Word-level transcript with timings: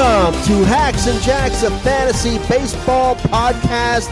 Welcome 0.00 0.42
to 0.44 0.64
Hacks 0.64 1.06
and 1.08 1.20
Jacks, 1.20 1.62
a 1.62 1.70
fantasy 1.80 2.38
baseball 2.48 3.16
podcast, 3.16 4.08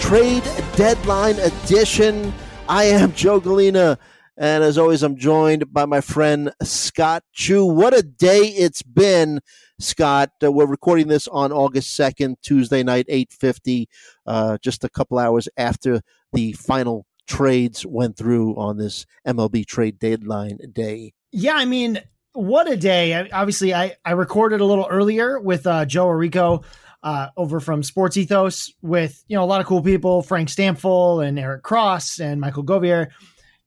trade 0.00 0.42
deadline 0.74 1.38
edition. 1.38 2.34
I 2.68 2.86
am 2.86 3.12
Joe 3.12 3.40
Gallina, 3.40 3.96
and 4.36 4.64
as 4.64 4.76
always, 4.76 5.04
I'm 5.04 5.14
joined 5.14 5.72
by 5.72 5.84
my 5.84 6.00
friend 6.00 6.52
Scott 6.64 7.22
Chu. 7.32 7.64
What 7.64 7.96
a 7.96 8.02
day 8.02 8.40
it's 8.40 8.82
been, 8.82 9.38
Scott. 9.78 10.32
Uh, 10.42 10.50
we're 10.50 10.66
recording 10.66 11.06
this 11.06 11.28
on 11.28 11.52
August 11.52 11.96
2nd, 11.96 12.34
Tuesday 12.42 12.82
night, 12.82 13.06
8:50, 13.08 13.86
uh, 14.26 14.58
just 14.60 14.82
a 14.82 14.88
couple 14.88 15.20
hours 15.20 15.48
after 15.56 16.02
the 16.32 16.54
final 16.54 17.06
trades 17.28 17.86
went 17.86 18.16
through 18.16 18.56
on 18.56 18.78
this 18.78 19.06
MLB 19.24 19.64
trade 19.64 20.00
deadline 20.00 20.58
day. 20.72 21.12
Yeah, 21.30 21.54
I 21.54 21.66
mean, 21.66 22.00
what 22.32 22.70
a 22.70 22.76
day. 22.76 23.28
Obviously, 23.30 23.74
I, 23.74 23.96
I 24.04 24.12
recorded 24.12 24.60
a 24.60 24.64
little 24.64 24.86
earlier 24.88 25.40
with 25.40 25.66
uh, 25.66 25.84
Joe 25.84 26.06
Orrico 26.06 26.64
uh, 27.02 27.28
over 27.36 27.60
from 27.60 27.82
Sports 27.82 28.16
Ethos 28.16 28.72
with, 28.82 29.24
you 29.28 29.36
know, 29.36 29.42
a 29.42 29.46
lot 29.46 29.60
of 29.60 29.66
cool 29.66 29.82
people, 29.82 30.22
Frank 30.22 30.48
Stampfl 30.48 31.26
and 31.26 31.38
Eric 31.38 31.62
Cross 31.62 32.20
and 32.20 32.40
Michael 32.40 32.64
Govier, 32.64 33.08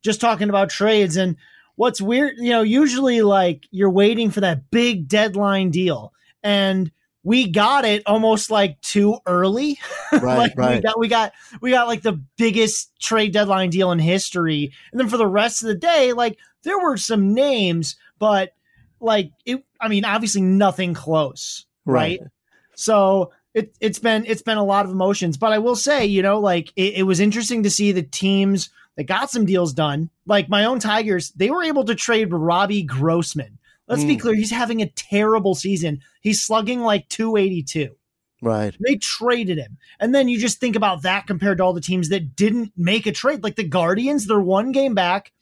just 0.03 0.21
talking 0.21 0.49
about 0.49 0.69
trades. 0.69 1.17
And 1.17 1.35
what's 1.75 2.01
weird, 2.01 2.35
you 2.37 2.51
know, 2.51 2.61
usually 2.61 3.21
like 3.21 3.67
you're 3.71 3.89
waiting 3.89 4.31
for 4.31 4.41
that 4.41 4.69
big 4.69 5.07
deadline 5.07 5.71
deal. 5.71 6.13
And 6.43 6.91
we 7.23 7.49
got 7.49 7.85
it 7.85 8.03
almost 8.05 8.51
like 8.51 8.79
too 8.81 9.17
early. 9.25 9.79
Right, 10.13 10.37
like 10.37 10.53
right. 10.55 10.75
we 10.75 10.81
got 10.81 10.99
we 10.99 11.07
got 11.07 11.33
we 11.59 11.71
got 11.71 11.87
like 11.87 12.03
the 12.03 12.21
biggest 12.37 12.91
trade 13.01 13.33
deadline 13.33 13.71
deal 13.71 13.91
in 13.91 13.97
history. 13.97 14.71
And 14.91 14.99
then 14.99 15.09
for 15.09 15.17
the 15.17 15.25
rest 15.25 15.63
of 15.63 15.69
the 15.69 15.75
day, 15.75 16.13
like 16.13 16.37
there 16.61 16.77
were 16.77 16.97
some 16.97 17.33
names, 17.33 17.95
but 18.19 18.53
like 18.99 19.31
it 19.45 19.63
I 19.79 19.87
mean, 19.89 20.05
obviously 20.05 20.41
nothing 20.41 20.93
close. 20.93 21.65
Right. 21.85 22.19
Right. 22.21 22.29
So 22.75 23.31
it 23.53 23.75
it's 23.79 23.99
been 23.99 24.25
it's 24.25 24.41
been 24.41 24.57
a 24.57 24.63
lot 24.63 24.85
of 24.85 24.91
emotions. 24.91 25.37
But 25.37 25.51
I 25.51 25.59
will 25.59 25.75
say, 25.75 26.05
you 26.05 26.21
know, 26.21 26.39
like 26.39 26.71
it, 26.75 26.95
it 26.99 27.03
was 27.03 27.19
interesting 27.19 27.63
to 27.63 27.69
see 27.69 27.91
the 27.91 28.01
teams 28.03 28.69
that 28.95 29.03
got 29.05 29.29
some 29.31 29.45
deals 29.45 29.73
done. 29.73 30.09
Like 30.25 30.49
my 30.49 30.65
own 30.65 30.79
Tigers, 30.79 31.31
they 31.31 31.49
were 31.49 31.63
able 31.63 31.83
to 31.85 31.95
trade 31.95 32.31
Robbie 32.31 32.83
Grossman. 32.83 33.57
Let's 33.87 34.05
be 34.05 34.15
Mm. 34.15 34.21
clear, 34.21 34.35
he's 34.35 34.51
having 34.51 34.81
a 34.81 34.89
terrible 34.89 35.55
season. 35.55 35.99
He's 36.21 36.41
slugging 36.41 36.79
like 36.81 37.09
282. 37.09 37.95
Right. 38.41 38.73
They 38.79 38.95
traded 38.95 39.57
him. 39.57 39.77
And 39.99 40.15
then 40.15 40.29
you 40.29 40.39
just 40.39 40.59
think 40.61 40.77
about 40.77 41.01
that 41.01 41.27
compared 41.27 41.57
to 41.57 41.65
all 41.65 41.73
the 41.73 41.81
teams 41.81 42.07
that 42.09 42.35
didn't 42.35 42.71
make 42.77 43.05
a 43.05 43.11
trade. 43.11 43.43
Like 43.43 43.57
the 43.57 43.63
Guardians, 43.67 44.25
they're 44.25 44.39
one 44.39 44.71
game 44.71 44.95
back. 44.95 45.32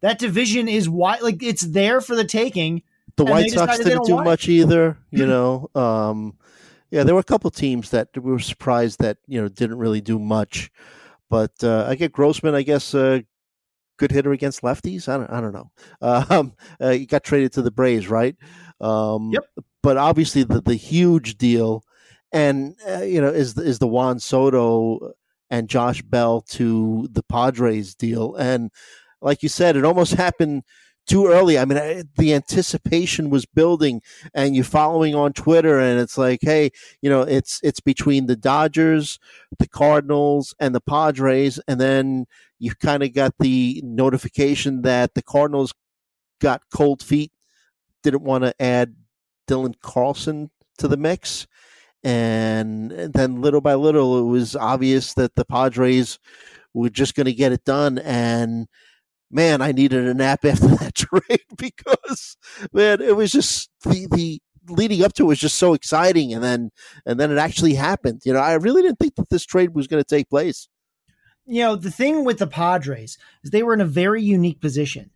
That 0.00 0.18
division 0.18 0.68
is 0.68 0.88
wide, 0.88 1.22
like 1.22 1.42
it's 1.42 1.66
there 1.66 2.00
for 2.00 2.14
the 2.14 2.24
taking. 2.24 2.82
The 3.16 3.24
White 3.24 3.50
Sox 3.50 3.78
didn't 3.78 4.06
do 4.06 4.16
much 4.22 4.48
either, 4.48 4.96
you 5.10 5.26
know. 5.32 5.70
Um, 5.74 6.38
yeah, 6.90 7.02
there 7.02 7.14
were 7.14 7.20
a 7.20 7.24
couple 7.24 7.50
teams 7.50 7.90
that 7.90 8.08
we 8.14 8.30
were 8.30 8.38
surprised 8.38 9.00
that 9.00 9.18
you 9.26 9.40
know 9.40 9.48
didn't 9.48 9.78
really 9.78 10.00
do 10.00 10.18
much, 10.18 10.70
but 11.28 11.52
uh, 11.62 11.86
I 11.88 11.96
get 11.96 12.12
Grossman. 12.12 12.54
I 12.54 12.62
guess 12.62 12.94
uh, 12.94 13.20
good 13.98 14.12
hitter 14.12 14.32
against 14.32 14.62
lefties. 14.62 15.08
I 15.08 15.16
don't. 15.18 15.30
I 15.30 15.40
don't 15.40 15.52
know. 15.52 15.70
Um, 16.30 16.54
uh, 16.80 16.90
he 16.90 17.06
got 17.06 17.24
traded 17.24 17.52
to 17.54 17.62
the 17.62 17.70
Braves, 17.70 18.08
right? 18.08 18.36
Um, 18.80 19.30
Yep. 19.32 19.44
But 19.82 19.96
obviously, 19.96 20.42
the 20.42 20.60
the 20.60 20.74
huge 20.74 21.38
deal, 21.38 21.82
and 22.32 22.74
uh, 22.88 23.02
you 23.02 23.20
know, 23.20 23.28
is 23.28 23.56
is 23.58 23.78
the 23.78 23.86
Juan 23.86 24.18
Soto 24.18 25.12
and 25.50 25.68
Josh 25.68 26.02
Bell 26.02 26.40
to 26.42 27.08
the 27.10 27.22
Padres 27.22 27.94
deal, 27.94 28.34
and 28.36 28.70
like 29.20 29.42
you 29.42 29.48
said, 29.48 29.76
it 29.76 29.84
almost 29.84 30.14
happened 30.14 30.62
too 31.06 31.26
early. 31.26 31.58
I 31.58 31.64
mean, 31.64 31.78
I, 31.78 32.04
the 32.18 32.34
anticipation 32.34 33.30
was 33.30 33.46
building, 33.46 34.02
and 34.34 34.54
you're 34.54 34.64
following 34.64 35.14
on 35.14 35.32
Twitter, 35.32 35.78
and 35.78 35.98
it's 35.98 36.18
like, 36.18 36.40
hey, 36.42 36.70
you 37.00 37.10
know, 37.10 37.22
it's 37.22 37.60
it's 37.62 37.80
between 37.80 38.26
the 38.26 38.36
Dodgers, 38.36 39.18
the 39.58 39.68
Cardinals, 39.68 40.54
and 40.60 40.74
the 40.74 40.80
Padres, 40.80 41.58
and 41.66 41.80
then 41.80 42.26
you 42.58 42.74
kind 42.74 43.02
of 43.02 43.14
got 43.14 43.34
the 43.38 43.80
notification 43.84 44.82
that 44.82 45.14
the 45.14 45.22
Cardinals 45.22 45.72
got 46.40 46.62
cold 46.72 47.02
feet, 47.02 47.32
didn't 48.02 48.22
want 48.22 48.44
to 48.44 48.62
add 48.62 48.94
Dylan 49.48 49.74
Carlson 49.80 50.50
to 50.78 50.88
the 50.88 50.96
mix. 50.96 51.46
And 52.04 52.90
then 52.90 53.40
little 53.40 53.60
by 53.60 53.74
little, 53.74 54.18
it 54.18 54.30
was 54.30 54.54
obvious 54.54 55.14
that 55.14 55.34
the 55.34 55.44
Padres 55.44 56.18
were 56.72 56.90
just 56.90 57.16
going 57.16 57.26
to 57.26 57.32
get 57.32 57.52
it 57.52 57.64
done. 57.64 57.98
And 57.98 58.68
man, 59.30 59.60
I 59.62 59.72
needed 59.72 60.06
a 60.06 60.14
nap 60.14 60.44
after 60.44 60.68
that 60.68 60.94
trade 60.94 61.44
because 61.56 62.36
man, 62.72 63.00
it 63.00 63.16
was 63.16 63.32
just 63.32 63.70
the 63.84 64.06
the 64.10 64.40
leading 64.68 65.02
up 65.02 65.14
to 65.14 65.22
it 65.24 65.26
was 65.26 65.38
just 65.38 65.58
so 65.58 65.74
exciting, 65.74 66.32
and 66.34 66.42
then 66.42 66.70
and 67.06 67.18
then 67.18 67.30
it 67.30 67.38
actually 67.38 67.74
happened. 67.74 68.22
You 68.24 68.32
know, 68.32 68.40
I 68.40 68.54
really 68.54 68.82
didn't 68.82 68.98
think 68.98 69.16
that 69.16 69.30
this 69.30 69.44
trade 69.44 69.74
was 69.74 69.86
going 69.86 70.02
to 70.02 70.08
take 70.08 70.28
place. 70.28 70.68
You 71.46 71.62
know, 71.62 71.76
the 71.76 71.90
thing 71.90 72.24
with 72.24 72.38
the 72.38 72.46
Padres 72.46 73.16
is 73.42 73.50
they 73.50 73.62
were 73.62 73.72
in 73.72 73.80
a 73.80 73.86
very 73.86 74.22
unique 74.22 74.60
position. 74.60 75.10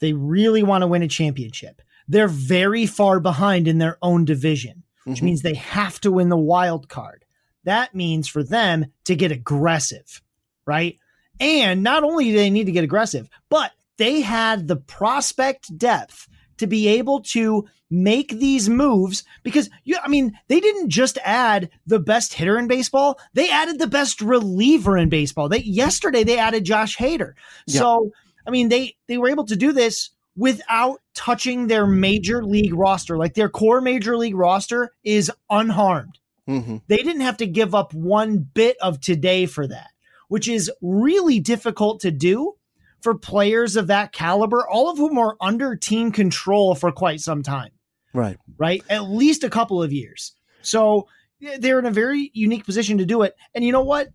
They 0.00 0.14
really 0.14 0.62
want 0.62 0.82
to 0.82 0.86
win 0.86 1.02
a 1.02 1.08
championship. 1.08 1.82
They're 2.08 2.28
very 2.28 2.86
far 2.86 3.20
behind 3.20 3.68
in 3.68 3.78
their 3.78 3.98
own 4.00 4.24
division, 4.24 4.82
which 5.04 5.20
Mhm. 5.20 5.24
means 5.24 5.42
they 5.42 5.54
have 5.54 6.00
to 6.00 6.10
win 6.10 6.30
the 6.30 6.36
wild 6.38 6.88
card. 6.88 7.24
That 7.64 7.94
means 7.94 8.28
for 8.28 8.42
them 8.42 8.86
to 9.04 9.14
get 9.14 9.30
aggressive, 9.32 10.22
right? 10.66 10.98
And 11.40 11.82
not 11.82 12.04
only 12.04 12.26
do 12.26 12.34
they 12.34 12.50
need 12.50 12.66
to 12.66 12.72
get 12.72 12.84
aggressive, 12.84 13.28
but 13.48 13.72
they 13.98 14.20
had 14.20 14.68
the 14.68 14.76
prospect 14.76 15.76
depth 15.76 16.28
to 16.58 16.66
be 16.66 16.88
able 16.88 17.20
to 17.22 17.64
make 17.90 18.30
these 18.30 18.68
moves 18.68 19.22
because 19.44 19.70
you 19.84 19.96
I 20.02 20.08
mean 20.08 20.36
they 20.48 20.58
didn't 20.58 20.88
just 20.88 21.18
add 21.24 21.70
the 21.86 22.00
best 22.00 22.34
hitter 22.34 22.58
in 22.58 22.66
baseball. 22.66 23.18
They 23.34 23.50
added 23.50 23.78
the 23.78 23.86
best 23.86 24.20
reliever 24.20 24.96
in 24.96 25.08
baseball. 25.08 25.48
They 25.48 25.60
yesterday 25.60 26.24
they 26.24 26.38
added 26.38 26.64
Josh 26.64 26.96
Hader. 26.96 27.34
Yeah. 27.66 27.80
so 27.80 28.10
I 28.46 28.50
mean 28.50 28.68
they 28.68 28.96
they 29.06 29.18
were 29.18 29.28
able 29.28 29.44
to 29.46 29.56
do 29.56 29.72
this 29.72 30.10
without 30.36 31.00
touching 31.14 31.68
their 31.68 31.86
major 31.86 32.44
league 32.44 32.74
roster. 32.74 33.16
Like 33.16 33.34
their 33.34 33.48
core 33.48 33.80
major 33.80 34.16
league 34.16 34.34
roster 34.36 34.90
is 35.04 35.30
unharmed. 35.50 36.18
Mhm. 36.48 36.82
they 36.88 36.98
didn't 36.98 37.22
have 37.22 37.38
to 37.38 37.46
give 37.46 37.74
up 37.74 37.94
one 37.94 38.38
bit 38.38 38.76
of 38.82 39.00
today 39.00 39.46
for 39.46 39.66
that, 39.66 39.90
which 40.34 40.48
is 40.48 40.68
really 40.82 41.38
difficult 41.38 42.00
to 42.00 42.10
do 42.10 42.54
for 43.02 43.14
players 43.16 43.76
of 43.76 43.86
that 43.86 44.10
caliber, 44.10 44.68
all 44.68 44.90
of 44.90 44.98
whom 44.98 45.16
are 45.16 45.36
under 45.40 45.76
team 45.76 46.10
control 46.10 46.74
for 46.74 46.90
quite 46.90 47.20
some 47.20 47.40
time, 47.40 47.70
Right. 48.12 48.36
right? 48.58 48.82
At 48.90 49.04
least 49.08 49.44
a 49.44 49.48
couple 49.48 49.80
of 49.80 49.92
years. 49.92 50.34
So 50.60 51.06
eh, 51.40 51.58
they're 51.60 51.78
in 51.78 51.86
a 51.86 51.92
very 51.92 52.32
unique 52.34 52.64
position 52.66 52.98
to 52.98 53.04
do 53.04 53.22
it. 53.22 53.36
And 53.54 53.64
you 53.64 53.70
know 53.70 53.84
what? 53.84 54.08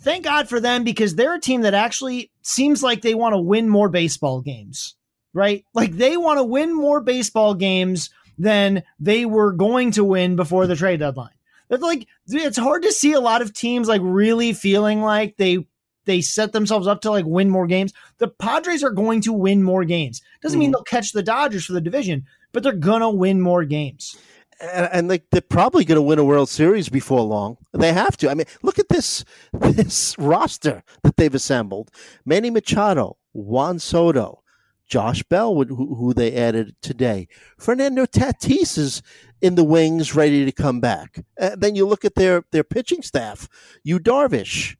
Thank 0.00 0.24
God 0.24 0.48
for 0.48 0.60
them 0.60 0.82
because 0.82 1.14
they're 1.14 1.34
a 1.34 1.40
team 1.40 1.60
that 1.60 1.74
actually 1.74 2.30
seems 2.40 2.82
like 2.82 3.02
they 3.02 3.14
want 3.14 3.34
to 3.34 3.38
win 3.38 3.68
more 3.68 3.90
baseball 3.90 4.40
games, 4.40 4.96
right? 5.34 5.62
Like 5.74 5.92
they 5.92 6.16
want 6.16 6.38
to 6.38 6.44
win 6.44 6.74
more 6.74 7.02
baseball 7.02 7.52
games 7.52 8.08
than 8.38 8.82
they 8.98 9.26
were 9.26 9.52
going 9.52 9.90
to 9.90 10.04
win 10.04 10.36
before 10.36 10.66
the 10.66 10.76
trade 10.76 11.00
deadline. 11.00 11.35
That's 11.68 11.82
like 11.82 12.06
it's 12.28 12.58
hard 12.58 12.82
to 12.82 12.92
see 12.92 13.12
a 13.12 13.20
lot 13.20 13.42
of 13.42 13.52
teams 13.52 13.88
like 13.88 14.00
really 14.04 14.52
feeling 14.52 15.02
like 15.02 15.36
they 15.36 15.66
they 16.04 16.20
set 16.20 16.52
themselves 16.52 16.86
up 16.86 17.00
to 17.00 17.10
like 17.10 17.24
win 17.26 17.50
more 17.50 17.66
games. 17.66 17.92
The 18.18 18.28
Padres 18.28 18.84
are 18.84 18.90
going 18.90 19.20
to 19.22 19.32
win 19.32 19.62
more 19.62 19.84
games. 19.84 20.22
Doesn't 20.42 20.58
mean 20.58 20.70
Mhm. 20.70 20.74
they'll 20.74 20.82
catch 20.84 21.12
the 21.12 21.22
Dodgers 21.22 21.64
for 21.64 21.72
the 21.72 21.80
division, 21.80 22.24
but 22.52 22.62
they're 22.62 22.72
gonna 22.72 23.10
win 23.10 23.40
more 23.40 23.64
games. 23.64 24.16
and, 24.60 24.88
and 24.92 25.10
they, 25.10 25.20
they're 25.32 25.42
probably 25.42 25.84
going 25.84 25.96
to 25.96 26.02
win 26.02 26.18
a 26.18 26.24
World 26.24 26.48
Series 26.48 26.88
before 26.88 27.20
long. 27.20 27.58
They 27.74 27.92
have 27.92 28.16
to. 28.18 28.30
I 28.30 28.34
mean, 28.34 28.46
look 28.62 28.78
at 28.78 28.88
this 28.88 29.22
this 29.52 30.14
roster 30.18 30.82
that 31.02 31.16
they've 31.16 31.34
assembled: 31.34 31.90
Manny 32.24 32.48
Machado, 32.48 33.18
Juan 33.34 33.78
Soto, 33.78 34.42
Josh 34.86 35.22
Bell, 35.24 35.54
who, 35.64 35.94
who 35.94 36.14
they 36.14 36.34
added 36.34 36.74
today. 36.80 37.28
Fernando 37.58 38.06
Tatis 38.06 38.78
is 38.78 39.02
in 39.40 39.54
the 39.54 39.64
wings, 39.64 40.14
ready 40.14 40.44
to 40.44 40.52
come 40.52 40.80
back. 40.80 41.24
Uh, 41.40 41.56
then 41.56 41.74
you 41.74 41.86
look 41.86 42.04
at 42.04 42.14
their 42.14 42.44
their 42.52 42.64
pitching 42.64 43.02
staff: 43.02 43.48
Yu 43.82 43.98
Darvish, 43.98 44.76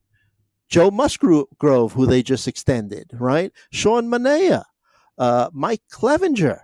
Joe 0.68 0.90
Musgrove, 0.90 1.92
who 1.92 2.06
they 2.06 2.22
just 2.22 2.48
extended, 2.48 3.10
right? 3.12 3.52
Sean 3.70 4.08
Manaea, 4.08 4.64
uh, 5.18 5.50
Mike 5.52 5.82
Clevinger. 5.92 6.60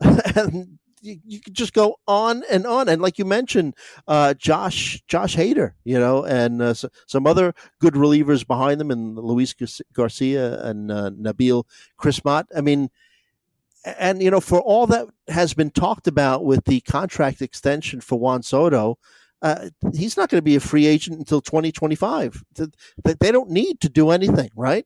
and 0.00 0.78
you, 1.00 1.40
could 1.40 1.54
just 1.54 1.72
go 1.72 1.96
on 2.06 2.42
and 2.50 2.66
on. 2.66 2.88
And 2.88 3.00
like 3.00 3.18
you 3.18 3.24
mentioned, 3.24 3.74
uh, 4.06 4.34
Josh 4.34 5.02
Josh 5.06 5.36
Hader, 5.36 5.72
you 5.84 5.98
know, 5.98 6.24
and 6.24 6.60
uh, 6.62 6.66
s 6.66 6.84
some 7.06 7.26
other 7.26 7.54
good 7.80 7.94
relievers 7.94 8.46
behind 8.46 8.80
them, 8.80 8.90
and 8.90 9.16
Luis 9.16 9.54
Garcia 9.92 10.62
and 10.62 10.90
uh, 10.90 11.10
Nabil 11.10 11.64
Crismatt. 11.98 12.44
I 12.56 12.60
mean, 12.60 12.90
and 13.84 14.22
you 14.22 14.30
know, 14.30 14.40
for 14.40 14.60
all 14.60 14.86
that 14.88 15.06
has 15.28 15.54
been 15.54 15.70
talked 15.70 16.06
about 16.06 16.44
with 16.44 16.64
the 16.64 16.80
contract 16.80 17.42
extension 17.42 18.00
for 18.00 18.18
Juan 18.18 18.42
Soto. 18.42 18.98
Uh, 19.42 19.70
he's 19.94 20.18
not 20.18 20.28
going 20.28 20.36
to 20.36 20.42
be 20.42 20.56
a 20.56 20.60
free 20.60 20.84
agent 20.84 21.18
until 21.18 21.40
2025. 21.40 22.44
Th- 22.54 22.68
th- 23.02 23.18
They 23.18 23.32
don't 23.32 23.48
need 23.48 23.80
to 23.80 23.88
do 23.88 24.10
anything, 24.10 24.50
right? 24.54 24.84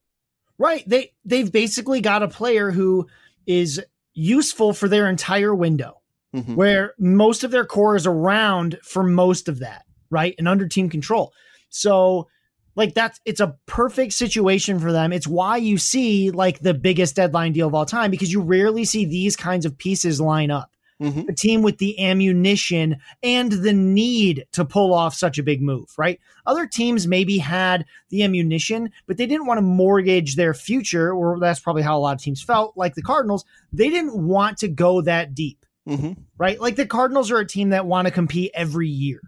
Right. 0.59 0.89
They 0.89 1.13
they've 1.25 1.51
basically 1.51 2.01
got 2.01 2.23
a 2.23 2.29
player 2.29 2.71
who 2.71 3.09
is 3.47 3.83
useful 4.15 4.73
for 4.73 4.89
their 4.89 5.09
entire 5.09 5.53
window. 5.55 6.01
Mhm. 6.35 6.57
where 6.57 6.95
most 6.99 7.45
of 7.45 7.51
their 7.53 7.65
core 7.65 7.97
is 7.97 8.07
around 8.07 8.79
for 8.83 9.03
most 9.05 9.49
of 9.49 9.61
that, 9.61 9.85
right? 10.11 10.35
And 10.39 10.49
under 10.49 10.67
team 10.67 10.89
control. 10.91 11.33
So, 11.71 12.29
like, 12.77 12.95
that's 12.95 13.21
it's 13.25 13.41
a 13.41 13.57
perfect 13.67 14.13
situation 14.15 14.81
for 14.81 14.91
them. 14.91 15.13
It's 15.13 15.29
why 15.29 15.59
you 15.59 15.79
see 15.79 16.31
like 16.33 16.59
the 16.61 16.75
biggest 16.75 17.15
deadline 17.17 17.53
deal 17.53 17.69
of 17.69 17.75
all 17.75 17.87
time 17.87 18.11
because 18.11 18.33
you 18.33 18.41
rarely 18.41 18.85
see 18.85 19.05
these 19.05 19.37
kinds 19.37 19.65
of 19.65 19.79
pieces 19.79 20.21
line 20.21 20.51
up. 20.51 20.71
Mhm. 21.01 21.29
A 21.29 21.33
team 21.33 21.63
with 21.63 21.79
the 21.79 21.99
ammunition 22.01 22.97
and 23.23 23.51
the 23.51 23.73
need 23.73 24.45
to 24.53 24.65
pull 24.65 24.95
off 24.95 25.15
such 25.15 25.39
a 25.39 25.43
big 25.43 25.61
move, 25.61 25.93
right? 25.99 26.21
Other 26.47 26.67
teams 26.67 27.07
maybe 27.07 27.39
had 27.39 27.85
the 28.11 28.23
ammunition, 28.23 28.91
but 29.07 29.17
they 29.17 29.27
didn't 29.27 29.47
want 29.47 29.59
to 29.59 29.63
mortgage 29.63 30.37
their 30.37 30.55
future, 30.55 31.13
or 31.13 31.39
that's 31.41 31.59
probably 31.61 31.83
how 31.83 31.99
a 31.99 32.01
lot 32.01 32.15
of 32.17 32.23
teams 32.23 32.43
felt, 32.43 32.77
like 32.77 32.95
the 32.95 33.03
Cardinals. 33.03 33.45
They 33.73 33.91
didn't 33.91 34.17
want 34.17 34.59
to 34.59 34.69
go 34.69 35.01
that 35.03 35.35
deep 35.35 35.67
Mhm. 35.89 36.17
right? 36.39 36.61
Like 36.61 36.77
the 36.77 36.87
Cardinals 36.87 37.31
are 37.31 37.39
a 37.39 37.47
team 37.47 37.71
that 37.71 37.87
want 37.87 38.07
to 38.07 38.13
compete 38.13 38.51
every 38.55 38.89
year. 38.89 39.21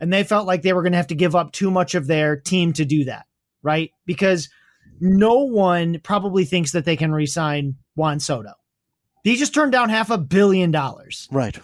And 0.00 0.12
they 0.12 0.24
felt 0.24 0.46
like 0.46 0.62
they 0.62 0.72
were 0.72 0.82
going 0.82 0.92
to 0.92 0.98
have 0.98 1.06
to 1.08 1.14
give 1.14 1.36
up 1.36 1.52
too 1.52 1.70
much 1.70 1.94
of 1.94 2.06
their 2.06 2.36
team 2.36 2.72
to 2.74 2.84
do 2.84 3.04
that, 3.04 3.26
right? 3.62 3.90
Because 4.04 4.48
no 5.00 5.44
one 5.44 6.00
probably 6.02 6.44
thinks 6.44 6.72
that 6.72 6.84
they 6.84 6.96
can 6.96 7.12
re-sign 7.12 7.76
Juan 7.94 8.20
Soto. 8.20 8.52
He 9.22 9.36
just 9.36 9.54
turned 9.54 9.72
down 9.72 9.88
half 9.88 10.10
a 10.10 10.18
billion 10.18 10.70
dollars. 10.70 11.28
Right. 11.30 11.58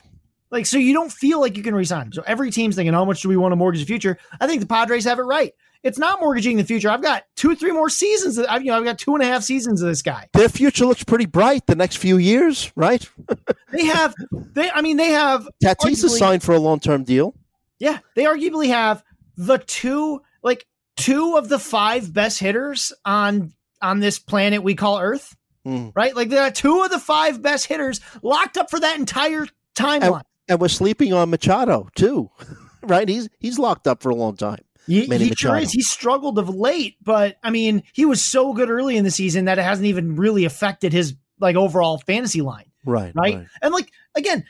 Like, 0.51 0.67
so 0.67 0.79
you 0.79 0.93
don't 0.95 1.13
feel 1.13 1.41
like 1.41 1.57
you 1.57 1.63
can 1.63 1.75
resign 1.75 2.07
him. 2.07 2.13
So 2.13 2.23
every 2.27 2.51
team's 2.51 2.77
thinking, 2.77 2.95
how 2.95 3.05
much 3.05 3.23
do 3.23 3.29
we 3.29 3.37
want 3.37 3.53
to 3.53 3.57
mortgage 3.57 3.81
the 3.81 3.87
future? 3.87 4.19
I 4.41 4.47
think 4.47 4.61
the 4.61 4.67
Padres 4.67 5.05
have 5.05 5.19
it 5.19 5.23
right. 5.23 5.53
It's 5.83 5.99
not 5.99 6.21
mortgaging 6.21 6.57
the 6.59 6.65
future. 6.65 6.91
I've 6.91 7.03
got 7.03 7.23
two, 7.37 7.55
three 7.57 7.73
more 7.73 7.89
seasons. 7.89 8.37
Of, 8.37 8.47
I've, 8.49 8.63
you 8.63 8.71
know, 8.71 8.77
I've 8.77 8.85
got 8.85 8.99
two 8.99 9.15
and 9.15 9.23
a 9.23 9.27
half 9.27 9.43
seasons 9.43 9.81
of 9.81 9.89
this 9.89 10.03
guy. 10.03 10.29
Their 10.35 10.49
future 10.51 10.85
looks 10.85 11.05
pretty 11.05 11.25
bright 11.27 11.67
the 11.67 11.75
next 11.75 11.97
few 11.97 12.17
years, 12.19 12.71
right? 12.77 13.09
They 13.73 13.85
have, 13.85 14.17
they, 14.33 14.69
I 14.69 14.81
mean, 14.83 14.97
they 14.97 15.11
have 15.11 15.49
Tatis 15.65 16.03
is 16.03 16.19
signed 16.19 16.43
for 16.43 16.57
a 16.57 16.59
long 16.59 16.81
term 16.81 17.05
deal. 17.05 17.35
Yeah, 17.79 18.01
they 18.17 18.25
arguably 18.25 18.67
have 18.67 19.05
the 19.37 19.59
two 19.59 20.23
like 20.43 20.67
two 20.97 21.37
of 21.37 21.49
the 21.49 21.59
five 21.61 22.13
best 22.13 22.41
hitters 22.41 22.93
on 23.05 23.53
on 23.81 24.01
this 24.01 24.19
planet 24.19 24.65
we 24.65 24.75
call 24.75 24.99
Earth, 24.99 25.37
Mm. 25.65 25.93
right? 25.95 26.17
Like 26.17 26.31
they 26.31 26.37
got 26.37 26.57
two 26.57 26.83
of 26.83 26.91
the 26.91 26.99
five 26.99 27.43
best 27.43 27.67
hitters 27.67 28.01
locked 28.23 28.57
up 28.57 28.71
for 28.71 28.81
that 28.81 28.99
entire 28.99 29.47
timeline. 29.77 30.23
And 30.49 30.61
we're 30.61 30.67
sleeping 30.69 31.13
on 31.13 31.31
Machado 31.31 31.89
too, 31.95 32.29
right? 32.83 33.09
He's 33.09 33.29
he's 33.39 33.57
locked 33.59 33.87
up 33.87 34.03
for 34.03 34.11
a 34.11 34.17
long 34.17 34.37
time. 34.37 34.59
He, 34.91 35.07
Manny 35.07 35.27
he 35.29 35.35
sure 35.35 35.57
is. 35.57 35.73
He 35.73 35.83
struggled 35.83 36.39
of 36.39 36.49
late, 36.49 36.97
but 37.03 37.37
I 37.43 37.51
mean, 37.51 37.83
he 37.93 38.05
was 38.05 38.25
so 38.25 38.53
good 38.53 38.71
early 38.71 38.97
in 38.97 39.05
the 39.05 39.11
season 39.11 39.47
that 39.47 39.59
it 39.59 39.63
hasn't 39.63 39.87
even 39.87 40.17
really 40.17 40.45
affected 40.45 40.93
his 40.93 41.15
like 41.39 41.57
overall 41.57 41.99
fantasy 41.99 42.43
line. 42.43 42.65
Right. 42.85 43.13
right? 43.15 43.47
And 43.63 43.73
like 43.75 43.91
again, 44.15 44.45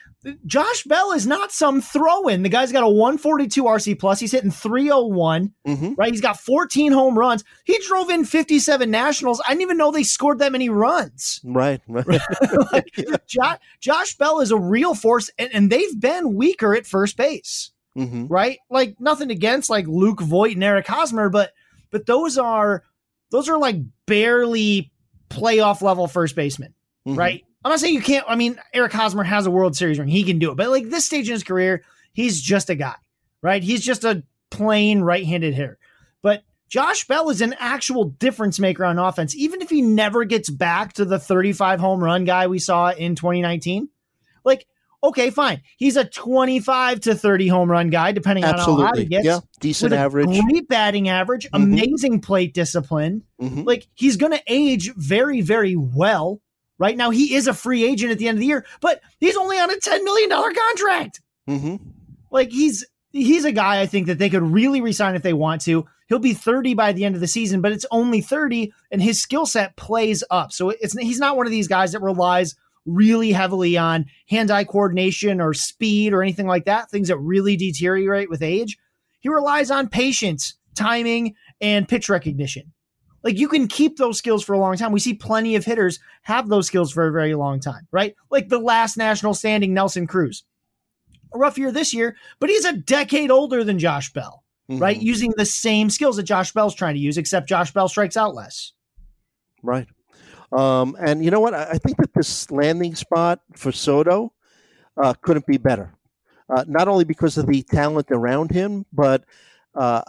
Josh 0.47 0.85
Bell 0.85 1.13
is 1.13 1.27
not 1.27 1.51
some 1.51 1.81
throw-in. 1.81 2.43
The 2.43 2.49
guy's 2.51 2.71
got 2.73 2.83
a 2.85 2.89
142 2.89 3.65
RC 3.65 3.99
plus. 3.99 4.21
He's 4.21 4.31
hitting 4.33 4.51
301, 4.51 5.53
Mhm. 5.67 5.95
right? 5.97 6.13
He's 6.13 6.21
got 6.21 6.39
14 6.39 6.93
home 6.93 7.19
runs. 7.19 7.43
He 7.65 7.79
drove 7.89 8.11
in 8.11 8.25
57 8.25 8.91
nationals. 8.91 9.41
I 9.47 9.51
didn't 9.51 9.63
even 9.63 9.79
know 9.79 9.91
they 9.91 10.03
scored 10.03 10.39
that 10.41 10.53
many 10.53 10.69
runs. 10.69 11.41
Right. 11.43 11.81
Right. 11.89 12.07
like, 12.73 12.87
Jo- 13.27 13.57
Josh 13.81 14.17
Bell 14.17 14.41
is 14.41 14.51
a 14.51 14.59
real 14.59 14.95
force, 14.95 15.31
and, 15.39 15.51
and 15.55 15.71
they've 15.71 15.99
been 15.99 16.35
weaker 16.35 16.75
at 16.75 16.87
first 16.87 17.17
base, 17.17 17.71
hmm 17.95 18.27
right? 18.29 18.59
Like 18.71 19.01
nothing 19.01 19.31
against 19.31 19.71
like 19.71 19.87
Luke 19.87 20.21
Voit 20.21 20.55
and 20.55 20.65
Eric 20.65 20.87
Hosmer, 20.87 21.29
but 21.29 21.53
but 21.91 22.07
those 22.07 22.39
are 22.39 22.85
those 23.31 23.49
are 23.49 23.59
like 23.59 23.77
barely 24.07 24.93
playoff 25.29 25.83
level 25.83 26.07
first 26.09 26.35
baseman, 26.37 26.75
Mm-hmm. 27.07 27.19
right? 27.19 27.45
I'm 27.65 27.71
not 27.71 27.81
saying 27.81 27.95
you 27.95 28.01
can't. 28.03 28.25
I 28.29 28.37
mean, 28.37 28.59
Eric 28.73 28.93
Hosmer 28.93 29.23
has 29.23 29.47
a 29.47 29.51
World 29.51 29.77
Series 29.77 29.99
ring; 29.99 30.09
he 30.09 30.25
can 30.25 30.39
do 30.39 30.51
it. 30.51 30.57
But 30.57 30.71
like 30.71 30.89
this 30.89 31.07
stage 31.07 31.29
in 31.29 31.35
his 31.35 31.45
career, 31.45 31.83
he's 32.13 32.41
just 32.41 32.71
a 32.71 32.75
guy, 32.75 32.95
right? 33.43 33.63
He's 33.63 33.85
just 33.85 34.05
a 34.05 34.23
plain 34.51 35.03
right-handed 35.03 35.55
hitter. 35.55 35.79
But 36.23 36.43
Josh 36.69 37.07
Bell 37.07 37.29
is 37.31 37.41
an 37.41 37.55
actual 37.59 38.05
difference 38.05 38.59
maker 38.59 38.85
on 38.85 38.99
offense, 38.99 39.35
even 39.37 39.61
if 39.61 39.69
he 39.71 39.83
never 39.83 40.25
gets 40.25 40.49
back 40.49 40.95
to 40.95 41.05
the 41.05 41.19
35 41.19 41.81
home 41.81 42.03
run 42.03 42.25
guy 42.25 42.47
we 42.47 42.59
saw 42.59 42.91
in 42.91 43.15
2019. 43.15 43.89
Like, 44.45 44.67
okay, 45.03 45.31
fine, 45.31 45.63
he's 45.79 45.97
a 45.97 46.05
25 46.05 47.01
to 47.01 47.15
30 47.15 47.49
home 47.49 47.71
run 47.71 47.91
guy, 47.91 48.13
depending 48.13 48.45
on 48.45 48.55
how 48.59 48.65
hot 48.65 48.77
he 48.77 48.83
Absolutely. 48.83 49.05
gets. 49.07 49.25
Yeah. 49.25 49.39
Decent 49.61 49.93
average. 49.93 50.27
great 50.41 50.69
batting 50.69 51.09
average, 51.09 51.47
Mhm. 51.51 51.63
amazing 51.63 52.21
plate 52.21 52.55
discipline 52.55 53.23
Mhm. 53.41 53.67
like 53.67 53.87
he's 53.95 54.17
going 54.17 54.33
to 54.33 54.43
age 54.47 54.93
very 54.97 55.41
very 55.41 55.77
well 55.77 56.41
right 56.79 56.97
now 56.97 57.11
he 57.11 57.35
is 57.35 57.47
a 57.47 57.53
free 57.55 57.85
agent 57.85 58.11
at 58.13 58.19
the 58.19 58.27
end 58.29 58.37
of 58.37 58.41
the 58.41 58.47
year 58.47 58.65
but 58.81 59.01
he's 59.19 59.37
only 59.37 59.59
on 59.59 59.71
a 59.71 59.77
10 59.77 60.03
million 60.05 60.29
dollar 60.31 60.51
contract 60.53 61.21
Mhm. 61.49 61.79
like 62.31 62.51
he's 62.51 62.87
he's 63.13 63.45
a 63.45 63.53
guy 63.53 63.81
i 63.81 63.87
think 63.87 64.07
that 64.07 64.19
they 64.19 64.31
could 64.31 64.43
really 64.43 64.81
resign 64.81 65.15
if 65.15 65.23
they 65.23 65.33
want 65.35 65.61
to 65.63 65.85
he'll 66.09 66.19
be 66.19 66.33
30 66.35 66.73
by 66.75 66.93
the 66.93 67.05
end 67.05 67.15
of 67.15 67.21
the 67.21 67.27
season 67.27 67.61
but 67.61 67.73
it's 67.73 67.85
only 67.91 68.21
30 68.23 68.73
and 68.91 69.03
his 69.03 69.21
skill 69.21 69.45
set 69.47 69.77
plays 69.77 70.23
up 70.31 70.53
so 70.53 70.71
it's 70.71 70.97
he's 70.99 71.19
not 71.19 71.37
one 71.37 71.47
of 71.47 71.53
these 71.53 71.69
guys 71.69 71.93
that 71.93 72.01
relies 72.01 72.55
really 72.95 73.33
heavily 73.33 73.77
on 73.77 74.07
hand-eye 74.29 74.65
coordination 74.65 75.41
or 75.41 75.55
speed 75.55 76.13
or 76.13 76.23
anything 76.23 76.47
like 76.47 76.65
that 76.65 76.91
things 76.91 77.09
that 77.09 77.19
really 77.19 77.57
deteriorate 77.57 78.31
with 78.31 78.43
age 78.43 78.79
he 79.21 79.29
relies 79.29 79.71
on 79.71 79.89
patience 79.89 80.55
timing 80.75 81.35
and 81.61 81.89
pitch 81.89 82.09
recognition 82.09 82.73
like 83.23 83.39
you 83.39 83.49
can 83.49 83.69
keep 83.69 83.97
those 83.97 84.19
skills 84.19 84.43
for 84.43 84.55
a 84.55 84.59
long 84.59 84.77
time. 84.77 84.93
We 84.93 85.01
see 85.01 85.15
plenty 85.15 85.55
of 85.57 85.65
hitters 85.65 86.01
have 86.23 86.49
those 86.49 86.67
skills 86.67 86.93
for 86.93 87.07
a 87.07 87.13
very 87.13 87.35
long 87.35 87.61
time, 87.61 87.87
right? 87.93 88.15
Like 88.31 88.49
the 88.49 88.59
last 88.59 88.97
national 88.97 89.35
standing 89.35 89.75
Nelson 89.75 90.07
Cruz. 90.07 90.45
A 91.35 91.39
rough 91.39 91.59
year 91.59 91.71
this 91.71 91.95
year, 91.95 92.17
but 92.41 92.51
he's 92.51 92.65
a 92.65 92.73
decade 92.73 93.31
older 93.31 93.63
than 93.63 93.79
Josh 93.79 94.13
Bell, 94.13 94.43
right? 94.69 94.99
Mhm. 94.99 95.03
Using 95.03 95.33
the 95.37 95.45
same 95.45 95.91
skills 95.91 96.17
that 96.17 96.25
Josh 96.25 96.53
Bell's 96.53 96.75
trying 96.75 96.95
to 96.95 97.01
use, 97.01 97.19
except 97.19 97.49
Josh 97.49 97.73
Bell 97.73 97.89
strikes 97.89 98.17
out 98.17 98.35
less. 98.35 98.73
Right. 99.63 99.87
Um, 100.53 100.97
and 101.01 101.25
you 101.25 101.31
know 101.31 101.41
what? 101.41 101.55
I 101.55 101.71
I 101.73 101.79
think 101.79 101.97
that 101.99 102.13
this 102.15 102.51
landing 102.51 102.95
spot 102.95 103.41
for 103.57 103.71
Soto 103.73 104.33
uh, 104.97 105.15
couldn't 105.23 105.47
be 105.47 105.59
better. 105.59 105.95
Uh, 106.49 106.65
not 106.67 106.89
only 106.89 107.05
because 107.05 107.39
of 107.39 107.47
the 107.47 107.63
talent 107.63 108.09
around 108.11 108.51
him, 108.51 108.85
but 108.93 109.25
uh, 109.77 110.03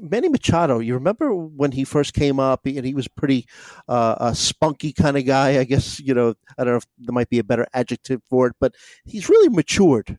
Manny 0.00 0.30
Machado. 0.30 0.78
You 0.78 0.94
remember 0.94 1.34
when 1.34 1.70
he 1.72 1.84
first 1.84 2.14
came 2.14 2.40
up, 2.40 2.64
and 2.64 2.86
he 2.86 2.94
was 2.94 3.06
pretty 3.08 3.46
uh, 3.88 4.16
a 4.18 4.34
spunky 4.34 4.94
kind 4.94 5.18
of 5.18 5.26
guy. 5.26 5.58
I 5.58 5.64
guess 5.64 6.00
you 6.00 6.14
know. 6.14 6.34
I 6.56 6.64
don't 6.64 6.72
know 6.72 6.78
if 6.78 6.86
there 6.98 7.12
might 7.12 7.28
be 7.28 7.38
a 7.38 7.44
better 7.44 7.66
adjective 7.74 8.22
for 8.30 8.46
it, 8.46 8.56
but 8.58 8.74
he's 9.04 9.28
really 9.28 9.50
matured. 9.50 10.18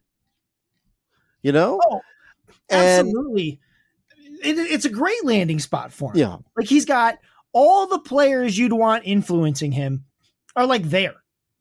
You 1.42 1.52
know, 1.52 1.82
Oh, 1.84 2.02
and 2.70 3.08
absolutely. 3.08 3.60
It, 4.44 4.58
it's 4.58 4.86
a 4.86 4.90
great 4.90 5.24
landing 5.26 5.60
spot 5.60 5.92
for 5.92 6.12
him. 6.12 6.18
yeah, 6.20 6.38
Like 6.56 6.68
he's 6.68 6.86
got 6.86 7.18
all 7.54 7.88
the 7.88 8.00
players 8.00 8.58
you'd 8.58 8.74
want 8.74 9.06
influencing 9.06 9.72
him 9.72 10.06
are 10.56 10.66
like 10.66 10.84
there. 10.84 11.16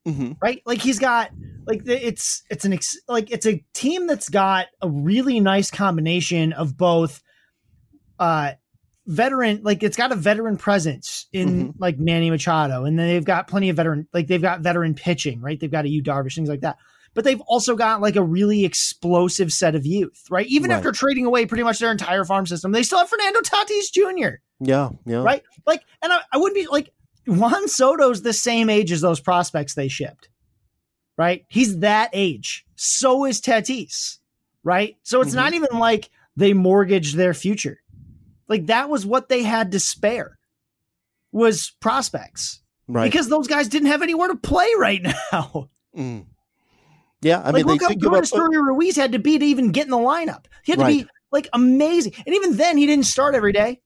hmm 0.06 0.32
right? 0.42 0.62
Like 0.66 0.80
he's 0.80 0.98
got 0.98 1.30
like 1.66 1.82
it's 1.86 2.42
it's 2.50 2.64
an 2.64 2.72
ex, 2.72 2.96
like 3.08 3.30
it's 3.30 3.46
a 3.46 3.64
team 3.74 4.06
that's 4.06 4.28
got 4.28 4.66
a 4.80 4.88
really 4.88 5.38
nice 5.38 5.70
combination 5.70 6.52
of 6.52 6.76
both 6.76 7.22
uh 8.18 8.52
veteran 9.06 9.60
like 9.64 9.82
it's 9.82 9.96
got 9.96 10.12
a 10.12 10.16
veteran 10.16 10.56
presence 10.56 11.26
in 11.32 11.74
like 11.78 11.98
Manny 11.98 12.30
Machado 12.30 12.84
and 12.84 12.98
then 12.98 13.08
they've 13.08 13.24
got 13.24 13.48
plenty 13.48 13.68
of 13.68 13.76
veteran 13.76 14.06
like 14.12 14.28
they've 14.28 14.42
got 14.42 14.60
veteran 14.60 14.94
pitching, 14.94 15.40
right? 15.40 15.58
They've 15.58 15.70
got 15.70 15.84
a 15.84 15.88
Yu 15.88 16.02
Darvish 16.02 16.34
things 16.34 16.48
like 16.48 16.60
that. 16.60 16.78
But 17.14 17.24
they've 17.24 17.40
also 17.42 17.76
got 17.76 18.00
like 18.00 18.16
a 18.16 18.22
really 18.22 18.64
explosive 18.64 19.52
set 19.52 19.74
of 19.74 19.84
youth, 19.84 20.24
right? 20.30 20.46
Even 20.46 20.70
Right. 20.70 20.76
after 20.76 20.92
trading 20.92 21.26
away 21.26 21.44
pretty 21.46 21.62
much 21.64 21.78
their 21.78 21.90
entire 21.92 22.24
farm 22.24 22.46
system, 22.46 22.72
they 22.72 22.82
still 22.82 22.98
have 22.98 23.08
Fernando 23.10 23.40
Tatis 23.40 23.92
Jr 23.92 24.36
yeah, 24.60 24.90
yeah. 25.04 25.22
right? 25.22 25.42
Like, 25.66 25.82
and 26.02 26.12
I, 26.12 26.20
I 26.32 26.38
wouldn't 26.38 26.54
be 26.54 26.66
like 26.70 26.90
Juan 27.26 27.66
Soto's 27.68 28.22
the 28.22 28.32
same 28.32 28.70
age 28.70 28.92
as 28.92 29.00
those 29.00 29.20
prospects 29.20 29.74
they 29.74 29.88
shipped, 29.88 30.28
right? 31.18 31.44
He's 31.48 31.80
that 31.80 32.10
age. 32.12 32.64
So 32.76 33.24
is 33.26 33.40
Tatis, 33.40 34.18
right? 34.64 34.96
So 35.02 35.20
it's 35.20 35.32
Mhm. 35.32 35.36
not 35.36 35.54
even 35.54 35.78
like 35.78 36.10
they 36.36 36.52
mortgaged 36.54 37.16
their 37.16 37.34
future. 37.34 37.80
Like 38.48 38.66
that 38.66 38.88
was 38.88 39.04
what 39.04 39.28
they 39.28 39.42
had 39.42 39.72
to 39.72 39.80
spare 39.80 40.38
was 41.32 41.72
prospects 41.80 42.60
Right. 42.88 43.10
because 43.10 43.28
those 43.28 43.48
guys 43.48 43.68
didn't 43.68 43.88
have 43.88 44.02
anywhere 44.02 44.28
to 44.28 44.36
play 44.36 44.68
right 44.78 45.02
now. 45.32 45.68
Mm. 45.96 46.26
Yeah, 47.22 47.40
I 47.40 47.50
like 47.50 47.54
mean, 47.54 47.66
they 47.66 47.72
look 47.72 47.82
how 47.82 47.94
good 47.94 48.14
up. 48.14 48.22
Astoria 48.22 48.60
Ruiz 48.60 48.96
had 48.96 49.12
to 49.12 49.18
be 49.18 49.38
to 49.38 49.44
even 49.44 49.70
get 49.70 49.84
in 49.84 49.90
the 49.90 49.96
lineup. 49.96 50.46
He 50.64 50.72
had 50.72 50.80
to 50.80 50.86
be 50.86 51.06
like 51.30 51.48
amazing, 51.52 52.14
and 52.26 52.34
even 52.34 52.56
then 52.56 52.76
he 52.76 52.86
didn't 52.86 53.06
start 53.06 53.34
every 53.34 53.52
day. 53.52 53.80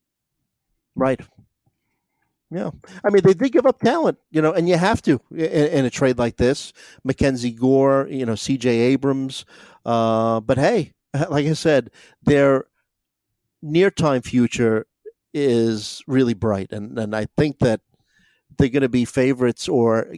Right. 0.94 1.20
Yeah. 2.50 2.70
I 3.04 3.10
mean, 3.10 3.22
they 3.22 3.34
did 3.34 3.52
give 3.52 3.66
up 3.66 3.80
talent, 3.80 4.18
you 4.30 4.40
know, 4.40 4.52
and 4.52 4.68
you 4.68 4.76
have 4.76 5.02
to 5.02 5.20
in, 5.32 5.38
in 5.38 5.84
a 5.84 5.90
trade 5.90 6.18
like 6.18 6.36
this. 6.36 6.72
Mackenzie 7.04 7.50
Gore, 7.50 8.06
you 8.08 8.24
know, 8.24 8.34
CJ 8.34 8.66
Abrams. 8.66 9.44
Uh, 9.84 10.40
but 10.40 10.56
hey, 10.56 10.92
like 11.28 11.46
I 11.46 11.54
said, 11.54 11.90
their 12.22 12.64
near 13.62 13.90
time 13.90 14.22
future 14.22 14.86
is 15.34 16.02
really 16.06 16.34
bright. 16.34 16.72
And, 16.72 16.98
and 16.98 17.14
I 17.16 17.26
think 17.36 17.58
that 17.58 17.80
they're 18.56 18.68
going 18.68 18.82
to 18.82 18.88
be 18.88 19.04
favorites 19.04 19.68
or 19.68 20.14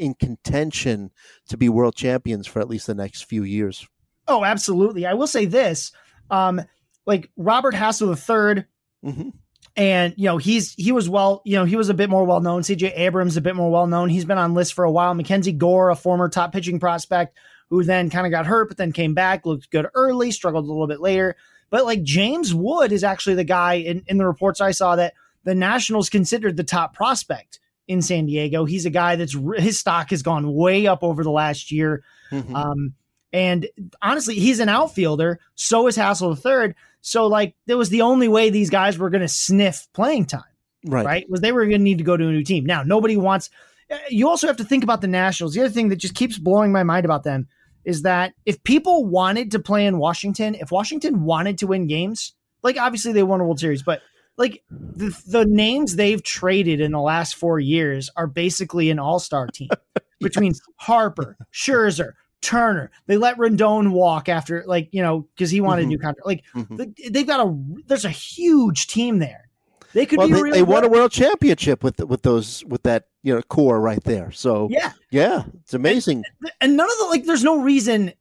in 0.00 0.14
contention 0.14 1.10
to 1.48 1.56
be 1.56 1.68
world 1.68 1.94
champions 1.94 2.46
for 2.46 2.60
at 2.60 2.68
least 2.68 2.86
the 2.86 2.94
next 2.94 3.24
few 3.26 3.44
years. 3.44 3.86
Oh, 4.26 4.44
absolutely. 4.44 5.06
I 5.06 5.14
will 5.14 5.26
say 5.26 5.44
this. 5.44 5.92
Um, 6.30 6.62
like 7.06 7.30
Robert 7.36 7.74
Hassell 7.74 8.10
III, 8.56 8.64
Mm-hmm. 9.04 9.30
and 9.76 10.12
you 10.18 10.24
know 10.24 10.36
he's 10.36 10.74
he 10.74 10.92
was 10.92 11.08
well 11.08 11.40
you 11.46 11.56
know 11.56 11.64
he 11.64 11.76
was 11.76 11.88
a 11.88 11.94
bit 11.94 12.10
more 12.10 12.24
well 12.26 12.40
known 12.42 12.60
cj 12.60 12.92
abrams 12.98 13.38
a 13.38 13.40
bit 13.40 13.56
more 13.56 13.70
well 13.70 13.86
known 13.86 14.10
he's 14.10 14.26
been 14.26 14.36
on 14.36 14.52
lists 14.52 14.74
for 14.74 14.84
a 14.84 14.90
while 14.90 15.14
mackenzie 15.14 15.52
gore 15.52 15.88
a 15.88 15.96
former 15.96 16.28
top 16.28 16.52
pitching 16.52 16.78
prospect 16.78 17.34
who 17.70 17.82
then 17.82 18.10
kind 18.10 18.26
of 18.26 18.30
got 18.30 18.44
hurt 18.44 18.68
but 18.68 18.76
then 18.76 18.92
came 18.92 19.14
back 19.14 19.46
looked 19.46 19.70
good 19.70 19.86
early 19.94 20.30
struggled 20.30 20.66
a 20.66 20.68
little 20.68 20.86
bit 20.86 21.00
later 21.00 21.34
but 21.70 21.86
like 21.86 22.02
james 22.02 22.52
wood 22.52 22.92
is 22.92 23.02
actually 23.02 23.36
the 23.36 23.42
guy 23.44 23.74
in, 23.74 24.02
in 24.06 24.18
the 24.18 24.26
reports 24.26 24.60
i 24.60 24.70
saw 24.70 24.96
that 24.96 25.14
the 25.44 25.54
nationals 25.54 26.10
considered 26.10 26.58
the 26.58 26.64
top 26.64 26.92
prospect 26.92 27.58
in 27.90 28.00
san 28.02 28.24
diego 28.26 28.64
he's 28.64 28.86
a 28.86 28.90
guy 28.90 29.16
that's 29.16 29.36
his 29.58 29.78
stock 29.78 30.10
has 30.10 30.22
gone 30.22 30.54
way 30.54 30.86
up 30.86 31.02
over 31.02 31.22
the 31.24 31.30
last 31.30 31.70
year 31.72 32.02
Mhm. 32.32 32.54
um, 32.54 32.94
and 33.32 33.68
honestly, 34.02 34.34
he's 34.34 34.58
an 34.58 34.68
outfielder. 34.68 35.38
So 35.54 35.86
is 35.86 35.96
Hassell 35.96 36.34
the 36.34 36.40
third. 36.40 36.74
So 37.00 37.28
like, 37.28 37.54
that 37.66 37.76
was 37.76 37.88
the 37.88 38.02
only 38.02 38.26
way 38.26 38.50
these 38.50 38.70
guys 38.70 38.98
were 38.98 39.08
going 39.08 39.20
to 39.20 39.28
sniff 39.28 39.86
playing 39.92 40.24
time, 40.26 40.42
right. 40.84 41.06
right? 41.06 41.30
Was 41.30 41.40
they 41.40 41.52
were 41.52 41.64
going 41.66 41.78
to 41.78 41.84
need 41.84 41.98
to 41.98 42.04
go 42.04 42.16
to 42.16 42.26
a 42.26 42.32
new 42.32 42.42
team. 42.42 42.66
Now, 42.66 42.82
nobody 42.82 43.16
wants. 43.16 43.48
uh, 43.88 43.98
You 44.08 44.28
also 44.28 44.48
have 44.48 44.56
to 44.56 44.64
think 44.64 44.82
about 44.82 45.00
the 45.00 45.06
Nationals. 45.06 45.54
The 45.54 45.60
other 45.60 45.70
thing 45.70 45.90
that 45.90 45.96
just 45.96 46.16
keeps 46.16 46.38
blowing 46.38 46.72
my 46.72 46.82
mind 46.82 47.04
about 47.04 47.22
them 47.22 47.46
is 47.84 48.02
that 48.02 48.34
if 48.46 48.60
people 48.64 49.04
wanted 49.04 49.52
to 49.52 49.60
play 49.60 49.86
in 49.86 49.98
Washington, 49.98 50.56
if 50.56 50.72
Washington 50.72 51.22
wanted 51.22 51.58
to 51.58 51.68
win 51.68 51.86
games, 51.86 52.34
like 52.64 52.78
obviously 52.78 53.12
they 53.12 53.22
won 53.22 53.40
a 53.40 53.44
World 53.44 53.60
Series, 53.60 53.84
but 53.84 54.02
like 54.40 54.64
the, 54.70 55.14
the 55.26 55.44
names 55.44 55.96
they've 55.96 56.22
traded 56.22 56.80
in 56.80 56.92
the 56.92 57.00
last 57.00 57.36
four 57.36 57.60
years 57.60 58.08
are 58.16 58.26
basically 58.26 58.88
an 58.90 58.98
all 58.98 59.18
star 59.20 59.46
team 59.46 59.68
between 60.20 60.54
Harper, 60.76 61.36
Scherzer, 61.52 62.12
Turner. 62.40 62.90
They 63.06 63.18
let 63.18 63.36
Rendon 63.36 63.90
walk 63.92 64.30
after, 64.30 64.64
like, 64.66 64.88
you 64.92 65.02
know, 65.02 65.28
because 65.36 65.50
he 65.50 65.60
wanted 65.60 65.82
Mhm. 65.82 65.84
a 65.84 65.88
new 65.88 65.98
contract. 65.98 66.26
Like, 66.26 66.44
Mhm. 66.56 67.12
they've 67.12 67.26
got 67.26 67.46
a, 67.46 67.54
there's 67.86 68.06
a 68.06 68.10
huge 68.10 68.86
team 68.86 69.18
there. 69.18 69.50
They 69.92 70.06
could 70.06 70.16
Well, 70.18 70.28
be 70.28 70.32
they, 70.32 70.42
really 70.42 70.58
they 70.58 70.62
won 70.62 70.84
a 70.84 70.88
world 70.88 71.12
championship 71.12 71.84
with 71.84 71.98
with 72.00 72.22
those 72.22 72.64
with 72.64 72.84
that 72.84 73.08
you 73.22 73.34
know 73.34 73.42
core 73.42 73.78
right 73.80 74.02
there. 74.04 74.30
So 74.30 74.68
Yeah. 74.70 74.92
yeah, 75.10 75.42
it's 75.62 75.74
amazing. 75.74 76.24
And 76.62 76.76
none 76.78 76.88
of 76.88 76.96
the, 76.98 77.04
like, 77.10 77.26
there's 77.26 77.44
no 77.44 77.60
reason, 77.60 78.12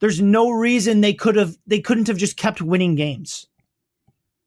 there's 0.00 0.20
no 0.20 0.50
reason 0.50 1.00
they 1.00 1.14
could 1.14 1.36
have, 1.36 1.56
they 1.64 1.78
couldn't 1.80 2.08
have 2.08 2.16
just 2.16 2.36
kept 2.36 2.60
winning 2.60 2.96
games. 2.96 3.46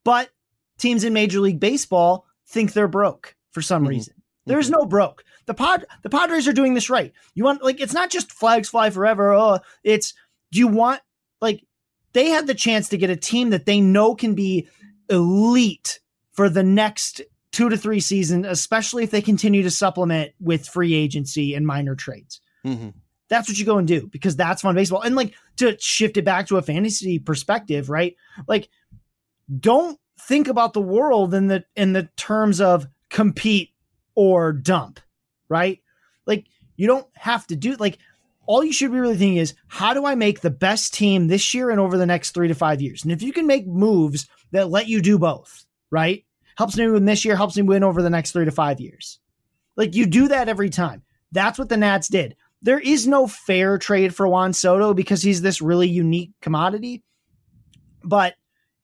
But 0.03 0.31
teams 0.77 1.03
in 1.03 1.13
Major 1.13 1.39
League 1.39 1.59
Baseball 1.59 2.25
think 2.47 2.73
they're 2.73 2.87
broke 2.87 3.35
for 3.51 3.61
some 3.61 3.83
Mhm. 3.85 3.89
reason. 3.89 4.13
There's 4.45 4.69
no 4.69 4.85
broke. 4.85 5.23
The 5.45 5.53
pod 5.53 5.85
the 6.03 6.09
Padres 6.09 6.47
are 6.47 6.53
doing 6.53 6.73
this 6.73 6.89
right. 6.89 7.11
You 7.35 7.43
want 7.43 7.63
like 7.63 7.79
it's 7.81 7.93
not 7.93 8.09
just 8.09 8.31
flags 8.31 8.69
fly 8.69 8.89
forever. 8.89 9.33
Oh, 9.33 9.59
it's 9.83 10.13
do 10.51 10.59
you 10.59 10.67
want 10.67 11.01
like 11.41 11.63
they 12.13 12.29
had 12.29 12.47
the 12.47 12.55
chance 12.55 12.89
to 12.89 12.97
get 12.97 13.09
a 13.09 13.15
team 13.15 13.49
that 13.49 13.65
they 13.65 13.81
know 13.81 14.15
can 14.15 14.35
be 14.35 14.67
elite 15.09 15.99
for 16.31 16.49
the 16.49 16.63
next 16.63 17.21
two 17.51 17.69
to 17.69 17.77
three 17.77 17.99
seasons, 17.99 18.45
especially 18.47 19.03
if 19.03 19.11
they 19.11 19.21
continue 19.21 19.63
to 19.63 19.71
supplement 19.71 20.31
with 20.39 20.67
free 20.67 20.93
agency 20.93 21.53
and 21.53 21.65
minor 21.65 21.95
trades. 21.95 22.39
Mhm. 22.65 22.93
That's 23.29 23.49
what 23.49 23.57
you 23.57 23.65
go 23.65 23.77
and 23.77 23.87
do 23.87 24.07
because 24.07 24.35
that's 24.35 24.61
fun 24.61 24.75
baseball. 24.75 25.01
And 25.01 25.15
like 25.15 25.33
to 25.57 25.75
shift 25.79 26.15
it 26.17 26.23
back 26.25 26.47
to 26.47 26.57
a 26.57 26.61
fantasy 26.61 27.19
perspective, 27.19 27.89
right? 27.89 28.15
Like 28.47 28.69
don't 29.59 29.99
think 30.19 30.47
about 30.47 30.73
the 30.73 30.81
world 30.81 31.33
in 31.33 31.47
the 31.47 31.63
in 31.75 31.93
the 31.93 32.09
terms 32.17 32.61
of 32.61 32.87
compete 33.09 33.71
or 34.15 34.51
dump, 34.51 34.99
right? 35.49 35.79
Like 36.25 36.47
you 36.75 36.87
don't 36.87 37.07
have 37.15 37.45
to 37.47 37.55
do 37.55 37.75
like 37.75 37.99
all 38.45 38.63
you 38.63 38.73
should 38.73 38.91
be 38.91 38.99
really 38.99 39.17
thinking 39.17 39.37
is 39.37 39.53
how 39.67 39.93
do 39.93 40.05
I 40.05 40.15
make 40.15 40.41
the 40.41 40.49
best 40.49 40.93
team 40.93 41.27
this 41.27 41.53
year 41.53 41.69
and 41.69 41.79
over 41.79 41.97
the 41.97 42.05
next 42.05 42.31
three 42.31 42.47
to 42.47 42.55
five 42.55 42.81
years? 42.81 43.03
And 43.03 43.11
if 43.11 43.21
you 43.21 43.33
can 43.33 43.45
make 43.45 43.67
moves 43.67 44.27
that 44.51 44.69
let 44.69 44.87
you 44.87 45.01
do 45.01 45.19
both, 45.19 45.65
right? 45.91 46.23
Helps 46.57 46.77
me 46.77 46.87
win 46.87 47.05
this 47.05 47.25
year, 47.25 47.35
helps 47.35 47.57
me 47.57 47.63
win 47.63 47.83
over 47.83 48.01
the 48.01 48.09
next 48.09 48.31
three 48.31 48.45
to 48.45 48.51
five 48.51 48.79
years. 48.79 49.19
Like 49.75 49.95
you 49.95 50.07
do 50.07 50.29
that 50.29 50.49
every 50.49 50.69
time. 50.69 51.03
That's 51.31 51.59
what 51.59 51.69
the 51.69 51.77
Nats 51.77 52.07
did. 52.07 52.35
There 52.61 52.79
is 52.79 53.05
no 53.05 53.27
fair 53.27 53.77
trade 53.77 54.15
for 54.15 54.27
Juan 54.27 54.53
Soto 54.53 54.93
because 54.93 55.21
he's 55.21 55.41
this 55.41 55.61
really 55.61 55.87
unique 55.87 56.31
commodity. 56.41 57.03
But 58.03 58.35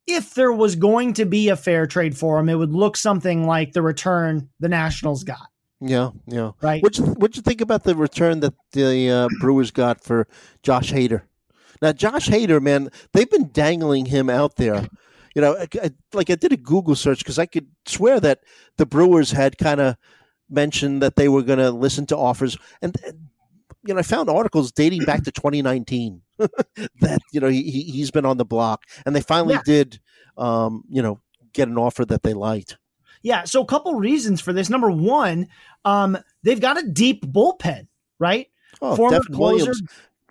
if 0.08 0.34
there 0.34 0.52
was 0.52 0.76
going 0.76 1.14
to 1.14 1.26
be 1.26 1.50
a 1.50 1.56
fair 1.56 1.88
trade 1.88 2.18
for 2.18 2.40
him, 2.40 2.50
it 2.50 2.56
would 2.56 2.74
look 2.74 2.98
something 2.98 3.46
like 3.48 3.74
the 3.74 3.82
return 3.82 4.50
the 4.60 4.68
Nationals 4.70 5.24
got, 5.24 5.48
Yeah, 5.80 6.10
yeah. 6.28 6.52
right? 6.62 6.84
What 6.84 6.98
you 6.98 7.06
what 7.06 7.36
you 7.36 7.42
think 7.42 7.62
about 7.62 7.84
the 7.84 7.96
return 7.96 8.40
that 8.42 8.54
the 8.74 9.10
uh, 9.10 9.28
Brewers 9.40 9.72
got 9.72 10.04
for 10.04 10.28
Josh 10.62 10.92
Hader? 10.92 11.22
Now, 11.82 11.92
Josh 11.94 12.28
Hader, 12.28 12.62
man, 12.62 12.90
they've 13.14 13.30
been 13.30 13.50
dangling 13.52 14.06
him 14.08 14.30
out 14.30 14.56
there. 14.58 14.88
You 15.36 15.42
know, 15.42 15.56
I, 15.58 15.68
I- 15.82 15.92
like 16.14 16.30
I 16.30 16.36
did 16.36 16.52
a 16.52 16.58
Google 16.58 16.96
search 16.96 17.20
because 17.20 17.40
I 17.40 17.46
could 17.46 17.68
swear 17.86 18.20
that 18.20 18.40
the 18.78 18.86
Brewers 18.86 19.32
had 19.32 19.58
kind 19.58 19.80
of 19.82 19.96
mentioned 20.50 21.02
that 21.02 21.16
they 21.16 21.28
were 21.30 21.42
going 21.44 21.60
to 21.60 21.72
listen 21.72 22.06
to 22.08 22.18
offers, 22.18 22.58
and 22.82 22.96
you 23.86 23.94
know, 23.94 24.00
I 24.00 24.04
found 24.04 24.30
articles 24.30 24.72
dating 24.72 25.04
back 25.06 25.24
to 25.24 25.32
2019 25.32 26.22
that 27.02 27.20
you 27.32 27.40
know 27.40 27.48
he, 27.48 27.64
he- 27.64 27.92
he's 27.92 28.12
been 28.12 28.26
on 28.26 28.38
the 28.38 28.46
block, 28.46 28.84
and 29.06 29.16
they 29.16 29.22
finally 29.22 29.54
Yeah. 29.56 29.62
did, 29.66 30.00
um, 30.38 30.84
you 30.90 31.02
know, 31.02 31.20
get 31.54 31.68
an 31.68 31.78
offer 31.78 32.06
that 32.06 32.24
they 32.24 32.34
liked. 32.34 32.78
Yeah. 33.22 33.44
So 33.46 33.62
a 33.62 33.66
couple 33.66 33.94
reasons 33.96 34.42
for 34.42 34.52
this. 34.54 34.70
Number 34.70 34.92
one, 34.92 35.48
um, 35.86 36.18
they've 36.44 36.60
got 36.60 36.78
a 36.82 36.88
deep 36.88 37.26
bullpen, 37.26 37.88
right? 38.20 38.48
Oh, 38.82 38.96
Former 38.96 39.18
Devin 39.20 39.34
closer- 39.34 39.74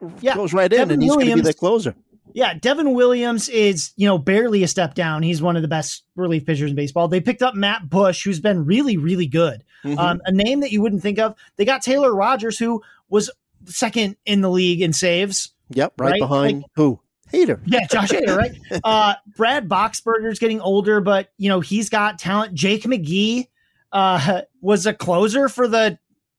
Williams 0.01 0.21
Yeah, 0.21 0.35
goes 0.35 0.53
right 0.53 0.71
in, 0.73 0.79
Devin 0.79 0.95
and 0.95 1.03
he's 1.03 1.13
going 1.13 1.21
to 1.21 1.25
be 1.27 1.31
Williams- 1.31 1.45
their 1.45 1.53
closer. 1.55 1.95
Yeah, 2.35 2.55
Devin 2.55 2.95
Williams 2.95 3.49
is, 3.51 3.93
you 3.97 4.07
know, 4.07 4.17
barely 4.19 4.63
a 4.63 4.69
step 4.69 4.95
down. 4.95 5.23
He's 5.23 5.43
one 5.43 5.55
of 5.55 5.63
the 5.63 5.69
best 5.69 6.03
relief 6.17 6.47
pitchers 6.47 6.71
in 6.71 6.77
baseball. 6.77 7.07
They 7.07 7.21
picked 7.21 7.43
up 7.43 7.55
Matt 7.55 7.91
Bush, 7.91 8.25
who's 8.25 8.41
been 8.41 8.65
really, 8.65 8.97
really 8.97 9.27
good. 9.27 9.63
Mhm. 9.85 9.99
Um, 9.99 10.21
a 10.25 10.33
name 10.33 10.61
that 10.61 10.73
you 10.73 10.81
wouldn't 10.81 11.03
think 11.03 11.19
of. 11.19 11.35
They 11.57 11.65
got 11.67 11.83
Taylor 11.83 12.15
Rogers, 12.15 12.59
who 12.59 12.83
was 13.11 13.31
second 13.67 14.17
in 14.25 14.41
the 14.41 14.49
league 14.51 14.81
in 14.81 14.93
saves. 14.95 15.52
Yep, 15.71 15.95
right, 15.99 16.11
right? 16.12 16.21
behind 16.21 16.64
who? 16.76 17.00
Hader. 17.33 17.61
Yeah, 17.64 17.87
Josh 17.90 18.11
Hader, 18.11 18.37
right? 18.37 18.52
Uh, 18.85 19.14
Brad 19.37 19.69
Boxberger's 19.69 20.38
getting 20.38 20.61
older, 20.61 21.00
but 21.00 21.28
you 21.38 21.49
know 21.49 21.61
he's 21.61 21.88
got 21.88 22.19
talent. 22.19 22.52
Jake 22.54 22.83
McGee 22.85 23.49
uh, 23.92 24.42
was 24.61 24.87
a 24.87 24.92
closer 24.92 25.49
for 25.49 25.66
the, 25.69 25.99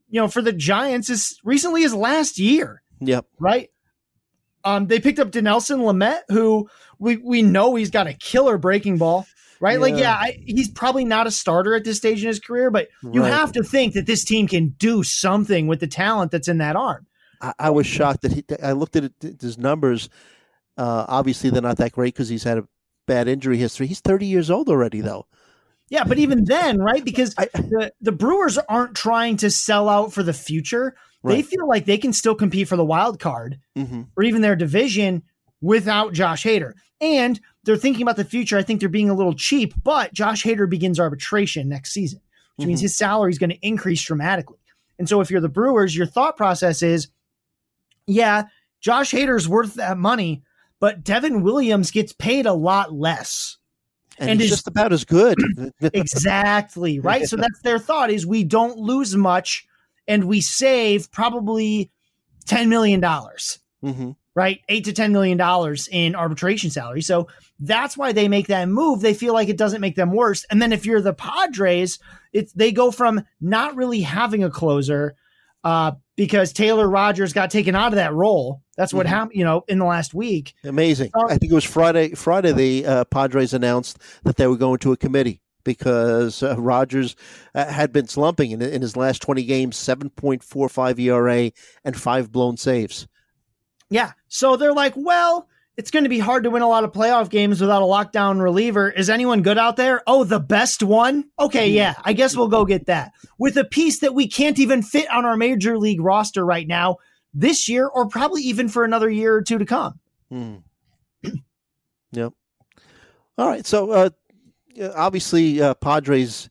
you 0.10 0.20
know, 0.22 0.28
for 0.28 0.42
the 0.42 0.54
Giants 0.54 1.10
as 1.10 1.36
recently 1.44 1.84
as 1.84 1.94
last 1.96 2.38
year, 2.38 2.82
Yep. 3.00 3.26
right? 3.40 3.70
Um, 4.64 4.88
they 4.88 5.00
picked 5.00 5.20
up 5.20 5.32
Dinelson 5.32 5.80
Lamet, 5.80 6.22
who 6.30 6.70
we 7.00 7.18
we 7.18 7.42
know 7.42 7.76
he's 7.76 7.90
got 7.92 8.08
a 8.08 8.14
killer 8.14 8.58
breaking 8.58 8.98
ball, 8.98 9.26
right? 9.60 9.80
Like, 9.80 9.94
Yeah. 9.96 10.00
yeah, 10.00 10.14
I, 10.16 10.38
he's 10.46 10.70
probably 10.70 11.06
not 11.06 11.26
a 11.28 11.32
starter 11.32 11.76
at 11.76 11.84
this 11.84 11.98
stage 11.98 12.22
in 12.22 12.28
his 12.28 12.40
career, 12.40 12.70
but 12.72 12.88
you 13.12 13.22
Right. 13.22 13.34
have 13.34 13.52
to 13.54 13.64
think 13.64 13.94
that 13.96 14.06
this 14.06 14.24
team 14.24 14.48
can 14.48 14.70
do 14.78 15.02
something 15.04 15.68
with 15.68 15.80
the 15.80 15.88
talent 15.88 16.32
that's 16.32 16.48
in 16.48 16.60
that 16.60 16.76
arm. 16.76 17.08
I, 17.44 17.54
I 17.60 17.70
was 17.70 17.86
shocked 17.86 18.22
that 18.24 18.32
he. 18.32 18.44
I 18.64 18.72
looked 18.72 18.96
at 18.96 19.04
it, 19.04 19.42
his 19.42 19.58
numbers. 19.60 20.10
Uh, 20.78 21.06
obviously, 21.08 21.50
they're 21.52 21.62
not 21.62 21.78
that 21.78 21.92
great 21.92 22.16
because 22.16 22.30
he's 22.30 22.44
had 22.44 22.58
a 22.58 22.68
bad 23.06 23.28
injury 23.28 23.58
history. 23.58 23.86
He's 23.86 24.00
30 24.00 24.26
years 24.26 24.50
old 24.50 24.70
already, 24.70 25.02
though. 25.02 25.28
Yeah, 25.90 26.06
but 26.06 26.18
even 26.18 26.46
then, 26.46 26.80
right? 26.80 27.04
Because 27.06 27.36
I, 27.38 27.46
the 27.54 27.92
the 28.02 28.12
Brewers 28.14 28.58
aren't 28.58 28.96
trying 28.96 29.38
to 29.38 29.52
sell 29.52 29.90
out 29.90 30.14
for 30.14 30.24
the 30.24 30.34
future. 30.34 30.96
They 31.24 31.36
Right. 31.36 31.46
feel 31.46 31.68
like 31.68 31.86
they 31.86 31.98
can 31.98 32.12
still 32.12 32.36
compete 32.36 32.68
for 32.68 32.76
the 32.76 32.84
wild 32.84 33.20
card 33.20 33.60
mhm. 33.78 34.08
or 34.18 34.24
even 34.24 34.42
their 34.42 34.56
division 34.58 35.24
without 35.62 36.12
Josh 36.12 36.44
Hader. 36.44 36.74
And 37.00 37.40
they're 37.64 37.78
thinking 37.78 38.02
about 38.02 38.18
the 38.18 38.26
future. 38.26 38.58
I 38.58 38.64
think 38.64 38.80
they're 38.82 38.90
being 38.90 39.10
a 39.10 39.14
little 39.14 39.34
cheap, 39.34 39.74
but 39.84 40.14
Josh 40.14 40.44
Hader 40.44 40.70
begins 40.70 41.00
arbitration 41.00 41.70
next 41.70 41.94
season, 41.94 42.20
which 42.58 42.68
means 42.68 42.80
Mhm. 42.82 42.84
his 42.84 42.98
salary 42.98 43.32
is 43.32 43.38
going 43.38 43.52
to 43.52 43.66
increase 43.66 44.02
dramatically. 44.02 44.58
And 45.00 45.08
so 45.08 45.22
if 45.22 45.32
you're 45.32 45.40
the 45.42 45.48
Brewers, 45.50 45.96
your 45.96 46.08
thought 46.08 46.36
process 46.36 46.82
is, 46.84 47.08
yeah, 48.08 48.44
Josh 48.82 49.12
Hader's 49.12 49.48
worth 49.48 49.76
that 49.76 49.98
money, 49.98 50.44
but 50.80 51.04
Devin 51.04 51.42
Williams 51.44 51.92
gets 51.92 52.14
paid 52.14 52.46
a 52.46 52.54
lot 52.54 52.94
less. 52.94 53.58
and, 54.20 54.32
and 54.32 54.40
he's 54.42 54.50
his- 54.50 54.58
just 54.60 54.68
about 54.68 54.94
as 54.94 55.06
good. 55.06 55.38
exactly 55.82 57.00
right? 57.00 57.26
So 57.26 57.36
that's 57.38 57.62
their 57.62 57.80
thought 57.80 58.10
is 58.10 58.26
we 58.26 58.44
don't 58.44 58.78
lose 58.78 59.16
much 59.16 59.66
and 60.08 60.26
we 60.26 60.42
save 60.42 61.12
probably 61.12 61.92
10 62.46 62.70
million 62.70 63.00
dollars 63.00 63.60
hmm 63.82 64.12
right? 64.36 64.62
8 64.68 64.86
to 64.86 64.94
10 64.94 65.12
million 65.12 65.38
dollars 65.38 65.88
in 65.92 66.16
arbitration 66.16 66.72
salary. 66.72 67.02
So 67.04 67.28
that's 67.60 67.96
why 67.96 68.14
they 68.14 68.28
make 68.28 68.48
that 68.48 68.68
move. 68.68 69.02
They 69.02 69.14
feel 69.14 69.32
like 69.32 69.48
it 69.48 69.60
doesn't 69.60 69.80
make 69.80 69.96
them 69.96 70.12
worse. 70.12 70.44
And 70.50 70.60
then 70.60 70.74
if 70.74 70.88
you're 70.88 71.02
the 71.02 71.14
padres 71.14 72.00
it's 72.32 72.52
they 72.54 72.72
go 72.72 72.90
from 72.90 73.24
not 73.40 73.76
really 73.76 74.02
having 74.02 74.44
a 74.44 74.50
closer 74.50 75.16
uh 75.64 75.92
because 76.16 76.54
Taylor 76.54 76.88
Rogers 76.88 77.34
got 77.34 77.50
taken 77.50 77.76
out 77.76 77.88
of 77.94 77.96
that 77.96 78.14
role 78.14 78.62
that's 78.78 78.94
what 78.94 79.06
Mhm. 79.06 79.10
happened 79.10 79.32
you 79.40 79.44
know 79.44 79.64
in 79.68 79.80
the 79.80 79.86
last 79.86 80.14
week 80.14 80.54
Amazing. 80.64 81.12
I 81.30 81.38
think 81.38 81.52
it 81.52 81.56
was 81.56 81.64
Friday. 81.64 82.14
Friday, 82.14 82.52
the 82.52 82.86
uh, 82.86 83.04
Padres 83.06 83.54
announced 83.54 83.98
that 84.24 84.36
they 84.38 84.48
were 84.48 84.58
going 84.58 84.80
to 84.80 84.92
a 84.92 84.98
committee 84.98 85.42
because 85.64 86.44
uh, 86.44 86.56
Rogers 86.58 87.16
uh, 87.56 87.66
had 87.66 87.94
been 87.94 88.08
slumping 88.08 88.52
in, 88.52 88.62
in 88.62 88.82
his 88.82 88.98
last 88.98 89.22
20 89.22 89.44
games, 89.44 89.78
7.45 89.78 91.00
ERA 91.00 91.52
and 91.86 91.96
five 92.00 92.32
blown 92.32 92.58
saves. 92.58 93.08
Yeah. 93.90 94.12
So 94.28 94.58
they're 94.58 94.74
like, 94.74 94.94
well, 94.98 95.48
it's 95.76 95.92
going 95.92 96.04
to 96.04 96.10
be 96.10 96.20
hard 96.20 96.44
to 96.44 96.50
win 96.50 96.62
a 96.62 96.68
lot 96.68 96.84
of 96.84 96.92
playoff 96.92 97.30
games 97.30 97.60
without 97.60 97.82
a 97.82 97.86
lockdown 97.86 98.42
reliever. 98.42 98.90
Is 98.90 99.10
anyone 99.10 99.42
good 99.42 99.58
out 99.58 99.76
there? 99.76 100.04
Oh, 100.06 100.24
the 100.24 100.40
best 100.40 100.84
one? 100.84 101.26
Okay, 101.40 101.70
yeah, 101.70 101.96
I 102.04 102.14
guess 102.14 102.36
we'll 102.36 102.48
go 102.48 102.66
get 102.66 102.86
that. 102.86 103.12
With 103.38 103.58
a 103.58 103.64
piece 103.64 104.00
that 104.00 104.14
we 104.14 104.28
can't 104.28 104.60
even 104.60 104.84
fit 104.84 105.10
on 105.10 105.26
our 105.26 105.36
major 105.36 105.78
league 105.80 106.02
roster 106.02 106.46
right 106.46 106.68
now 106.68 106.98
this 107.34 107.68
year 107.68 107.88
or 107.88 108.08
probably 108.08 108.44
even 108.44 108.70
for 108.70 108.84
another 108.84 109.10
year 109.10 109.34
or 109.34 109.42
two 109.42 109.58
to 109.58 109.66
come. 109.66 110.00
Hmm. 110.30 110.56
yep. 112.12 112.34
All 113.38 113.48
right. 113.48 113.66
So, 113.66 113.92
uh, 113.92 114.10
obviously, 114.96 115.60
uh, 115.60 115.74
Padres 115.74 116.50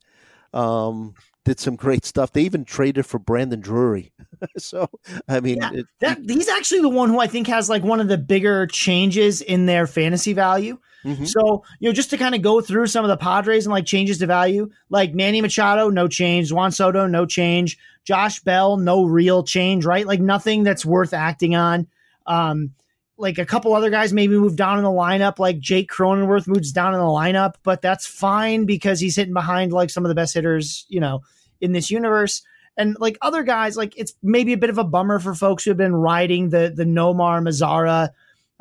um, 0.53 1.15
did 1.45 1.59
some 1.59 1.77
great 1.77 2.05
stuff. 2.05 2.33
They 2.33 2.43
even 2.43 2.65
traded 2.65 3.07
for 3.07 3.19
Brandon 3.19 3.61
Drury. 3.61 4.13
so 4.59 4.89
I 5.29 5.41
mean, 5.41 5.59
yeah, 5.59 5.71
it, 5.73 5.87
that, 6.01 6.19
he's 6.27 6.49
actually 6.49 6.81
the 6.81 6.89
one 6.89 7.09
who 7.09 7.21
I 7.21 7.27
think 7.27 7.47
has 7.49 7.69
like 7.69 7.83
one 7.83 8.01
of 8.01 8.09
the 8.09 8.19
bigger 8.19 8.67
changes 8.67 9.41
in 9.41 9.67
their 9.67 9.87
fantasy 9.87 10.33
value. 10.33 10.79
Mm-hmm. 11.05 11.25
So 11.25 11.65
you 11.81 11.89
know, 11.89 11.93
just 11.93 12.11
to 12.11 12.17
kind 12.17 12.35
of 12.35 12.43
go 12.43 12.61
through 12.61 12.87
some 12.87 13.05
of 13.05 13.09
the 13.09 13.17
Padres 13.17 13.67
and 13.67 13.73
like 13.73 13.87
changes 13.87 14.19
to 14.19 14.27
value, 14.27 14.71
like 14.89 15.15
Manny 15.15 15.41
Machado, 15.41 15.91
no 15.91 16.07
change. 16.07 16.53
Juan 16.53 16.71
Soto, 16.71 17.07
no 17.07 17.27
change. 17.27 17.79
Josh 18.05 18.41
Bell, 18.41 18.77
no 18.77 19.05
real 19.05 19.43
change. 19.43 19.85
Right, 19.85 20.07
like 20.07 20.21
nothing 20.21 20.63
that's 20.63 20.85
worth 20.85 21.13
acting 21.13 21.57
on. 21.57 21.89
Um, 22.27 22.73
like 23.17 23.39
a 23.39 23.47
couple 23.47 23.75
other 23.75 23.91
guys 23.91 24.13
maybe 24.13 24.37
moved 24.37 24.57
down 24.57 24.79
in 24.79 24.85
the 24.85 24.91
lineup, 24.91 25.39
like 25.39 25.61
Jake 25.61 25.91
Cronenworth 25.91 26.47
moves 26.47 26.73
down 26.73 26.95
in 26.95 27.01
the 27.01 27.07
lineup, 27.07 27.55
but 27.63 27.83
that's 27.83 28.07
fine 28.07 28.65
because 28.65 29.01
he's 29.01 29.17
hitting 29.17 29.35
behind 29.35 29.73
like 29.73 29.91
some 29.91 30.05
of 30.05 30.09
the 30.09 30.15
best 30.15 30.35
hitters, 30.35 30.87
you 30.89 31.01
know, 31.01 31.21
in 31.61 31.73
this 31.73 31.91
universe. 31.91 32.43
And 32.77 32.97
like 32.99 33.19
other 33.21 33.43
guys, 33.43 33.77
like 33.77 33.97
it's 33.99 34.15
maybe 34.23 34.55
a 34.55 34.59
bit 34.59 34.71
of 34.71 34.79
a 34.79 34.85
bummer 34.85 35.19
for 35.19 35.35
folks 35.35 35.63
who 35.65 35.71
have 35.71 35.77
been 35.77 35.95
riding 35.95 36.49
the 36.49 36.73
the 36.75 36.85
Nomar 36.85 37.43
Mazara. 37.43 38.11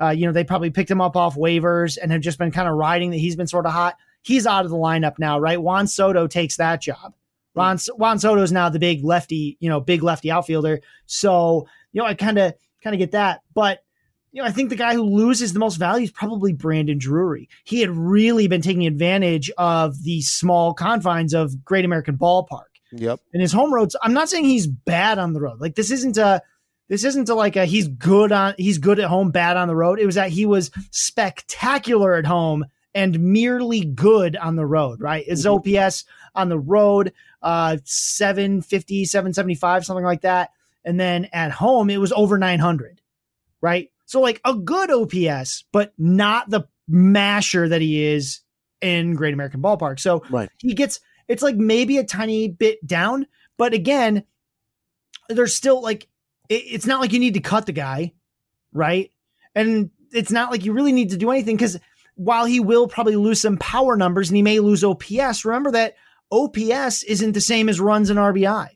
Uh, 0.02 0.10
you 0.10 0.26
know, 0.26 0.34
they 0.34 0.44
probably 0.44 0.70
picked 0.70 0.92
him 0.92 1.00
up 1.00 1.16
off 1.16 1.36
waivers 1.36 1.98
and 2.02 2.12
have 2.12 2.22
just 2.22 2.38
been 2.38 2.52
kind 2.52 2.68
of 2.68 2.76
riding 2.76 3.12
that 3.12 3.18
he's 3.18 3.36
been 3.36 3.48
sort 3.48 3.66
of 3.66 3.72
hot. 3.72 3.96
He's 4.24 4.46
out 4.46 4.66
of 4.66 4.72
the 4.72 4.78
lineup 4.78 5.18
now, 5.18 5.40
right? 5.40 5.62
Juan 5.62 5.88
Soto 5.88 6.28
takes 6.28 6.58
that 6.58 6.82
job. 6.82 7.14
Juan, 7.54 7.78
Juan 7.96 8.20
Soto 8.20 8.42
is 8.42 8.52
now 8.52 8.70
the 8.70 8.80
big 8.80 9.04
lefty, 9.04 9.58
you 9.60 9.70
know, 9.70 9.80
big 9.80 10.04
lefty 10.04 10.32
outfielder. 10.32 10.82
So, 11.06 11.68
you 11.92 12.02
know, 12.02 12.08
I 12.08 12.14
kind 12.14 12.38
of 12.38 12.54
kind 12.84 12.94
of 12.94 13.00
get 13.00 13.12
that. 13.12 13.42
But 13.54 13.84
you 14.32 14.42
know, 14.42 14.48
I 14.48 14.52
think 14.52 14.70
the 14.70 14.76
guy 14.76 14.94
who 14.94 15.04
loses 15.04 15.54
the 15.54 15.60
most 15.60 15.76
value 15.76 16.06
is 16.06 16.12
probably 16.12 16.54
Brandon 16.54 16.98
Drury. 16.98 17.50
He 17.66 17.82
had 17.82 17.90
really 17.90 18.48
been 18.48 18.62
taking 18.62 18.88
advantage 18.88 19.52
of 19.58 20.04
the 20.04 20.22
small 20.22 20.74
confines 20.74 21.34
of 21.34 21.66
Great 21.66 21.84
American 21.84 22.18
Ballpark. 22.18 22.72
Yep. 22.94 23.20
And 23.34 23.42
his 23.42 23.52
home 23.52 23.74
roads, 23.74 23.96
I'm 24.02 24.14
not 24.14 24.30
saying 24.30 24.46
he's 24.46 24.68
bad 24.68 25.20
on 25.20 25.34
the 25.34 25.42
road. 25.42 25.60
Like 25.60 25.76
this 25.76 25.92
isn't 25.92 26.18
a 26.18 26.42
this 26.88 27.04
isn't 27.04 27.30
a 27.30 27.36
like 27.36 27.56
a 27.56 27.66
he's 27.66 27.88
good 27.88 28.32
on 28.32 28.54
he's 28.58 28.78
good 28.78 29.00
at 29.00 29.08
home, 29.08 29.32
bad 29.32 29.58
on 29.58 29.68
the 29.68 29.76
road. 29.76 30.00
It 30.00 30.06
was 30.06 30.16
that 30.16 30.30
he 30.30 30.46
was 30.46 30.72
spectacular 30.92 32.16
at 32.16 32.26
home 32.26 32.66
and 32.94 33.18
merely 33.20 33.82
good 33.82 34.36
on 34.36 34.56
the 34.56 34.66
road, 34.66 35.00
right? 35.00 35.26
His 35.26 35.46
mm-hmm. 35.46 35.86
OPS 35.86 36.06
on 36.36 36.50
the 36.50 36.60
road, 36.60 37.14
uh 37.42 37.78
750, 37.84 39.06
775, 39.06 39.86
something 39.86 40.06
like 40.06 40.22
that. 40.22 40.52
And 40.84 41.00
then 41.00 41.28
at 41.32 41.52
home 41.52 41.90
it 41.90 42.00
was 42.00 42.12
over 42.12 42.38
900, 42.38 43.02
right? 43.62 43.90
So 44.12 44.20
like 44.20 44.42
a 44.44 44.54
good 44.54 44.92
OPS, 44.92 45.64
but 45.72 45.94
not 45.98 46.50
the 46.50 46.68
masher 46.86 47.70
that 47.70 47.80
he 47.80 48.04
is 48.04 48.42
in 48.82 49.16
Great 49.16 49.34
American 49.34 49.62
Ballpark. 49.62 50.02
So 50.02 50.22
right. 50.30 50.50
he 50.58 50.74
gets 50.74 51.00
it's 51.30 51.42
like 51.42 51.56
maybe 51.56 51.98
a 51.98 52.04
tiny 52.04 52.50
bit 52.50 52.86
down, 52.86 53.26
but 53.58 53.74
again, 53.74 54.26
there's 55.30 55.56
still 55.56 55.82
like 55.82 56.10
it, 56.50 56.56
it's 56.56 56.86
not 56.86 57.00
like 57.00 57.14
you 57.14 57.20
need 57.20 57.36
to 57.36 57.40
cut 57.40 57.66
the 57.66 57.72
guy, 57.72 58.12
right? 58.74 59.12
And 59.56 59.92
it's 60.12 60.32
not 60.32 60.52
like 60.52 60.66
you 60.66 60.74
really 60.74 60.92
need 60.92 61.12
to 61.12 61.18
do 61.18 61.32
anything 61.32 61.56
because 61.56 61.80
while 62.16 62.44
he 62.44 62.60
will 62.60 62.90
probably 62.90 63.16
lose 63.16 63.40
some 63.40 63.56
power 63.56 63.96
numbers 63.96 64.28
and 64.28 64.36
he 64.36 64.44
may 64.44 64.60
lose 64.60 64.84
OPS, 64.84 65.46
remember 65.46 65.72
that 65.72 65.96
OPS 66.34 67.04
isn't 67.04 67.32
the 67.32 67.40
same 67.40 67.70
as 67.70 67.80
runs 67.80 68.10
and 68.10 68.20
RBI. 68.20 68.72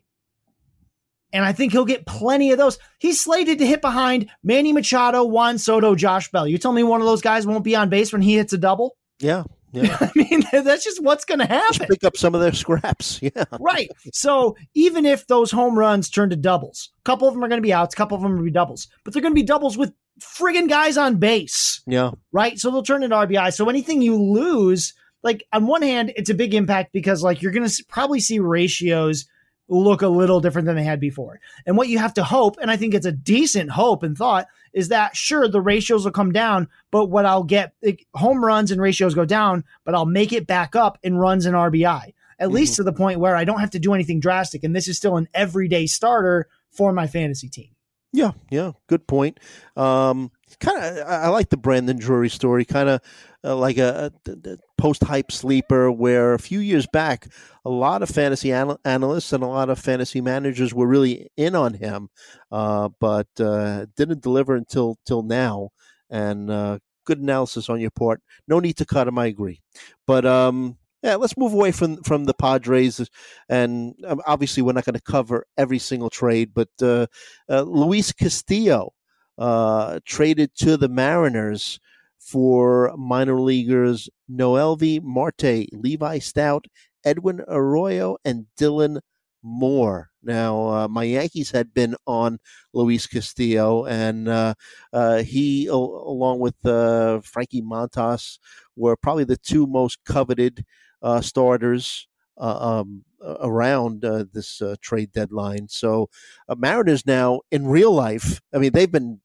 And 1.32 1.44
I 1.44 1.52
think 1.52 1.72
he'll 1.72 1.84
get 1.84 2.06
plenty 2.06 2.52
of 2.52 2.58
those. 2.58 2.78
He's 2.98 3.22
slated 3.22 3.58
to 3.58 3.66
hit 3.66 3.80
behind 3.80 4.30
Manny 4.42 4.72
Machado, 4.72 5.24
Juan 5.24 5.58
Soto, 5.58 5.94
Josh 5.94 6.30
Bell. 6.30 6.46
You 6.46 6.58
tell 6.58 6.72
me 6.72 6.82
one 6.82 7.00
of 7.00 7.06
those 7.06 7.20
guys 7.20 7.46
won't 7.46 7.64
be 7.64 7.76
on 7.76 7.88
base 7.88 8.12
when 8.12 8.22
he 8.22 8.36
hits 8.36 8.52
a 8.52 8.58
double? 8.58 8.96
Yeah. 9.18 9.44
Yeah. 9.72 9.98
I 10.00 10.10
mean, 10.14 10.42
that's 10.52 10.84
just 10.84 11.02
what's 11.02 11.26
going 11.26 11.40
to 11.40 11.46
happen. 11.46 11.74
Just 11.74 11.90
pick 11.90 12.04
up 12.04 12.16
some 12.16 12.34
of 12.34 12.40
their 12.40 12.52
scraps. 12.52 13.20
Yeah. 13.26 13.44
Right. 13.60 13.90
So 14.12 14.56
even 14.74 15.04
if 15.04 15.26
those 15.26 15.50
home 15.50 15.78
runs 15.78 16.08
turn 16.08 16.30
to 16.30 16.36
doubles, 16.36 16.90
a 17.00 17.02
couple 17.02 17.28
of 17.28 17.34
them 17.34 17.44
are 17.44 17.48
going 17.48 17.60
to 17.60 17.66
be 17.66 17.74
outs, 17.74 17.92
a 17.92 17.96
couple 17.96 18.16
of 18.16 18.22
them 18.22 18.36
to 18.36 18.42
be 18.42 18.50
doubles, 18.50 18.88
but 19.04 19.12
they're 19.12 19.20
going 19.20 19.34
to 19.34 19.40
be 19.40 19.42
doubles 19.42 19.76
with 19.76 19.92
friggin' 20.20 20.68
guys 20.68 20.96
on 20.96 21.16
base. 21.16 21.82
Yeah. 21.86 22.12
Right. 22.32 22.58
So 22.58 22.70
they'll 22.70 22.84
turn 22.84 23.02
into 23.02 23.16
RBI. 23.16 23.52
So 23.52 23.68
anything 23.68 24.00
you 24.00 24.16
lose, 24.16 24.94
like 25.22 25.44
on 25.52 25.66
one 25.66 25.82
hand, 25.82 26.12
it's 26.16 26.30
a 26.30 26.34
big 26.34 26.54
impact 26.54 26.92
because 26.92 27.22
like 27.22 27.42
you're 27.42 27.52
going 27.52 27.68
to 27.68 27.84
probably 27.88 28.20
see 28.20 28.38
ratios 28.38 29.26
look 29.68 30.02
a 30.02 30.08
little 30.08 30.40
different 30.40 30.66
than 30.66 30.76
they 30.76 30.84
had 30.84 31.00
before. 31.00 31.40
And 31.66 31.76
what 31.76 31.88
you 31.88 31.98
have 31.98 32.14
to 32.14 32.24
hope, 32.24 32.56
and 32.60 32.70
I 32.70 32.76
think 32.76 32.94
it's 32.94 33.06
a 33.06 33.12
decent 33.12 33.70
hope 33.70 34.02
and 34.02 34.16
thought, 34.16 34.46
is 34.72 34.88
that 34.88 35.16
sure 35.16 35.48
the 35.48 35.60
ratios 35.60 36.04
will 36.04 36.12
come 36.12 36.32
down, 36.32 36.68
but 36.90 37.06
what 37.06 37.26
I'll 37.26 37.42
get 37.42 37.72
home 38.14 38.44
runs 38.44 38.70
and 38.70 38.80
ratios 38.80 39.14
go 39.14 39.24
down, 39.24 39.64
but 39.84 39.94
I'll 39.94 40.06
make 40.06 40.32
it 40.32 40.46
back 40.46 40.76
up 40.76 40.98
in 41.02 41.16
runs 41.16 41.46
and 41.46 41.56
RBI, 41.56 42.12
at 42.38 42.46
mm-hmm. 42.46 42.54
least 42.54 42.76
to 42.76 42.82
the 42.82 42.92
point 42.92 43.20
where 43.20 43.36
I 43.36 43.44
don't 43.44 43.60
have 43.60 43.70
to 43.70 43.78
do 43.78 43.94
anything 43.94 44.20
drastic. 44.20 44.62
And 44.64 44.74
this 44.74 44.88
is 44.88 44.96
still 44.96 45.16
an 45.16 45.28
everyday 45.34 45.86
starter 45.86 46.48
for 46.70 46.92
my 46.92 47.06
fantasy 47.06 47.48
team. 47.48 47.70
Yeah, 48.12 48.32
yeah, 48.50 48.72
good 48.86 49.06
point. 49.06 49.40
Um, 49.76 50.30
kind 50.60 50.78
of, 50.78 51.06
I 51.06 51.28
like 51.28 51.48
the 51.48 51.56
Brandon 51.56 51.98
Drury 51.98 52.28
story. 52.28 52.64
Kind 52.64 52.88
of 52.88 53.00
uh, 53.44 53.56
like 53.56 53.78
a, 53.78 54.12
a 54.28 54.56
post 54.78 55.02
hype 55.02 55.32
sleeper, 55.32 55.90
where 55.90 56.34
a 56.34 56.38
few 56.38 56.60
years 56.60 56.86
back, 56.86 57.28
a 57.64 57.70
lot 57.70 58.02
of 58.02 58.08
fantasy 58.08 58.52
anal- 58.52 58.80
analysts 58.84 59.32
and 59.32 59.42
a 59.42 59.48
lot 59.48 59.70
of 59.70 59.78
fantasy 59.78 60.20
managers 60.20 60.72
were 60.72 60.86
really 60.86 61.28
in 61.36 61.54
on 61.54 61.74
him, 61.74 62.08
uh, 62.52 62.88
but 63.00 63.28
uh, 63.40 63.86
didn't 63.96 64.22
deliver 64.22 64.54
until 64.54 64.96
till 65.06 65.22
now. 65.22 65.70
And 66.10 66.50
uh, 66.50 66.78
good 67.04 67.18
analysis 67.18 67.68
on 67.68 67.80
your 67.80 67.90
part. 67.90 68.20
No 68.46 68.60
need 68.60 68.76
to 68.76 68.86
cut 68.86 69.08
him. 69.08 69.18
I 69.18 69.26
agree, 69.26 69.60
but 70.06 70.24
um, 70.24 70.76
yeah, 71.02 71.16
let's 71.16 71.36
move 71.36 71.52
away 71.52 71.72
from 71.72 72.02
from 72.02 72.24
the 72.24 72.34
Padres, 72.34 73.08
and 73.48 73.94
um, 74.06 74.20
obviously 74.26 74.62
we're 74.62 74.72
not 74.72 74.84
going 74.84 74.94
to 74.94 75.00
cover 75.00 75.46
every 75.56 75.78
single 75.78 76.10
trade, 76.10 76.52
but 76.54 76.68
uh, 76.82 77.06
uh, 77.48 77.62
Luis 77.62 78.12
Castillo 78.12 78.92
uh, 79.38 80.00
traded 80.04 80.54
to 80.56 80.76
the 80.76 80.88
Mariners 80.88 81.78
for 82.18 82.92
minor 82.96 83.40
leaguers 83.40 84.08
Noelvi 84.30 85.00
Marte, 85.02 85.66
Levi 85.72 86.18
Stoudt, 86.18 86.66
Edwin 87.04 87.40
Arroyo, 87.46 88.16
and 88.24 88.46
Dylan 88.58 89.00
Moore. 89.42 90.10
Now, 90.22 90.68
uh, 90.68 90.88
my 90.88 91.04
Yankees 91.04 91.52
had 91.52 91.72
been 91.72 91.94
on 92.04 92.38
Luis 92.74 93.06
Castillo, 93.06 93.84
and 93.86 94.28
uh, 94.28 94.54
uh, 94.92 95.22
he, 95.22 95.68
along 95.68 96.40
with 96.40 96.56
uh, 96.66 97.20
Frankie 97.20 97.62
Montas, 97.62 98.40
were 98.74 98.96
probably 98.96 99.22
the 99.22 99.36
two 99.36 99.68
most 99.68 100.04
coveted 100.04 100.64
uh, 101.00 101.20
starters 101.20 102.08
uh, 102.38 102.80
um, 102.80 103.04
around 103.40 104.00
this 104.32 104.60
trade 104.80 105.12
deadline. 105.12 105.68
So 105.68 106.10
Mariners 106.56 107.06
now 107.06 107.42
in 107.52 107.68
real 107.68 107.92
life, 107.92 108.40
I 108.52 108.58
mean, 108.58 108.72
they've 108.72 108.90
been 108.90 109.20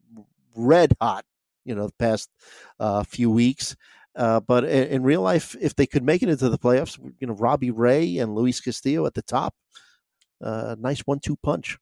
red 0.55 0.93
hot, 1.01 1.25
you 1.65 1.75
know, 1.75 1.87
the 1.87 1.93
past 1.99 2.29
uh, 2.79 3.03
few 3.03 3.29
weeks. 3.29 3.75
but 4.15 4.63
in, 4.63 4.87
in, 4.87 5.03
real 5.03 5.21
life, 5.21 5.55
if 5.59 5.75
they 5.75 5.85
could 5.85 6.03
make 6.03 6.23
it 6.23 6.29
into 6.29 6.49
the 6.49 6.59
playoffs, 6.59 6.97
you 7.19 7.27
know, 7.27 7.33
Robbie 7.33 7.71
Ray 7.71 8.17
and 8.17 8.35
Luis 8.35 8.59
Castillo 8.59 9.05
at 9.05 9.13
the 9.13 9.21
top, 9.21 9.53
a 10.41 10.75
nice 10.79 11.01
one-two 11.01 11.37
punch 11.43 11.77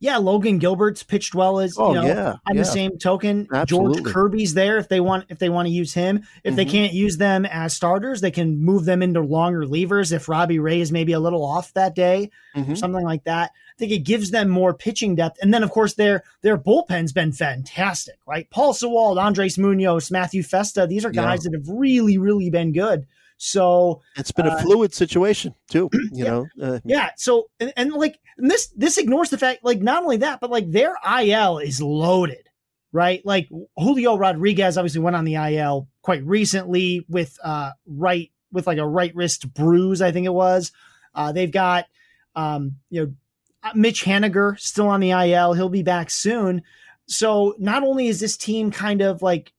yeah, 0.00 0.16
Logan 0.18 0.58
Gilbert's 0.58 1.02
pitched 1.02 1.34
well 1.34 1.58
as 1.58 1.76
oh, 1.76 1.88
you 1.88 2.00
know, 2.00 2.06
yeah, 2.06 2.36
on 2.46 2.54
yeah. 2.54 2.62
the 2.62 2.64
same 2.64 2.98
token. 2.98 3.48
Absolutely. 3.52 4.02
George 4.02 4.14
Kirby's 4.14 4.54
there 4.54 4.78
if 4.78 4.88
they 4.88 5.00
want 5.00 5.26
if 5.28 5.38
they 5.40 5.48
want 5.48 5.66
to 5.66 5.72
use 5.72 5.92
him. 5.92 6.18
If 6.18 6.24
mm-hmm. 6.24 6.56
they 6.56 6.64
can't 6.64 6.92
use 6.92 7.16
them 7.16 7.44
as 7.44 7.74
starters, 7.74 8.20
they 8.20 8.30
can 8.30 8.64
move 8.64 8.84
them 8.84 9.02
into 9.02 9.20
long 9.20 9.54
relievers 9.54 10.12
if 10.12 10.28
Robbie 10.28 10.60
Ray 10.60 10.80
is 10.80 10.92
maybe 10.92 11.12
a 11.12 11.20
little 11.20 11.44
off 11.44 11.72
that 11.74 11.96
day, 11.96 12.30
mm-hmm. 12.54 12.74
something 12.74 13.04
like 13.04 13.24
that. 13.24 13.50
I 13.50 13.74
think 13.78 13.90
it 13.90 14.04
gives 14.04 14.30
them 14.30 14.48
more 14.48 14.72
pitching 14.72 15.16
depth. 15.16 15.38
And 15.42 15.52
then 15.52 15.64
of 15.64 15.70
course 15.72 15.94
their 15.94 16.22
their 16.42 16.56
bullpen's 16.56 17.12
been 17.12 17.32
fantastic, 17.32 18.18
right? 18.24 18.48
Paul 18.50 18.74
Sewald, 18.74 19.18
Andres 19.18 19.58
Munoz, 19.58 20.12
Matthew 20.12 20.44
Festa, 20.44 20.86
these 20.86 21.04
are 21.04 21.10
guys 21.10 21.44
yeah. 21.44 21.50
that 21.50 21.58
have 21.58 21.68
really, 21.68 22.18
really 22.18 22.50
been 22.50 22.72
good. 22.72 23.06
So 23.38 24.02
it's 24.16 24.32
been 24.32 24.46
a 24.46 24.50
uh, 24.50 24.62
fluid 24.62 24.92
situation 24.92 25.54
too, 25.68 25.88
you 25.92 26.10
yeah, 26.12 26.24
know. 26.24 26.46
Uh, 26.60 26.80
yeah. 26.84 27.10
So 27.16 27.48
and, 27.60 27.72
and 27.76 27.92
like 27.92 28.18
and 28.36 28.50
this 28.50 28.66
this 28.76 28.98
ignores 28.98 29.30
the 29.30 29.38
fact 29.38 29.64
like 29.64 29.80
not 29.80 30.02
only 30.02 30.18
that, 30.18 30.40
but 30.40 30.50
like 30.50 30.70
their 30.70 30.94
IL 31.20 31.58
is 31.58 31.80
loaded, 31.80 32.48
right? 32.92 33.24
Like 33.24 33.48
Julio 33.76 34.16
Rodriguez 34.18 34.76
obviously 34.76 35.00
went 35.00 35.16
on 35.16 35.24
the 35.24 35.36
IL 35.36 35.88
quite 36.02 36.24
recently 36.24 37.06
with 37.08 37.38
uh 37.42 37.70
right 37.86 38.30
with 38.52 38.66
like 38.66 38.78
a 38.78 38.86
right 38.86 39.14
wrist 39.14 39.52
bruise, 39.54 40.02
I 40.02 40.12
think 40.12 40.26
it 40.26 40.34
was. 40.34 40.72
Uh, 41.14 41.32
they've 41.32 41.50
got 41.50 41.86
um, 42.34 42.76
you 42.90 43.02
know 43.02 43.72
Mitch 43.74 44.04
Haniger 44.04 44.58
still 44.58 44.88
on 44.88 45.00
the 45.00 45.10
IL. 45.10 45.52
He'll 45.52 45.68
be 45.68 45.82
back 45.82 46.10
soon. 46.10 46.62
So 47.06 47.54
not 47.58 47.82
only 47.82 48.08
is 48.08 48.20
this 48.20 48.36
team 48.36 48.70
kind 48.70 49.00
of 49.00 49.22
like 49.22 49.52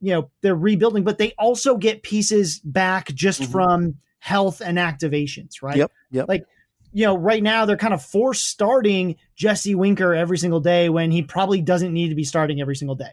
you 0.00 0.12
know 0.12 0.30
they're 0.42 0.56
rebuilding, 0.56 1.04
but 1.04 1.18
they 1.18 1.32
also 1.38 1.76
get 1.76 2.02
pieces 2.02 2.60
back 2.60 3.12
just 3.14 3.42
mm-hmm. 3.42 3.52
from 3.52 3.94
health 4.18 4.60
and 4.60 4.78
activations, 4.78 5.62
right? 5.62 5.76
Yep. 5.76 5.92
Yep. 6.10 6.28
Like 6.28 6.44
you 6.92 7.04
know, 7.04 7.16
right 7.16 7.42
now 7.42 7.66
they're 7.66 7.76
kind 7.76 7.94
of 7.94 8.02
forced 8.02 8.46
starting 8.46 9.16
Jesse 9.34 9.74
Winker 9.74 10.14
every 10.14 10.38
single 10.38 10.60
day 10.60 10.88
when 10.88 11.10
he 11.10 11.22
probably 11.22 11.60
doesn't 11.60 11.92
need 11.92 12.08
to 12.08 12.14
be 12.14 12.24
starting 12.24 12.60
every 12.60 12.74
single 12.74 12.94
day. 12.94 13.10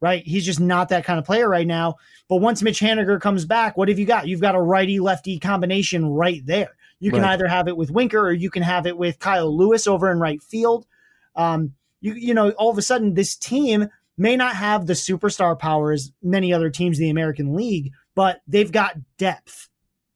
Right? 0.00 0.22
He's 0.24 0.46
just 0.46 0.60
not 0.60 0.90
that 0.90 1.04
kind 1.04 1.18
of 1.18 1.24
player 1.24 1.48
right 1.48 1.66
now. 1.66 1.96
But 2.28 2.36
once 2.36 2.62
Mitch 2.62 2.78
Haniger 2.78 3.20
comes 3.20 3.44
back, 3.44 3.76
what 3.76 3.88
have 3.88 3.98
you 3.98 4.06
got? 4.06 4.28
You've 4.28 4.40
got 4.40 4.54
a 4.54 4.60
righty 4.60 5.00
lefty 5.00 5.40
combination 5.40 6.06
right 6.06 6.40
there. 6.46 6.76
You 7.00 7.10
can 7.10 7.22
right. 7.22 7.32
either 7.32 7.48
have 7.48 7.66
it 7.66 7.76
with 7.76 7.90
Winker 7.90 8.20
or 8.20 8.32
you 8.32 8.50
can 8.50 8.62
have 8.62 8.86
it 8.86 8.96
with 8.96 9.18
Kyle 9.18 9.56
Lewis 9.56 9.88
over 9.88 10.12
in 10.12 10.20
right 10.20 10.40
field. 10.40 10.86
Um, 11.34 11.72
you 12.00 12.14
you 12.14 12.34
know, 12.34 12.50
all 12.52 12.70
of 12.70 12.78
a 12.78 12.82
sudden 12.82 13.14
this 13.14 13.34
team 13.34 13.88
may 14.18 14.36
not 14.36 14.56
have 14.56 14.86
the 14.86 14.92
superstar 14.92 15.58
power 15.58 15.92
as 15.92 16.12
many 16.22 16.52
other 16.52 16.70
teams 16.70 16.98
in 16.98 17.04
the 17.04 17.10
American 17.10 17.54
League, 17.54 17.92
but 18.14 18.40
they've 18.46 18.72
got 18.72 18.96
depth, 19.16 19.68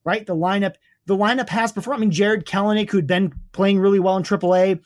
right? 0.03 0.25
The 0.25 0.35
lineup 0.35 0.75
the 1.05 1.17
lineup 1.17 1.49
has 1.49 1.71
performed. 1.71 1.99
I 1.99 2.01
mean, 2.01 2.11
Jarred 2.11 2.45
Kelenic, 2.45 2.89
who'd 2.89 3.07
been 3.07 3.33
playing 3.51 3.79
really 3.79 3.99
well 3.99 4.17
in 4.17 4.23
AAA. 4.23 4.81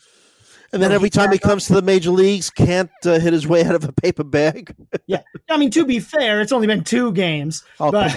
And 0.74 0.82
then 0.82 0.92
every 0.92 1.10
time 1.10 1.32
he 1.32 1.38
comes 1.38 1.68
to 1.68 1.74
the 1.74 1.82
major 1.82 2.12
leagues, 2.12 2.50
can't 2.50 2.90
uh, 3.06 3.20
hit 3.20 3.32
his 3.32 3.48
way 3.48 3.64
out 3.66 3.76
of 3.76 3.84
a 3.86 3.94
paper 3.94 4.24
bag. 4.24 4.76
yeah, 5.08 5.22
I 5.50 5.58
mean 5.58 5.72
to 5.72 5.86
be 5.86 6.00
fair, 6.00 6.42
it's 6.42 6.52
only 6.52 6.68
been 6.68 6.84
two 6.84 7.12
games, 7.14 7.64
oh, 7.80 7.92
but 7.92 8.16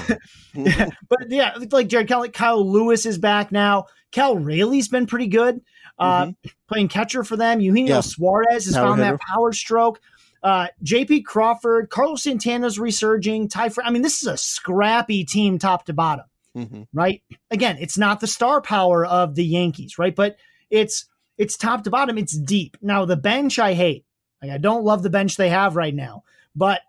yeah, 0.55 0.89
but 1.09 1.31
yeah, 1.31 1.57
like 1.71 1.89
Jarred 1.89 2.09
Kelenic, 2.09 2.33
Kyle 2.33 2.69
Lewis 2.69 3.07
is 3.07 3.19
back 3.19 3.53
now. 3.53 3.87
Cal 4.11 4.37
Raleigh's 4.37 4.89
been 4.89 5.07
pretty 5.07 5.29
good, 5.29 5.61
uh, 5.99 6.27
mm-hmm. 6.27 6.51
playing 6.67 6.89
catcher 6.89 7.23
for 7.23 7.37
them. 7.37 7.61
Eugenio 7.61 7.97
yeah. 7.97 8.01
Suarez 8.01 8.65
has 8.65 8.75
power 8.75 8.87
found 8.89 9.01
hitter. 9.01 9.13
that 9.13 9.21
power 9.21 9.53
stroke. 9.53 10.01
Uh, 10.43 10.69
JP 10.85 11.25
Crawford, 11.25 11.91
Carlos 11.91 12.23
Santana's 12.23 12.79
resurging. 12.79 13.49
Ty, 13.49 13.71
I 13.85 13.91
mean, 13.91 14.03
this 14.03 14.23
is 14.23 14.29
a 14.29 14.37
scrappy 14.37 15.25
team, 15.25 15.59
top 15.59 15.85
to 15.87 15.93
bottom 15.93 16.25
mm-hmm. 16.57 16.83
right? 16.93 17.23
Again, 17.51 17.79
it's 17.81 17.99
not 17.99 18.21
the 18.21 18.27
star 18.27 18.61
power 18.61 19.05
of 19.05 19.35
the 19.35 19.45
Yankees, 19.45 19.99
right? 19.99 20.15
But 20.15 20.37
it's 20.71 21.07
it's 21.39 21.57
top 21.57 21.85
to 21.85 21.91
bottom, 21.91 22.19
it's 22.19 22.37
deep. 22.37 22.77
Now 22.83 23.05
the 23.05 23.17
bench 23.17 23.59
I 23.59 23.75
hate. 23.75 24.05
Like 24.43 24.51
I 24.51 24.59
don't 24.59 24.85
love 24.85 25.03
the 25.03 25.11
bench 25.11 25.37
they 25.37 25.51
have 25.51 25.77
right 25.77 25.95
now, 25.95 26.25
but 26.55 26.81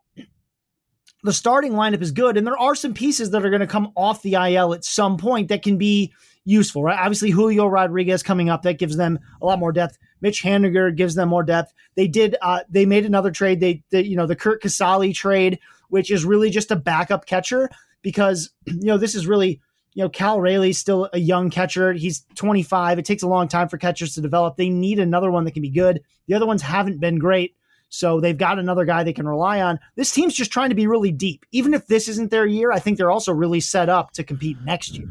the 1.24 1.34
starting 1.34 1.74
lineup 1.74 2.02
is 2.02 2.12
good, 2.12 2.38
and 2.38 2.48
there 2.48 2.58
are 2.58 2.76
some 2.76 2.94
pieces 2.94 3.32
that 3.32 3.46
are 3.46 3.50
going 3.50 3.62
to 3.62 3.68
come 3.68 3.92
off 3.96 4.24
the 4.24 4.34
IL 4.34 4.74
at 4.74 4.84
some 4.84 5.18
point 5.18 5.50
that 5.50 5.64
can 5.64 5.78
be 5.78 6.14
useful, 6.46 6.84
right? 6.84 7.00
Obviously, 7.00 7.30
Julio 7.30 7.68
Rodriguez 7.68 8.24
coming 8.24 8.50
up 8.50 8.64
that 8.64 8.80
gives 8.80 8.98
them 8.98 9.20
a 9.42 9.46
lot 9.46 9.60
more 9.60 9.72
depth. 9.72 9.98
Mitch 10.22 10.44
Haniger 10.44 10.96
gives 10.96 11.16
them 11.16 11.30
more 11.30 11.44
depth. 11.44 11.74
They 11.96 12.08
did, 12.08 12.36
uh, 12.42 12.62
they 12.70 12.86
made 12.86 13.06
another 13.06 13.32
trade. 13.32 13.60
They, 13.60 13.84
they, 13.92 14.04
you 14.04 14.16
know, 14.16 14.28
the 14.28 14.36
Curt 14.36 14.62
Casali 14.62 15.14
trade, 15.14 15.60
which 15.90 16.12
is 16.12 16.26
really 16.26 16.50
just 16.50 16.72
a 16.72 16.76
backup 16.76 17.26
catcher 17.26 17.70
because 18.02 18.52
you 18.66 18.86
know 18.86 18.98
this 18.98 19.16
is 19.16 19.28
really 19.28 19.62
you 19.94 20.04
know 20.04 20.10
Cal 20.10 20.42
Raleigh 20.42 20.74
still 20.74 21.10
a 21.14 21.20
young 21.20 21.50
catcher. 21.50 21.94
He's 21.94 22.26
25. 22.36 23.00
It 23.00 23.06
takes 23.06 23.24
a 23.24 23.28
long 23.28 23.48
time 23.48 23.70
for 23.70 23.78
catchers 23.78 24.16
to 24.16 24.22
develop. 24.22 24.58
They 24.58 24.70
need 24.70 25.00
another 25.00 25.32
one 25.32 25.44
that 25.46 25.52
can 25.52 25.62
be 25.62 25.70
good. 25.70 26.02
The 26.28 26.34
other 26.34 26.48
ones 26.48 26.62
haven't 26.62 27.00
been 27.00 27.20
great. 27.20 27.56
So 27.94 28.22
they've 28.22 28.38
got 28.38 28.58
another 28.58 28.86
guy 28.86 29.04
they 29.04 29.12
can 29.12 29.28
rely 29.28 29.62
on. 29.62 29.78
This 29.98 30.12
team's 30.12 30.34
just 30.34 30.50
trying 30.50 30.70
to 30.70 30.76
be 30.76 30.88
really 30.88 31.12
deep. 31.12 31.46
Even 31.52 31.74
if 31.74 31.88
this 31.88 32.08
isn't 32.08 32.32
their 32.32 32.46
year, 32.46 32.72
I 32.72 32.80
think 32.80 32.98
they're 32.98 33.12
also 33.12 33.34
really 33.34 33.60
set 33.60 33.90
up 33.90 34.14
to 34.14 34.24
compete 34.24 34.58
next 34.64 34.98
year. 34.98 35.10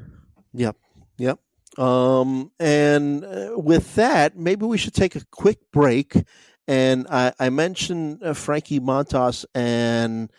Yep. 0.55 0.77
Yep. 1.21 1.39
Um, 1.79 2.51
and 2.59 3.25
uh, 3.25 3.53
with 3.57 3.95
that, 3.95 4.37
maybe 4.37 4.65
we 4.67 4.79
should 4.79 4.95
take 4.95 5.17
a 5.17 5.25
quick 5.31 5.59
break. 5.71 6.15
And 6.67 7.07
I, 7.11 7.33
I 7.39 7.51
mentioned 7.51 8.23
uh, 8.23 8.33
Frankie 8.33 8.81
Montas 8.81 9.45
and 9.55 10.31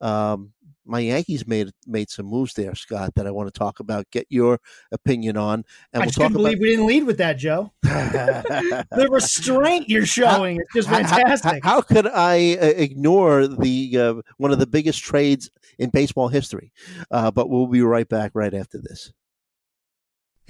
um, 0.00 0.52
my 0.86 1.00
Yankees 1.00 1.46
made 1.46 1.70
made 1.86 2.10
some 2.10 2.26
moves 2.26 2.54
there, 2.54 2.74
Scott, 2.74 3.14
that 3.16 3.26
I 3.26 3.30
want 3.30 3.52
to 3.52 3.58
talk 3.58 3.80
about. 3.80 4.10
Get 4.10 4.26
your 4.30 4.60
opinion 4.92 5.36
on. 5.36 5.64
And 5.92 6.02
I 6.02 6.06
we'll 6.06 6.12
couldn't 6.12 6.32
believe 6.32 6.54
about... 6.54 6.62
we 6.62 6.70
didn't 6.70 6.86
lead 6.86 7.04
with 7.04 7.18
that, 7.18 7.36
Joe. 7.38 7.72
the 7.82 9.08
restraint 9.10 9.88
you're 9.88 10.06
showing 10.06 10.56
how, 10.56 10.62
is 10.78 10.86
just 10.86 10.88
fantastic. 10.88 11.64
How, 11.64 11.76
how, 11.76 11.80
could 11.80 12.06
I 12.06 12.56
uh, 12.60 12.66
ignore 12.66 13.46
the 13.48 13.98
uh, 13.98 14.14
one 14.38 14.52
of 14.52 14.58
the 14.58 14.66
biggest 14.66 15.02
trades 15.02 15.50
in 15.78 15.90
baseball 15.90 16.28
history? 16.28 16.72
Uh, 17.10 17.30
but 17.30 17.48
we'll 17.48 17.66
be 17.66 17.82
right 17.82 18.08
back 18.08 18.32
right 18.34 18.54
after 18.54 18.78
this. 18.78 19.12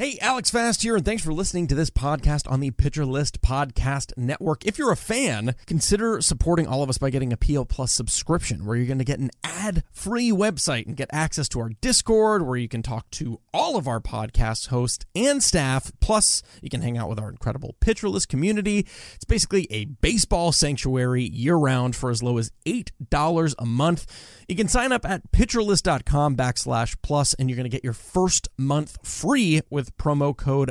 Hey, 0.01 0.17
Alex 0.23 0.49
Fast 0.49 0.81
here, 0.81 0.97
and 0.97 1.05
thanks 1.05 1.23
for 1.23 1.31
listening 1.31 1.67
to 1.67 1.75
this 1.75 1.91
podcast 1.91 2.51
on 2.51 2.61
the 2.61 2.71
Pitcher 2.71 3.05
List 3.05 3.43
Podcast 3.43 4.17
Network. 4.17 4.65
If 4.65 4.79
you're 4.79 4.93
a 4.93 4.97
fan, 4.97 5.55
consider 5.67 6.23
supporting 6.23 6.67
all 6.67 6.83
of 6.83 6.89
us 6.89 6.97
by 6.97 7.11
getting 7.11 7.35
a 7.35 7.37
PL 7.37 7.67
Plus 7.67 7.93
subscription, 7.93 8.65
where 8.65 8.79
you're 8.79 8.87
going 8.87 8.97
to 8.97 9.05
get 9.05 9.19
an 9.19 9.31
ad 9.45 9.85
free 9.93 10.31
website 10.31 10.87
and 10.87 10.97
get 10.97 11.11
access 11.13 11.51
to 11.51 11.61
our 11.61 11.69
Discord, 11.83 12.47
where 12.47 12.57
you 12.57 12.67
can 12.67 12.83
talk 12.83 13.11
to 13.11 13.41
all 13.53 13.77
of 13.77 13.89
our 13.89 14.01
podcast 14.01 14.69
hosts 14.69 15.05
and 15.15 15.43
staff. 15.43 15.93
Plus, 16.01 16.43
you 16.63 16.71
can 16.71 16.83
hang 16.83 16.97
out 16.97 17.09
with 17.09 17.19
our 17.19 17.31
incredible 17.31 17.75
Pitcher 17.81 18.09
List 18.09 18.29
community. 18.29 18.87
It's 19.15 19.25
basically 19.25 19.67
a 19.71 19.87
baseball 19.87 20.53
sanctuary 20.53 21.25
year 21.25 21.57
round 21.57 21.97
for 21.97 22.11
as 22.11 22.23
low 22.23 22.39
as 22.39 22.51
$8 22.67 23.55
a 23.59 23.67
month. 23.67 24.07
You 24.49 24.57
can 24.57 24.69
sign 24.69 24.93
up 24.93 25.05
at 25.05 25.31
pitcherlist.com 25.33 26.37
backslash 26.37 26.97
plus, 27.03 27.35
and 27.35 27.49
you're 27.49 27.57
going 27.57 27.65
to 27.65 27.71
get 27.71 27.85
your 27.85 27.93
first 27.93 28.49
month 28.57 28.99
free 29.07 29.61
with 29.71 29.97
promo 29.97 30.37
code 30.37 30.71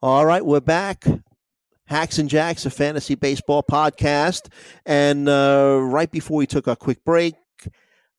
All 0.00 0.24
right, 0.24 0.46
we're 0.46 0.60
back. 0.60 1.04
Hacks 1.86 2.18
and 2.18 2.30
Jacks, 2.30 2.64
a 2.64 2.70
fantasy 2.70 3.16
baseball 3.16 3.64
podcast. 3.68 4.48
And 4.86 5.28
uh, 5.28 5.80
right 5.82 6.08
before 6.08 6.36
we 6.36 6.46
took 6.46 6.68
our 6.68 6.76
quick 6.76 7.04
break, 7.04 7.34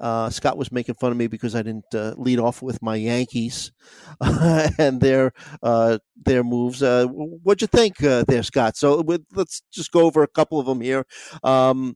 uh, 0.02 0.30
Scott 0.30 0.58
was 0.58 0.74
making 0.74 0.96
fun 0.96 1.12
of 1.12 1.18
me 1.18 1.28
because 1.28 1.56
I 1.56 1.62
didn't 1.62 1.86
uh, 1.96 2.16
lead 2.18 2.38
off 2.38 2.62
with 2.62 2.82
my 2.82 2.96
Yankees 2.98 3.72
and 4.22 5.00
their 5.00 5.32
uh, 5.64 6.00
their 6.18 6.44
moves. 6.44 6.84
Uh, 6.84 7.06
what'd 7.08 7.62
you 7.62 7.68
think 7.68 8.04
uh, 8.04 8.26
there, 8.28 8.44
Scott? 8.44 8.76
So 8.76 9.02
let's 9.34 9.62
just 9.72 9.94
go 9.94 10.02
over 10.02 10.22
a 10.22 10.28
couple 10.28 10.60
of 10.60 10.66
them 10.66 10.82
here. 10.82 11.06
Um, 11.46 11.96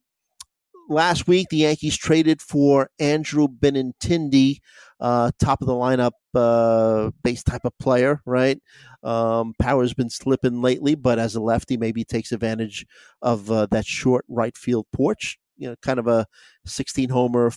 last 0.93 1.27
week, 1.27 1.49
the 1.49 1.57
Yankees 1.57 1.97
traded 1.97 2.41
for 2.41 2.89
Andrew 2.99 3.47
Benintendi, 3.47 4.59
uh, 4.99 5.31
top 5.39 5.61
of 5.61 5.67
the 5.67 5.73
lineup 5.73 6.11
uh, 6.33 7.11
base 7.23 7.43
type 7.43 7.65
of 7.65 7.77
player, 7.79 8.21
right? 8.25 8.61
Um, 9.03 9.53
Power's 9.59 9.93
been 9.93 10.09
slipping 10.09 10.61
lately, 10.61 10.95
but 10.95 11.19
as 11.19 11.35
a 11.35 11.41
lefty, 11.41 11.77
maybe 11.77 12.03
takes 12.03 12.31
advantage 12.31 12.85
of 13.21 13.51
uh, 13.51 13.67
that 13.71 13.85
short 13.85 14.25
right 14.29 14.55
field 14.57 14.85
porch. 14.93 15.37
You 15.57 15.69
know, 15.69 15.75
kind 15.81 15.99
of 15.99 16.07
a 16.07 16.25
16 16.65 17.09
homer, 17.09 17.51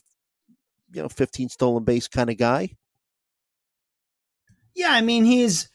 you 0.93 1.03
know, 1.03 1.09
15 1.09 1.49
stolen 1.49 1.85
base 1.85 2.09
kind 2.09 2.31
of 2.31 2.37
guy. 2.37 2.71
Yeah, 4.75 4.91
I 4.91 5.01
mean 5.01 5.25
he's 5.25 5.71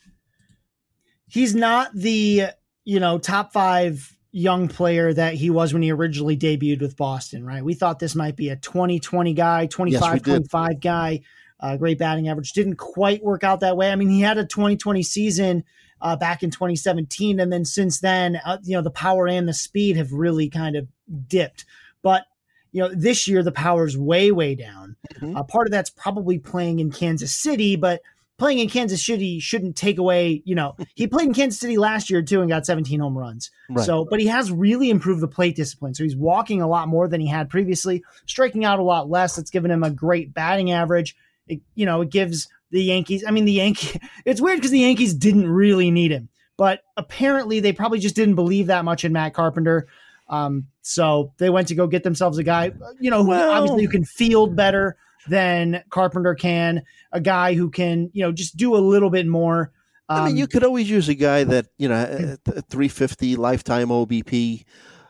he's 1.27 1.55
not 1.55 1.91
the 1.95 2.47
you 2.83 2.99
know 2.99 3.17
top 3.17 3.51
five 3.51 4.15
young 4.31 4.67
player 4.67 5.13
that 5.13 5.33
he 5.33 5.49
was 5.49 5.73
when 5.73 5.81
he 5.81 5.91
originally 5.91 6.37
debuted 6.37 6.81
with 6.81 6.97
Boston, 6.97 7.45
right? 7.45 7.63
We 7.63 7.73
thought 7.73 7.99
this 7.99 8.15
might 8.15 8.35
be 8.35 8.49
a 8.49 8.55
2020 8.55 9.33
guy, 9.33 9.65
25, 9.65 10.01
yes, 10.01 10.21
25 10.23 10.79
guy 10.79 11.21
uh, 11.61 11.77
great 11.77 11.99
batting 11.99 12.27
average. 12.27 12.53
Didn't 12.53 12.75
quite 12.75 13.23
work 13.23 13.43
out 13.43 13.59
that 13.61 13.77
way. 13.77 13.91
I 13.91 13.95
mean, 13.95 14.09
he 14.09 14.21
had 14.21 14.37
a 14.37 14.45
2020 14.45 15.03
season 15.03 15.63
uh, 16.01 16.15
back 16.15 16.43
in 16.43 16.49
2017, 16.49 17.39
and 17.39 17.53
then 17.53 17.63
since 17.63 17.99
then, 17.99 18.41
uh, 18.43 18.57
you 18.63 18.75
know, 18.75 18.81
the 18.81 18.91
power 18.91 19.27
and 19.27 19.47
the 19.47 19.53
speed 19.53 19.97
have 19.97 20.11
really 20.11 20.49
kind 20.49 20.75
of 20.75 20.87
dipped. 21.27 21.65
But 22.01 22.25
you 22.71 22.81
know, 22.81 22.89
this 22.93 23.27
year 23.27 23.43
the 23.43 23.51
power 23.51 23.85
is 23.85 23.97
way, 23.97 24.31
way 24.31 24.55
down. 24.55 24.95
Mm-hmm. 25.15 25.37
Uh, 25.37 25.43
part 25.43 25.67
of 25.67 25.71
that's 25.71 25.89
probably 25.89 26.39
playing 26.39 26.79
in 26.79 26.91
Kansas 26.91 27.35
City, 27.35 27.75
but 27.75 28.01
playing 28.41 28.57
in 28.57 28.67
Kansas 28.67 29.05
City 29.05 29.39
shouldn't 29.39 29.75
take 29.75 29.99
away, 29.99 30.41
you 30.45 30.55
know, 30.55 30.75
he 30.95 31.05
played 31.05 31.27
in 31.27 31.33
Kansas 31.35 31.59
City 31.59 31.77
last 31.77 32.09
year 32.09 32.23
too 32.23 32.41
and 32.41 32.49
got 32.49 32.65
17 32.65 32.99
home 32.99 33.15
runs. 33.15 33.51
Right. 33.69 33.85
So, 33.85 34.03
but 34.09 34.19
he 34.19 34.25
has 34.25 34.51
really 34.51 34.89
improved 34.89 35.21
the 35.21 35.27
plate 35.27 35.55
discipline. 35.55 35.93
So 35.93 36.03
he's 36.03 36.15
walking 36.15 36.59
a 36.59 36.67
lot 36.67 36.87
more 36.87 37.07
than 37.07 37.21
he 37.21 37.27
had 37.27 37.51
previously, 37.51 38.03
striking 38.25 38.65
out 38.65 38.79
a 38.79 38.83
lot 38.83 39.11
less. 39.11 39.35
That's 39.35 39.51
given 39.51 39.69
him 39.69 39.83
a 39.83 39.91
great 39.91 40.33
batting 40.33 40.71
average. 40.71 41.15
It, 41.47 41.61
you 41.75 41.85
know, 41.85 42.01
it 42.01 42.09
gives 42.09 42.49
the 42.71 42.81
Yankees, 42.81 43.23
I 43.27 43.29
mean, 43.29 43.45
the 43.45 43.51
Yankee, 43.51 44.01
it's 44.25 44.41
weird 44.41 44.57
because 44.57 44.71
the 44.71 44.79
Yankees 44.79 45.13
didn't 45.13 45.47
really 45.47 45.91
need 45.91 46.09
him, 46.09 46.27
but 46.57 46.81
apparently 46.97 47.59
they 47.59 47.73
probably 47.73 47.99
just 47.99 48.15
didn't 48.15 48.35
believe 48.35 48.67
that 48.67 48.83
much 48.83 49.05
in 49.05 49.13
Matt 49.13 49.35
Carpenter. 49.35 49.87
Um, 50.29 50.65
so 50.81 51.31
they 51.37 51.51
went 51.51 51.67
to 51.67 51.75
go 51.75 51.85
get 51.85 52.01
themselves 52.01 52.39
a 52.39 52.43
guy, 52.43 52.71
you 52.99 53.11
know, 53.11 53.21
who 53.21 53.29
Well- 53.29 53.51
obviously 53.51 53.83
you 53.83 53.89
can 53.89 54.03
field 54.03 54.55
better 54.55 54.97
than 55.27 55.83
Carpenter 55.89 56.35
can, 56.35 56.83
a 57.11 57.21
guy 57.21 57.53
who 57.53 57.69
can, 57.69 58.09
you 58.13 58.23
know, 58.23 58.31
just 58.31 58.57
do 58.57 58.75
a 58.75 58.79
little 58.79 59.09
bit 59.09 59.27
more. 59.27 59.71
I 60.09 60.25
mean, 60.25 60.31
Um, 60.33 60.37
you 60.37 60.47
could 60.47 60.63
always 60.63 60.89
use 60.89 61.07
a 61.09 61.15
guy 61.15 61.43
that 61.45 61.67
you 61.77 61.87
know, 61.87 61.95
at 61.95 62.69
350 62.69 63.35
lifetime 63.37 63.89
OBP. 63.89 64.65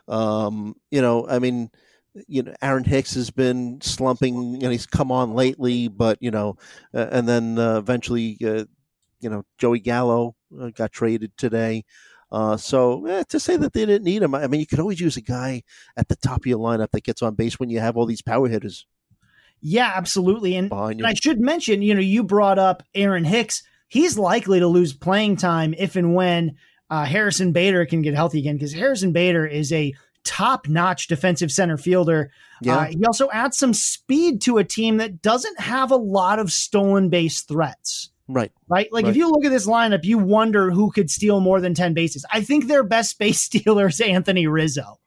Um, 0.08 0.76
you 0.90 1.00
know, 1.00 1.26
I 1.28 1.38
mean, 1.38 1.70
you 2.28 2.42
know, 2.42 2.54
Aaron 2.62 2.84
Hicks 2.84 3.14
has 3.14 3.30
been 3.30 3.80
slumping, 3.80 4.62
and 4.62 4.72
he's 4.72 4.86
come 4.86 5.10
on 5.10 5.34
lately, 5.34 5.88
but 5.88 6.18
you 6.20 6.30
know, 6.30 6.56
uh, 6.94 7.08
and 7.10 7.28
then 7.28 7.58
uh, 7.58 7.78
eventually, 7.78 8.36
uh, 8.44 8.64
you 9.20 9.30
know, 9.30 9.44
Joey 9.58 9.80
Gallo 9.80 10.36
uh, 10.60 10.70
got 10.70 10.92
traded 10.92 11.32
today. 11.36 11.84
Uh, 12.30 12.56
so 12.56 13.04
eh, 13.06 13.24
to 13.28 13.38
say 13.38 13.56
that 13.56 13.72
they 13.74 13.84
didn't 13.84 14.04
need 14.04 14.22
him, 14.22 14.34
I 14.34 14.46
mean, 14.46 14.60
you 14.60 14.66
could 14.66 14.80
always 14.80 15.00
use 15.00 15.16
a 15.18 15.20
guy 15.20 15.62
at 15.96 16.08
the 16.08 16.16
top 16.16 16.40
of 16.40 16.46
your 16.46 16.58
lineup 16.58 16.90
that 16.92 17.04
gets 17.04 17.22
on 17.22 17.34
base 17.34 17.60
when 17.60 17.68
you 17.68 17.78
have 17.80 17.96
all 17.96 18.06
these 18.06 18.22
power 18.22 18.48
hitters 18.48 18.86
yeah, 19.62 19.92
absolutely. 19.94 20.56
And. 20.56 20.70
And 20.98 21.06
I 21.06 21.14
should 21.14 21.40
mention, 21.40 21.80
you 21.82 21.94
know, 21.94 22.00
you 22.00 22.22
brought 22.24 22.58
up 22.58 22.82
Aaron 22.94 23.24
Hicks. 23.24 23.62
He's 23.88 24.18
likely 24.18 24.60
to 24.60 24.66
lose 24.66 24.92
playing 24.92 25.36
time 25.36 25.74
if 25.78 25.96
and 25.96 26.14
when 26.14 26.56
uh, 26.90 27.04
Harrison 27.04 27.52
Bader 27.52 27.86
can 27.86 28.02
get 28.02 28.14
healthy 28.14 28.40
again, 28.40 28.56
because 28.56 28.72
Harrison 28.72 29.12
Bader 29.12 29.46
is 29.46 29.72
a 29.72 29.94
top 30.24 30.68
notch 30.68 31.08
defensive 31.08 31.50
center 31.50 31.76
fielder. 31.76 32.30
yeah, 32.60 32.78
Uh, 32.78 32.84
he 32.86 33.04
also 33.06 33.28
adds 33.30 33.58
some 33.58 33.74
speed 33.74 34.40
to 34.42 34.58
a 34.58 34.64
team 34.64 34.98
that 34.98 35.20
doesn't 35.22 35.58
have 35.60 35.90
a 35.90 35.96
lot 35.96 36.38
of 36.38 36.52
stolen 36.52 37.08
base 37.08 37.42
threats. 37.42 38.10
right. 38.28 38.52
Right? 38.68 38.90
Like 38.92 39.04
Right. 39.04 39.10
if 39.10 39.16
you 39.16 39.28
look 39.30 39.44
at 39.44 39.50
this 39.50 39.66
lineup, 39.66 40.04
you 40.04 40.16
wonder 40.16 40.70
who 40.70 40.90
could 40.92 41.10
steal 41.10 41.40
more 41.40 41.60
than 41.60 41.74
10 41.74 41.92
bases. 41.92 42.24
I 42.32 42.40
think 42.42 42.66
their 42.66 42.84
best 42.84 43.18
base 43.18 43.40
stealer 43.40 43.88
is 43.88 44.00
Anthony 44.00 44.46
Rizzo. 44.46 45.00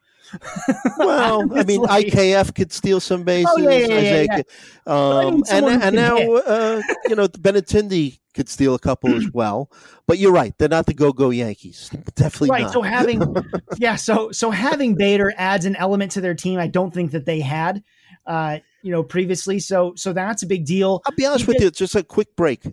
Well, 0.97 1.41
I 1.57 1.63
mean, 1.63 1.81
Honestly. 1.81 2.11
IKF 2.11 2.55
could 2.55 2.71
steal 2.71 2.99
some 2.99 3.23
bases. 3.23 3.51
Oh, 3.55 3.57
yeah, 3.59 3.69
yeah, 3.69 3.88
yeah, 3.88 4.21
yeah. 4.21 4.35
could- 4.38 4.45
um, 4.91 5.43
and 5.51 5.65
and 5.65 5.95
now 5.95 6.17
uh, 6.17 6.81
you 7.07 7.15
know 7.15 7.27
Benintendi 7.27 8.19
could 8.35 8.49
steal 8.49 8.75
a 8.75 8.79
couple 8.79 9.15
as 9.15 9.25
well. 9.33 9.71
But 10.07 10.19
you're 10.19 10.31
right; 10.31 10.53
they're 10.57 10.69
not 10.69 10.85
the 10.85 10.93
go-go 10.93 11.31
Yankees. 11.31 11.89
Definitely 12.15 12.49
right 12.51 12.63
not. 12.63 12.73
so 12.73 12.81
having 12.81 13.35
yeah 13.77 13.95
so 13.95 14.31
so 14.31 14.51
having 14.51 14.95
bader 14.95 15.33
adds 15.38 15.65
an 15.65 15.75
element 15.77 16.11
to 16.11 16.21
their 16.21 16.35
team 16.35 16.59
i 16.59 16.67
don't 16.67 16.93
think 16.93 17.11
that 17.11 17.25
they 17.25 17.39
had 17.39 17.83
uh 18.27 18.59
you 18.83 18.91
know 18.91 19.01
previously 19.03 19.59
so 19.59 19.93
so 19.95 20.13
that's 20.13 20.43
a 20.43 20.47
big 20.47 20.65
deal 20.65 21.01
I'll 21.05 21.15
be 21.15 21.25
honest 21.25 21.45
He 21.45 21.51
with 21.51 21.61
you. 21.61 21.67
It's 21.67 21.79
just 21.79 21.95
a 21.95 22.03
quick 22.03 22.35
break. 22.35 22.63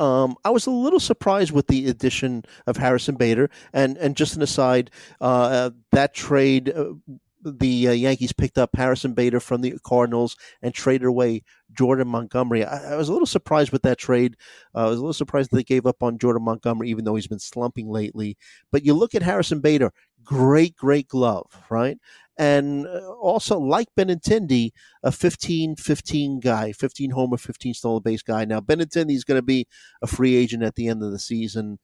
Um, 0.00 0.36
I 0.44 0.50
was 0.50 0.66
a 0.66 0.70
little 0.70 0.98
surprised 0.98 1.52
with 1.52 1.66
the 1.66 1.88
addition 1.88 2.44
of 2.66 2.78
Harrison 2.78 3.16
Bader, 3.16 3.50
and 3.72 3.98
and 3.98 4.16
just 4.16 4.34
an 4.34 4.42
aside, 4.42 4.90
uh, 5.20 5.70
that 5.92 6.14
trade, 6.14 6.72
uh, 6.74 6.94
the 7.42 7.88
uh, 7.88 7.92
Yankees 7.92 8.32
picked 8.32 8.58
up 8.58 8.70
Harrison 8.74 9.14
Bader 9.14 9.40
from 9.40 9.60
the 9.60 9.78
Cardinals 9.84 10.36
and 10.62 10.74
traded 10.74 11.06
away 11.06 11.42
Jordan 11.72 12.08
Montgomery. 12.08 12.64
I, 12.64 12.92
I 12.92 12.96
was 12.96 13.08
a 13.08 13.12
little 13.12 13.26
surprised 13.26 13.72
with 13.72 13.82
that 13.82 13.98
trade. 13.98 14.36
Uh, 14.74 14.86
I 14.86 14.88
was 14.88 14.98
a 14.98 15.00
little 15.00 15.12
surprised 15.12 15.50
they 15.50 15.62
gave 15.62 15.86
up 15.86 16.02
on 16.02 16.18
Jordan 16.18 16.44
Montgomery, 16.44 16.90
even 16.90 17.04
though 17.04 17.14
he's 17.14 17.26
been 17.26 17.38
slumping 17.38 17.88
lately. 17.88 18.36
But 18.70 18.84
you 18.84 18.94
look 18.94 19.14
at 19.14 19.22
Harrison 19.22 19.60
Bader, 19.60 19.92
great, 20.24 20.76
great 20.76 21.08
glove, 21.08 21.46
right? 21.70 21.98
And 22.36 22.86
uh, 22.86 23.12
also, 23.20 23.58
like 23.58 23.88
Benintendi, 23.98 24.70
a 25.02 25.12
15 25.12 25.76
15 25.76 26.40
guy, 26.40 26.72
15 26.72 27.10
homer, 27.10 27.36
15 27.36 27.74
stolen 27.74 28.02
base 28.02 28.22
guy. 28.22 28.44
Now, 28.44 28.60
Benintendi 28.60 29.14
is 29.14 29.24
going 29.24 29.38
to 29.38 29.42
be 29.42 29.66
a 30.02 30.06
free 30.06 30.36
agent 30.36 30.62
at 30.62 30.74
the 30.74 30.88
end 30.88 31.02
of 31.02 31.12
the 31.12 31.18
season. 31.18 31.78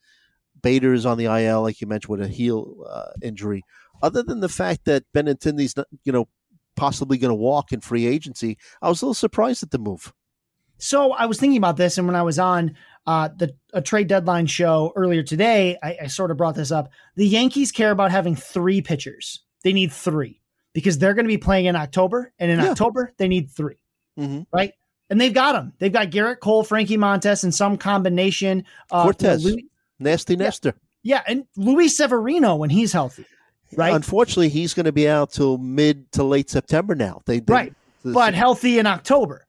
Bader 0.63 0.95
is 0.95 1.05
on 1.05 1.19
the 1.19 1.27
IL, 1.27 1.63
like 1.63 1.81
you 1.81 1.87
mentioned, 1.87 2.11
with 2.11 2.27
a 2.27 2.33
heel 2.33 2.87
uh, 2.89 3.11
injury. 3.23 3.63
Other 4.03 4.23
than 4.23 4.41
the 4.41 4.49
fact 4.49 4.85
that 4.85 5.05
Benintendi's, 5.15 5.77
not, 5.77 5.87
you 6.05 6.13
know, 6.13 6.29
possibly 6.77 7.17
going 7.19 7.31
to 7.31 7.35
walk 7.35 7.73
in 7.73 7.81
free 7.81 8.07
agency, 8.07 8.59
I 8.83 8.89
was 8.89 9.01
a 9.03 9.07
little 9.07 9.15
surprised 9.15 9.63
at 9.63 9.71
the 9.71 9.79
move. 9.79 10.13
so 10.79 11.13
i 11.13 11.25
was 11.25 11.41
thinking 11.41 11.57
about 11.57 11.79
this 11.79 11.97
and 11.97 12.07
when 12.07 12.15
i 12.15 12.23
was 12.23 12.39
on 12.39 12.75
uh 13.07 13.31
the 13.35 13.55
a 13.73 13.81
trade 13.81 14.09
deadline 14.09 14.47
show 14.47 14.93
earlier 14.95 15.23
today 15.23 15.79
I, 15.83 15.97
I 16.03 16.07
sort 16.09 16.31
of 16.31 16.37
brought 16.37 16.55
this 16.55 16.71
up 16.71 16.91
the 17.15 17.27
yankees 17.27 17.73
care 17.73 17.91
about 17.91 18.11
having 18.11 18.37
three 18.37 18.83
pitchers 18.83 19.43
they 19.65 19.73
need 19.73 19.91
three 19.91 20.43
because 20.75 20.99
they're 20.99 21.15
going 21.15 21.25
to 21.25 21.29
be 21.33 21.39
playing 21.39 21.65
in 21.65 21.77
october 21.77 22.31
and 22.39 22.51
in 22.51 22.61
Yeah. 22.61 22.73
october 22.73 23.15
they 23.17 23.27
need 23.29 23.51
three 23.51 23.79
Mm-hmm. 24.21 24.43
right 24.53 24.73
and 25.09 25.19
they've 25.19 25.33
got 25.33 25.53
them 25.53 25.73
they've 25.79 25.91
got 25.93 26.11
garrett 26.11 26.41
cole 26.41 26.63
frankie 26.63 26.99
montas 26.99 27.43
and 27.43 27.55
some 27.55 27.79
combination 27.79 28.65
uh, 28.91 29.05
Cortes. 29.05 29.45
Louis- 29.45 29.71
Nasty 29.99 30.37
Nestor. 30.37 30.75
Yeah, 31.03 31.23
and 31.27 31.45
Luis 31.57 31.97
Severino 31.97 32.57
when 32.57 32.69
he's 32.69 32.93
healthy, 32.93 33.25
right? 33.77 33.95
Unfortunately, 33.95 34.49
he's 34.49 34.75
going 34.75 34.87
to 34.87 34.93
be 34.93 35.09
out 35.09 35.31
till 35.33 35.59
mid 35.59 36.11
to 36.13 36.25
late 36.25 36.51
September 36.51 36.95
now. 36.95 37.23
They, 37.27 37.41
they 37.41 37.53
right, 37.53 37.75
but 38.05 38.35
healthy 38.35 38.79
in 38.79 38.87
October, 38.87 39.47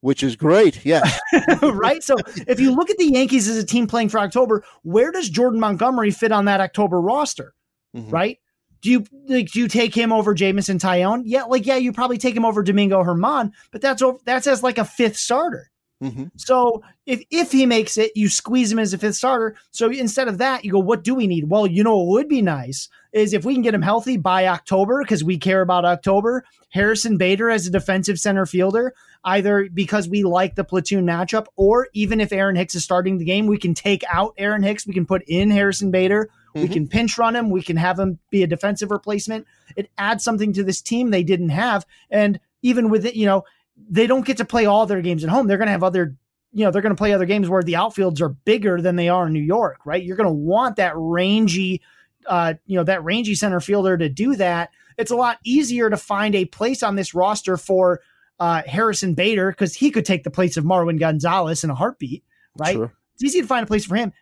which 0.00 0.22
is 0.22 0.36
great. 0.36 0.84
Yeah, 0.84 1.02
right? 1.62 2.02
So 2.02 2.16
if 2.46 2.60
you 2.60 2.74
look 2.74 2.90
at 2.90 2.98
the 2.98 3.06
Yankees 3.12 3.48
as 3.48 3.56
a 3.56 3.64
team 3.66 3.86
playing 3.86 4.08
for 4.08 4.18
October, 4.18 4.64
where 4.82 5.10
does 5.12 5.28
Jordan 5.28 5.60
Montgomery 5.60 6.10
fit 6.10 6.32
on 6.32 6.44
that 6.46 6.60
October 6.60 7.00
roster, 7.00 7.54
Mhm. 7.96 8.10
right? 8.12 8.38
Do 8.82 8.90
you 8.90 9.04
like 9.26 9.50
do 9.50 9.60
you 9.60 9.68
take 9.68 9.94
him 9.94 10.10
over 10.12 10.32
Jameson 10.32 10.78
Taillon? 10.78 11.22
Yeah, 11.26 11.42
like 11.44 11.66
yeah, 11.66 11.76
you 11.76 11.92
probably 11.92 12.16
take 12.18 12.34
him 12.34 12.44
over 12.46 12.62
Domingo 12.62 13.02
Germán, 13.04 13.52
but 13.72 13.80
that's 13.82 14.00
over, 14.00 14.18
that's 14.24 14.46
as 14.46 14.62
like 14.62 14.78
a 14.78 14.84
fifth 14.86 15.16
starter. 15.18 15.70
Mhm. 16.02 16.30
So 16.36 16.82
if 17.04 17.22
if 17.30 17.52
he 17.52 17.66
makes 17.66 17.98
it, 17.98 18.10
you 18.14 18.30
squeeze 18.30 18.72
him 18.72 18.78
as 18.78 18.94
a 18.94 18.98
fifth 18.98 19.16
starter. 19.16 19.54
So 19.70 19.90
instead 19.90 20.28
of 20.28 20.38
that, 20.38 20.64
you 20.64 20.72
go, 20.72 20.78
what 20.78 21.04
do 21.04 21.14
we 21.14 21.26
need? 21.26 21.50
Well, 21.50 21.66
you 21.66 21.84
know 21.84 22.00
it 22.00 22.06
would 22.08 22.26
be 22.28 22.40
nice 22.40 22.88
is 23.12 23.32
if 23.32 23.44
we 23.44 23.54
can 23.54 23.62
get 23.62 23.74
him 23.74 23.82
healthy 23.82 24.16
by 24.16 24.46
October 24.46 25.02
because 25.02 25.24
we 25.24 25.38
care 25.38 25.62
about 25.62 25.84
October. 25.84 26.44
Harrison 26.70 27.16
Bader 27.16 27.50
as 27.50 27.66
a 27.66 27.70
defensive 27.70 28.18
center 28.20 28.46
fielder, 28.46 28.94
either 29.24 29.68
because 29.74 30.08
we 30.08 30.22
like 30.22 30.54
the 30.54 30.62
platoon 30.62 31.04
matchup, 31.04 31.46
or 31.56 31.88
even 31.94 32.20
if 32.20 32.32
Aaron 32.32 32.54
Hicks 32.54 32.76
is 32.76 32.84
starting 32.84 33.18
the 33.18 33.24
game, 33.24 33.46
we 33.46 33.58
can 33.58 33.74
take 33.74 34.04
out 34.08 34.34
Aaron 34.38 34.62
Hicks. 34.62 34.86
We 34.86 34.94
can 34.94 35.04
put 35.06 35.22
in 35.26 35.50
Harrison 35.50 35.90
Bader. 35.90 36.28
We 36.54 36.68
Mhm. 36.68 36.72
can 36.72 36.88
pinch 36.88 37.18
run 37.18 37.34
him. 37.34 37.50
We 37.50 37.62
can 37.62 37.76
have 37.76 37.98
him 37.98 38.18
be 38.30 38.42
a 38.42 38.46
defensive 38.46 38.90
replacement. 38.90 39.46
It 39.76 39.90
adds 39.98 40.22
something 40.22 40.52
to 40.52 40.62
this 40.62 40.80
team 40.80 41.10
they 41.10 41.24
didn't 41.24 41.48
have. 41.50 41.84
And 42.10 42.38
even 42.62 42.88
with 42.88 43.04
it, 43.04 43.16
you 43.16 43.26
know, 43.26 43.42
they 43.88 44.06
don't 44.06 44.26
get 44.26 44.36
to 44.36 44.44
play 44.44 44.66
all 44.66 44.86
their 44.86 45.02
games 45.02 45.24
at 45.24 45.30
home. 45.30 45.46
They're 45.48 45.58
going 45.58 45.66
to 45.68 45.72
have 45.72 45.82
other, 45.82 46.14
you 46.52 46.64
know, 46.64 46.70
they're 46.70 46.82
going 46.82 46.94
to 46.94 47.00
play 47.00 47.12
other 47.12 47.24
games 47.24 47.48
where 47.48 47.62
the 47.62 47.72
outfields 47.74 48.20
are 48.20 48.28
bigger 48.28 48.80
than 48.80 48.96
they 48.96 49.08
are 49.08 49.26
in 49.26 49.32
New 49.32 49.40
York, 49.40 49.78
right? 49.84 50.02
You're 50.02 50.16
going 50.16 50.28
to 50.28 50.32
want 50.32 50.76
that 50.76 50.92
rangy, 50.96 51.80
uh, 52.26 52.54
you 52.66 52.76
know, 52.76 52.84
that 52.84 53.02
rangy 53.04 53.34
center 53.34 53.60
fielder 53.60 53.96
to 53.96 54.08
do 54.08 54.36
that. 54.36 54.70
It's 54.98 55.10
a 55.10 55.16
lot 55.16 55.38
easier 55.44 55.88
to 55.90 55.96
find 55.96 56.34
a 56.34 56.44
place 56.44 56.82
on 56.82 56.94
this 56.96 57.14
roster 57.14 57.56
for 57.56 58.00
uh, 58.38 58.62
Harrison 58.66 59.14
Bader 59.14 59.50
because 59.50 59.74
he 59.74 59.90
could 59.90 60.04
take 60.04 60.24
the 60.24 60.30
place 60.30 60.56
of 60.56 60.64
Marwin 60.64 60.98
Gonzalez 60.98 61.64
in 61.64 61.70
a 61.70 61.74
heartbeat, 61.74 62.24
right? 62.58 62.74
Sure. 62.74 62.92
It's 63.14 63.24
easy 63.24 63.40
to 63.40 63.46
find 63.46 63.64
a 63.64 63.66
place 63.66 63.84
for 63.84 63.96
him, 63.96 64.12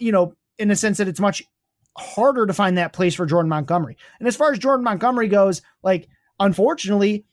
you 0.00 0.12
know, 0.12 0.34
in 0.58 0.68
the 0.68 0.76
sense 0.76 0.98
that 0.98 1.08
it's 1.08 1.20
much 1.20 1.42
harder 1.96 2.46
to 2.46 2.52
find 2.52 2.78
that 2.78 2.92
place 2.92 3.14
for 3.14 3.26
Jordan 3.26 3.48
Montgomery. 3.48 3.96
And 4.18 4.28
as 4.28 4.36
far 4.36 4.52
as 4.52 4.58
Jordan 4.58 4.84
Montgomery 4.84 5.28
goes, 5.28 5.62
like, 5.82 6.08
unfortunately, 6.38 7.24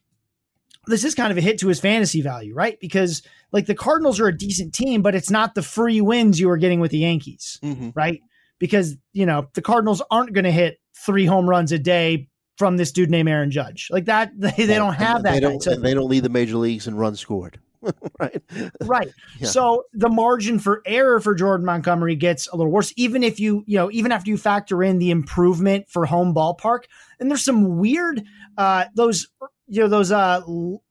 this 0.88 1.04
is 1.04 1.16
kind 1.16 1.32
of 1.32 1.38
a 1.38 1.42
hit 1.42 1.60
to 1.60 1.68
his 1.68 1.80
fantasy 1.80 2.22
value, 2.22 2.54
right? 2.54 2.80
Because 2.80 3.24
like 3.52 3.66
the 3.66 3.76
Cardinals 3.76 4.20
are 4.20 4.28
a 4.28 4.38
decent 4.38 4.74
team, 4.74 5.02
but 5.02 5.16
it's 5.16 5.32
not 5.32 5.56
the 5.56 5.62
free 5.64 6.02
wins 6.02 6.40
you 6.40 6.48
were 6.48 6.58
getting 6.58 6.80
with 6.80 6.92
the 6.92 7.00
Yankees, 7.00 7.60
Mhm. 7.64 7.92
right? 7.96 8.22
Because, 8.60 8.96
you 9.14 9.26
know, 9.26 9.50
the 9.54 9.62
Cardinals 9.62 10.02
aren't 10.10 10.34
going 10.34 10.46
to 10.46 10.52
hit 10.52 10.80
three 10.98 11.26
home 11.26 11.50
runs 11.50 11.72
a 11.72 11.80
day 11.80 12.30
from 12.58 12.78
this 12.78 12.92
dude 12.92 13.10
named 13.10 13.30
Aaron 13.30 13.52
Judge. 13.52 13.90
Like 13.92 14.06
that, 14.06 14.32
they, 14.38 14.52
they 14.52 14.76
don't 14.76 14.94
have 14.94 15.24
that. 15.24 15.34
They 15.34 15.40
don't. 15.40 15.62
So- 15.62 15.76
they 15.76 15.94
don't 15.94 16.10
lead 16.10 16.24
the 16.24 16.30
major 16.30 16.58
leagues 16.58 16.88
in 16.88 16.96
runs 16.96 17.20
scored. 17.20 17.60
right. 18.20 18.42
right. 18.82 19.10
Yeah. 19.38 19.50
So 19.50 19.84
the 19.92 20.08
margin 20.08 20.60
for 20.60 20.82
error 20.86 21.20
for 21.20 21.36
Jordan 21.36 21.66
Montgomery 21.66 22.16
gets 22.16 22.48
a 22.48 22.56
little 22.56 22.72
worse, 22.72 22.94
even 22.96 23.22
if 23.22 23.38
you, 23.38 23.66
you 23.68 23.78
know, 23.78 23.92
even 23.92 24.14
after 24.14 24.30
you 24.30 24.38
factor 24.38 24.82
in 24.82 24.98
the 24.98 25.12
improvement 25.12 25.90
for 25.90 26.06
home 26.06 26.34
ballpark. 26.34 26.86
And 27.20 27.30
there's 27.30 27.44
some 27.44 27.78
weird, 27.78 28.24
uh, 28.58 28.86
those, 28.96 29.28
you 29.68 29.82
know, 29.82 29.90
those, 29.90 30.10
uh, 30.10 30.42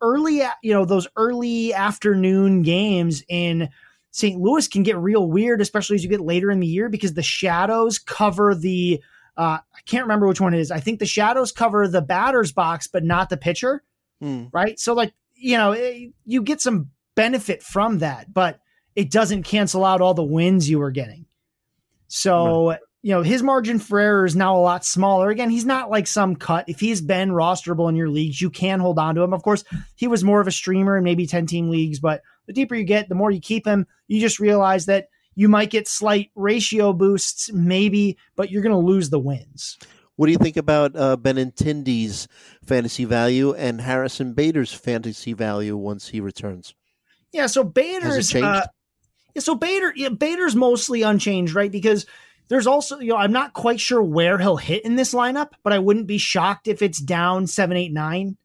early, 0.02 0.42
you 0.62 0.74
know, 0.74 0.84
those 0.84 1.08
early 1.16 1.72
afternoon 1.72 2.60
games 2.62 3.24
in 3.26 3.70
St. 4.14 4.40
Louis 4.40 4.68
can 4.68 4.82
get 4.82 4.96
real 4.96 5.28
weird, 5.28 5.60
especially 5.60 5.96
as 5.96 6.04
you 6.04 6.10
get 6.10 6.20
later 6.20 6.50
in 6.50 6.60
the 6.60 6.66
year 6.66 6.88
because 6.88 7.14
the 7.14 7.22
shadows 7.22 7.98
cover 7.98 8.54
the, 8.54 9.02
uh, 9.36 9.58
I 9.58 9.80
can't 9.86 10.04
remember 10.04 10.28
which 10.28 10.40
one 10.40 10.54
it 10.54 10.60
is. 10.60 10.70
I 10.70 10.80
think 10.80 10.98
the 10.98 11.06
shadows 11.06 11.52
cover 11.52 11.88
the 11.88 12.02
batter's 12.02 12.52
box, 12.52 12.86
but 12.86 13.04
not 13.04 13.28
the 13.28 13.36
pitcher 13.36 13.82
Hmm. 14.20 14.44
right? 14.52 14.78
So 14.78 14.94
like 14.94 15.12
you 15.34 15.56
know 15.56 15.72
eh, 15.72 16.08
you 16.24 16.42
get 16.42 16.60
some 16.60 16.90
benefit 17.14 17.62
from 17.62 17.98
that, 17.98 18.32
but 18.32 18.58
it 18.96 19.10
doesn't 19.10 19.42
cancel 19.42 19.84
out 19.84 20.00
all 20.00 20.14
the 20.14 20.24
wins 20.24 20.68
you 20.68 20.78
were 20.78 20.90
getting. 20.90 21.26
So, 22.06 22.70
right. 22.70 22.80
you 23.02 23.12
know, 23.12 23.22
his 23.22 23.42
margin 23.42 23.78
for 23.78 23.98
error 23.98 24.24
is 24.24 24.36
now 24.36 24.56
a 24.56 24.60
lot 24.60 24.84
smaller. 24.84 25.30
Again, 25.30 25.50
he's 25.50 25.66
not 25.66 25.90
like 25.90 26.06
some 26.06 26.36
cut. 26.36 26.68
If 26.68 26.78
he's 26.78 27.00
been 27.00 27.30
rosterable 27.30 27.88
in 27.88 27.96
your 27.96 28.08
leagues, 28.08 28.40
you 28.40 28.50
can 28.50 28.78
hold 28.78 28.98
on 28.98 29.16
to 29.16 29.22
him. 29.22 29.34
Of 29.34 29.42
course, 29.42 29.64
he 29.96 30.06
was 30.06 30.22
more 30.22 30.40
of 30.40 30.46
a 30.46 30.52
streamer 30.52 30.96
in 30.96 31.02
maybe 31.02 31.26
10 31.26 31.46
team 31.46 31.70
leagues, 31.70 31.98
but 31.98 32.22
the 32.46 32.52
deeper 32.52 32.74
you 32.74 32.84
get, 32.84 33.08
the 33.08 33.14
more 33.14 33.30
you 33.30 33.40
keep 33.40 33.66
him. 33.66 33.86
You 34.08 34.20
just 34.20 34.40
realize 34.40 34.86
that 34.86 35.08
you 35.34 35.48
might 35.48 35.70
get 35.70 35.88
slight 35.88 36.30
ratio 36.34 36.92
boosts, 36.92 37.52
maybe, 37.52 38.16
but 38.36 38.50
you're 38.50 38.62
going 38.62 38.74
to 38.74 38.78
lose 38.78 39.10
the 39.10 39.18
wins. 39.18 39.78
What 40.16 40.26
do 40.26 40.32
you 40.32 40.38
think 40.38 40.56
about 40.56 40.94
uh, 40.94 41.16
Benintendi's 41.16 42.28
fantasy 42.64 43.04
value 43.04 43.52
and 43.52 43.80
Harrison 43.80 44.32
Bader's 44.32 44.72
fantasy 44.72 45.32
value 45.32 45.76
once 45.76 46.08
he 46.08 46.20
returns? 46.20 46.74
Yeah, 47.32 47.46
so 47.46 47.64
Bader's 47.64 48.32
uh, 48.32 48.66
yeah, 49.34 49.40
so 49.42 49.56
Bader 49.56 49.92
yeah, 49.96 50.10
Bader's 50.10 50.54
mostly 50.54 51.02
unchanged, 51.02 51.54
right? 51.54 51.72
Because 51.72 52.06
there's 52.46 52.68
also, 52.68 53.00
you 53.00 53.08
know, 53.08 53.16
I'm 53.16 53.32
not 53.32 53.54
quite 53.54 53.80
sure 53.80 54.02
where 54.02 54.38
he'll 54.38 54.56
hit 54.56 54.84
in 54.84 54.94
this 54.94 55.14
lineup, 55.14 55.50
but 55.64 55.72
I 55.72 55.80
wouldn't 55.80 56.06
be 56.06 56.18
shocked 56.18 56.68
if 56.68 56.80
it's 56.80 57.00
down 57.00 57.48
seven, 57.48 57.76
eight, 57.76 57.92
nine, 57.92 58.36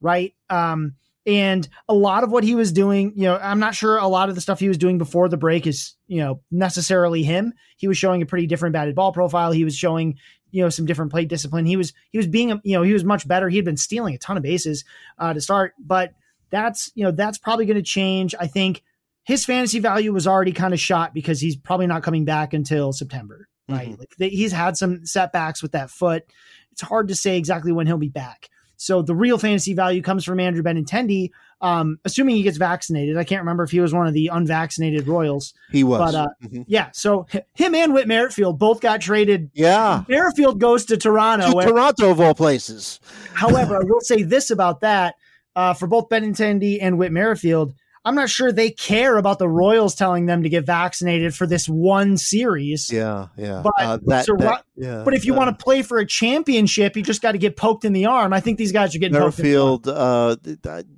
right? 0.00 0.34
Um, 0.50 0.94
and 1.24 1.68
a 1.88 1.94
lot 1.94 2.24
of 2.24 2.32
what 2.32 2.44
he 2.44 2.54
was 2.54 2.72
doing, 2.72 3.12
you 3.14 3.24
know, 3.24 3.36
I'm 3.36 3.60
not 3.60 3.74
sure 3.74 3.96
a 3.96 4.08
lot 4.08 4.28
of 4.28 4.34
the 4.34 4.40
stuff 4.40 4.58
he 4.58 4.68
was 4.68 4.78
doing 4.78 4.98
before 4.98 5.28
the 5.28 5.36
break 5.36 5.66
is, 5.66 5.94
you 6.08 6.18
know, 6.18 6.40
necessarily 6.50 7.22
him. 7.22 7.52
He 7.76 7.86
was 7.86 7.96
showing 7.96 8.22
a 8.22 8.26
pretty 8.26 8.46
different 8.46 8.72
batted 8.72 8.94
ball 8.94 9.12
profile. 9.12 9.52
He 9.52 9.64
was 9.64 9.76
showing, 9.76 10.18
you 10.50 10.62
know, 10.62 10.68
some 10.68 10.84
different 10.84 11.12
plate 11.12 11.28
discipline. 11.28 11.64
He 11.64 11.76
was, 11.76 11.92
he 12.10 12.18
was 12.18 12.26
being, 12.26 12.60
you 12.64 12.76
know, 12.76 12.82
he 12.82 12.92
was 12.92 13.04
much 13.04 13.28
better. 13.28 13.48
He 13.48 13.56
had 13.56 13.64
been 13.64 13.76
stealing 13.76 14.14
a 14.14 14.18
ton 14.18 14.36
of 14.36 14.42
bases 14.42 14.84
uh, 15.18 15.32
to 15.32 15.40
start, 15.40 15.74
but 15.78 16.12
that's, 16.50 16.90
you 16.94 17.04
know, 17.04 17.12
that's 17.12 17.38
probably 17.38 17.66
going 17.66 17.76
to 17.76 17.82
change. 17.82 18.34
I 18.38 18.48
think 18.48 18.82
his 19.24 19.44
fantasy 19.44 19.78
value 19.78 20.12
was 20.12 20.26
already 20.26 20.52
kind 20.52 20.74
of 20.74 20.80
shot 20.80 21.14
because 21.14 21.40
he's 21.40 21.56
probably 21.56 21.86
not 21.86 22.02
coming 22.02 22.24
back 22.24 22.52
until 22.52 22.92
September, 22.92 23.48
right? 23.68 23.90
Mm-hmm. 23.90 24.02
Like 24.18 24.32
he's 24.32 24.52
had 24.52 24.76
some 24.76 25.06
setbacks 25.06 25.62
with 25.62 25.72
that 25.72 25.90
foot. 25.90 26.24
It's 26.72 26.82
hard 26.82 27.08
to 27.08 27.14
say 27.14 27.38
exactly 27.38 27.70
when 27.70 27.86
he'll 27.86 27.96
be 27.96 28.08
back. 28.08 28.48
So 28.82 29.00
the 29.00 29.14
real 29.14 29.38
fantasy 29.38 29.74
value 29.74 30.02
comes 30.02 30.24
from 30.24 30.40
Andrew 30.40 30.60
Benintendi, 30.60 31.30
um, 31.60 32.00
assuming 32.04 32.34
he 32.34 32.42
gets 32.42 32.56
vaccinated. 32.56 33.16
I 33.16 33.22
can't 33.22 33.40
remember 33.40 33.62
if 33.62 33.70
he 33.70 33.78
was 33.78 33.94
one 33.94 34.08
of 34.08 34.12
the 34.12 34.26
unvaccinated 34.26 35.06
Royals. 35.06 35.54
He 35.70 35.84
was. 35.84 36.00
But 36.00 36.14
uh, 36.16 36.28
mm-hmm. 36.42 36.62
yeah, 36.66 36.90
so 36.92 37.28
him 37.54 37.76
and 37.76 37.94
Whit 37.94 38.08
Merrifield 38.08 38.58
both 38.58 38.80
got 38.80 39.00
traded. 39.00 39.52
Yeah. 39.54 40.02
Merrifield 40.08 40.58
goes 40.58 40.84
to 40.86 40.96
Toronto. 40.96 41.50
To 41.50 41.56
where, 41.56 41.68
Toronto, 41.68 42.10
of 42.10 42.20
all 42.20 42.34
places. 42.34 42.98
however, 43.34 43.76
I 43.76 43.84
will 43.84 44.00
say 44.00 44.24
this 44.24 44.50
about 44.50 44.80
that 44.80 45.14
uh, 45.54 45.74
for 45.74 45.86
both 45.86 46.08
Benintendi 46.08 46.78
and 46.80 46.98
Whit 46.98 47.12
Merrifield 47.12 47.74
I'm 48.04 48.14
not 48.16 48.28
sure 48.28 48.50
they 48.50 48.70
care 48.70 49.16
about 49.16 49.38
the 49.38 49.48
Royals 49.48 49.94
telling 49.94 50.26
them 50.26 50.42
to 50.42 50.48
get 50.48 50.66
vaccinated 50.66 51.34
for 51.34 51.46
this 51.46 51.68
one 51.68 52.16
series. 52.16 52.90
Yeah, 52.92 53.28
yeah. 53.36 53.62
But 53.62 53.72
uh, 53.78 53.98
that, 54.06 54.24
so, 54.26 54.34
that, 54.38 54.64
yeah, 54.76 55.02
but 55.04 55.14
if 55.14 55.24
you 55.24 55.34
want 55.34 55.56
to 55.56 55.64
play 55.64 55.82
for 55.82 55.98
a 55.98 56.06
championship, 56.06 56.96
you 56.96 57.02
just 57.02 57.22
got 57.22 57.32
to 57.32 57.38
get 57.38 57.56
poked 57.56 57.84
in 57.84 57.92
the 57.92 58.06
arm. 58.06 58.32
I 58.32 58.40
think 58.40 58.58
these 58.58 58.72
guys 58.72 58.94
are 58.96 58.98
getting 58.98 59.18
Merrifield, 59.18 59.86
uh, 59.86 60.36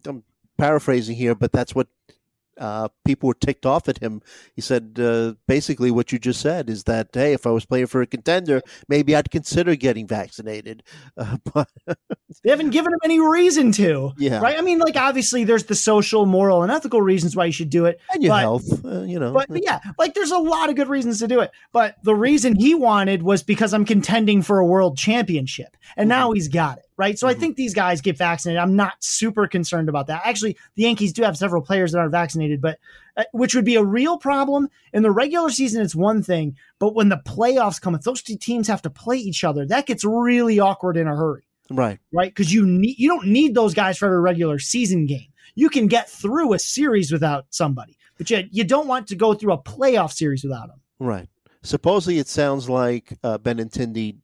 I'm 0.06 0.24
paraphrasing 0.56 1.16
here, 1.16 1.34
but 1.34 1.52
that's 1.52 1.74
what 1.74 1.88
uh, 2.58 2.88
people 3.04 3.28
were 3.28 3.34
ticked 3.34 3.66
off 3.66 3.88
at 3.88 3.98
him. 3.98 4.22
He 4.54 4.60
said 4.60 4.98
uh, 5.00 5.34
basically 5.46 5.90
what 5.90 6.12
you 6.12 6.18
just 6.18 6.40
said 6.40 6.70
is 6.70 6.84
that 6.84 7.08
hey, 7.12 7.32
if 7.32 7.46
I 7.46 7.50
was 7.50 7.64
playing 7.64 7.86
for 7.86 8.02
a 8.02 8.06
contender, 8.06 8.62
maybe 8.88 9.14
I'd 9.14 9.30
consider 9.30 9.76
getting 9.76 10.06
vaccinated. 10.06 10.82
Uh, 11.16 11.36
but 11.54 11.68
they 12.42 12.50
haven't 12.50 12.70
given 12.70 12.92
him 12.92 12.98
any 13.04 13.20
reason 13.20 13.70
to. 13.72 14.12
Yeah, 14.18 14.40
right. 14.40 14.58
I 14.58 14.62
mean, 14.62 14.78
like 14.78 14.96
obviously 14.96 15.44
there's 15.44 15.64
the 15.64 15.74
social, 15.74 16.26
moral, 16.26 16.62
and 16.62 16.72
ethical 16.72 17.00
reasons 17.00 17.36
why 17.36 17.44
you 17.44 17.52
should 17.52 17.70
do 17.70 17.86
it, 17.86 18.00
and 18.12 18.22
your 18.22 18.30
but, 18.30 18.40
health. 18.40 18.84
Uh, 18.84 19.02
you 19.02 19.18
know, 19.18 19.32
but, 19.32 19.48
but 19.48 19.62
yeah, 19.62 19.80
like 19.96 20.14
there's 20.14 20.32
a 20.32 20.38
lot 20.38 20.70
of 20.70 20.76
good 20.76 20.88
reasons 20.88 21.20
to 21.20 21.28
do 21.28 21.40
it. 21.40 21.52
But 21.72 21.96
the 22.02 22.14
reason 22.14 22.56
he 22.56 22.74
wanted 22.74 23.22
was 23.22 23.42
because 23.42 23.72
I'm 23.72 23.84
contending 23.84 24.42
for 24.42 24.58
a 24.58 24.66
world 24.66 24.96
championship, 24.98 25.76
and 25.96 26.10
mm-hmm. 26.10 26.20
now 26.20 26.32
he's 26.32 26.48
got 26.48 26.78
it 26.78 26.83
right? 26.96 27.18
So 27.18 27.26
mm-hmm. 27.26 27.37
I 27.37 27.40
think 27.40 27.57
these 27.57 27.74
guys 27.74 28.00
get 28.00 28.16
vaccinated. 28.16 28.61
I'm 28.61 28.76
not 28.76 29.02
super 29.02 29.46
concerned 29.46 29.88
about 29.88 30.07
that. 30.09 30.22
Actually, 30.24 30.57
the 30.74 30.83
Yankees 30.83 31.12
do 31.12 31.22
have 31.22 31.37
several 31.37 31.62
players 31.62 31.92
that 31.92 31.98
are 31.98 32.09
vaccinated, 32.09 32.61
but 32.61 32.78
uh, 33.16 33.24
which 33.33 33.54
would 33.54 33.64
be 33.64 33.76
a 33.76 33.85
real 33.85 34.18
problem 34.18 34.68
in 34.92 35.02
the 35.02 35.11
regular 35.11 35.50
season. 35.50 35.83
It's 35.83 35.94
one 35.94 36.22
thing, 36.22 36.57
but 36.78 36.94
when 36.94 37.09
the 37.09 37.20
playoffs 37.24 37.80
come, 37.80 37.94
if 37.94 38.02
those 38.02 38.22
two 38.22 38.37
teams 38.37 38.68
have 38.68 38.83
to 38.83 38.90
play 38.90 39.16
each 39.16 39.44
other, 39.44 39.66
that 39.66 39.87
gets 39.87 40.04
really 40.04 40.61
awkward 40.61 40.96
in 40.96 41.09
a 41.09 41.16
hurry. 41.16 41.42
Right, 41.70 41.98
right, 42.12 42.30
because 42.30 42.52
you 42.52 42.66
need 42.66 42.98
you 42.98 43.09
don't 43.09 43.28
need 43.28 43.54
those 43.54 43.72
guys 43.72 43.96
for 43.96 44.07
every 44.07 44.20
regular 44.20 44.59
season 44.59 45.07
game. 45.07 45.28
You 45.54 45.70
can 45.70 45.87
get 45.87 46.11
through 46.11 46.52
a 46.52 46.59
series 46.59 47.11
without 47.11 47.46
somebody, 47.50 47.96
but 48.18 48.28
you 48.28 48.44
you 48.50 48.64
don't 48.64 48.87
want 48.87 49.07
to 49.09 49.16
go 49.16 49.33
through 49.33 49.54
a 49.54 49.59
playoff 49.59 50.12
series 50.12 50.44
without 50.44 50.68
them. 50.68 50.80
Right. 50.98 51.28
Supposedly, 51.62 52.18
it 52.18 52.28
sounds 52.28 52.68
like 52.68 53.14
uh, 53.24 53.38
Benintendi 53.38 54.16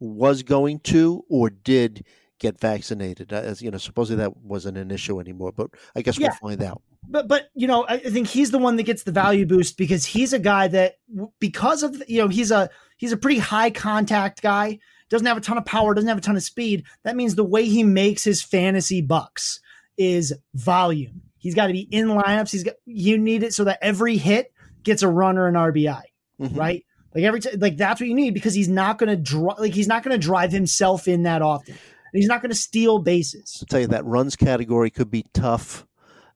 was 0.00 0.42
going 0.42 0.80
to 0.80 1.24
or 1.28 1.50
did 1.50 2.04
get 2.38 2.60
vaccinated. 2.60 3.32
As 3.32 3.60
you 3.62 3.70
know, 3.70 3.78
supposedly 3.78 4.22
that 4.22 4.36
wasn't 4.36 4.78
an 4.78 4.90
issue 4.90 5.20
anymore, 5.20 5.52
but 5.52 5.70
I 5.94 6.02
guess 6.02 6.18
yeah. 6.18 6.28
we'll 6.28 6.50
find 6.50 6.62
out. 6.62 6.82
But 7.08 7.28
but 7.28 7.48
you 7.54 7.66
know, 7.66 7.86
I 7.88 7.98
think 7.98 8.28
he's 8.28 8.50
the 8.50 8.58
one 8.58 8.76
that 8.76 8.84
gets 8.84 9.02
the 9.02 9.12
value 9.12 9.46
boost 9.46 9.76
because 9.76 10.04
he's 10.04 10.32
a 10.32 10.38
guy 10.38 10.68
that 10.68 10.96
because 11.40 11.82
of 11.82 12.02
you 12.08 12.20
know 12.20 12.28
he's 12.28 12.50
a 12.50 12.70
he's 12.96 13.12
a 13.12 13.16
pretty 13.16 13.38
high 13.38 13.70
contact 13.70 14.42
guy. 14.42 14.78
Doesn't 15.08 15.26
have 15.26 15.38
a 15.38 15.40
ton 15.40 15.56
of 15.56 15.64
power. 15.64 15.94
Doesn't 15.94 16.08
have 16.08 16.18
a 16.18 16.22
ton 16.22 16.36
of 16.36 16.42
speed. 16.42 16.84
That 17.02 17.16
means 17.16 17.34
the 17.34 17.44
way 17.44 17.64
he 17.64 17.82
makes 17.82 18.24
his 18.24 18.42
fantasy 18.42 19.00
bucks 19.00 19.60
is 19.96 20.34
volume. 20.54 21.22
He's 21.38 21.54
got 21.54 21.68
to 21.68 21.72
be 21.72 21.88
in 21.90 22.08
lineups. 22.08 22.50
He's 22.50 22.64
got 22.64 22.74
you 22.84 23.16
need 23.16 23.42
it 23.42 23.54
so 23.54 23.64
that 23.64 23.78
every 23.80 24.16
hit 24.16 24.52
gets 24.82 25.02
a 25.02 25.08
runner 25.08 25.46
an 25.46 25.54
RBI, 25.54 26.02
mm-hmm. 26.40 26.58
right? 26.58 26.84
Like 27.14 27.24
every 27.24 27.40
t- 27.40 27.56
like 27.56 27.76
that's 27.76 28.00
what 28.00 28.08
you 28.08 28.14
need 28.14 28.34
because 28.34 28.54
he's 28.54 28.68
not 28.68 28.98
going 28.98 29.08
to 29.08 29.16
drive 29.16 29.58
like 29.58 29.72
he's 29.72 29.88
not 29.88 30.02
going 30.02 30.18
to 30.18 30.24
drive 30.24 30.52
himself 30.52 31.08
in 31.08 31.22
that 31.22 31.42
often. 31.42 31.74
And 31.74 32.20
he's 32.20 32.28
not 32.28 32.40
going 32.40 32.50
to 32.50 32.56
steal 32.56 32.98
bases. 32.98 33.58
I'll 33.60 33.66
tell 33.66 33.80
you 33.80 33.86
that 33.88 34.04
runs 34.04 34.36
category 34.36 34.90
could 34.90 35.10
be 35.10 35.24
tough, 35.34 35.86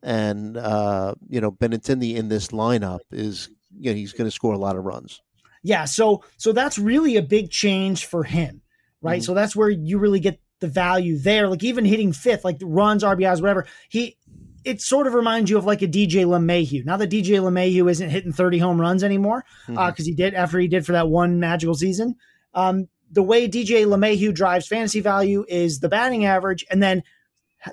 and 0.02 0.56
uh, 0.56 1.14
you 1.28 1.40
know 1.40 1.52
Benintendi 1.52 2.16
in 2.16 2.28
this 2.28 2.48
lineup 2.48 3.00
is 3.10 3.48
you 3.78 3.90
know 3.90 3.96
he's 3.96 4.12
going 4.12 4.26
to 4.26 4.30
score 4.30 4.54
a 4.54 4.58
lot 4.58 4.76
of 4.76 4.84
runs. 4.84 5.22
Yeah, 5.62 5.84
so 5.84 6.24
so 6.36 6.52
that's 6.52 6.78
really 6.78 7.16
a 7.16 7.22
big 7.22 7.50
change 7.50 8.06
for 8.06 8.24
him, 8.24 8.62
right? 9.00 9.20
Mm-hmm. 9.20 9.24
So 9.24 9.34
that's 9.34 9.54
where 9.54 9.70
you 9.70 9.98
really 9.98 10.20
get 10.20 10.40
the 10.60 10.68
value 10.68 11.18
there. 11.18 11.48
Like 11.48 11.62
even 11.62 11.84
hitting 11.84 12.12
fifth, 12.12 12.44
like 12.44 12.58
runs, 12.62 13.02
RBIs, 13.02 13.40
whatever. 13.42 13.66
He 13.90 14.16
it 14.64 14.80
sort 14.80 15.06
of 15.06 15.14
reminds 15.14 15.50
you 15.50 15.58
of 15.58 15.64
like 15.64 15.82
a 15.82 15.88
DJ 15.88 16.24
LeMahieu. 16.24 16.84
Now 16.84 16.96
that 16.96 17.10
DJ 17.10 17.40
LeMahieu 17.40 17.90
isn't 17.90 18.10
hitting 18.10 18.32
30 18.32 18.58
home 18.58 18.80
runs 18.80 19.02
anymore, 19.02 19.44
because 19.66 19.78
uh, 19.78 19.82
mm-hmm. 19.82 20.02
uh, 20.02 20.04
he 20.04 20.14
did 20.14 20.34
after 20.34 20.58
he 20.58 20.68
did 20.68 20.86
for 20.86 20.92
that 20.92 21.08
one 21.08 21.40
magical 21.40 21.74
season. 21.74 22.16
Um, 22.54 22.88
the 23.10 23.22
way 23.22 23.48
DJ 23.48 23.86
LeMahieu 23.86 24.34
drives 24.34 24.66
fantasy 24.66 25.00
value 25.00 25.44
is 25.48 25.80
the 25.80 25.88
batting 25.88 26.24
average 26.24 26.64
and 26.70 26.82
then 26.82 27.02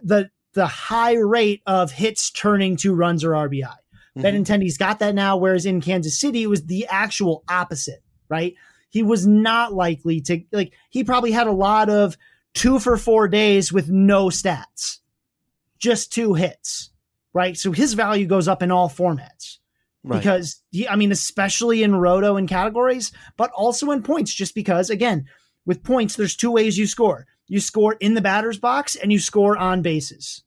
the 0.03 0.29
the 0.53 0.67
high 0.67 1.15
rate 1.15 1.61
of 1.65 1.91
hits 1.91 2.31
turning 2.31 2.75
to 2.77 2.93
runs 2.93 3.23
or 3.23 3.31
RBI. 3.31 3.63
Mm-hmm. 3.63 4.21
Benintendi's 4.21 4.77
got 4.77 4.99
that 4.99 5.15
now, 5.15 5.37
whereas 5.37 5.65
in 5.65 5.79
Kansas 5.79 6.19
City 6.19 6.43
it 6.43 6.47
was 6.47 6.65
the 6.65 6.87
actual 6.87 7.43
opposite, 7.47 8.03
right? 8.29 8.55
He 8.89 9.03
was 9.03 9.27
not 9.27 9.73
likely 9.73 10.21
to 10.21 10.41
like 10.51 10.73
he 10.89 11.03
probably 11.03 11.31
had 11.31 11.47
a 11.47 11.51
lot 11.51 11.89
of 11.89 12.17
two 12.53 12.79
for 12.79 12.97
four 12.97 13.27
days 13.27 13.71
with 13.71 13.89
no 13.89 14.25
stats 14.25 14.99
just 15.79 16.13
two 16.13 16.33
hits, 16.33 16.91
right? 17.33 17.57
So 17.57 17.71
his 17.71 17.93
value 17.93 18.25
goes 18.25 18.47
up 18.47 18.61
in 18.61 18.71
all 18.71 18.89
formats. 18.89 19.57
Right. 20.03 20.17
Because 20.17 20.61
he, 20.71 20.87
I 20.87 20.95
mean, 20.95 21.11
especially 21.11 21.83
in 21.83 21.95
roto 21.95 22.37
and 22.37 22.47
categories, 22.47 23.11
but 23.35 23.51
also 23.51 23.91
in 23.91 24.01
points, 24.01 24.33
just 24.33 24.55
because 24.55 24.89
again, 24.89 25.25
with 25.65 25.83
points, 25.83 26.15
there's 26.15 26.37
two 26.37 26.51
ways 26.51 26.77
you 26.77 26.87
score. 26.87 27.27
You 27.47 27.59
score 27.59 27.93
in 27.99 28.13
the 28.13 28.21
batter's 28.21 28.57
box 28.57 28.95
and 28.95 29.11
you 29.11 29.19
score 29.19 29.57
on 29.57 29.81
bases, 29.81 30.43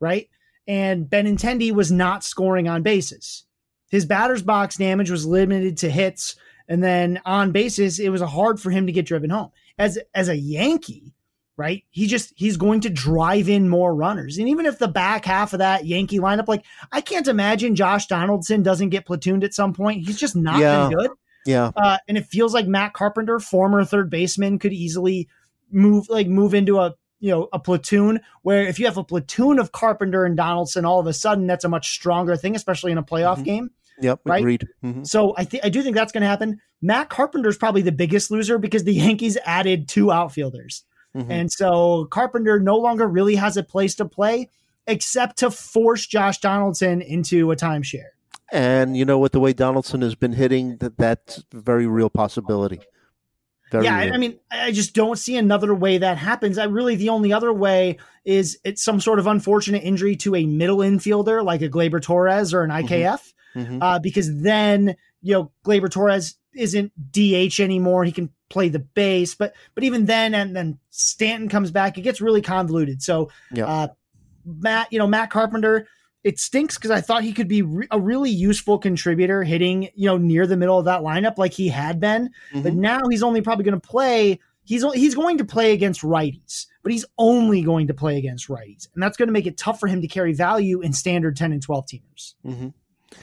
right? 0.00 0.28
And 0.66 1.06
Benintendi 1.06 1.72
was 1.72 1.92
not 1.92 2.24
scoring 2.24 2.68
on 2.68 2.82
bases. 2.82 3.44
His 3.90 4.04
batter's 4.04 4.42
box 4.42 4.76
damage 4.76 5.10
was 5.10 5.26
limited 5.26 5.78
to 5.78 5.90
hits, 5.90 6.36
and 6.68 6.82
then 6.82 7.20
on 7.24 7.52
bases, 7.52 7.98
it 7.98 8.10
was 8.10 8.20
hard 8.20 8.60
for 8.60 8.70
him 8.70 8.86
to 8.86 8.92
get 8.92 9.06
driven 9.06 9.30
home. 9.30 9.50
As 9.78 9.98
as 10.14 10.28
a 10.28 10.36
Yankee, 10.36 11.14
right? 11.58 11.84
He 11.90 12.06
just 12.06 12.32
he's 12.36 12.56
going 12.56 12.80
to 12.82 12.88
drive 12.88 13.48
in 13.48 13.68
more 13.68 13.94
runners. 13.94 14.38
And 14.38 14.48
even 14.48 14.64
if 14.64 14.78
the 14.78 14.88
back 14.88 15.24
half 15.24 15.52
of 15.52 15.58
that 15.58 15.84
Yankee 15.84 16.20
lineup, 16.20 16.48
like 16.48 16.64
I 16.92 17.02
can't 17.02 17.28
imagine 17.28 17.74
Josh 17.74 18.06
Donaldson 18.06 18.62
doesn't 18.62 18.90
get 18.90 19.04
platooned 19.04 19.44
at 19.44 19.52
some 19.52 19.74
point. 19.74 20.06
He's 20.06 20.18
just 20.18 20.36
not 20.36 20.60
yeah. 20.60 20.88
good. 20.88 21.10
Yeah. 21.44 21.72
Uh, 21.76 21.98
and 22.06 22.16
it 22.16 22.26
feels 22.26 22.54
like 22.54 22.66
Matt 22.66 22.94
Carpenter, 22.94 23.40
former 23.40 23.84
third 23.84 24.08
baseman, 24.08 24.58
could 24.58 24.72
easily 24.72 25.28
move 25.70 26.08
like 26.08 26.28
move 26.28 26.54
into 26.54 26.78
a 26.78 26.94
you 27.20 27.30
know 27.30 27.48
a 27.52 27.58
platoon 27.58 28.20
where 28.42 28.62
if 28.62 28.78
you 28.78 28.86
have 28.86 28.96
a 28.96 29.04
platoon 29.04 29.58
of 29.58 29.72
Carpenter 29.72 30.24
and 30.24 30.36
Donaldson, 30.36 30.84
all 30.84 31.00
of 31.00 31.06
a 31.06 31.12
sudden 31.12 31.46
that's 31.46 31.64
a 31.64 31.68
much 31.68 31.90
stronger 31.90 32.36
thing, 32.36 32.54
especially 32.54 32.92
in 32.92 32.98
a 32.98 33.02
playoff 33.02 33.34
mm-hmm. 33.34 33.42
game. 33.42 33.70
Yep, 34.00 34.20
right? 34.24 34.38
agreed. 34.38 34.68
Mm-hmm. 34.84 35.02
So 35.02 35.34
I 35.36 35.44
think 35.44 35.64
I 35.64 35.70
do 35.70 35.82
think 35.82 35.96
that's 35.96 36.12
going 36.12 36.22
to 36.22 36.28
happen. 36.28 36.60
Matt 36.80 37.08
Carpenter 37.08 37.48
is 37.48 37.56
probably 37.56 37.82
the 37.82 37.90
biggest 37.90 38.30
loser 38.30 38.58
because 38.58 38.84
the 38.84 38.94
Yankees 38.94 39.36
added 39.44 39.88
two 39.88 40.12
outfielders. 40.12 40.84
Mm-hmm. 41.18 41.30
And 41.30 41.52
so 41.52 42.06
Carpenter 42.06 42.60
no 42.60 42.76
longer 42.76 43.06
really 43.06 43.34
has 43.34 43.56
a 43.56 43.62
place 43.62 43.94
to 43.96 44.04
play 44.04 44.48
except 44.86 45.38
to 45.38 45.50
force 45.50 46.06
Josh 46.06 46.38
Donaldson 46.38 47.02
into 47.02 47.50
a 47.50 47.56
timeshare. 47.56 48.10
And 48.50 48.96
you 48.96 49.04
know, 49.04 49.18
with 49.18 49.32
the 49.32 49.40
way 49.40 49.52
Donaldson 49.52 50.00
has 50.02 50.14
been 50.14 50.32
hitting, 50.32 50.78
that 50.78 50.96
that's 50.96 51.44
very 51.52 51.86
real 51.86 52.08
possibility. 52.08 52.80
Very 53.70 53.84
yeah, 53.84 54.04
real. 54.04 54.14
I 54.14 54.16
mean, 54.16 54.38
I 54.50 54.72
just 54.72 54.94
don't 54.94 55.18
see 55.18 55.36
another 55.36 55.74
way 55.74 55.98
that 55.98 56.16
happens. 56.16 56.56
I 56.56 56.64
really 56.64 56.96
the 56.96 57.10
only 57.10 57.32
other 57.32 57.52
way 57.52 57.98
is 58.24 58.58
it's 58.64 58.82
some 58.82 59.00
sort 59.00 59.18
of 59.18 59.26
unfortunate 59.26 59.82
injury 59.82 60.16
to 60.16 60.34
a 60.34 60.46
middle 60.46 60.78
infielder 60.78 61.44
like 61.44 61.60
a 61.60 61.68
Gleyber 61.68 62.00
Torres 62.00 62.54
or 62.54 62.62
an 62.62 62.70
IKF, 62.70 63.20
mm-hmm. 63.54 63.60
mm-hmm. 63.60 63.82
uh, 63.82 63.98
because 63.98 64.34
then 64.40 64.96
you 65.20 65.34
know 65.34 65.52
Gleyber 65.64 65.90
Torres 65.90 66.36
isn't 66.54 66.92
DH 67.12 67.60
anymore. 67.60 68.04
He 68.04 68.12
can 68.12 68.30
play 68.48 68.68
the 68.68 68.78
base, 68.78 69.34
but 69.34 69.54
but 69.74 69.84
even 69.84 70.06
then, 70.06 70.34
and 70.34 70.54
then 70.54 70.78
Stanton 70.90 71.48
comes 71.48 71.70
back, 71.70 71.98
it 71.98 72.02
gets 72.02 72.20
really 72.20 72.42
convoluted. 72.42 73.02
So, 73.02 73.30
yeah. 73.52 73.66
uh, 73.66 73.88
Matt, 74.44 74.92
you 74.92 74.98
know, 74.98 75.06
Matt 75.06 75.30
Carpenter, 75.30 75.86
it 76.24 76.38
stinks 76.38 76.76
because 76.76 76.90
I 76.90 77.00
thought 77.00 77.22
he 77.22 77.32
could 77.32 77.48
be 77.48 77.62
re- 77.62 77.88
a 77.90 78.00
really 78.00 78.30
useful 78.30 78.78
contributor, 78.78 79.42
hitting 79.42 79.90
you 79.94 80.06
know 80.06 80.18
near 80.18 80.46
the 80.46 80.56
middle 80.56 80.78
of 80.78 80.86
that 80.86 81.02
lineup 81.02 81.38
like 81.38 81.52
he 81.52 81.68
had 81.68 82.00
been. 82.00 82.28
Mm-hmm. 82.52 82.62
But 82.62 82.74
now 82.74 83.00
he's 83.10 83.22
only 83.22 83.40
probably 83.40 83.64
going 83.64 83.80
to 83.80 83.86
play. 83.88 84.40
He's 84.64 84.84
he's 84.92 85.14
going 85.14 85.38
to 85.38 85.44
play 85.44 85.72
against 85.72 86.02
righties, 86.02 86.66
but 86.82 86.92
he's 86.92 87.06
only 87.16 87.62
going 87.62 87.86
to 87.86 87.94
play 87.94 88.18
against 88.18 88.48
righties, 88.48 88.88
and 88.94 89.02
that's 89.02 89.16
going 89.16 89.28
to 89.28 89.32
make 89.32 89.46
it 89.46 89.56
tough 89.56 89.80
for 89.80 89.86
him 89.86 90.02
to 90.02 90.08
carry 90.08 90.32
value 90.32 90.80
in 90.80 90.92
standard 90.92 91.36
ten 91.36 91.52
and 91.52 91.62
twelve 91.62 91.86
teamers. 91.86 92.34
Mm-hmm. 92.44 92.68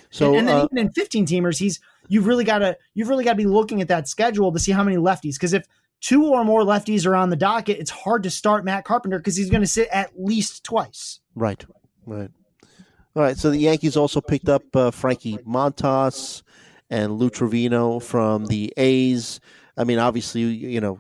So 0.10 0.30
and, 0.30 0.40
and 0.40 0.48
then 0.48 0.56
uh, 0.56 0.66
even 0.66 0.78
in 0.78 0.92
fifteen 0.92 1.26
teamers, 1.26 1.60
he's 1.60 1.80
you've 2.08 2.28
really 2.28 2.44
got 2.44 2.60
to 2.60 2.78
you've 2.94 3.10
really 3.10 3.24
got 3.24 3.32
to 3.32 3.38
be 3.38 3.46
looking 3.46 3.82
at 3.82 3.88
that 3.88 4.08
schedule 4.08 4.52
to 4.52 4.60
see 4.60 4.72
how 4.72 4.84
many 4.84 4.98
lefties 4.98 5.34
because 5.34 5.54
if 5.54 5.66
two 6.02 6.26
or 6.26 6.44
more 6.44 6.62
lefties 6.62 7.06
are 7.06 7.16
on 7.16 7.30
the 7.30 7.36
docket, 7.36 7.80
it's 7.80 7.90
hard 7.90 8.24
to 8.24 8.30
start 8.30 8.66
Matt 8.66 8.86
Carpenter 8.86 9.18
because 9.18 9.36
he's 9.36 9.50
going 9.50 9.62
to 9.62 9.68
sit 9.68 9.88
at 9.92 10.12
least 10.18 10.64
twice. 10.64 11.20
Right, 11.36 11.66
right. 12.06 12.30
All 13.16 13.24
right. 13.24 13.38
So 13.38 13.50
the 13.50 13.58
Yankees 13.58 13.96
also 13.96 14.22
picked 14.22 14.50
up 14.50 14.64
uh, 14.76 14.92
Frankie 14.92 15.38
Montas 15.48 16.44
and 16.90 17.14
Lou 17.14 17.30
Trivino 17.30 18.04
from 18.04 18.46
the 18.46 18.74
A's. 18.78 19.40
I 19.78 19.84
mean, 19.84 20.00
obviously, 20.00 20.42
you 20.42 20.82
know, 20.82 21.00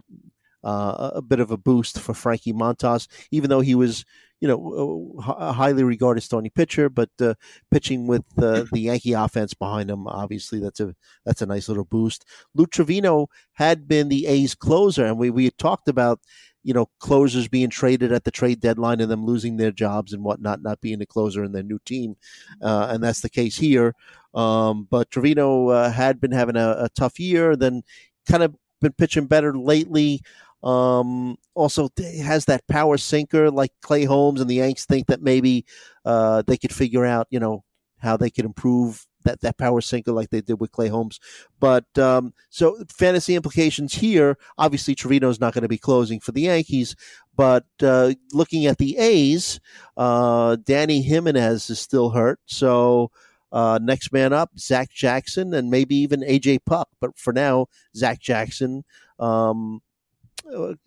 uh, 0.63 1.11
a 1.15 1.21
bit 1.21 1.39
of 1.39 1.51
a 1.51 1.57
boost 1.57 1.99
for 1.99 2.13
Frankie 2.13 2.53
Montas, 2.53 3.07
even 3.31 3.49
though 3.49 3.59
he 3.59 3.75
was 3.75 4.05
you 4.45 4.51
know, 4.51 5.15
a 5.27 5.51
highly 5.51 5.83
regarded 5.83 6.21
starting 6.21 6.51
pitcher, 6.51 6.87
but 6.87 7.09
uh, 7.19 7.33
pitching 7.71 8.05
with 8.05 8.23
uh, 8.37 8.63
the 8.71 8.81
Yankee 8.81 9.13
offense 9.13 9.55
behind 9.55 9.89
him, 9.89 10.07
obviously 10.07 10.59
that's 10.59 10.79
a 10.79 10.93
that's 11.25 11.41
a 11.41 11.47
nice 11.47 11.67
little 11.67 11.83
boost. 11.83 12.25
Lou 12.53 12.67
Trivino 12.67 13.25
had 13.53 13.87
been 13.87 14.07
the 14.07 14.27
A's 14.27 14.53
closer, 14.53 15.03
and 15.03 15.17
we 15.17 15.31
we 15.31 15.49
talked 15.49 15.87
about 15.87 16.19
you 16.61 16.75
know 16.75 16.87
closers 16.99 17.47
being 17.47 17.71
traded 17.71 18.11
at 18.11 18.23
the 18.23 18.29
trade 18.29 18.59
deadline 18.59 19.01
and 19.01 19.09
them 19.09 19.25
losing 19.25 19.57
their 19.57 19.71
jobs 19.71 20.13
and 20.13 20.23
whatnot, 20.23 20.61
not 20.61 20.79
being 20.79 21.01
a 21.01 21.07
closer 21.07 21.43
in 21.43 21.51
their 21.51 21.63
new 21.63 21.79
team, 21.83 22.15
uh, 22.61 22.89
and 22.91 23.03
that's 23.03 23.21
the 23.21 23.29
case 23.29 23.57
here. 23.57 23.95
Um, 24.35 24.87
but 24.91 25.09
Trivino 25.09 25.73
uh, 25.73 25.89
had 25.89 26.21
been 26.21 26.33
having 26.33 26.55
a, 26.55 26.75
a 26.81 26.89
tough 26.95 27.19
year, 27.19 27.55
then 27.55 27.81
kind 28.29 28.43
of 28.43 28.55
been 28.79 28.93
pitching 28.93 29.25
better 29.25 29.57
lately. 29.57 30.21
Um, 30.65 31.37
also 31.53 31.89
has 32.23 32.45
that 32.45 32.67
power 32.67 32.97
sinker 32.97 33.51
like 33.51 33.71
Clay 33.81 34.03
Holmes, 34.03 34.41
and 34.41 34.49
the 34.49 34.55
Yanks 34.55 34.85
think 34.85 35.07
that 35.07 35.21
maybe 35.21 35.63
uh, 36.03 36.41
they 36.47 36.57
could 36.57 36.73
figure 36.73 37.05
out, 37.05 37.27
you 37.29 37.39
know, 37.39 37.63
how 37.99 38.17
they 38.17 38.31
could 38.31 38.45
improve 38.45 39.05
that, 39.23 39.41
that 39.41 39.57
power 39.57 39.79
sinker 39.79 40.11
like 40.11 40.31
they 40.31 40.41
did 40.41 40.59
with 40.59 40.71
Clay 40.71 40.87
Holmes. 40.87 41.19
But 41.59 41.85
um, 41.99 42.33
so 42.49 42.83
fantasy 42.89 43.35
implications 43.35 43.93
here. 43.93 44.37
Obviously, 44.57 44.95
Trivino's 44.95 45.39
not 45.39 45.53
going 45.53 45.61
to 45.61 45.67
be 45.67 45.77
closing 45.77 46.19
for 46.19 46.31
the 46.31 46.41
Yankees, 46.41 46.95
but 47.35 47.65
uh, 47.83 48.13
looking 48.33 48.65
at 48.65 48.79
the 48.79 48.97
A's, 48.97 49.59
uh, 49.97 50.55
Dany 50.55 51.03
Jimenez 51.03 51.69
is 51.69 51.79
still 51.79 52.09
hurt, 52.09 52.39
so. 52.45 53.11
Uh, 53.51 53.79
next 53.81 54.11
man 54.11 54.33
up, 54.33 54.49
Zach 54.59 54.89
Jackson, 54.89 55.53
and 55.53 55.69
maybe 55.69 55.95
even 55.95 56.19
AJ 56.19 56.65
Puk. 56.65 56.89
But 56.99 57.17
for 57.17 57.31
now, 57.31 57.67
Zach 57.95 58.19
Jackson. 58.19 58.83
Um, 59.17 59.81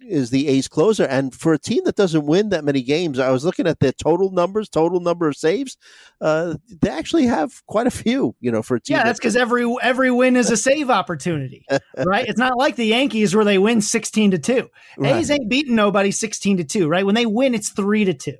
is 0.00 0.30
the 0.30 0.48
A's 0.48 0.68
closer. 0.68 1.04
And 1.04 1.34
for 1.34 1.52
a 1.52 1.58
team 1.58 1.84
that 1.84 1.96
doesn't 1.96 2.26
win 2.26 2.50
that 2.50 2.64
many 2.64 2.82
games, 2.82 3.18
I 3.18 3.30
was 3.30 3.44
looking 3.44 3.66
at 3.66 3.80
their 3.80 3.92
total 3.92 4.30
numbers, 4.30 4.68
total 4.68 5.00
number 5.00 5.28
of 5.28 5.36
saves. 5.36 5.76
Uh, 6.20 6.56
they 6.80 6.90
actually 6.90 7.26
have 7.26 7.64
quite 7.66 7.86
a 7.86 7.90
few, 7.90 8.34
you 8.40 8.50
know, 8.50 8.62
for 8.62 8.76
a 8.76 8.80
team. 8.80 8.96
Yeah, 8.96 9.04
that's 9.04 9.18
because 9.18 9.36
every 9.36 9.66
every 9.82 10.10
win 10.10 10.36
is 10.36 10.50
a 10.50 10.56
save 10.56 10.90
opportunity, 10.90 11.66
right? 11.96 12.26
It's 12.26 12.38
not 12.38 12.56
like 12.56 12.76
the 12.76 12.86
Yankees 12.86 13.34
where 13.34 13.44
they 13.44 13.58
win 13.58 13.80
sixteen 13.80 14.30
to 14.30 14.38
two. 14.38 14.68
Right. 14.96 15.16
A's 15.16 15.30
ain't 15.30 15.48
beating 15.48 15.74
nobody 15.74 16.10
sixteen 16.10 16.56
to 16.58 16.64
two, 16.64 16.88
right? 16.88 17.04
When 17.04 17.14
they 17.14 17.26
win, 17.26 17.54
it's 17.54 17.70
three 17.70 18.04
to 18.04 18.14
two. 18.14 18.36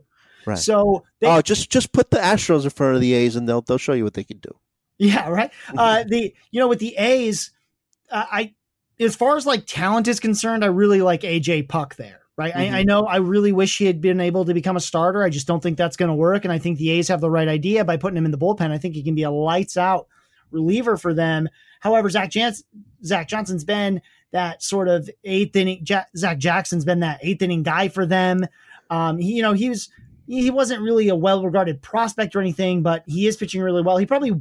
Right. 0.47 0.59
So 0.59 1.05
they, 1.21 1.27
oh, 1.27 1.43
just 1.43 1.71
just 1.71 1.93
put 1.93 2.11
the 2.11 2.19
Astros 2.19 2.65
in 2.65 2.71
front 2.71 2.95
of 2.95 3.01
the 3.01 3.13
A's, 3.13 3.37
and 3.37 3.49
they'll 3.49 3.63
they'll 3.63 3.79
show 3.79 3.93
you 3.93 4.05
what 4.05 4.15
they 4.15 4.25
can 4.25 4.39
do. 4.39 4.51
Yeah, 4.99 5.29
right. 5.29 5.51
Uh, 5.77 6.05
the 6.07 6.35
you 6.51 6.61
know 6.61 6.69
with 6.69 6.79
the 6.79 6.97
A's, 6.97 7.51
uh, 8.11 8.25
I 8.31 8.55
as 9.01 9.17
far 9.17 9.37
as 9.37 9.47
like 9.47 9.67
talent 9.67 10.09
is 10.09 10.21
concerned, 10.21 10.65
I 10.65 10.69
really 10.69 11.03
like 11.03 11.23
AJ 11.23 11.69
Puk 11.69 11.97
there. 11.97 12.21
Right. 12.37 12.55
Mm-hmm. 12.55 12.75
I, 12.75 12.79
I, 12.79 12.83
know 12.85 13.05
I 13.05 13.17
really 13.17 13.51
wish 13.51 13.79
he 13.79 13.87
had 13.87 14.01
been 14.01 14.21
able 14.21 14.45
to 14.45 14.55
become 14.55 14.77
a 14.77 14.81
starter. 14.81 15.25
I 15.25 15.29
just 15.29 15.49
don't 15.49 15.61
think 15.61 15.77
that's 15.77 15.97
going 15.97 16.09
to 16.09 16.15
work. 16.15 16.45
And 16.45 16.53
I 16.53 16.59
think 16.59 16.79
the 16.79 16.91
A's 16.91 17.09
have 17.09 17.21
the 17.21 17.31
right 17.31 17.49
idea 17.49 17.85
by 17.85 17.97
putting 17.97 18.17
him 18.17 18.25
in 18.25 18.31
the 18.31 18.39
bullpen. 18.39 18.71
I 18.71 18.79
think 18.79 18.95
he 18.95 19.03
can 19.03 19.17
be 19.17 19.25
a 19.25 19.31
lights 19.31 19.77
out 19.77 20.07
reliever 20.53 20.97
for 20.97 21.13
them. 21.13 21.49
However, 21.81 22.09
Zach, 22.09 22.31
Jans- 22.31 22.63
Zach 23.05 23.27
Johnson's 23.27 23.65
been 23.65 24.01
that 24.31 24.63
sort 24.63 24.87
of 24.87 25.11
eighth 25.25 25.57
inning. 25.57 25.83
Ja- 25.85 26.05
Zach 26.17 26.39
Jackson's 26.39 26.85
been 26.85 27.01
that 27.01 27.19
eighth 27.23 27.43
inning 27.43 27.65
guy 27.65 27.89
for 27.89 28.07
them. 28.07 28.47
Um, 28.89 29.19
he, 29.19 29.33
you 29.33 29.43
know, 29.43 29.53
he 29.53 29.69
was 29.69 29.89
he 30.29 30.51
wasn't 30.51 30.83
really 30.83 31.09
a 31.09 31.17
well 31.17 31.45
regarded 31.45 31.83
prospect 31.83 32.37
or 32.37 32.41
anything, 32.41 32.83
but 32.83 33.03
he 33.07 33.27
is 33.27 33.37
pitching 33.37 33.63
really 33.63 33.83
well. 33.83 33.97
He 33.97 34.07
probably 34.07 34.41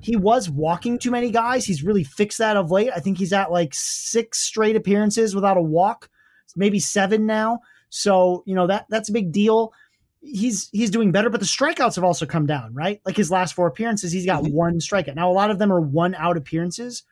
he 0.00 0.16
was 0.16 0.48
walking 0.48 0.98
too 0.98 1.10
many 1.10 1.30
guys. 1.30 1.64
He's 1.64 1.82
really 1.82 2.04
fixed 2.04 2.38
that 2.38 2.56
of 2.56 2.70
late. 2.70 2.90
I 2.94 3.00
think 3.00 3.18
he's 3.18 3.32
at 3.32 3.50
like 3.50 3.72
six 3.72 4.38
straight 4.38 4.76
appearances 4.76 5.34
without 5.34 5.56
a 5.56 5.62
walk, 5.62 6.08
maybe 6.56 6.78
seven 6.78 7.26
now. 7.26 7.60
So, 7.90 8.42
you 8.46 8.54
know, 8.54 8.66
that 8.66 8.86
that's 8.88 9.08
a 9.08 9.12
big 9.12 9.32
deal. 9.32 9.72
He's 10.20 10.70
he's 10.72 10.90
doing 10.90 11.12
better, 11.12 11.30
but 11.30 11.40
the 11.40 11.46
strikeouts 11.46 11.96
have 11.96 12.04
also 12.04 12.26
come 12.26 12.46
down, 12.46 12.74
right? 12.74 13.00
Like 13.04 13.16
his 13.16 13.30
last 13.30 13.54
four 13.54 13.66
appearances, 13.66 14.12
he's 14.12 14.26
got 14.26 14.42
mm-hmm. 14.42 14.54
one 14.54 14.78
strikeout. 14.78 15.16
Now, 15.16 15.30
a 15.30 15.32
lot 15.32 15.50
of 15.50 15.58
them 15.58 15.72
are 15.72 15.80
one 15.80 16.14
out 16.14 16.36
appearances 16.36 17.02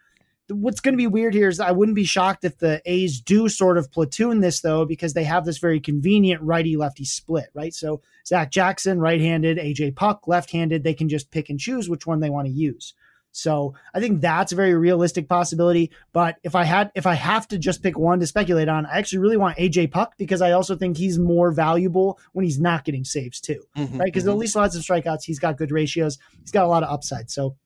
what's 0.49 0.81
going 0.81 0.95
to 0.95 0.99
be 0.99 1.07
weird 1.07 1.35
here 1.35 1.49
is 1.49 1.61
I 1.61 1.71
wouldn't 1.71 1.97
be 1.97 2.05
shocked 2.05 2.45
if 2.45 2.59
the 2.59 2.83
A's 2.85 3.21
do 3.21 3.49
sort 3.49 3.79
of 3.79 3.91
platoon 3.91 4.41
this 4.41 4.61
though, 4.61 4.85
because 4.85 5.15
they 5.15 5.25
have 5.25 5.45
this 5.45 5.59
very 5.59 5.81
convenient 5.81 6.43
righty 6.43 6.77
lefty 6.77 7.05
split, 7.05 7.49
right? 7.55 7.75
So 7.75 8.03
Zach 8.27 8.51
Jackson, 8.51 8.99
right 8.99 9.21
handed, 9.21 9.59
AJ 9.59 9.97
Puk, 9.97 10.27
left 10.27 10.51
handed, 10.51 10.85
they 10.85 10.95
can 10.95 11.09
just 11.09 11.31
pick 11.31 11.51
and 11.51 11.59
choose 11.59 11.89
which 11.89 12.07
one 12.07 12.21
they 12.21 12.31
want 12.31 12.47
to 12.47 12.53
use. 12.53 12.95
So 13.33 13.75
I 13.95 14.01
think 14.01 14.21
that's 14.21 14.53
a 14.53 14.57
very 14.57 14.75
realistic 14.75 15.29
possibility. 15.29 15.91
But 16.13 16.37
if 16.43 16.55
I 16.55 16.65
had, 16.65 16.93
if 16.95 17.07
I 17.07 17.15
have 17.15 17.49
to 17.49 17.59
just 17.59 17.83
pick 17.83 17.99
one 17.99 18.21
to 18.21 18.27
speculate 18.27 18.69
on, 18.69 18.85
I 18.87 18.99
actually 18.99 19.19
really 19.19 19.39
want 19.39 19.57
AJ 19.57 19.91
Puk 19.91 20.15
because 20.19 20.43
I 20.43 20.53
also 20.53 20.77
think 20.77 20.97
he's 20.99 21.19
more 21.19 21.51
valuable 21.51 22.21
when 22.33 22.45
he's 22.45 22.61
not 22.61 22.85
getting 22.85 23.05
saves 23.05 23.41
too, 23.41 23.65
mm-hmm, 23.77 23.99
right? 23.99 24.07
Because 24.07 24.25
mm-hmm. 24.25 24.33
at 24.33 24.39
least 24.39 24.57
lots 24.57 24.77
of 24.77 24.83
strikeouts, 24.83 25.25
he's 25.25 25.39
got 25.39 25.57
good 25.57 25.73
ratios, 25.73 26.19
he's 26.41 26.53
got 26.53 26.67
a 26.67 26.69
lot 26.69 26.83
of 26.83 26.91
upside. 26.91 27.31
So 27.31 27.57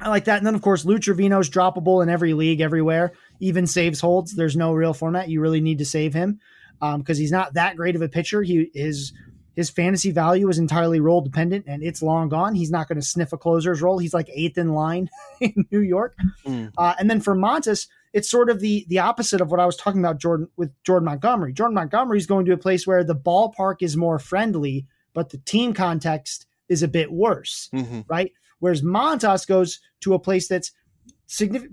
I 0.00 0.08
like 0.08 0.24
that. 0.24 0.38
And 0.38 0.46
then, 0.46 0.54
of 0.54 0.62
course, 0.62 0.84
Lou 0.84 0.98
Trivino's 0.98 1.50
droppable 1.50 2.02
in 2.02 2.08
every 2.08 2.34
league, 2.34 2.60
everywhere, 2.60 3.12
even 3.40 3.66
saves 3.66 4.00
holds. 4.00 4.34
There's 4.34 4.56
no 4.56 4.72
real 4.72 4.94
format. 4.94 5.28
You 5.28 5.40
really 5.40 5.60
need 5.60 5.78
to 5.78 5.84
save 5.84 6.14
him 6.14 6.40
because 6.80 7.18
um, 7.18 7.20
he's 7.20 7.32
not 7.32 7.54
that 7.54 7.76
great 7.76 7.96
of 7.96 8.02
a 8.02 8.08
pitcher. 8.08 8.42
He 8.42 8.70
his 8.74 9.12
his 9.56 9.70
fantasy 9.70 10.12
value 10.12 10.48
is 10.48 10.58
entirely 10.58 11.00
role 11.00 11.20
dependent, 11.20 11.64
and 11.66 11.82
it's 11.82 12.00
long 12.00 12.28
gone. 12.28 12.54
He's 12.54 12.70
not 12.70 12.86
going 12.86 13.00
to 13.00 13.04
sniff 13.04 13.32
a 13.32 13.36
closer's 13.36 13.82
role. 13.82 13.98
He's 13.98 14.14
like 14.14 14.28
eighth 14.32 14.56
in 14.56 14.72
line 14.72 15.10
in 15.40 15.66
New 15.72 15.80
York. 15.80 16.16
Mm. 16.46 16.72
Uh, 16.78 16.94
and 16.98 17.10
then 17.10 17.20
for 17.20 17.34
Montas, 17.34 17.88
it's 18.12 18.30
sort 18.30 18.50
of 18.50 18.60
the 18.60 18.86
the 18.88 19.00
opposite 19.00 19.40
of 19.40 19.50
what 19.50 19.58
I 19.58 19.66
was 19.66 19.76
talking 19.76 20.00
about 20.00 20.18
Jordan 20.18 20.48
with 20.56 20.70
Jordan 20.84 21.06
Montgomery. 21.06 21.52
Jordan 21.52 21.74
Montgomery 21.74 22.18
is 22.18 22.26
going 22.26 22.46
to 22.46 22.52
a 22.52 22.58
place 22.58 22.86
where 22.86 23.02
the 23.02 23.16
ballpark 23.16 23.76
is 23.80 23.96
more 23.96 24.20
friendly, 24.20 24.86
but 25.12 25.30
the 25.30 25.38
team 25.38 25.74
context 25.74 26.46
is 26.68 26.84
a 26.84 26.88
bit 26.88 27.10
worse, 27.10 27.68
mm-hmm. 27.74 28.02
right? 28.08 28.32
Whereas 28.60 28.82
Montas 28.82 29.46
goes 29.46 29.80
to 30.00 30.14
a 30.14 30.18
place 30.18 30.48
that's 30.48 30.72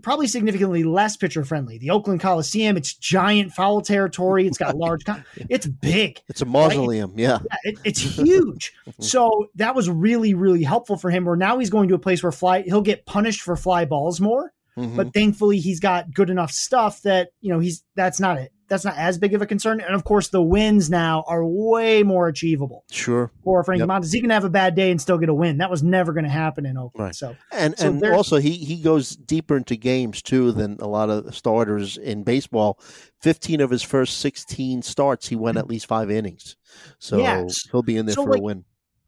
probably 0.01 0.27
significantly 0.27 0.83
less 0.83 1.15
pitcher 1.15 1.45
friendly. 1.45 1.77
The 1.77 1.89
Oakland 1.89 2.19
Coliseum, 2.19 2.75
it's 2.75 2.93
giant 2.93 3.53
foul 3.53 3.81
territory. 3.81 4.47
It's 4.47 4.57
got 4.57 4.75
large, 4.77 5.05
con- 5.05 5.23
it's 5.49 5.65
big. 5.65 6.21
It's 6.27 6.41
a 6.41 6.45
mausoleum. 6.45 7.11
Right? 7.11 7.19
Yeah. 7.19 7.39
yeah 7.43 7.71
it, 7.71 7.79
it's 7.85 8.01
huge. 8.01 8.73
so 8.99 9.47
that 9.55 9.73
was 9.73 9.89
really, 9.89 10.33
really 10.33 10.63
helpful 10.63 10.97
for 10.97 11.09
him 11.09 11.25
where 11.25 11.37
now 11.37 11.57
he's 11.57 11.69
going 11.69 11.87
to 11.89 11.95
a 11.95 11.99
place 11.99 12.21
where 12.21 12.31
fly, 12.31 12.61
he'll 12.63 12.81
get 12.81 13.05
punished 13.05 13.41
for 13.41 13.55
fly 13.55 13.85
balls 13.85 14.19
more. 14.19 14.51
Mm-hmm. 14.77 14.97
But 14.97 15.13
thankfully 15.13 15.59
he's 15.59 15.79
got 15.79 16.13
good 16.13 16.29
enough 16.29 16.51
stuff 16.51 17.01
that, 17.03 17.29
you 17.39 17.53
know, 17.53 17.59
he's, 17.59 17.83
that's 17.95 18.19
not 18.19 18.37
it 18.37 18.51
that's 18.67 18.83
not 18.85 18.97
as 18.97 19.17
big 19.17 19.33
of 19.33 19.41
a 19.41 19.45
concern. 19.45 19.79
And 19.79 19.93
of 19.93 20.03
course, 20.03 20.29
the 20.29 20.41
wins 20.41 20.89
now 20.89 21.23
are 21.27 21.45
way 21.45 22.03
more 22.03 22.27
achievable. 22.27 22.83
Sure. 22.91 23.31
For 23.43 23.63
Frank 23.63 23.79
yep. 23.79 23.87
Montas, 23.87 24.13
he 24.13 24.21
can 24.21 24.29
have 24.29 24.43
a 24.43 24.49
bad 24.49 24.75
day 24.75 24.91
and 24.91 24.99
still 24.99 25.17
get 25.17 25.29
a 25.29 25.33
win. 25.33 25.57
That 25.57 25.69
was 25.69 25.83
never 25.83 26.13
going 26.13 26.23
to 26.23 26.29
happen 26.29 26.65
in 26.65 26.77
Oakland. 26.77 27.05
Right. 27.05 27.15
So 27.15 27.35
and 27.51 27.77
so 27.77 27.89
and 27.89 28.05
also 28.05 28.37
he 28.37 28.53
he 28.53 28.77
goes 28.81 29.15
deeper 29.15 29.57
into 29.57 29.75
games 29.75 30.21
too 30.21 30.51
than 30.51 30.77
a 30.79 30.87
lot 30.87 31.09
of 31.09 31.35
starters 31.35 31.97
in 31.97 32.23
baseball. 32.23 32.79
Fifteen 33.21 33.61
of 33.61 33.69
his 33.69 33.83
first 33.83 34.19
sixteen 34.19 34.81
starts, 34.81 35.27
he 35.27 35.35
went 35.35 35.57
at 35.57 35.67
least 35.67 35.85
five 35.85 36.09
innings. 36.09 36.55
So 36.99 37.17
yes. 37.17 37.55
he'll 37.71 37.83
be 37.83 37.97
in 37.97 38.05
there 38.05 38.15
so 38.15 38.23
for 38.23 38.31
like, 38.31 38.39
a 38.39 38.43
win. 38.43 38.65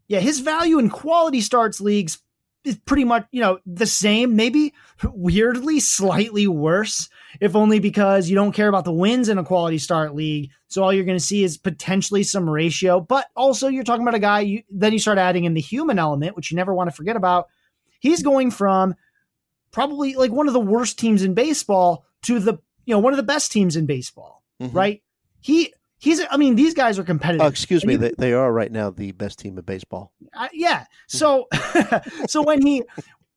Yeah, 0.08 0.20
his 0.20 0.39
value 0.39 0.80
in 0.80 0.89
quality 0.89 1.41
starts 1.41 1.82
leagues 1.82 2.22
pretty 2.76 3.03
much, 3.05 3.26
you 3.32 3.39
know, 3.41 3.59
the 3.65 3.86
same, 3.86 4.36
maybe 4.36 4.74
weirdly 5.13 5.80
slightly 5.80 6.47
worse, 6.47 7.09
if 7.39 7.55
only 7.55 7.80
because 7.80 8.30
you 8.30 8.36
don't 8.36 8.51
care 8.51 8.68
about 8.68 8.84
the 8.84 8.91
wins 8.91 9.30
in 9.30 9.38
a 9.38 9.43
quality 9.43 9.78
start 9.78 10.13
league. 10.13 10.49
So 10.68 10.84
all 10.84 10.91
you're 10.91 11.05
going 11.05 11.18
to 11.18 11.24
see 11.24 11.43
is 11.43 11.57
potentially 11.57 12.24
some 12.24 12.49
ratio, 12.49 12.99
but 12.99 13.28
also 13.36 13.68
you're 13.68 13.84
talking 13.84 14.01
about 14.01 14.15
a 14.15 14.20
guy, 14.20 14.41
you, 14.41 14.63
then 14.70 14.91
you 14.93 14.99
start 14.99 15.18
adding 15.18 15.45
in 15.45 15.53
the 15.53 15.61
human 15.61 15.97
element, 15.99 16.36
which 16.36 16.51
you 16.51 16.55
never 16.57 16.74
want 16.74 16.89
to 16.89 16.95
forget 16.95 17.15
about. 17.15 17.47
He's 17.99 18.22
going 18.24 18.51
from 18.51 18.95
probably 19.72 20.15
like 20.15 20.32
one 20.32 20.47
of 20.47 20.53
the 20.53 20.59
worst 20.59 20.99
teams 20.99 21.24
in 21.24 21.34
baseball 21.34 22.05
to 22.24 22.39
the, 22.39 22.57
you 22.86 22.93
know, 22.93 22.99
one 22.99 23.13
of 23.13 23.18
the 23.18 23.24
best 23.24 23.51
teams 23.51 23.76
in 23.76 23.86
baseball, 23.86 24.43
Mhm. 24.61 24.74
right? 24.74 25.01
He, 25.39 25.74
he's, 25.99 26.21
I 26.29 26.37
mean, 26.37 26.55
these 26.55 26.73
guys 26.73 26.97
are 26.99 27.03
competitive. 27.03 27.45
Oh, 27.45 27.47
excuse 27.49 27.85
me, 27.85 27.93
you- 27.93 27.99
they, 27.99 28.11
they 28.17 28.33
are 28.33 28.51
right 28.51 28.71
now 28.71 28.89
the 28.89 29.11
best 29.11 29.39
team 29.39 29.57
in 29.57 29.63
baseball. 29.63 30.11
uh, 30.33 30.47
yeah. 30.53 30.85
So, 31.07 31.47
so 32.27 32.41
when 32.43 32.61
he, 32.61 32.83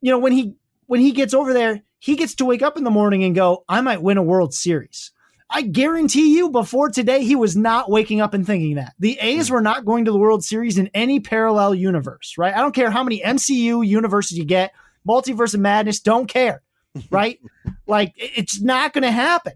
you 0.00 0.10
know, 0.10 0.18
when 0.18 0.32
he 0.32 0.54
when 0.86 1.00
he 1.00 1.12
gets 1.12 1.34
over 1.34 1.52
there, 1.52 1.82
he 1.98 2.16
gets 2.16 2.34
to 2.36 2.44
wake 2.44 2.62
up 2.62 2.76
in 2.76 2.84
the 2.84 2.90
morning 2.90 3.22
and 3.24 3.34
go, 3.34 3.64
"I 3.68 3.80
might 3.80 4.02
win 4.02 4.16
a 4.18 4.22
World 4.22 4.54
Series." 4.54 5.12
I 5.52 5.62
guarantee 5.62 6.36
you, 6.36 6.48
before 6.50 6.90
today, 6.90 7.24
he 7.24 7.34
was 7.34 7.56
not 7.56 7.90
waking 7.90 8.20
up 8.20 8.34
and 8.34 8.46
thinking 8.46 8.76
that 8.76 8.94
the 9.00 9.18
A's 9.20 9.50
were 9.50 9.60
not 9.60 9.84
going 9.84 10.04
to 10.04 10.12
the 10.12 10.18
World 10.18 10.44
Series 10.44 10.78
in 10.78 10.88
any 10.94 11.18
parallel 11.18 11.74
universe, 11.74 12.34
right? 12.38 12.54
I 12.54 12.58
don't 12.58 12.74
care 12.74 12.88
how 12.90 13.02
many 13.02 13.20
MCU 13.20 13.84
universes 13.84 14.38
you 14.38 14.44
get, 14.44 14.72
multiverse 15.08 15.52
of 15.54 15.58
madness, 15.60 15.98
don't 15.98 16.26
care, 16.28 16.62
right? 17.10 17.40
like 17.88 18.12
it's 18.16 18.60
not 18.60 18.92
going 18.92 19.02
to 19.02 19.10
happen. 19.10 19.54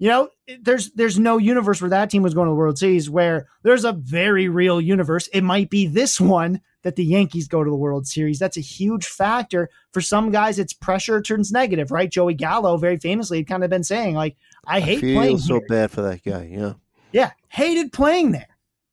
You 0.00 0.08
know, 0.08 0.28
there's 0.62 0.90
there's 0.92 1.18
no 1.18 1.36
universe 1.36 1.82
where 1.82 1.90
that 1.90 2.08
team 2.08 2.22
was 2.22 2.32
going 2.32 2.46
to 2.46 2.52
the 2.52 2.56
World 2.56 2.78
Series. 2.78 3.10
Where 3.10 3.48
there's 3.62 3.84
a 3.84 3.92
very 3.92 4.48
real 4.48 4.80
universe. 4.80 5.28
It 5.30 5.44
might 5.44 5.68
be 5.68 5.86
this 5.86 6.18
one 6.18 6.62
that 6.82 6.96
the 6.96 7.04
Yankees 7.04 7.48
go 7.48 7.62
to 7.62 7.70
the 7.70 7.76
World 7.76 8.06
Series. 8.06 8.38
That's 8.38 8.56
a 8.56 8.62
huge 8.62 9.04
factor 9.04 9.68
for 9.92 10.00
some 10.00 10.30
guys. 10.30 10.58
It's 10.58 10.72
pressure 10.72 11.20
turns 11.20 11.52
negative, 11.52 11.90
right? 11.90 12.10
Joey 12.10 12.32
Gallo 12.32 12.78
very 12.78 12.96
famously 12.96 13.36
had 13.36 13.46
kind 13.46 13.62
of 13.62 13.68
been 13.68 13.84
saying 13.84 14.14
like, 14.14 14.36
"I 14.66 14.80
hate 14.80 15.02
feel 15.02 15.20
playing 15.20 15.38
so 15.38 15.58
here." 15.58 15.66
bad 15.68 15.90
for 15.90 16.00
that 16.00 16.24
guy. 16.24 16.48
Yeah. 16.50 16.72
Yeah, 17.12 17.32
hated 17.48 17.92
playing 17.92 18.32
there. 18.32 18.48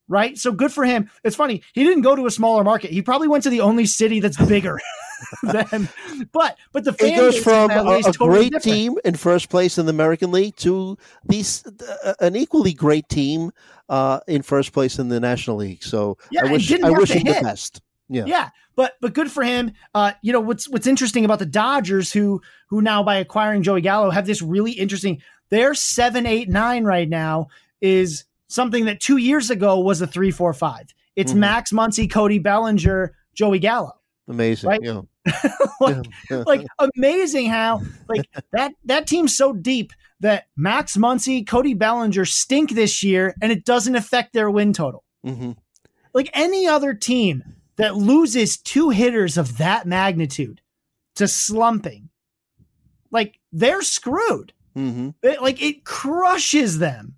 Right. 0.09 0.37
So 0.37 0.51
good 0.51 0.73
for 0.73 0.83
him. 0.83 1.09
It's 1.23 1.37
funny. 1.37 1.61
He 1.73 1.85
didn't 1.85 2.03
go 2.03 2.17
to 2.17 2.25
a 2.25 2.31
smaller 2.31 2.65
market. 2.65 2.91
He 2.91 3.01
probably 3.01 3.29
went 3.29 3.43
to 3.45 3.49
the 3.49 3.61
only 3.61 3.85
city 3.85 4.19
that's 4.19 4.37
bigger 4.45 4.77
than, 5.43 5.89
but, 6.31 6.57
but 6.71 6.83
the 6.83 6.93
fan 6.93 7.09
He 7.09 7.15
goes 7.15 7.37
from 7.37 7.71
a, 7.71 7.83
a 7.97 8.01
totally 8.03 8.29
great 8.29 8.51
different. 8.53 8.63
team 8.63 8.97
in 9.05 9.15
first 9.15 9.49
place 9.49 9.77
in 9.77 9.85
the 9.85 9.91
American 9.91 10.31
League 10.31 10.55
to 10.57 10.97
these 11.25 11.63
uh, 12.03 12.13
an 12.19 12.35
equally 12.35 12.73
great 12.73 13.09
team 13.09 13.51
uh, 13.89 14.19
in 14.27 14.41
first 14.41 14.73
place 14.73 14.99
in 14.99 15.09
the 15.09 15.19
National 15.19 15.57
League. 15.57 15.83
So 15.83 16.17
Yeah, 16.31 16.45
I 16.45 16.51
wish 16.51 16.71
I 16.71 16.89
wish 16.91 17.11
him 17.11 17.23
the 17.23 17.39
best. 17.41 17.81
Yeah. 18.09 18.25
Yeah, 18.25 18.49
but 18.75 18.93
but 19.01 19.13
good 19.13 19.31
for 19.31 19.43
him. 19.43 19.71
Uh, 19.93 20.13
you 20.21 20.31
know 20.31 20.39
what's 20.39 20.69
what's 20.69 20.87
interesting 20.87 21.25
about 21.25 21.39
the 21.39 21.45
Dodgers, 21.45 22.11
who 22.13 22.41
who 22.69 22.81
now 22.81 23.03
by 23.03 23.15
acquiring 23.15 23.63
Joey 23.63 23.81
Gallo 23.81 24.09
have 24.11 24.25
this 24.25 24.41
really 24.41 24.71
interesting. 24.71 25.21
Their 25.49 25.73
seven, 25.73 26.25
eight, 26.25 26.49
nine 26.49 26.83
right 26.83 27.07
now 27.07 27.47
is 27.81 28.25
something 28.47 28.85
that 28.85 28.99
two 28.99 29.17
years 29.17 29.49
ago 29.49 29.79
was 29.79 30.01
a 30.01 30.07
three, 30.07 30.31
four, 30.31 30.53
five. 30.53 30.93
It's 31.15 31.33
Mhm. 31.33 31.37
Max 31.37 31.71
Muncy, 31.71 32.09
Cody 32.09 32.39
Bellinger, 32.39 33.13
Joey 33.33 33.59
Gallo. 33.59 33.93
Amazing. 34.27 34.69
Right? 34.69 34.81
Yeah. 34.83 35.01
like, 35.81 36.05
Yeah. 36.29 36.43
like 36.47 36.65
amazing 36.95 37.49
how 37.49 37.81
like 38.07 38.27
that 38.51 38.73
that 38.85 39.07
team's 39.07 39.35
so 39.37 39.53
deep 39.53 39.93
that 40.19 40.47
Max 40.55 40.97
Muncy, 40.97 41.45
Cody 41.45 41.73
Bellinger 41.75 42.25
stink 42.25 42.71
this 42.71 43.03
year, 43.03 43.35
and 43.41 43.51
it 43.51 43.63
doesn't 43.65 43.95
affect 43.95 44.33
their 44.33 44.49
win 44.49 44.73
total. 44.73 45.03
hmm 45.23 45.51
like 46.13 46.29
any 46.33 46.65
other 46.65 46.93
team 46.95 47.43
that 47.75 47.95
loses 47.95 48.57
two 48.57 48.89
hitters 48.89 49.37
of 49.37 49.57
that 49.59 49.85
magnitude 49.85 50.61
to 51.15 51.27
slumping, 51.27 52.09
like 53.11 53.39
they're 53.51 53.81
screwed. 53.83 54.53
hmm 54.73 55.09
It- 55.21 55.41
like 55.41 55.61
it 55.61 55.83
crushes 55.85 56.79
them, 56.79 57.15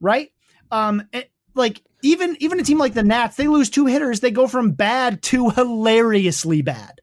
right? 0.00 0.30
Um, 0.70 1.02
it- 1.12 1.32
like 1.54 1.82
even 2.02 2.36
even 2.40 2.60
a 2.60 2.62
team 2.62 2.78
like 2.78 2.94
the 2.94 3.02
Nats, 3.02 3.36
they 3.36 3.48
lose 3.48 3.70
two 3.70 3.86
hitters, 3.86 4.20
they 4.20 4.30
go 4.30 4.46
from 4.46 4.72
bad 4.72 5.22
to 5.24 5.50
hilariously 5.50 6.62
bad, 6.62 7.00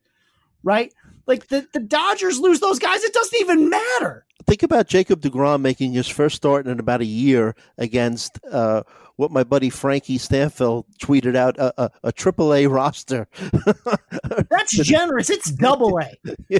right? 0.63 0.93
Like 1.25 1.47
the 1.47 1.67
the 1.73 1.79
Dodgers 1.79 2.39
lose 2.39 2.59
those 2.59 2.79
guys, 2.79 3.03
it 3.03 3.13
doesn't 3.13 3.39
even 3.39 3.69
matter. 3.69 4.25
Think 4.45 4.63
about 4.63 4.87
Jacob 4.87 5.21
Degrom 5.21 5.61
making 5.61 5.93
his 5.93 6.07
first 6.07 6.35
start 6.35 6.67
in 6.67 6.79
about 6.79 6.99
a 6.99 7.05
year 7.05 7.55
against 7.77 8.39
uh, 8.51 8.83
what 9.15 9.31
my 9.31 9.43
buddy 9.43 9.69
Frankie 9.69 10.17
Stampfel 10.17 10.83
tweeted 11.01 11.35
out 11.37 11.57
a, 11.57 11.83
a, 11.83 11.91
a 12.03 12.11
AAA 12.11 12.69
roster. 12.69 13.29
That's 14.49 14.77
generous. 14.79 15.29
It's 15.29 15.49
double 15.49 15.97
A. 15.99 16.59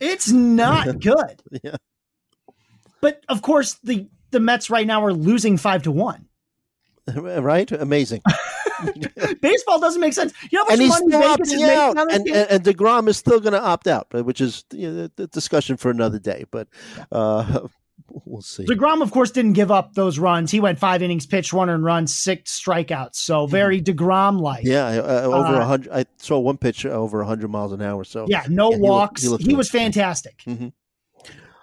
It's 0.00 0.30
not 0.30 0.98
good. 1.00 1.42
Yeah. 1.62 1.76
But 3.00 3.22
of 3.28 3.42
course, 3.42 3.74
the 3.84 4.08
the 4.30 4.40
Mets 4.40 4.70
right 4.70 4.86
now 4.86 5.04
are 5.04 5.12
losing 5.12 5.56
five 5.56 5.82
to 5.82 5.92
one. 5.92 6.26
right? 7.16 7.70
Amazing. 7.72 8.22
Baseball 9.42 9.78
doesn't 9.80 10.00
make 10.00 10.12
sense. 10.14 10.32
You 10.50 10.58
know 10.58 10.64
how 10.64 10.70
much 10.70 10.72
and 10.72 10.80
he's 10.82 10.90
money 10.90 11.06
still 11.08 11.20
is 11.22 11.52
opting 11.62 11.68
out, 11.68 11.98
and, 12.12 12.26
and, 12.28 12.50
and 12.50 12.64
Degrom 12.64 13.08
is 13.08 13.16
still 13.16 13.40
going 13.40 13.52
to 13.52 13.60
opt 13.62 13.86
out, 13.86 14.06
which 14.24 14.40
is 14.40 14.64
you 14.72 14.90
know, 14.90 15.08
the 15.16 15.26
discussion 15.26 15.76
for 15.76 15.90
another 15.90 16.18
day. 16.18 16.44
But 16.50 16.68
uh, 17.12 17.66
we'll 18.24 18.40
see. 18.40 18.64
Degrom, 18.64 19.02
of 19.02 19.10
course, 19.10 19.30
didn't 19.30 19.52
give 19.52 19.70
up 19.70 19.94
those 19.94 20.18
runs. 20.18 20.50
He 20.50 20.60
went 20.60 20.78
five 20.78 21.02
innings, 21.02 21.26
pitched 21.26 21.52
one 21.52 21.68
and 21.68 21.84
run, 21.84 22.06
six 22.06 22.58
strikeouts. 22.58 23.16
So 23.16 23.46
very 23.46 23.82
Degrom 23.82 24.40
like. 24.40 24.64
Mm-hmm. 24.64 24.72
Yeah, 24.72 24.86
uh, 25.02 25.22
over 25.26 25.54
a 25.56 25.58
Uh, 25.58 25.66
hundred. 25.66 25.92
I 25.92 26.04
saw 26.18 26.38
one 26.38 26.56
pitch 26.56 26.86
over 26.86 27.22
hundred 27.24 27.50
miles 27.50 27.72
an 27.72 27.82
hour. 27.82 28.04
So 28.04 28.24
Yeah, 28.28 28.44
no 28.48 28.70
Yeah, 28.70 28.76
he 28.76 28.80
looked- 28.80 28.90
walks. 28.90 29.20
he 29.22 29.26
He, 29.26 29.30
looked 29.30 29.44
good. 29.44 29.56
was 29.56 29.70
fantastic. 29.70 30.42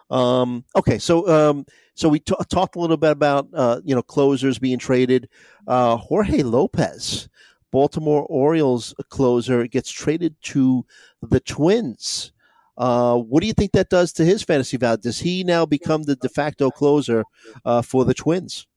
Um, 0.10 0.64
okay, 0.76 0.98
so 1.00 1.28
um, 1.28 1.66
so 1.94 2.10
we 2.10 2.20
t- 2.20 2.36
talked 2.50 2.76
a 2.76 2.80
little 2.80 2.98
bit 2.98 3.12
about 3.12 3.48
uh, 3.54 3.82
you 3.84 3.96
know 3.96 4.02
closers 4.02 4.60
being 4.60 4.80
traded. 4.80 5.30
Uh, 5.68 5.98
Jorge 5.98 6.44
Lopez, 6.44 7.30
Baltimore 7.72 8.26
Orioles 8.28 8.94
closer, 9.10 9.68
gets 9.68 9.92
traded 9.92 10.36
to 10.44 10.86
the 11.22 11.40
Twins. 11.40 12.32
Uh, 12.78 13.18
what 13.18 13.42
do 13.42 13.48
you 13.48 13.54
think 13.54 13.72
that 13.72 13.90
does 13.90 14.14
to 14.14 14.24
his 14.24 14.44
fantasy 14.44 14.78
value? 14.78 14.98
Does 15.02 15.20
he 15.20 15.44
now 15.44 15.66
become 15.66 16.04
the 16.04 16.16
de 16.16 16.30
facto 16.30 16.70
closer 16.70 17.24
uh, 17.66 17.82
for 17.82 18.06
the 18.06 18.14
Twins? 18.14 18.68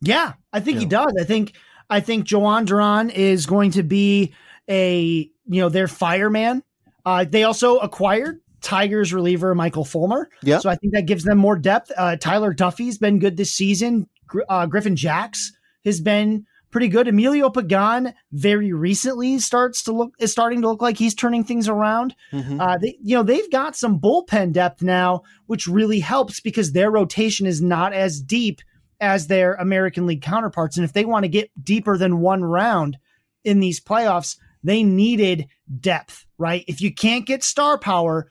Yeah, 0.00 0.34
I 0.52 0.60
think 0.60 0.78
he 0.78 0.86
does. 0.86 1.12
I 1.20 1.24
think 1.24 1.54
I 1.90 2.00
think 2.00 2.26
Jhoan 2.26 2.64
Duran 2.66 3.10
is 3.10 3.46
going 3.46 3.72
to 3.72 3.82
be 3.82 4.34
a 4.68 5.30
you 5.46 5.60
know 5.60 5.68
their 5.68 5.88
fireman. 5.88 6.62
Uh, 7.04 7.24
they 7.24 7.44
also 7.44 7.78
acquired 7.78 8.40
Tigers 8.62 9.12
reliever 9.12 9.54
Michael 9.54 9.84
Fulmer. 9.84 10.28
Yeah. 10.42 10.58
So 10.58 10.70
I 10.70 10.76
think 10.76 10.94
that 10.94 11.06
gives 11.06 11.24
them 11.24 11.38
more 11.38 11.58
depth. 11.58 11.90
Uh, 11.96 12.16
Tyler 12.16 12.54
Duffey's 12.54 12.98
been 12.98 13.18
good 13.18 13.36
this 13.36 13.52
season. 13.52 14.08
Gr- 14.26 14.42
Uh, 14.48 14.66
Griffin 14.66 14.96
Jax 14.96 15.52
has 15.84 16.00
been 16.00 16.46
pretty 16.70 16.88
good. 16.88 17.06
Emilio 17.06 17.50
Pagan 17.50 18.14
very 18.32 18.72
recently 18.72 19.38
starts 19.38 19.82
to 19.82 19.92
look 19.92 20.14
is 20.18 20.32
starting 20.32 20.62
to 20.62 20.68
look 20.68 20.80
like 20.80 20.96
he's 20.96 21.14
turning 21.14 21.44
things 21.44 21.68
around. 21.68 22.14
Mhm. 22.32 22.58
Uh, 22.60 22.78
they, 22.80 22.96
you 23.02 23.14
know, 23.14 23.22
they've 23.22 23.50
got 23.50 23.76
some 23.76 24.00
bullpen 24.00 24.52
depth 24.52 24.80
now, 24.82 25.22
which 25.46 25.66
really 25.66 26.00
helps 26.00 26.40
because 26.40 26.72
their 26.72 26.90
rotation 26.90 27.46
is 27.46 27.60
not 27.60 27.92
as 27.92 28.20
deep 28.22 28.60
as 29.00 29.26
their 29.26 29.54
American 29.54 30.06
League 30.06 30.22
counterparts. 30.22 30.76
And 30.78 30.84
if 30.84 30.92
they 30.94 31.04
want 31.04 31.24
to 31.24 31.28
get 31.28 31.50
deeper 31.62 31.98
than 31.98 32.20
one 32.20 32.42
round 32.42 32.96
in 33.44 33.60
these 33.60 33.80
playoffs, 33.80 34.38
they 34.64 34.82
needed 34.84 35.48
depth, 35.80 36.24
right? 36.38 36.64
If 36.68 36.80
you 36.80 36.94
can't 36.94 37.26
get 37.26 37.42
star 37.42 37.76
power, 37.76 38.28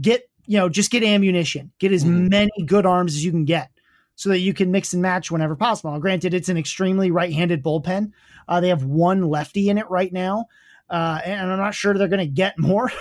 get, 0.00 0.28
you 0.46 0.58
know, 0.58 0.68
just 0.68 0.90
get 0.90 1.02
ammunition, 1.02 1.72
get 1.78 1.92
as 1.92 2.04
Mhm. 2.04 2.30
many 2.30 2.64
good 2.66 2.86
arms 2.86 3.14
as 3.14 3.24
you 3.24 3.30
can 3.30 3.44
get 3.44 3.70
so 4.16 4.28
that 4.28 4.38
you 4.40 4.52
can 4.54 4.70
mix 4.70 4.92
and 4.92 5.02
match 5.02 5.30
whenever 5.30 5.56
possible. 5.56 5.92
Now, 5.92 5.98
granted, 5.98 6.34
it's 6.34 6.48
an 6.48 6.56
extremely 6.56 7.10
right 7.10 7.32
handed 7.32 7.62
bullpen. 7.62 8.12
Uh, 8.48 8.60
they 8.60 8.68
have 8.68 8.84
one 8.84 9.22
lefty 9.22 9.68
in 9.68 9.78
it 9.78 9.88
right 9.90 10.12
now. 10.12 10.46
Uh, 10.90 11.20
and 11.24 11.50
I'm 11.50 11.58
not 11.58 11.74
sure 11.74 11.94
they're 11.94 12.08
going 12.08 12.18
to 12.20 12.26
get 12.26 12.56
more. 12.58 12.92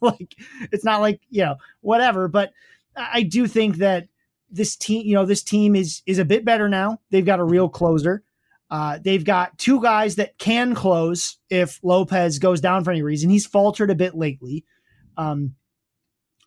like, 0.00 0.34
it's 0.72 0.84
not 0.84 1.00
like, 1.00 1.20
you 1.30 1.42
know, 1.44 1.56
whatever. 1.80 2.28
But 2.28 2.52
I 2.96 3.08
I 3.14 3.22
do 3.22 3.46
think 3.46 3.76
that 3.76 4.08
this 4.50 4.76
team, 4.76 5.06
you 5.06 5.14
know, 5.14 5.24
this 5.24 5.42
team 5.42 5.74
is 5.76 6.02
is 6.04 6.18
a 6.18 6.24
bit 6.24 6.44
better 6.44 6.68
now. 6.68 7.00
They've 7.10 7.24
got 7.24 7.40
a 7.40 7.44
real 7.44 7.68
closer. 7.68 8.22
Uh, 8.70 8.98
they've 9.02 9.24
got 9.24 9.56
two 9.58 9.80
guys 9.82 10.16
that 10.16 10.36
can 10.38 10.74
close 10.74 11.38
if 11.50 11.78
Lopez 11.82 12.38
goes 12.38 12.60
down 12.60 12.82
for 12.84 12.90
any 12.90 13.02
reason. 13.02 13.30
He's 13.30 13.46
faltered 13.46 13.90
a 13.90 13.94
bit 13.94 14.14
lately. 14.14 14.64
Um, 15.16 15.54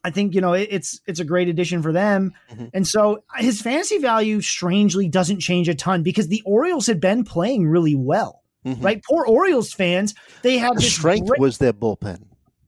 I 0.06 0.12
think 0.12 0.36
you 0.36 0.41
know 0.41 0.53
it, 0.53 0.68
it's 0.72 1.01
it's 1.08 1.20
a 1.20 1.26
great 1.26 1.47
addition 1.49 1.82
for 1.82 1.91
them, 1.91 2.34
Mhm. 2.53 2.70
and 2.74 2.88
so 2.88 3.24
his 3.38 3.62
fantasy 3.62 3.97
value 3.97 4.39
strangely 4.41 5.08
doesn't 5.10 5.39
change 5.39 5.68
a 5.68 5.74
ton 5.76 6.03
because 6.03 6.28
the 6.28 6.41
Orioles 6.45 6.86
had 6.88 6.99
been 7.01 7.24
playing 7.24 7.68
really 7.68 7.95
well, 7.95 8.43
Mhm. 8.66 8.84
right? 8.84 9.03
Poor 9.03 9.26
Orioles 9.26 9.74
fans, 9.74 10.14
they 10.43 10.58
had 10.60 10.78
The 10.78 10.82
strength 10.82 11.28
great- 11.28 11.39
was 11.41 11.58
their 11.58 11.74
bullpen. 11.74 12.20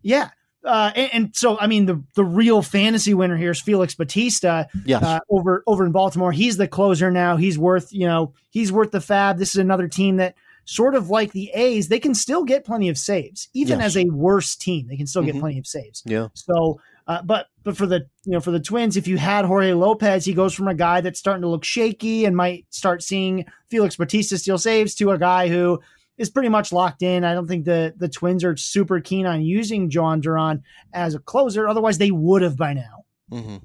yeah. 0.02 0.30
Uh, 0.66 0.92
and, 0.98 1.10
and 1.14 1.30
so, 1.36 1.58
I 1.60 1.68
mean, 1.68 1.86
the 1.86 2.04
the 2.16 2.26
real 2.26 2.62
fantasy 2.62 3.14
winner 3.14 3.38
here 3.38 3.52
is 3.52 3.62
Felix 3.62 3.96
Bautista 3.96 4.68
Yes. 4.86 5.02
uh, 5.04 5.20
over 5.30 5.64
over 5.68 5.86
in 5.86 5.92
Baltimore. 5.94 6.32
He's 6.34 6.58
the 6.58 6.68
closer 6.68 7.10
now. 7.12 7.38
He's 7.38 7.58
worth 7.58 7.94
you 7.94 8.06
know 8.08 8.34
he's 8.50 8.72
worth 8.72 8.92
the 8.92 9.00
fab. 9.00 9.38
This 9.38 9.50
is 9.50 9.60
another 9.62 9.88
team 9.88 10.18
that 10.18 10.36
sort 10.66 10.96
of 10.96 11.10
like 11.10 11.32
the 11.32 11.50
A's, 11.54 11.88
they 11.88 12.00
can 12.00 12.14
still 12.14 12.44
get 12.44 12.66
plenty 12.66 12.90
of 12.90 12.98
saves, 12.98 13.48
even 13.54 13.80
Yes. 13.80 13.96
as 13.96 13.98
a 13.98 14.06
worse 14.10 14.54
team. 14.58 14.88
They 14.90 14.98
can 14.98 15.08
still 15.08 15.24
get 15.24 15.36
Mhm. 15.36 15.40
plenty 15.40 15.60
of 15.60 15.66
saves. 15.68 16.04
Yeah. 16.06 16.28
So, 16.34 16.82
uh, 17.08 17.22
but 17.24 17.48
but 17.64 17.76
for 17.78 17.86
the 17.86 18.08
you 18.26 18.34
know 18.34 18.40
for 18.40 18.52
the 18.52 18.60
Twins, 18.60 18.98
if 18.98 19.08
you 19.08 19.18
had 19.18 19.46
Jorge 19.46 19.74
Lopez, 19.74 20.26
he 20.26 20.34
goes 20.34 20.54
from 20.54 20.68
a 20.68 20.74
guy 20.74 21.02
that's 21.02 21.20
starting 21.20 21.42
to 21.42 21.48
look 21.48 21.64
shaky 21.64 22.26
and 22.26 22.36
might 22.36 22.66
start 22.70 23.02
seeing 23.04 23.46
Felix 23.70 23.96
Bautista 23.96 24.38
steal 24.38 24.58
saves 24.58 24.96
to 24.96 25.12
a 25.12 25.18
guy 25.18 25.48
who 25.48 25.80
is 26.18 26.30
pretty 26.30 26.50
much 26.50 26.72
locked 26.74 27.04
in. 27.04 27.24
I 27.24 27.34
don't 27.34 27.48
think 27.48 27.66
the 27.66 27.94
the 27.98 28.10
Twins 28.10 28.44
are 28.44 28.58
super 28.58 29.00
keen 29.00 29.26
on 29.26 29.42
using 29.42 29.90
Jhoan 29.90 30.22
Duran 30.22 30.64
as 30.94 31.16
a 31.16 31.20
closer. 31.20 31.68
Otherwise, 31.68 31.98
they 31.98 32.12
would 32.12 32.42
have 32.42 32.58
by 32.58 32.74
now. 32.74 33.06
hmm 33.32 33.58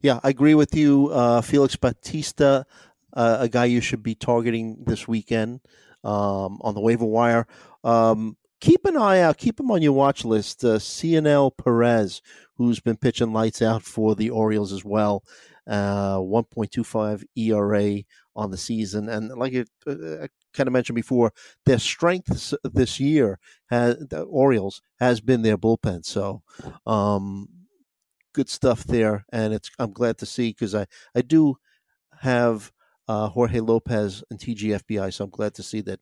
Yeah, 0.00 0.20
I 0.22 0.30
agree 0.30 0.54
with 0.54 0.74
you. 0.74 1.08
Uh, 1.12 1.40
Felix 1.40 1.76
Bautista, 1.76 2.66
uh, 3.12 3.36
a 3.40 3.48
guy 3.48 3.66
you 3.66 3.80
should 3.80 4.02
be 4.02 4.14
targeting 4.14 4.82
this 4.84 5.06
weekend 5.06 5.60
um, 6.02 6.58
on 6.62 6.74
the 6.74 6.80
waiver 6.80 7.04
wire. 7.04 7.46
Um, 7.84 8.36
keep 8.60 8.84
an 8.84 8.96
eye 8.96 9.20
out. 9.20 9.36
Keep 9.36 9.60
him 9.60 9.70
on 9.70 9.82
your 9.82 9.92
watch 9.92 10.24
list. 10.24 10.64
Uh, 10.64 10.78
Cionel 10.78 11.50
Perez, 11.50 12.22
who's 12.56 12.80
been 12.80 12.96
pitching 12.96 13.32
lights 13.32 13.62
out 13.62 13.82
for 13.82 14.14
the 14.14 14.30
Orioles 14.30 14.72
as 14.72 14.84
well. 14.84 15.24
Uh, 15.66 16.16
1.25 16.18 17.24
ERA 17.36 18.02
on 18.34 18.50
the 18.50 18.56
season, 18.56 19.08
and 19.08 19.28
like 19.38 19.52
it, 19.52 19.68
uh, 19.86 20.24
I 20.24 20.28
kind 20.52 20.66
of 20.66 20.72
mentioned 20.72 20.96
before, 20.96 21.32
their 21.66 21.78
strength 21.78 22.52
this 22.64 22.98
year 22.98 23.38
has 23.70 23.96
the 23.98 24.22
Orioles 24.22 24.82
has 24.98 25.20
been 25.20 25.42
their 25.42 25.56
bullpen. 25.56 26.04
So, 26.04 26.42
um, 26.84 27.48
good 28.32 28.48
stuff 28.48 28.84
there, 28.84 29.24
and 29.32 29.54
it's 29.54 29.70
I'm 29.78 29.92
glad 29.92 30.18
to 30.18 30.26
see 30.26 30.50
because 30.50 30.74
I 30.74 30.86
I 31.14 31.22
do 31.22 31.56
have 32.20 32.72
uh, 33.08 33.28
Jorge 33.28 33.60
Lopez 33.60 34.22
and 34.30 34.38
TGFBI, 34.38 35.12
so 35.12 35.24
I'm 35.24 35.30
glad 35.30 35.54
to 35.54 35.62
see 35.62 35.80
that 35.82 36.00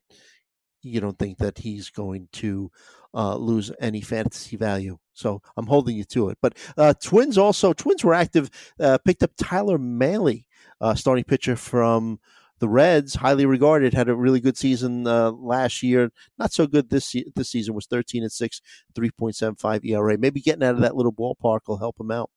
you 0.83 0.99
don't 0.99 1.17
think 1.17 1.37
that 1.39 1.59
he's 1.59 1.89
going 1.89 2.27
to 2.33 2.71
uh, 3.13 3.35
lose 3.35 3.71
any 3.79 4.01
fantasy 4.01 4.55
value. 4.55 4.97
So 5.13 5.41
I'm 5.57 5.67
holding 5.67 5.95
you 5.95 6.03
to 6.05 6.29
it. 6.29 6.37
But 6.41 6.57
uh, 6.77 6.93
Twins 7.01 7.37
also 7.37 7.73
Twins 7.73 8.03
were 8.03 8.13
active, 8.13 8.49
uh, 8.79 8.97
picked 9.03 9.23
up 9.23 9.31
Tyler 9.37 9.77
Mahle, 9.77 10.45
uh, 10.79 10.95
starting 10.95 11.23
pitcher 11.23 11.55
from 11.55 12.19
the 12.59 12.69
Reds, 12.69 13.15
highly 13.15 13.45
regarded, 13.45 13.93
had 13.93 14.07
a 14.07 14.15
really 14.15 14.39
good 14.39 14.55
season 14.55 15.07
uh, 15.07 15.31
last 15.31 15.81
year. 15.81 16.11
Not 16.37 16.53
so 16.53 16.67
good 16.67 16.89
this 16.89 17.15
this 17.35 17.49
season. 17.49 17.73
Was 17.73 17.87
13 17.87 18.21
and 18.21 18.31
six, 18.31 18.61
3.75 18.95 19.83
ERA. 19.83 20.17
Maybe 20.17 20.41
getting 20.41 20.63
out 20.63 20.75
of 20.75 20.81
that 20.81 20.95
little 20.95 21.11
ballpark 21.11 21.61
will 21.67 21.77
help 21.77 21.99
him 21.99 22.11
out. 22.11 22.29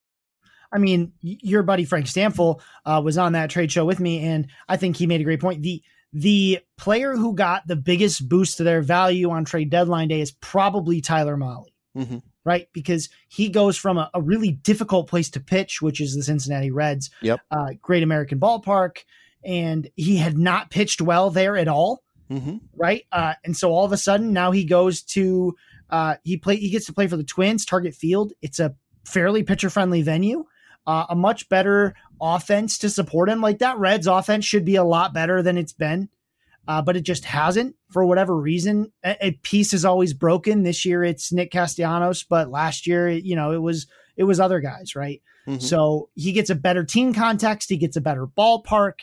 I 0.73 0.79
mean, 0.79 1.13
your 1.21 1.63
buddy 1.63 1.85
Frank 1.85 2.07
Stampfel 2.07 2.61
uh, 2.85 3.01
was 3.05 3.17
on 3.17 3.35
that 3.35 3.51
trade 3.51 3.71
show 3.71 3.85
with 3.85 4.01
me, 4.01 4.25
and 4.25 4.49
I 4.67 4.77
think 4.77 4.97
he 4.97 5.07
made 5.07 5.21
a 5.21 5.25
great 5.25 5.41
point. 5.41 5.63
the 5.63 5.83
The 6.15 6.61
player 6.79 7.17
who 7.17 7.35
got 7.35 7.67
the 7.67 7.77
biggest 7.77 8.29
boost 8.29 8.57
to 8.59 8.65
their 8.65 8.81
value 8.83 9.31
on 9.31 9.45
trade 9.45 9.69
deadline 9.69 10.09
day 10.09 10.21
is 10.21 10.31
probably 10.31 11.01
Tyler 11.01 11.37
Mahle, 11.37 11.67
Mhm. 11.97 12.23
right? 12.45 12.69
Because 12.73 13.09
he 13.29 13.49
goes 13.49 13.77
from 13.77 13.99
a, 13.99 14.09
a 14.15 14.23
really 14.23 14.53
difficult 14.53 15.09
place 15.09 15.29
to 15.31 15.41
pitch, 15.41 15.83
which 15.83 16.01
is 16.01 16.15
the 16.15 16.23
Cincinnati 16.23 16.71
Reds, 16.71 17.11
Yep. 17.23 17.41
uh, 17.51 17.73
Great 17.83 18.05
American 18.05 18.39
Ballpark, 18.39 18.99
and 19.45 19.91
he 19.97 20.17
had 20.17 20.39
not 20.39 20.71
pitched 20.71 21.03
well 21.03 21.31
there 21.31 21.57
at 21.57 21.69
all 21.69 22.01
Mm-hmm. 22.31 22.57
right? 22.75 23.03
Uh, 23.13 23.35
and 23.45 23.55
so 23.57 23.71
all 23.73 23.85
of 23.85 23.93
a 23.93 23.97
sudden 23.99 24.33
now 24.33 24.51
he 24.51 24.65
goes 24.65 25.03
to 25.03 25.55
uh, 25.91 26.15
he 26.25 26.37
play 26.39 26.57
he 26.57 26.71
gets 26.71 26.87
to 26.87 26.93
play 26.95 27.07
for 27.07 27.17
the 27.19 27.23
Twins, 27.25 27.67
Target 27.67 27.95
Field. 27.95 28.33
It's 28.41 28.59
a 28.59 28.75
fairly 29.05 29.43
pitcher 29.43 29.69
friendly 29.69 30.01
venue, 30.01 30.45
uh, 30.87 31.07
a 31.09 31.15
much 31.17 31.49
better 31.49 31.95
offense 32.21 32.79
to 32.79 32.91
support 32.91 33.29
him. 33.29 33.41
Like 33.41 33.59
that 33.59 33.79
Reds 33.79 34.07
offense 34.07 34.45
should 34.45 34.65
be 34.65 34.77
a 34.77 34.85
lot 34.85 35.15
better 35.15 35.43
than 35.43 35.59
it's 35.59 35.73
been, 35.73 36.09
uh, 36.69 36.83
but 36.83 36.97
it 36.97 37.03
just 37.03 37.25
hasn't 37.25 37.77
for 37.91 38.05
whatever 38.05 38.37
reason. 38.37 38.93
A, 39.05 39.27
a 39.27 39.31
piece 39.43 39.73
is 39.73 39.85
always 39.85 40.15
broken. 40.15 40.63
This 40.63 40.85
year 40.85 41.03
it's 41.05 41.33
Nick 41.33 41.51
Castellanos, 41.51 42.23
but 42.25 42.51
last 42.51 42.87
year 42.87 43.09
you 43.09 43.37
know 43.37 43.53
it 43.53 43.63
was 43.63 43.87
it 44.17 44.25
was 44.25 44.41
other 44.41 44.61
guys, 44.61 44.95
right? 44.95 45.21
Mhm. 45.47 45.61
So 45.61 46.09
he 46.15 46.33
gets 46.33 46.51
a 46.51 46.55
better 46.55 46.85
team 46.85 47.13
context. 47.13 47.69
He 47.69 47.77
gets 47.77 47.97
a 47.97 48.01
better 48.01 48.27
ballpark. 48.27 49.01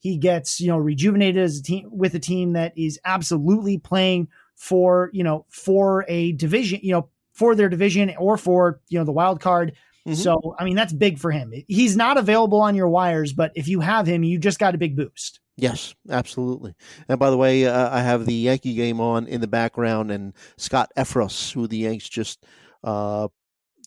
He 0.00 0.18
gets, 0.18 0.60
you 0.60 0.68
know, 0.68 0.76
rejuvenated 0.76 1.42
as 1.42 1.58
a 1.58 1.62
team 1.62 1.88
with 1.90 2.14
a 2.14 2.18
team 2.18 2.52
that 2.52 2.76
is 2.76 2.98
absolutely 3.04 3.78
playing 3.78 4.28
for, 4.56 5.10
you 5.12 5.24
know, 5.24 5.46
for 5.48 6.04
a 6.08 6.32
division, 6.32 6.80
you 6.82 6.92
know, 6.92 7.08
for 7.32 7.54
their 7.54 7.68
division 7.68 8.14
or 8.18 8.36
for, 8.36 8.80
you 8.88 8.98
know, 8.98 9.04
the 9.04 9.12
wild 9.12 9.40
card. 9.40 9.72
Mhm. 10.06 10.16
So, 10.16 10.54
I 10.58 10.64
mean, 10.64 10.76
that's 10.76 10.92
big 10.92 11.18
for 11.18 11.30
him. 11.30 11.52
He's 11.66 11.96
not 11.96 12.18
available 12.18 12.60
on 12.60 12.74
your 12.74 12.88
wires, 12.88 13.32
but 13.32 13.52
if 13.54 13.68
you 13.68 13.80
have 13.80 14.06
him, 14.06 14.22
you 14.22 14.38
just 14.38 14.58
got 14.58 14.74
a 14.74 14.78
big 14.78 14.96
boost. 14.96 15.40
Yes, 15.56 15.94
absolutely. 16.10 16.74
And 17.08 17.18
by 17.18 17.30
the 17.30 17.36
way, 17.36 17.66
uh, 17.66 17.88
I 17.94 18.02
have 18.02 18.26
the 18.26 18.34
Yankee 18.34 18.74
game 18.74 19.00
on 19.00 19.26
in 19.26 19.40
the 19.40 19.46
background, 19.46 20.10
and 20.10 20.34
Scott 20.56 20.90
Effross, 20.96 21.52
who 21.52 21.66
the 21.68 21.78
Yanks 21.78 22.08
just 22.08 22.44
uh, 22.82 23.28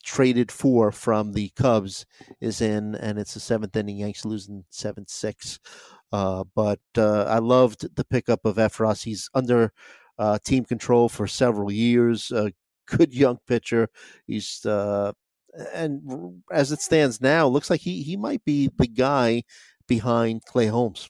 traded 0.03 0.51
for 0.51 0.91
from 0.91 1.33
the 1.33 1.49
Cubs, 1.49 2.05
is 2.39 2.61
in, 2.61 2.95
and 2.95 3.19
it's 3.19 3.33
the 3.33 3.39
seventh 3.41 3.75
inning. 3.75 3.97
Yanks 3.97 4.25
losing 4.25 4.63
seven 4.69 5.05
six. 5.07 5.59
Uh, 6.13 6.45
but 6.55 6.79
uh, 6.97 7.23
I 7.23 7.39
loved 7.39 7.95
the 7.95 8.05
pickup 8.05 8.45
of 8.45 8.55
Effross. 8.55 9.03
He's 9.03 9.29
under 9.33 9.73
uh, 10.17 10.39
team 10.43 10.63
control 10.63 11.09
for 11.09 11.27
several 11.27 11.69
years. 11.71 12.31
A 12.31 12.53
good 12.87 13.13
young 13.13 13.39
pitcher. 13.45 13.89
He's 14.25 14.65
uh, 14.65 15.11
and 15.73 16.41
as 16.51 16.71
it 16.71 16.81
stands 16.81 17.21
now, 17.21 17.47
looks 17.47 17.69
like 17.69 17.81
he 17.81 18.03
he 18.03 18.17
might 18.17 18.43
be 18.45 18.69
the 18.77 18.87
guy 18.87 19.43
behind 19.87 20.45
Clay 20.45 20.67
Holmes. 20.67 21.09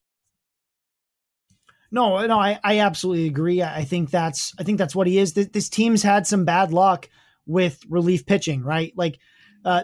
No, 1.90 2.26
no, 2.26 2.38
I, 2.38 2.60
I 2.64 2.80
absolutely 2.80 3.28
agree. 3.28 3.62
I 3.64 3.86
think 3.86 4.12
that's 4.12 4.54
I 4.60 4.64
think 4.64 4.78
that's 4.78 4.96
what 4.96 5.08
he 5.08 5.18
is. 5.18 5.34
This, 5.34 5.48
this 5.48 5.70
team's 5.70 6.04
had 6.04 6.28
some 6.28 6.46
bad 6.46 6.74
luck 6.74 7.10
with 7.46 7.80
relief 7.90 8.26
pitching, 8.26 8.62
right? 8.64 8.92
Like, 8.96 9.20
uh, 9.64 9.84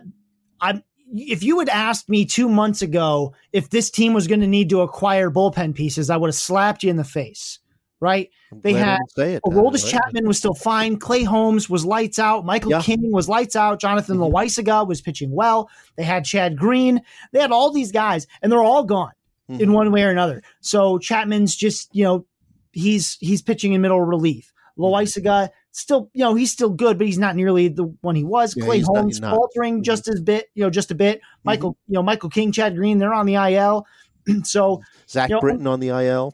I'm 0.60 0.84
if 1.14 1.44
you 1.44 1.60
had 1.60 1.70
asked 1.70 2.10
me 2.10 2.26
two 2.26 2.50
months 2.50 2.82
ago 2.82 3.36
if 3.52 3.70
this 3.70 3.92
team 3.92 4.14
was 4.14 4.28
going 4.28 4.42
to 4.42 4.48
need 4.48 4.70
to 4.72 4.82
acquire 4.82 5.30
bullpen 5.30 5.76
pieces, 5.76 6.10
I 6.10 6.18
would 6.18 6.30
have 6.30 6.36
slapped 6.36 6.84
you 6.84 6.90
in 6.90 6.98
the 6.98 7.04
face, 7.04 7.60
right? 8.04 8.30
They 8.62 8.74
had- 8.74 8.98
didn't 8.98 9.12
say 9.12 9.34
it. 9.36 9.42
Aroldis? 9.48 9.90
Chapman 9.90 10.28
was 10.28 10.38
still 10.38 10.54
fine. 10.54 10.98
Clay 10.98 11.24
Holmes 11.24 11.70
was 11.70 11.86
lights 11.86 12.20
out. 12.20 12.46
Michael 12.46 12.72
Yeah. 12.72 12.82
King 12.82 13.12
was 13.12 13.28
lights 13.28 13.56
out. 13.56 13.80
Jonathan 13.80 14.18
Mhm. 14.18 14.32
Loaisiga 14.32 14.88
was 14.88 15.02
pitching 15.02 15.32
well. 15.32 15.70
They 15.96 16.04
had 16.04 16.26
Chad 16.26 16.58
Green. 16.58 17.02
They 17.32 17.40
had 17.40 17.52
all 17.52 17.72
these 17.72 17.92
guys, 17.92 18.28
and 18.42 18.52
they're 18.52 18.62
all 18.62 18.84
gone 18.84 19.12
in 19.50 19.70
Mhm. 19.70 19.74
one 19.74 19.92
way 19.92 20.04
or 20.04 20.10
another. 20.12 20.44
So 20.62 20.98
Chapman's 21.00 21.56
just, 21.56 21.90
you 21.96 22.04
know, 22.04 22.26
he's 22.74 23.18
he's 23.22 23.42
pitching 23.42 23.74
in 23.74 23.82
middle 23.82 24.02
relief. 24.02 24.52
Mm-hmm. 24.78 24.84
Loaisiga 24.84 25.50
still, 25.72 26.10
you 26.14 26.24
know, 26.24 26.36
he's 26.36 26.52
still 26.52 26.70
good, 26.70 26.98
but 27.00 27.08
he's 27.08 27.18
not 27.18 27.36
nearly 27.36 27.68
the 27.68 27.86
one 28.02 28.16
he 28.16 28.24
was. 28.24 28.56
Yeah, 28.56 28.66
Clay 28.66 28.80
not- 28.82 28.96
Holmes 28.98 29.16
he's 29.16 29.22
not. 29.22 29.36
faltering 29.36 29.80
Mhm. 29.80 29.84
just 29.84 30.08
as 30.08 30.22
bit, 30.22 30.46
you 30.54 30.64
know, 30.64 30.70
just 30.70 30.92
a 30.92 30.96
bit. 30.96 31.20
Michael, 31.44 31.78
you 31.88 31.94
know, 31.96 32.04
Michael 32.04 32.30
King, 32.30 32.52
Chad 32.52 32.76
Green, 32.76 32.98
they're 33.00 33.14
on 33.14 33.26
the 33.26 33.36
IL. 33.38 33.86
so 34.44 34.82
Zach 35.10 35.30
you 35.30 35.36
know, 35.36 35.42
Britton 35.42 35.68
on 35.68 35.80
the 35.80 35.90
IL. 35.90 36.34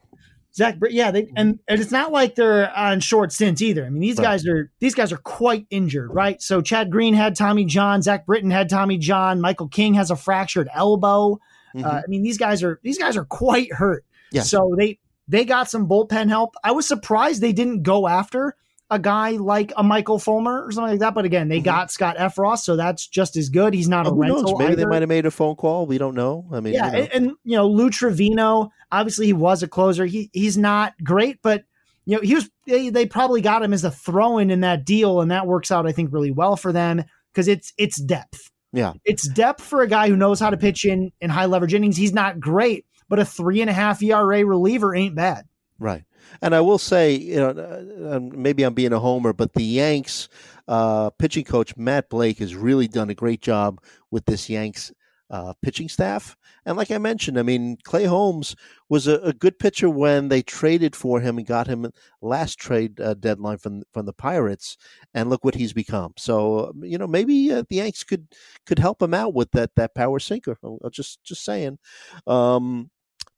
Zach, 0.60 0.76
yeah, 0.90 1.10
they 1.12 1.28
and, 1.36 1.58
and 1.68 1.82
it's 1.82 1.92
not 1.92 2.12
like 2.12 2.36
they're 2.36 2.70
on 2.78 3.00
short 3.00 3.32
stints 3.32 3.62
either. 3.62 3.86
I 3.86 3.90
mean, 3.90 4.02
these 4.02 4.18
Right. 4.18 4.24
guys 4.26 4.46
are 4.48 4.70
these 4.80 4.94
guys 4.94 5.12
are 5.14 5.18
quite 5.18 5.66
injured, 5.70 6.14
right? 6.14 6.42
So 6.42 6.62
Chad 6.62 6.92
Green 6.92 7.14
had 7.14 7.36
Tommy 7.36 7.64
John, 7.66 8.02
Zach 8.02 8.26
Britton 8.26 8.52
had 8.52 8.70
Tommy 8.70 8.98
John, 8.98 9.40
Michael 9.40 9.70
King 9.70 9.94
has 9.94 10.12
a 10.12 10.16
fractured 10.18 10.68
elbow. 10.74 11.40
Mhm. 11.76 11.86
Uh, 11.86 12.02
I 12.04 12.08
mean, 12.08 12.22
these 12.24 12.38
guys 12.38 12.62
are 12.62 12.80
these 12.84 12.98
guys 12.98 13.16
are 13.16 13.26
quite 13.26 13.74
hurt. 13.74 14.04
Yes. 14.32 14.50
So 14.50 14.76
they 14.78 15.00
they 15.28 15.46
got 15.46 15.70
some 15.70 15.88
bullpen 15.88 16.28
help. 16.28 16.56
I 16.64 16.72
was 16.72 16.88
surprised 16.88 17.42
they 17.42 17.54
didn't 17.54 17.84
go 17.84 18.08
after 18.08 18.56
a 18.92 18.98
guy 19.00 19.32
like 19.32 19.72
a 19.78 19.84
Michael 19.84 20.18
Fulmer 20.20 20.66
or 20.66 20.72
something 20.72 20.92
like 20.92 21.00
that. 21.02 21.14
But 21.14 21.26
again, 21.26 21.48
they 21.48 21.60
Mhm. 21.60 21.64
got 21.66 21.92
Scott 21.92 22.18
Effross, 22.18 22.60
so 22.60 22.76
that's 22.76 23.08
just 23.08 23.36
as 23.38 23.50
good. 23.50 23.74
He's 23.74 23.88
not 23.90 24.08
Oh, 24.08 24.12
a 24.12 24.14
rental. 24.14 24.44
knows? 24.44 24.60
Maybe 24.60 24.76
they 24.76 24.86
might 24.86 25.02
have 25.02 25.10
made 25.10 25.26
a 25.26 25.32
phone 25.32 25.56
call. 25.56 25.86
We 25.86 25.98
don't 25.98 26.16
know. 26.16 26.46
I 26.52 26.60
mean, 26.60 26.74
Yeah, 26.74 26.88
you 26.88 26.92
know. 26.92 26.98
and, 27.00 27.10
and 27.14 27.26
you 27.44 27.56
know 27.58 27.68
Lou 27.68 27.90
Trivino, 27.90 28.70
obviously 28.92 29.28
he 29.28 29.34
was 29.34 29.62
a 29.64 29.68
closer. 29.68 30.06
He 30.06 30.30
he's 30.34 30.58
not 30.58 30.94
great, 31.04 31.38
but 31.44 31.64
you 32.06 32.16
know 32.16 32.22
he 32.22 32.36
was. 32.36 32.50
They, 32.66 32.90
they 32.90 33.06
probably 33.06 33.42
got 33.42 33.62
him 33.64 33.74
as 33.74 33.84
a 33.84 33.92
throw-in 33.92 34.50
in 34.52 34.62
that 34.62 34.86
deal, 34.86 35.22
and 35.22 35.30
that 35.32 35.46
works 35.48 35.70
out 35.72 35.86
I 35.88 35.92
think 35.92 36.12
really 36.12 36.32
well 36.32 36.56
for 36.56 36.72
them 36.72 37.04
because 37.34 37.48
it's 37.48 37.74
it's 37.78 38.02
depth. 38.02 38.50
Yeah. 38.72 38.94
it's 39.06 39.28
depth 39.28 39.64
for 39.64 39.82
a 39.82 39.88
guy 39.88 40.10
who 40.10 40.16
knows 40.16 40.40
how 40.40 40.50
to 40.52 40.58
pitch 40.58 40.86
in 40.86 41.12
in 41.22 41.30
high 41.32 41.46
leverage 41.48 41.74
innings. 41.74 41.98
He's 41.98 42.14
not 42.14 42.40
great, 42.40 42.86
but 43.08 43.18
a 43.20 43.26
three 43.26 43.62
and 43.62 43.70
a 43.70 43.74
half 43.74 44.02
ERA 44.04 44.44
reliever 44.46 44.94
ain't 44.96 45.16
bad. 45.16 45.46
Right. 45.80 46.04
And 46.42 46.56
I 46.56 46.62
will 46.62 46.78
say, 46.78 47.16
you 47.16 47.38
know, 47.38 48.12
um, 48.12 48.42
maybe 48.42 48.64
I'm 48.64 48.74
being 48.74 48.94
a 48.94 49.00
homer, 49.00 49.34
but 49.34 49.54
the 49.54 49.64
Yanks 49.64 50.30
uh, 50.68 51.10
pitching 51.12 51.46
coach 51.46 51.76
Matt 51.76 52.10
Blake 52.10 52.40
has 52.40 52.56
really 52.56 52.88
done 52.88 53.10
a 53.10 53.16
great 53.16 53.42
job 53.42 53.82
with 54.12 54.26
this 54.26 54.50
Yanks 54.50 54.92
uh, 55.32 55.54
pitching 55.62 55.90
staff. 55.90 56.36
And 56.66 56.76
like 56.76 56.92
I 56.92 56.98
mentioned, 56.98 57.40
I 57.40 57.44
mean, 57.44 57.78
Clay 57.84 58.06
Holmes 58.06 58.56
was 58.90 59.08
a, 59.08 59.20
a 59.20 59.34
good 59.34 59.60
pitcher 59.60 59.90
when 59.90 60.30
they 60.30 60.42
traded 60.42 60.96
for 60.96 61.20
him 61.22 61.38
and 61.38 61.46
got 61.46 61.68
him 61.68 61.92
last 62.22 62.60
trade 62.60 63.00
uh, 63.00 63.14
deadline 63.14 63.58
from 63.58 63.84
from 63.94 64.06
the 64.06 64.14
Pirates. 64.14 64.78
And 65.14 65.30
look 65.30 65.44
what 65.44 65.56
he's 65.56 65.74
become. 65.74 66.14
So 66.18 66.74
you 66.82 66.98
know, 66.98 67.08
maybe 67.08 67.52
uh, 67.52 67.64
the 67.70 67.78
Yanks 67.78 68.04
could 68.04 68.28
could 68.66 68.80
help 68.80 69.02
him 69.02 69.14
out 69.14 69.34
with 69.34 69.52
that 69.52 69.72
that 69.76 69.96
power 69.96 70.20
sinker. 70.20 70.58
I'm 70.64 70.80
just 70.92 71.24
just 71.24 71.44
saying. 71.44 71.78
Um, 72.26 72.90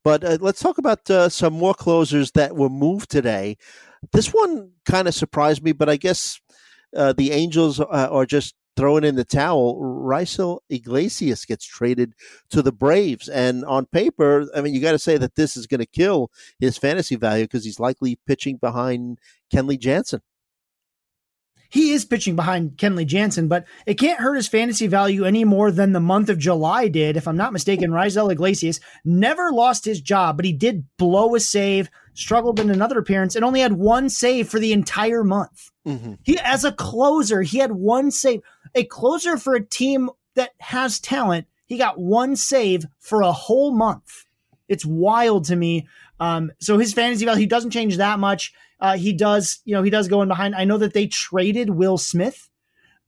But 0.04 0.24
uh, 0.24 0.38
let's 0.42 0.60
talk 0.62 0.78
about 0.78 1.10
uh, 1.10 1.30
some 1.30 1.54
more 1.54 1.74
closers 1.74 2.32
that 2.32 2.56
were 2.56 2.70
moved 2.70 3.10
today. 3.10 3.58
This 4.12 4.30
one 4.30 4.72
kind 4.86 5.08
of 5.08 5.14
surprised 5.14 5.64
me, 5.64 5.74
but 5.74 5.90
I 5.90 5.98
guess 5.98 6.40
uh, 6.96 7.14
the 7.14 7.32
Angels 7.32 7.80
uh, 7.80 7.86
are 7.86 8.26
just 8.26 8.56
throwing 8.76 9.04
in 9.04 9.16
the 9.16 9.26
towel. 9.26 9.80
Raisel 9.80 10.60
Iglesias 10.70 11.46
gets 11.46 11.66
traded 11.66 12.14
to 12.50 12.62
the 12.62 12.72
Braves, 12.72 13.30
and 13.30 13.64
on 13.66 13.86
paper, 13.86 14.48
I 14.56 14.62
mean, 14.62 14.74
you 14.74 14.82
got 14.82 14.94
to 14.94 15.00
say 15.00 15.18
that 15.18 15.36
this 15.36 15.56
is 15.56 15.68
going 15.68 15.82
to 15.82 15.86
kill 15.86 16.32
his 16.60 16.78
fantasy 16.78 17.16
value 17.16 17.46
because 17.46 17.66
he's 17.66 17.80
likely 17.80 18.18
pitching 18.26 18.58
behind 18.58 19.20
Kenley 19.54 19.80
Jansen 19.80 20.22
he 21.72 21.92
is 21.92 22.04
pitching 22.04 22.36
behind 22.36 22.78
Kenley 22.78 23.06
Jansen, 23.06 23.48
but 23.48 23.66
it 23.86 23.94
can't 23.94 24.20
hurt 24.20 24.36
his 24.36 24.50
fantasy 24.50 24.88
value 24.88 25.24
any 25.24 25.46
more 25.46 25.72
than 25.72 25.94
the 25.94 26.02
month 26.02 26.28
of 26.30 26.38
July 26.38 26.90
did. 26.90 27.16
If 27.16 27.30
I'm 27.30 27.38
not 27.38 27.54
mistaken, 27.54 27.92
Raisel 27.92 28.32
Iglesias 28.32 28.82
never 29.06 29.52
lost 29.52 29.86
his 29.86 30.02
job, 30.02 30.36
but 30.36 30.46
he 30.46 30.52
did 30.52 30.86
blow 30.98 31.34
a 31.34 31.40
save, 31.40 31.90
struggled 32.14 32.60
in 32.60 32.70
another 32.70 33.00
appearance, 33.00 33.38
and 33.38 33.46
only 33.46 33.62
had 33.62 33.72
one 33.72 34.10
save 34.10 34.50
for 34.50 34.60
the 34.60 34.74
entire 34.74 35.24
month. 35.24 35.72
Mm-hmm. 35.88 36.16
He, 36.24 36.38
as 36.40 36.66
a 36.66 36.74
closer, 36.74 37.42
he 37.42 37.60
had 37.60 37.72
one 37.72 38.12
save. 38.12 38.42
A 38.76 38.84
closer 38.84 39.38
for 39.38 39.56
a 39.56 39.66
team 39.66 40.10
that 40.36 40.52
has 40.60 41.00
talent, 41.00 41.48
he 41.68 41.78
got 41.78 41.98
one 41.98 42.36
save 42.36 42.86
for 43.00 43.22
a 43.22 43.32
whole 43.32 43.72
month. 43.72 44.26
It's 44.68 44.86
wild 44.86 45.46
to 45.46 45.56
me. 45.56 45.88
Um, 46.20 46.52
so 46.60 46.78
his 46.78 46.94
fantasy 46.94 47.24
value, 47.24 47.40
he 47.40 47.48
doesn't 47.48 47.72
change 47.72 47.96
that 47.96 48.20
much. 48.20 48.54
Uh, 48.82 48.98
he 48.98 49.14
does, 49.14 49.60
you 49.64 49.76
know, 49.76 49.84
he 49.84 49.92
does 49.92 50.08
go 50.08 50.22
in 50.24 50.28
behind. 50.28 50.56
I 50.56 50.66
know 50.66 50.78
that 50.80 50.94
they 50.94 51.08
traded 51.08 51.70
Will 51.70 51.98
Smith. 51.98 52.50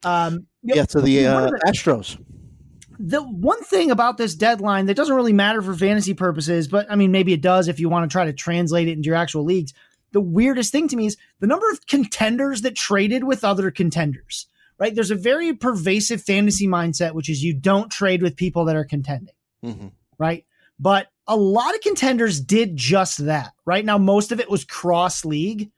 Um, 0.04 0.48
yeah, 0.62 0.86
to 0.86 1.02
the 1.02 1.28
uh, 1.28 1.50
Astros. 1.68 2.24
The 3.00 3.22
one 3.22 3.62
thing 3.64 3.90
about 3.90 4.18
this 4.18 4.36
deadline 4.36 4.86
that 4.86 4.96
doesn't 4.96 5.16
really 5.16 5.34
matter 5.34 5.62
for 5.62 5.74
fantasy 5.74 6.14
purposes, 6.14 6.68
but 6.68 6.86
I 6.92 6.96
mean, 6.96 7.12
maybe 7.12 7.34
it 7.34 7.42
does 7.42 7.68
if 7.68 7.80
you 7.80 7.90
want 7.90 8.10
to 8.10 8.14
try 8.14 8.26
to 8.26 8.34
translate 8.34 8.88
it 8.88 8.92
into 8.92 9.08
your 9.08 9.16
actual 9.16 9.44
leagues. 9.44 9.74
The 10.12 10.22
weirdest 10.22 10.72
thing 10.72 10.88
to 10.90 10.96
me 10.96 11.08
is 11.08 11.18
the 11.40 11.48
number 11.48 11.70
of 11.72 11.86
contenders 11.88 12.62
that 12.62 12.76
traded 12.76 13.24
with 13.24 13.44
other 13.44 13.72
contenders, 13.72 14.46
right? 14.78 14.94
There's 14.94 15.10
a 15.10 15.16
very 15.16 15.54
pervasive 15.54 16.22
fantasy 16.22 16.68
mindset, 16.68 17.14
which 17.14 17.30
is 17.30 17.44
you 17.44 17.56
don't 17.56 17.92
trade 17.92 18.22
with 18.22 18.36
people 18.36 18.66
that 18.66 18.76
are 18.76 18.86
contending, 18.86 19.34
mm-hmm. 19.66 19.88
right? 20.20 20.46
But 20.80 21.08
a 21.28 21.36
lot 21.36 21.74
of 21.74 21.82
contenders 21.82 22.40
did 22.40 22.76
just 22.76 23.26
that. 23.26 23.54
Right 23.66 23.86
now, 23.86 23.98
most 23.98 24.32
of 24.32 24.40
it 24.40 24.50
was 24.50 24.66
cross 24.66 25.24
league, 25.24 25.72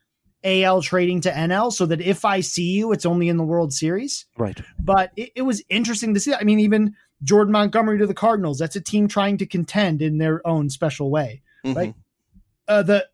AL 0.43 0.81
trading 0.81 1.21
to 1.21 1.31
NL, 1.31 1.71
so 1.71 1.85
that 1.85 2.01
if 2.01 2.25
I 2.25 2.41
see 2.41 2.71
you, 2.71 2.91
it's 2.91 3.05
only 3.05 3.29
in 3.29 3.37
the 3.37 3.43
World 3.43 3.73
Series. 3.73 4.25
Right. 4.37 4.59
But 4.79 5.11
it, 5.15 5.31
it 5.35 5.41
was 5.43 5.63
interesting 5.69 6.13
to 6.13 6.19
see 6.19 6.31
that. 6.31 6.41
I 6.41 6.43
mean, 6.43 6.59
even 6.59 6.95
Jordan 7.23 7.51
Montgomery 7.51 7.97
to 7.99 8.07
the 8.07 8.13
Cardinals, 8.13 8.59
that's 8.59 8.75
a 8.75 8.81
team 8.81 9.07
trying 9.07 9.37
to 9.37 9.45
contend 9.45 10.01
in 10.01 10.17
their 10.17 10.45
own 10.47 10.69
special 10.69 11.09
way. 11.09 11.41
Mm-hmm. 11.65 11.77
Right. 11.77 11.95
Uh, 12.67 12.83
the 12.83 13.07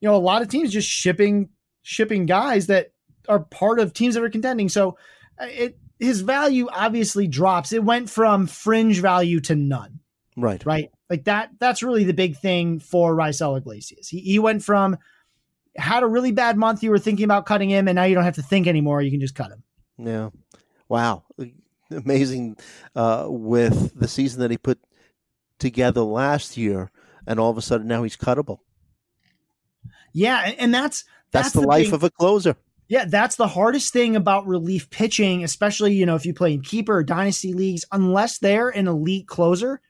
you 0.00 0.08
know, 0.08 0.16
a 0.16 0.18
lot 0.18 0.42
of 0.42 0.48
teams 0.48 0.72
just 0.72 0.88
shipping 0.88 1.48
shipping 1.82 2.26
guys 2.26 2.66
that 2.66 2.92
are 3.28 3.40
part 3.40 3.78
of 3.78 3.92
teams 3.92 4.14
that 4.14 4.22
are 4.22 4.30
contending. 4.30 4.68
So 4.68 4.96
uh, 5.40 5.46
it 5.50 5.78
his 5.98 6.20
value 6.20 6.68
obviously 6.70 7.26
drops. 7.26 7.72
It 7.72 7.84
went 7.84 8.10
from 8.10 8.46
fringe 8.46 9.00
value 9.00 9.40
to 9.40 9.54
none. 9.54 10.00
Right. 10.36 10.64
Right. 10.66 10.90
Like 11.10 11.24
that, 11.24 11.50
that's 11.58 11.82
really 11.82 12.04
the 12.04 12.14
big 12.14 12.36
thing 12.36 12.80
for 12.80 13.14
Raisel 13.14 13.58
Iglesias. 13.58 14.08
He, 14.08 14.20
he 14.20 14.38
went 14.38 14.62
from 14.62 14.96
had 15.76 16.02
a 16.02 16.06
really 16.06 16.32
bad 16.32 16.56
month. 16.56 16.82
You 16.82 16.90
were 16.90 16.98
thinking 16.98 17.24
about 17.24 17.46
cutting 17.46 17.68
him, 17.68 17.88
and 17.88 17.96
now 17.96 18.04
you 18.04 18.14
don't 18.14 18.24
have 18.24 18.36
to 18.36 18.42
think 18.42 18.66
anymore. 18.66 19.02
You 19.02 19.10
can 19.10 19.20
just 19.20 19.34
cut 19.34 19.50
him. 19.50 19.62
Yeah. 19.98 20.30
Wow. 20.88 21.24
Amazing 21.90 22.56
uh, 22.94 23.26
with 23.28 23.98
the 23.98 24.08
season 24.08 24.40
that 24.40 24.50
he 24.50 24.58
put 24.58 24.78
together 25.58 26.02
last 26.02 26.56
year, 26.56 26.90
and 27.26 27.38
all 27.38 27.50
of 27.50 27.58
a 27.58 27.62
sudden 27.62 27.86
now 27.86 28.02
he's 28.02 28.16
cuttable. 28.16 28.58
Yeah, 30.12 30.52
and 30.58 30.72
that's 30.72 31.04
that's, 31.32 31.46
that's 31.46 31.54
the, 31.54 31.60
the, 31.62 31.66
life 31.66 31.86
thing. 31.86 31.94
of 31.94 32.04
a 32.04 32.10
closer. 32.10 32.56
Yeah, 32.86 33.06
that's 33.06 33.36
the 33.36 33.48
hardest 33.48 33.92
thing 33.92 34.14
about 34.14 34.46
relief 34.46 34.90
pitching, 34.90 35.42
especially 35.42 35.94
you 35.94 36.06
know 36.06 36.14
if 36.14 36.24
you 36.24 36.34
play 36.34 36.54
in 36.54 36.62
keeper 36.62 36.96
or 36.96 37.02
dynasty 37.02 37.52
leagues. 37.52 37.84
Unless 37.92 38.38
they're 38.38 38.68
an 38.68 38.88
elite 38.88 39.26
closer, 39.26 39.80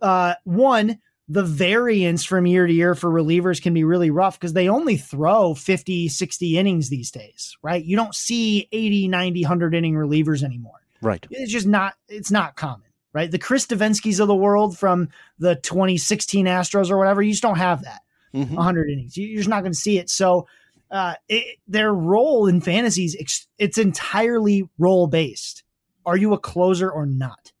uh, 0.00 0.34
one, 0.44 0.98
the 1.28 1.44
variance 1.44 2.24
from 2.24 2.44
year 2.44 2.66
to 2.66 2.72
year 2.72 2.94
for 2.96 3.08
relievers 3.08 3.62
can 3.62 3.72
be 3.72 3.84
really 3.84 4.10
rough 4.10 4.38
because 4.38 4.52
they 4.52 4.68
only 4.68 4.96
throw 4.96 5.54
50, 5.54 6.08
60 6.08 6.58
innings 6.58 6.88
these 6.88 7.10
days, 7.12 7.56
right? 7.62 7.84
You 7.84 7.96
don't 7.96 8.14
see 8.14 8.68
80, 8.72 9.06
90, 9.06 9.42
100 9.42 9.74
inning 9.74 9.94
relievers 9.94 10.42
anymore. 10.42 10.80
Right. 11.00 11.24
It's 11.30 11.52
just 11.52 11.68
not, 11.68 11.94
it's 12.08 12.32
not 12.32 12.56
common, 12.56 12.88
right? 13.12 13.30
The 13.30 13.38
Chris 13.38 13.66
Devenskis 13.66 14.18
of 14.18 14.26
the 14.26 14.34
world 14.34 14.76
from 14.76 15.08
the 15.38 15.54
2016 15.54 16.46
Astros 16.46 16.90
or 16.90 16.98
whatever, 16.98 17.22
you 17.22 17.30
just 17.30 17.42
don't 17.42 17.58
have 17.58 17.84
that 17.84 18.00
mm-hmm. 18.34 18.54
100 18.54 18.90
innings. 18.90 19.16
You're 19.16 19.38
just 19.38 19.48
not 19.48 19.60
going 19.60 19.72
to 19.72 19.78
see 19.78 19.98
it. 19.98 20.10
So, 20.10 20.48
uh, 20.90 21.14
it, 21.28 21.58
their 21.68 21.94
role 21.94 22.48
in 22.48 22.60
fantasies, 22.60 23.46
it's 23.58 23.78
entirely 23.78 24.68
role 24.78 25.06
based. 25.06 25.62
Are 26.04 26.16
you 26.16 26.32
a 26.32 26.38
closer 26.38 26.90
or 26.90 27.06
not? 27.06 27.52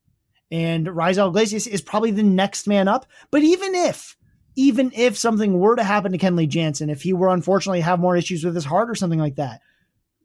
And 0.50 0.86
Raisel 0.86 1.28
Iglesias 1.28 1.66
is 1.66 1.80
probably 1.80 2.10
the 2.10 2.22
next 2.22 2.66
man 2.66 2.88
up. 2.88 3.06
But 3.30 3.42
even 3.42 3.74
if, 3.74 4.16
even 4.56 4.92
if 4.94 5.16
something 5.16 5.58
were 5.58 5.76
to 5.76 5.84
happen 5.84 6.12
to 6.12 6.18
Kenley 6.18 6.48
Jansen, 6.48 6.90
if 6.90 7.02
he 7.02 7.12
were 7.12 7.28
unfortunately 7.28 7.80
have 7.80 8.00
more 8.00 8.16
issues 8.16 8.44
with 8.44 8.54
his 8.54 8.64
heart 8.64 8.90
or 8.90 8.94
something 8.94 9.18
like 9.18 9.36
that, 9.36 9.60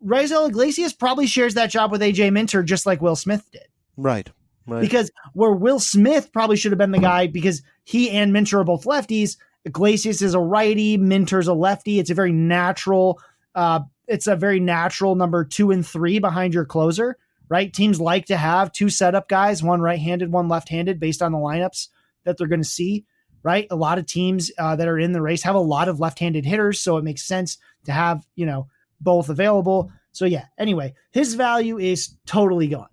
Raisel 0.04 0.50
Iglesias 0.50 0.94
probably 0.94 1.28
shares 1.28 1.54
that 1.54 1.70
job 1.70 1.92
with 1.92 2.02
AJ 2.02 2.32
Minter 2.34 2.64
just 2.64 2.86
like 2.86 3.02
Will 3.02 3.16
Smith 3.16 3.50
did. 3.52 3.68
Right. 3.98 4.30
Right. 4.68 4.82
Because 4.82 5.12
where 5.34 5.52
Will 5.52 5.80
Smith 5.80 6.32
probably 6.34 6.58
should 6.58 6.72
have 6.72 6.80
been 6.80 6.92
the 6.92 7.00
guy 7.00 7.28
because 7.28 7.62
he 7.84 8.10
and 8.10 8.34
Minter 8.34 8.60
are 8.60 8.64
both 8.64 8.86
lefties. 8.86 9.38
Iglesias 9.64 10.24
is 10.24 10.34
a 10.34 10.40
righty, 10.40 10.98
Minter's 10.98 11.48
a 11.48 11.54
lefty. 11.54 12.00
It's 12.00 12.10
a 12.10 12.16
very 12.16 12.32
natural, 12.32 13.20
uh, 13.54 13.82
it's 14.08 14.26
a 14.26 14.36
very 14.36 14.60
natural 14.60 15.16
number 15.16 15.46
two 15.46 15.70
and 15.70 15.86
three 15.86 16.18
behind 16.18 16.56
your 16.56 16.66
closer 16.66 17.18
right? 17.50 17.72
Teams 17.74 18.00
like 18.00 18.26
to 18.28 18.38
have 18.38 18.72
two 18.72 18.90
setup 18.90 19.28
guys, 19.28 19.64
one 19.64 19.82
right 19.82 20.00
handed, 20.00 20.32
one 20.32 20.48
left 20.48 20.70
handed, 20.70 21.00
based 21.00 21.22
on 21.22 21.32
the 21.32 21.38
lineups 21.38 21.90
that 22.24 22.38
they're 22.38 22.48
going 22.48 22.62
to 22.62 22.68
see, 22.68 23.06
right? 23.44 23.68
A 23.70 23.76
lot 23.76 23.98
of 23.98 24.06
teams 24.06 24.52
uh, 24.58 24.76
that 24.76 24.88
are 24.88 25.00
in 25.00 25.12
the 25.12 25.22
race 25.22 25.44
have 25.44 25.56
a 25.56 25.60
lot 25.60 25.88
of 25.88 26.00
left 26.00 26.20
handed 26.20 26.46
hitters. 26.46 26.80
So 26.80 26.98
it 26.98 27.04
makes 27.04 27.24
sense 27.24 27.58
to 27.86 27.92
have, 27.92 28.26
you 28.36 28.46
know, 28.46 28.68
both 29.00 29.30
available. 29.30 29.92
So 30.12 30.26
yeah, 30.26 30.46
anyway, 30.58 30.96
his 31.12 31.36
value 31.36 31.78
is 31.78 32.16
totally 32.26 32.68
gone. 32.68 32.88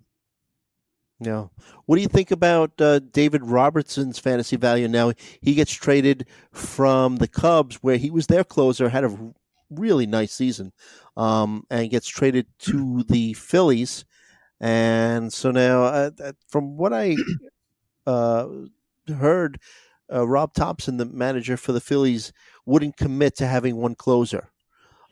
Yeah. 1.19 1.47
What 1.85 1.95
do 1.95 2.01
you 2.01 2.07
think 2.07 2.31
about 2.31 2.79
uh, 2.81 2.99
David 2.99 3.45
Robertson's 3.45 4.19
fantasy 4.19 4.57
value 4.57 4.87
now? 4.87 5.13
He 5.41 5.53
gets 5.53 5.71
traded 5.71 6.27
from 6.51 7.17
the 7.17 7.27
Cubs, 7.27 7.77
where 7.77 7.97
he 7.97 8.09
was 8.09 8.27
their 8.27 8.43
closer, 8.43 8.89
had 8.89 9.05
a 9.05 9.33
really 9.69 10.05
nice 10.05 10.33
season, 10.33 10.73
um, 11.15 11.65
and 11.69 11.89
gets 11.89 12.07
traded 12.07 12.47
to 12.59 13.03
the 13.03 13.33
Phillies. 13.33 14.05
And 14.63 15.33
so 15.33 15.51
now, 15.51 15.83
uh, 15.83 16.11
from 16.47 16.77
what 16.77 16.93
I 16.93 17.17
uh, 18.07 18.47
heard, 19.13 19.59
uh, 20.11 20.25
Rob 20.25 20.53
Thomson, 20.53 20.95
the 20.95 21.05
manager 21.05 21.57
for 21.57 21.73
the 21.73 21.81
Phillies, 21.81 22.31
wouldn't 22.65 22.95
commit 22.95 23.35
to 23.37 23.45
having 23.45 23.75
one 23.75 23.93
closer. 23.93 24.51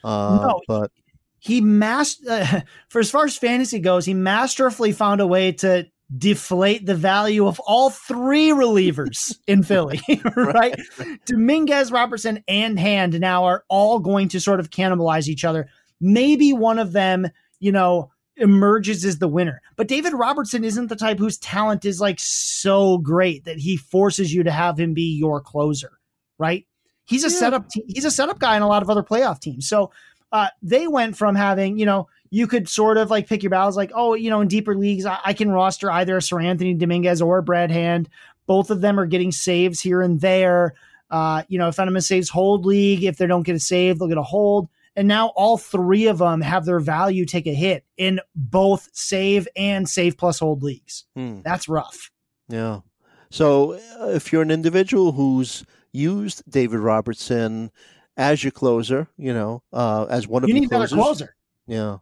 Uh, 0.06 0.48
no, 0.48 0.62
but 0.70 0.92
he 1.40 1.60
master 1.60 2.64
for 2.90 3.00
as 3.00 3.12
far 3.12 3.26
as 3.26 3.38
fantasy 3.38 3.80
goes, 3.80 4.06
he 4.06 4.14
masterfully 4.14 4.94
found 4.94 5.20
a 5.20 5.28
way 5.28 5.52
to 5.52 5.86
deflate 6.18 6.86
the 6.86 6.96
value 6.96 7.46
of 7.46 7.60
all 7.62 7.90
three 7.90 8.52
relievers 8.52 9.38
in 9.48 9.64
Philly, 9.64 10.00
right? 10.38 10.80
Dominguez, 11.26 11.92
Robertson, 11.92 12.42
and 12.48 12.80
Hand 12.80 13.20
now 13.20 13.44
are 13.44 13.66
all 13.68 14.00
going 14.00 14.30
to 14.30 14.40
sort 14.40 14.62
of 14.62 14.70
cannibalize 14.70 15.28
each 15.28 15.44
other. 15.44 15.68
Maybe 16.00 16.54
one 16.54 16.80
of 16.80 16.94
them, 16.94 17.28
you 17.60 17.74
know, 17.74 18.12
emerges 18.42 19.06
as 19.06 19.20
the 19.20 19.28
winner. 19.28 19.62
But 19.76 19.88
David 19.88 20.14
Robertson 20.14 20.64
isn't 20.64 20.88
the 20.88 20.96
type 20.96 21.20
whose 21.20 21.38
talent 21.38 21.86
is 21.86 22.02
like 22.02 22.20
so 22.20 22.98
great 22.98 23.46
that 23.46 23.60
he 23.60 23.78
forces 23.78 24.34
you 24.34 24.44
to 24.44 24.52
have 24.52 24.80
him 24.80 24.94
be 24.94 25.16
your 25.16 25.40
closer, 25.40 26.00
right? 26.38 26.66
He's 27.06 27.24
a 27.24 27.30
yeah. 27.30 27.40
setup 27.40 27.70
te- 27.70 27.86
he's 27.88 28.06
a 28.06 28.12
setup 28.12 28.40
guy 28.40 28.56
in 28.56 28.62
a 28.62 28.68
lot 28.68 28.84
of 28.84 28.90
other 28.90 29.04
playoff 29.04 29.40
teams. 29.40 29.68
So 29.68 29.92
uh, 30.32 30.48
they 30.62 30.88
went 30.88 31.18
from 31.18 31.36
having, 31.36 31.78
you 31.78 31.86
know, 31.86 32.08
you 32.30 32.48
could 32.48 32.70
sort 32.70 32.98
of 32.98 33.10
like 33.10 33.28
pick 33.28 33.44
your 33.44 33.50
battles 33.50 33.76
like, 33.76 33.92
oh, 33.94 34.14
you 34.14 34.30
know, 34.30 34.42
in 34.42 34.48
deeper 34.48 34.76
leagues, 34.76 35.06
I, 35.06 35.20
I 35.26 35.34
can 35.34 35.52
roster 35.52 35.92
either 35.92 36.20
Seranthony 36.20 36.78
Dominguez 36.78 37.22
or 37.22 37.42
Brad 37.42 37.70
Hand. 37.70 38.10
Both 38.48 38.70
of 38.70 38.82
them 38.82 39.00
are 39.00 39.06
getting 39.06 39.32
saves 39.32 39.82
here 39.82 40.02
and 40.02 40.20
there. 40.22 40.74
Uh, 41.10 41.44
you 41.50 41.60
know, 41.60 41.68
if 41.68 41.78
Enema 41.78 42.02
saves 42.02 42.30
hold 42.30 42.66
league, 42.66 43.04
if 43.04 43.18
they 43.18 43.28
don't 43.28 43.44
get 43.44 43.56
a 43.56 43.60
save, 43.60 44.00
they'll 44.00 44.08
get 44.08 44.18
a 44.18 44.24
hold. 44.24 44.70
And 44.96 45.08
now 45.08 45.28
all 45.30 45.58
three 45.58 46.08
of 46.08 46.18
them 46.18 46.42
have 46.42 46.66
their 46.66 46.80
value 46.80 47.26
take 47.26 47.48
a 47.48 47.54
hit 47.54 47.86
in 47.98 48.20
both 48.36 48.90
save 48.92 49.48
and 49.56 49.88
save 49.88 50.18
plus 50.18 50.40
hold 50.40 50.64
leagues. 50.64 51.06
Hmm. 51.16 51.42
That's 51.44 51.70
rough. 51.70 52.12
Yeah. 52.50 52.82
So 53.30 53.74
uh, 54.00 54.10
if 54.10 54.34
you're 54.34 54.42
an 54.42 54.52
individual 54.52 55.14
who's 55.14 55.64
used 55.94 56.44
David 56.50 56.80
Robertson 56.80 57.72
as 58.18 58.44
your 58.44 58.52
closer, 58.52 59.08
you 59.18 59.34
know, 59.34 59.64
uh, 59.72 60.08
as 60.10 60.28
one 60.28 60.44
of 60.44 60.50
you 60.50 60.56
your 60.56 60.62
need 60.62 60.70
closers, 60.70 60.92
another 60.92 61.08
closer. 61.08 61.36
Yeah. 61.68 61.98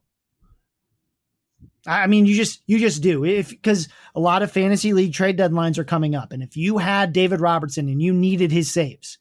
I 1.88 2.08
mean, 2.08 2.26
you 2.26 2.36
just 2.36 2.62
you 2.68 2.80
just 2.80 3.02
do 3.02 3.24
if 3.24 3.50
because 3.50 3.88
a 4.16 4.20
lot 4.20 4.42
of 4.42 4.52
fantasy 4.52 4.94
league 4.94 5.14
trade 5.14 5.38
deadlines 5.38 5.78
are 5.78 5.84
coming 5.84 6.16
up, 6.16 6.32
and 6.34 6.44
if 6.44 6.58
you 6.58 6.78
had 6.78 7.14
David 7.14 7.40
Robertson 7.42 7.88
and 7.88 8.02
you 8.02 8.14
needed 8.14 8.52
his 8.52 8.72
saves, 8.72 9.18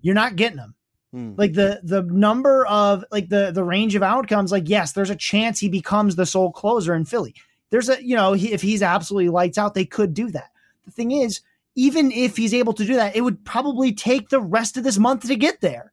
you're 0.00 0.14
not 0.14 0.36
getting 0.36 0.56
them. 0.56 0.74
Hmm. 1.12 1.34
Like 1.36 1.52
the 1.52 1.80
the 1.82 2.02
number 2.02 2.66
of 2.66 3.04
like 3.10 3.28
the 3.28 3.50
the 3.52 3.64
range 3.64 3.94
of 3.94 4.02
outcomes. 4.02 4.52
Like 4.52 4.68
yes, 4.68 4.92
there's 4.92 5.10
a 5.10 5.16
chance 5.16 5.60
he 5.60 5.68
becomes 5.68 6.16
the 6.16 6.26
sole 6.26 6.52
closer 6.52 6.94
in 6.94 7.04
Philly. 7.04 7.34
There's 7.70 7.88
a 7.88 8.04
you 8.04 8.16
know 8.16 8.32
he, 8.32 8.52
if 8.52 8.62
he's 8.62 8.82
absolutely 8.82 9.28
lights 9.28 9.58
out, 9.58 9.74
they 9.74 9.84
could 9.84 10.14
do 10.14 10.30
that. 10.30 10.50
The 10.84 10.90
thing 10.90 11.12
is, 11.12 11.40
even 11.74 12.10
if 12.10 12.36
he's 12.36 12.54
able 12.54 12.72
to 12.74 12.84
do 12.84 12.94
that, 12.94 13.16
it 13.16 13.22
would 13.22 13.44
probably 13.44 13.92
take 13.92 14.28
the 14.28 14.40
rest 14.40 14.76
of 14.76 14.84
this 14.84 14.98
month 14.98 15.26
to 15.26 15.36
get 15.36 15.60
there. 15.60 15.92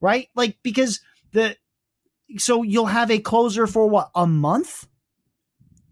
Right? 0.00 0.28
Like 0.34 0.58
because 0.62 1.00
the 1.32 1.56
so 2.36 2.62
you'll 2.62 2.86
have 2.86 3.10
a 3.10 3.18
closer 3.18 3.66
for 3.66 3.88
what 3.88 4.10
a 4.14 4.26
month, 4.26 4.86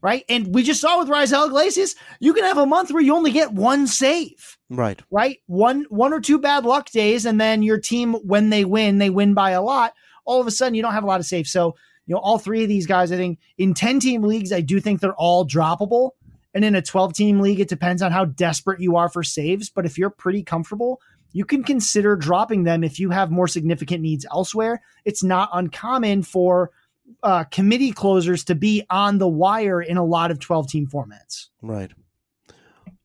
right? 0.05 0.23
And 0.29 0.55
we 0.55 0.63
just 0.63 0.83
saw 0.83 0.99
with 0.99 1.09
Raisel 1.09 1.47
Iglesias, 1.47 1.95
you 2.21 2.35
can 2.35 2.45
have 2.45 2.59
a 2.59 2.67
month 2.67 2.93
where 2.93 3.03
you 3.03 3.15
only 3.17 3.31
get 3.33 3.53
one 3.55 3.87
save, 3.87 4.59
Right. 4.69 5.01
right? 5.11 5.39
One 5.47 5.87
one 5.89 6.13
or 6.13 6.21
two 6.21 6.39
bad 6.39 6.67
luck 6.67 6.91
days, 6.91 7.25
and 7.25 7.41
then 7.41 7.63
your 7.63 7.81
team, 7.81 8.13
when 8.23 8.51
they 8.51 8.67
win, 8.67 8.99
they 8.99 9.09
win 9.09 9.33
by 9.33 9.53
a 9.53 9.63
lot. 9.63 9.95
All 10.27 10.43
of 10.43 10.47
a 10.47 10.51
sudden, 10.51 10.75
you 10.75 10.83
don't 10.83 10.93
have 10.93 11.05
a 11.05 11.07
lot 11.09 11.21
of 11.21 11.27
saves. 11.27 11.51
So 11.51 11.75
you 12.07 12.15
know, 12.15 12.21
all 12.21 12.39
three 12.39 12.63
of 12.63 12.69
these 12.69 12.87
guys, 12.87 13.11
I 13.13 13.17
think 13.17 13.39
in 13.57 13.73
ten 13.73 13.99
team 13.99 14.23
leagues, 14.23 14.53
I 14.53 14.61
do 14.61 14.79
think 14.79 15.01
they're 15.01 15.15
all 15.15 15.47
droppable. 15.49 16.11
And 16.53 16.65
in 16.65 16.77
a 16.77 16.83
12 16.83 17.15
team 17.15 17.41
league, 17.41 17.59
it 17.59 17.69
depends 17.69 18.01
on 18.01 18.13
how 18.13 18.27
desperate 18.27 18.81
you 18.81 18.97
are 18.97 19.09
for 19.09 19.25
saves. 19.25 19.71
But 19.71 19.87
if 19.87 19.99
you're 19.99 20.11
pretty 20.11 20.45
comfortable, 20.45 21.01
you 21.33 21.45
can 21.45 21.65
consider 21.65 22.15
dropping 22.15 22.63
them 22.63 22.85
if 22.85 23.01
you 23.01 23.11
have 23.11 23.33
more 23.33 23.49
significant 23.49 24.03
needs 24.03 24.25
elsewhere. 24.31 24.81
It's 25.05 25.25
not 25.25 25.49
uncommon 25.53 26.23
for 26.23 26.71
uh, 27.23 27.45
committee 27.45 27.93
closers 27.93 28.45
to 28.45 28.55
be 28.55 28.85
on 28.91 29.19
the 29.19 29.29
wire 29.29 29.81
in 29.81 29.97
a 29.97 30.05
lot 30.05 30.31
of 30.31 30.39
12 30.41 30.69
team 30.69 30.87
formats. 30.87 31.47
Right. 31.63 31.91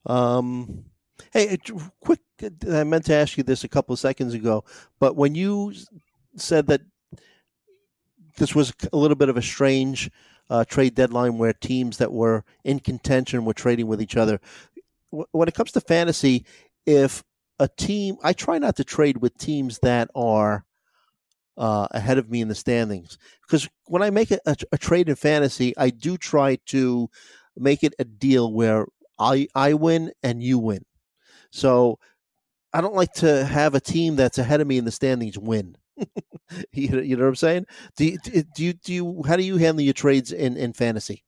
Um, 0.05 0.85
hey, 1.31 1.57
quick. 1.99 2.19
I 2.69 2.83
meant 2.83 3.05
to 3.05 3.13
ask 3.13 3.37
you 3.37 3.43
this 3.43 3.63
a 3.63 3.67
couple 3.67 3.93
of 3.93 3.99
seconds 3.99 4.33
ago, 4.33 4.63
but 4.99 5.15
when 5.15 5.35
you 5.35 5.73
said 6.35 6.67
that 6.67 6.81
this 8.37 8.55
was 8.55 8.73
a 8.91 8.97
little 8.97 9.15
bit 9.15 9.29
of 9.29 9.37
a 9.37 9.41
strange 9.41 10.09
uh, 10.49 10.65
trade 10.65 10.95
deadline 10.95 11.37
where 11.37 11.53
teams 11.53 11.97
that 11.97 12.11
were 12.11 12.43
in 12.63 12.79
contention 12.79 13.45
were 13.45 13.53
trading 13.53 13.87
with 13.87 14.01
each 14.01 14.17
other. 14.17 14.39
When 15.11 15.47
it 15.47 15.53
comes 15.53 15.71
to 15.73 15.81
fantasy, 15.81 16.45
if 16.85 17.23
a 17.59 17.67
team, 17.67 18.17
I 18.23 18.33
try 18.33 18.57
not 18.57 18.75
to 18.77 18.83
trade 18.83 19.17
with 19.17 19.37
teams 19.37 19.79
that 19.79 20.09
are 20.15 20.65
uh, 21.59 21.87
ahead 21.91 22.17
of 22.17 22.29
me 22.29 22.41
in 22.41 22.47
the 22.47 22.55
standings 22.55 23.17
because 23.45 23.67
when 23.85 24.01
I 24.01 24.09
make 24.09 24.31
a, 24.31 24.39
a, 24.45 24.55
a, 24.71 24.77
trade 24.77 25.09
in 25.09 25.15
fantasy, 25.15 25.75
I 25.77 25.89
do 25.89 26.17
try 26.17 26.57
to 26.67 27.09
make 27.57 27.83
it 27.83 27.93
a 27.99 28.05
deal 28.05 28.51
where 28.51 28.87
I 29.19 29.47
I 29.53 29.73
win 29.73 30.11
and 30.23 30.41
you 30.41 30.57
win. 30.57 30.85
So 31.51 31.99
I 32.73 32.81
don't 32.81 32.95
like 32.95 33.13
to 33.15 33.45
have 33.45 33.75
a 33.75 33.81
team 33.81 34.15
that's 34.15 34.37
ahead 34.37 34.61
of 34.61 34.67
me 34.67 34.77
in 34.77 34.85
the 34.85 34.91
standings 34.91 35.37
win. 35.37 35.75
you, 36.71 37.01
you 37.01 37.17
know 37.17 37.23
what 37.23 37.29
I'm 37.29 37.35
saying? 37.35 37.65
Do 37.97 38.05
you, 38.05 38.17
do 38.55 38.63
you 38.63 38.73
do 38.73 38.93
you 38.93 39.23
how 39.27 39.35
do 39.35 39.43
you 39.43 39.57
handle 39.57 39.83
your 39.83 39.93
trades 39.93 40.31
in 40.31 40.55
in 40.55 40.73
fantasy? 40.73 41.25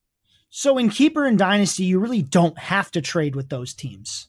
So 0.49 0.77
in 0.77 0.89
keeper 0.89 1.25
and 1.25 1.37
dynasty, 1.37 1.83
you 1.83 1.99
really 1.99 2.21
don't 2.21 2.57
have 2.57 2.89
to 2.91 3.01
trade 3.01 3.35
with 3.35 3.49
those 3.49 3.73
teams 3.73 4.27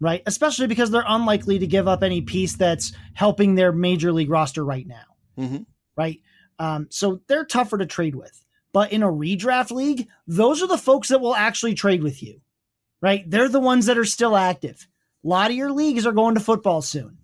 right? 0.00 0.22
Especially 0.26 0.66
because 0.66 0.90
they're 0.90 1.04
unlikely 1.06 1.58
to 1.58 1.66
give 1.66 1.88
up 1.88 2.02
any 2.02 2.20
piece 2.20 2.56
that's 2.56 2.92
helping 3.14 3.54
their 3.54 3.72
major 3.72 4.12
league 4.12 4.30
roster 4.30 4.64
right 4.64 4.86
now, 4.86 5.13
mm-hmm. 5.38 5.62
right? 5.96 6.20
Um, 6.58 6.86
so 6.90 7.20
they're 7.26 7.44
tougher 7.44 7.78
to 7.78 7.86
trade 7.86 8.14
with. 8.14 8.44
But 8.72 8.92
in 8.92 9.02
a 9.02 9.08
redraft 9.08 9.70
league, 9.70 10.08
those 10.26 10.62
are 10.62 10.66
the 10.66 10.78
folks 10.78 11.08
that 11.08 11.20
will 11.20 11.34
actually 11.34 11.74
trade 11.74 12.02
with 12.02 12.22
you, 12.22 12.40
right? 13.00 13.28
They're 13.28 13.48
the 13.48 13.60
ones 13.60 13.86
that 13.86 13.98
are 13.98 14.04
still 14.04 14.36
active. 14.36 14.88
A 15.24 15.28
lot 15.28 15.50
of 15.50 15.56
your 15.56 15.70
leagues 15.70 16.06
are 16.06 16.12
going 16.12 16.34
to 16.34 16.40
football 16.40 16.82
soon, 16.82 17.18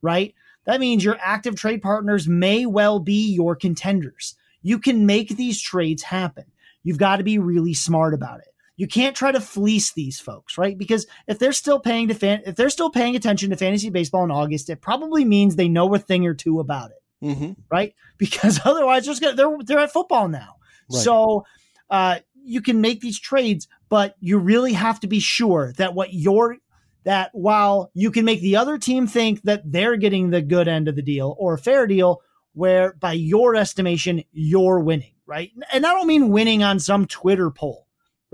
right? 0.00 0.34
That 0.64 0.80
means 0.80 1.04
your 1.04 1.18
active 1.20 1.56
trade 1.56 1.82
partners 1.82 2.26
may 2.26 2.64
well 2.64 3.00
be 3.00 3.34
your 3.34 3.54
contenders. 3.54 4.34
You 4.62 4.78
can 4.78 5.04
make 5.04 5.28
these 5.28 5.60
trades 5.60 6.02
happen. 6.02 6.44
You've 6.82 6.98
got 6.98 7.16
to 7.16 7.24
be 7.24 7.38
really 7.38 7.74
smart 7.74 8.14
about 8.14 8.40
it 8.40 8.54
you 8.76 8.88
can't 8.88 9.16
try 9.16 9.30
to 9.30 9.40
fleece 9.40 9.92
these 9.92 10.18
folks, 10.18 10.58
right? 10.58 10.76
Because 10.76 11.06
if 11.26 11.38
they're 11.38 11.52
still 11.52 11.78
paying 11.78 12.08
to 12.08 12.14
fan, 12.14 12.42
if 12.44 12.56
they're 12.56 12.70
still 12.70 12.90
paying 12.90 13.14
attention 13.14 13.50
to 13.50 13.56
fantasy 13.56 13.90
baseball 13.90 14.24
in 14.24 14.30
August, 14.30 14.68
it 14.68 14.80
probably 14.80 15.24
means 15.24 15.54
they 15.56 15.68
know 15.68 15.94
a 15.94 15.98
thing 15.98 16.26
or 16.26 16.34
two 16.34 16.60
about 16.60 16.90
it, 16.90 17.02
mm-hmm. 17.24 17.52
right? 17.70 17.94
Because 18.16 18.60
otherwise, 18.64 19.06
gonna, 19.18 19.34
they're 19.34 19.56
they're 19.64 19.80
at 19.80 19.92
football 19.92 20.28
now. 20.28 20.54
Right. 20.90 21.02
So 21.02 21.44
uh, 21.90 22.20
you 22.44 22.62
can 22.62 22.80
make 22.80 23.00
these 23.00 23.18
trades, 23.18 23.66
but 23.88 24.14
you 24.20 24.38
really 24.38 24.72
have 24.72 25.00
to 25.00 25.08
be 25.08 25.18
sure 25.18 25.72
that 25.78 25.94
what 25.94 26.14
you're 26.14 26.58
that 27.02 27.30
while 27.32 27.90
you 27.92 28.12
can 28.12 28.24
make 28.24 28.40
the 28.40 28.56
other 28.56 28.78
team 28.78 29.08
think 29.08 29.42
that 29.42 29.62
they're 29.64 29.96
getting 29.96 30.30
the 30.30 30.42
good 30.42 30.68
end 30.68 30.86
of 30.86 30.94
the 30.94 31.02
deal 31.02 31.34
or 31.38 31.54
a 31.54 31.58
fair 31.58 31.88
deal, 31.88 32.22
where 32.52 32.94
by 32.94 33.12
your 33.12 33.56
estimation 33.56 34.22
you're 34.30 34.78
winning, 34.78 35.14
right? 35.26 35.50
And 35.72 35.84
I 35.84 35.92
don't 35.92 36.06
mean 36.06 36.30
winning 36.30 36.62
on 36.62 36.78
some 36.78 37.04
Twitter 37.04 37.50
poll 37.50 37.84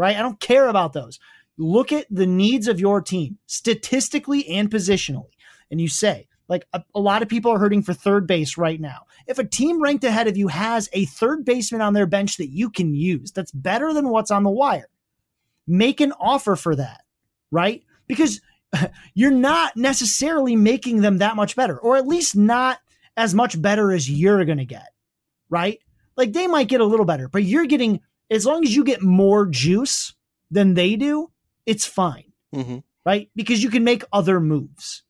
right? 0.01 0.17
I 0.17 0.23
don't 0.23 0.41
care 0.41 0.67
about 0.67 0.95
those. 0.95 1.21
Look 1.59 1.93
at 1.93 2.07
the 2.11 2.27
needs 2.27 2.69
of 2.69 2.81
your 2.81 3.03
team 3.03 3.37
statistically 3.45 4.49
and 4.49 4.71
positionally. 4.71 5.35
And 5.71 5.79
you 5.79 5.89
say, 5.89 6.27
like 6.51 6.67
a, 6.73 6.83
a, 6.95 7.01
lot 7.01 7.23
of 7.23 7.29
people 7.29 7.53
are 7.53 7.59
hurting 7.59 7.83
for 7.83 7.95
third 7.95 8.27
base 8.27 8.59
right 8.59 8.81
now. 8.81 9.07
If 9.27 9.39
a 9.39 9.45
team 9.45 9.81
ranked 9.81 10.05
ahead 10.05 10.27
of 10.27 10.37
you 10.37 10.49
has 10.49 10.89
a 10.93 11.07
third 11.07 11.45
baseman 11.45 11.81
on 11.81 11.95
their 11.95 12.07
bench 12.07 12.37
that 12.37 12.51
you 12.51 12.69
can 12.69 12.93
use, 12.93 13.31
that's 13.31 13.53
better 13.53 13.95
than 13.95 14.09
what's 14.09 14.33
on 14.33 14.43
the 14.43 14.51
wire. 14.51 14.89
Make 15.67 16.01
an 16.01 16.13
offer 16.21 16.57
for 16.57 16.75
that, 16.75 17.03
right? 17.53 17.85
Because 18.09 18.41
you're 19.15 19.31
not 19.31 19.77
necessarily 19.77 20.57
making 20.57 21.01
them 21.01 21.19
that 21.19 21.37
much 21.37 21.55
better, 21.55 21.79
or 21.79 21.97
at 21.97 22.09
least 22.09 22.37
not 22.37 22.81
as 23.17 23.33
much 23.33 23.61
better 23.63 23.93
as 23.93 24.11
you're 24.11 24.45
going 24.45 24.59
to 24.59 24.65
get, 24.65 24.89
right? 25.49 25.79
Like 26.17 26.33
they 26.33 26.49
might 26.49 26.69
get 26.69 26.81
a 26.81 26.85
little 26.85 27.07
better, 27.07 27.29
but 27.29 27.45
you're 27.45 27.67
getting 27.67 28.01
as 28.29 28.45
long 28.45 28.65
as 28.65 28.75
you 28.75 28.85
get 28.85 29.03
more 29.03 29.47
juice 29.47 30.15
than 30.51 30.75
they 30.75 30.97
do, 30.97 31.31
it's 31.65 31.87
fine. 31.87 32.33
Mm-hmm. 32.55 32.79
Right? 33.07 33.31
Because 33.35 33.63
you 33.63 33.71
can 33.71 33.83
make 33.83 34.05
other 34.13 34.41
moves. 34.41 35.05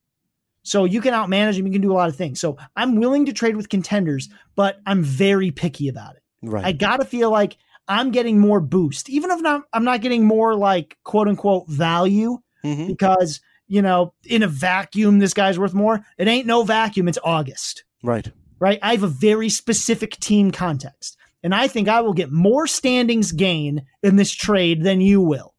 So 0.62 0.84
you 0.84 1.00
can 1.00 1.14
outmanage 1.14 1.56
them. 1.56 1.66
You 1.66 1.72
can 1.72 1.82
do 1.82 1.92
a 1.92 1.94
lot 1.94 2.08
of 2.08 2.16
things. 2.16 2.40
So 2.40 2.58
I'm 2.76 2.96
willing 2.96 3.26
to 3.26 3.32
trade 3.32 3.56
with 3.56 3.68
contenders, 3.68 4.28
but 4.56 4.80
I'm 4.86 5.02
very 5.02 5.50
picky 5.50 5.88
about 5.88 6.16
it. 6.16 6.22
Right. 6.42 6.64
I 6.64 6.72
got 6.72 6.98
to 6.98 7.06
feel 7.06 7.30
like 7.30 7.56
I'm 7.88 8.10
getting 8.10 8.38
more 8.38 8.60
boost, 8.60 9.08
even 9.08 9.30
if 9.30 9.40
not, 9.40 9.62
I'm 9.72 9.84
not 9.84 10.00
getting 10.00 10.24
more 10.24 10.54
like 10.54 10.96
quote 11.04 11.28
unquote 11.28 11.68
value 11.68 12.38
mm-hmm. 12.64 12.86
because, 12.86 13.40
you 13.66 13.82
know, 13.82 14.14
in 14.24 14.42
a 14.42 14.48
vacuum, 14.48 15.18
this 15.18 15.34
guy's 15.34 15.58
worth 15.58 15.74
more. 15.74 16.00
It 16.18 16.28
ain't 16.28 16.46
no 16.46 16.62
vacuum. 16.62 17.08
It's 17.08 17.18
August. 17.24 17.84
Right. 18.02 18.30
Right. 18.58 18.78
I 18.82 18.92
have 18.92 19.02
a 19.02 19.08
very 19.08 19.48
specific 19.48 20.18
team 20.20 20.50
context 20.50 21.16
and 21.42 21.54
I 21.54 21.68
think 21.68 21.88
I 21.88 22.00
will 22.00 22.12
get 22.12 22.30
more 22.30 22.66
standings 22.66 23.32
gain 23.32 23.86
in 24.02 24.16
this 24.16 24.32
trade 24.32 24.82
than 24.82 25.00
you 25.00 25.20
will. 25.20 25.54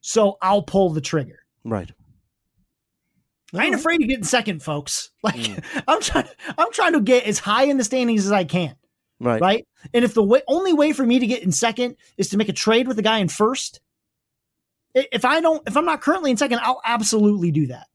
So 0.00 0.38
I'll 0.42 0.62
pull 0.62 0.90
the 0.90 1.00
trigger. 1.00 1.40
Right. 1.64 1.90
I 3.54 3.66
ain't 3.66 3.74
afraid 3.74 4.02
of 4.02 4.08
getting 4.08 4.24
second, 4.24 4.62
folks. 4.62 5.10
Like 5.22 5.36
mm. 5.36 5.82
I'm 5.88 6.02
trying, 6.02 6.28
I'm 6.58 6.70
trying 6.72 6.92
to 6.92 7.00
get 7.00 7.24
as 7.24 7.38
high 7.38 7.64
in 7.64 7.78
the 7.78 7.84
standings 7.84 8.26
as 8.26 8.32
I 8.32 8.44
can. 8.44 8.76
Right. 9.20 9.40
Right. 9.40 9.66
And 9.94 10.04
if 10.04 10.12
the 10.12 10.22
way, 10.22 10.42
only 10.46 10.74
way 10.74 10.92
for 10.92 11.06
me 11.06 11.18
to 11.18 11.26
get 11.26 11.42
in 11.42 11.50
second 11.50 11.96
is 12.18 12.28
to 12.28 12.36
make 12.36 12.50
a 12.50 12.52
trade 12.52 12.86
with 12.86 12.96
the 12.96 13.02
guy 13.02 13.18
in 13.18 13.28
first, 13.28 13.80
if 14.94 15.24
I 15.24 15.40
don't, 15.40 15.66
if 15.66 15.78
I'm 15.78 15.86
not 15.86 16.02
currently 16.02 16.30
in 16.30 16.36
second, 16.36 16.60
I'll 16.62 16.82
absolutely 16.84 17.50
do 17.50 17.68
that. 17.68 17.86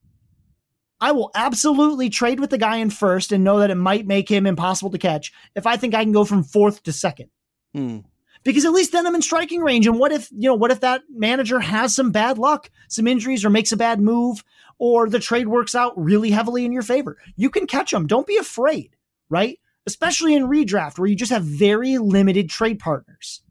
I 1.01 1.11
will 1.11 1.31
absolutely 1.33 2.09
trade 2.09 2.39
with 2.39 2.49
the 2.49 2.57
guy 2.57 2.77
in 2.77 2.89
first 2.89 3.31
and 3.31 3.43
know 3.43 3.59
that 3.59 3.71
it 3.71 3.75
might 3.75 4.05
make 4.05 4.29
him 4.29 4.45
impossible 4.45 4.91
to 4.91 4.97
catch 4.97 5.31
if 5.55 5.65
I 5.65 5.77
think 5.77 5.95
I 5.95 6.03
can 6.03 6.11
go 6.11 6.25
from 6.25 6.43
fourth 6.43 6.83
to 6.83 6.91
second. 6.91 7.29
Hmm. 7.73 7.99
Because 8.43 8.65
at 8.65 8.71
least 8.71 8.91
then 8.91 9.05
I'm 9.05 9.15
in 9.15 9.21
striking 9.21 9.61
range. 9.61 9.85
And 9.85 9.99
what 9.99 10.11
if, 10.11 10.29
you 10.31 10.49
know, 10.49 10.55
what 10.55 10.71
if 10.71 10.79
that 10.81 11.01
manager 11.09 11.59
has 11.59 11.93
some 11.93 12.11
bad 12.11 12.37
luck, 12.37 12.69
some 12.87 13.07
injuries, 13.07 13.43
or 13.43 13.49
makes 13.49 13.71
a 13.71 13.77
bad 13.77 13.99
move, 13.99 14.43
or 14.79 15.09
the 15.09 15.19
trade 15.19 15.47
works 15.47 15.75
out 15.75 15.93
really 15.95 16.31
heavily 16.31 16.65
in 16.65 16.71
your 16.71 16.81
favor? 16.81 17.17
You 17.35 17.49
can 17.49 17.67
catch 17.67 17.91
them. 17.91 18.07
Don't 18.07 18.27
be 18.27 18.37
afraid, 18.37 18.95
right? 19.29 19.59
Especially 19.85 20.33
in 20.33 20.47
redraft 20.47 20.97
where 20.97 21.07
you 21.07 21.15
just 21.15 21.31
have 21.31 21.43
very 21.43 21.97
limited 21.97 22.49
trade 22.49 22.79
partners 22.79 23.41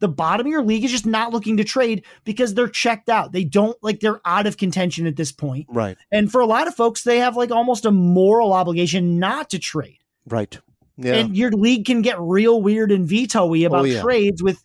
the 0.00 0.08
bottom 0.08 0.46
of 0.46 0.50
your 0.50 0.62
league 0.62 0.84
is 0.84 0.90
just 0.90 1.06
not 1.06 1.32
looking 1.32 1.56
to 1.56 1.64
trade 1.64 2.04
because 2.24 2.54
they're 2.54 2.68
checked 2.68 3.08
out. 3.08 3.32
They 3.32 3.44
don't 3.44 3.76
like 3.82 4.00
they're 4.00 4.20
out 4.24 4.46
of 4.46 4.56
contention 4.56 5.06
at 5.06 5.16
this 5.16 5.32
point. 5.32 5.66
Right. 5.68 5.96
And 6.12 6.30
for 6.30 6.40
a 6.40 6.46
lot 6.46 6.68
of 6.68 6.74
folks, 6.74 7.02
they 7.02 7.18
have 7.18 7.36
like 7.36 7.50
almost 7.50 7.84
a 7.84 7.90
moral 7.90 8.52
obligation 8.52 9.18
not 9.18 9.50
to 9.50 9.58
trade. 9.58 9.98
Right. 10.26 10.58
Yeah. 10.96 11.14
And 11.14 11.36
your 11.36 11.50
league 11.50 11.86
can 11.86 12.02
get 12.02 12.20
real 12.20 12.60
weird 12.60 12.90
and 12.90 13.06
veto-y 13.06 13.62
oh, 13.62 13.66
about 13.66 13.80
oh, 13.82 13.84
yeah. 13.84 14.02
trades 14.02 14.42
with 14.42 14.62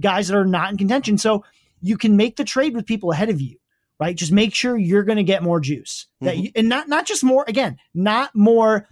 guys 0.00 0.28
that 0.28 0.36
are 0.36 0.46
not 0.46 0.70
in 0.70 0.78
contention. 0.78 1.18
So 1.18 1.44
you 1.80 1.96
can 1.96 2.16
make 2.16 2.36
the 2.36 2.44
trade 2.44 2.74
with 2.74 2.86
people 2.86 3.12
ahead 3.12 3.28
of 3.30 3.40
you, 3.40 3.58
right? 4.00 4.16
Just 4.16 4.32
make 4.32 4.54
sure 4.54 4.76
you're 4.76 5.04
going 5.04 5.16
to 5.16 5.24
get 5.24 5.42
more 5.42 5.60
juice. 5.60 6.06
That 6.20 6.34
Mm-hmm. 6.36 6.44
you, 6.44 6.50
and 6.56 6.68
not 6.68 6.88
not 6.88 7.06
just 7.06 7.22
more 7.24 7.44
again, 7.48 7.78
not 7.94 8.34
more 8.34 8.86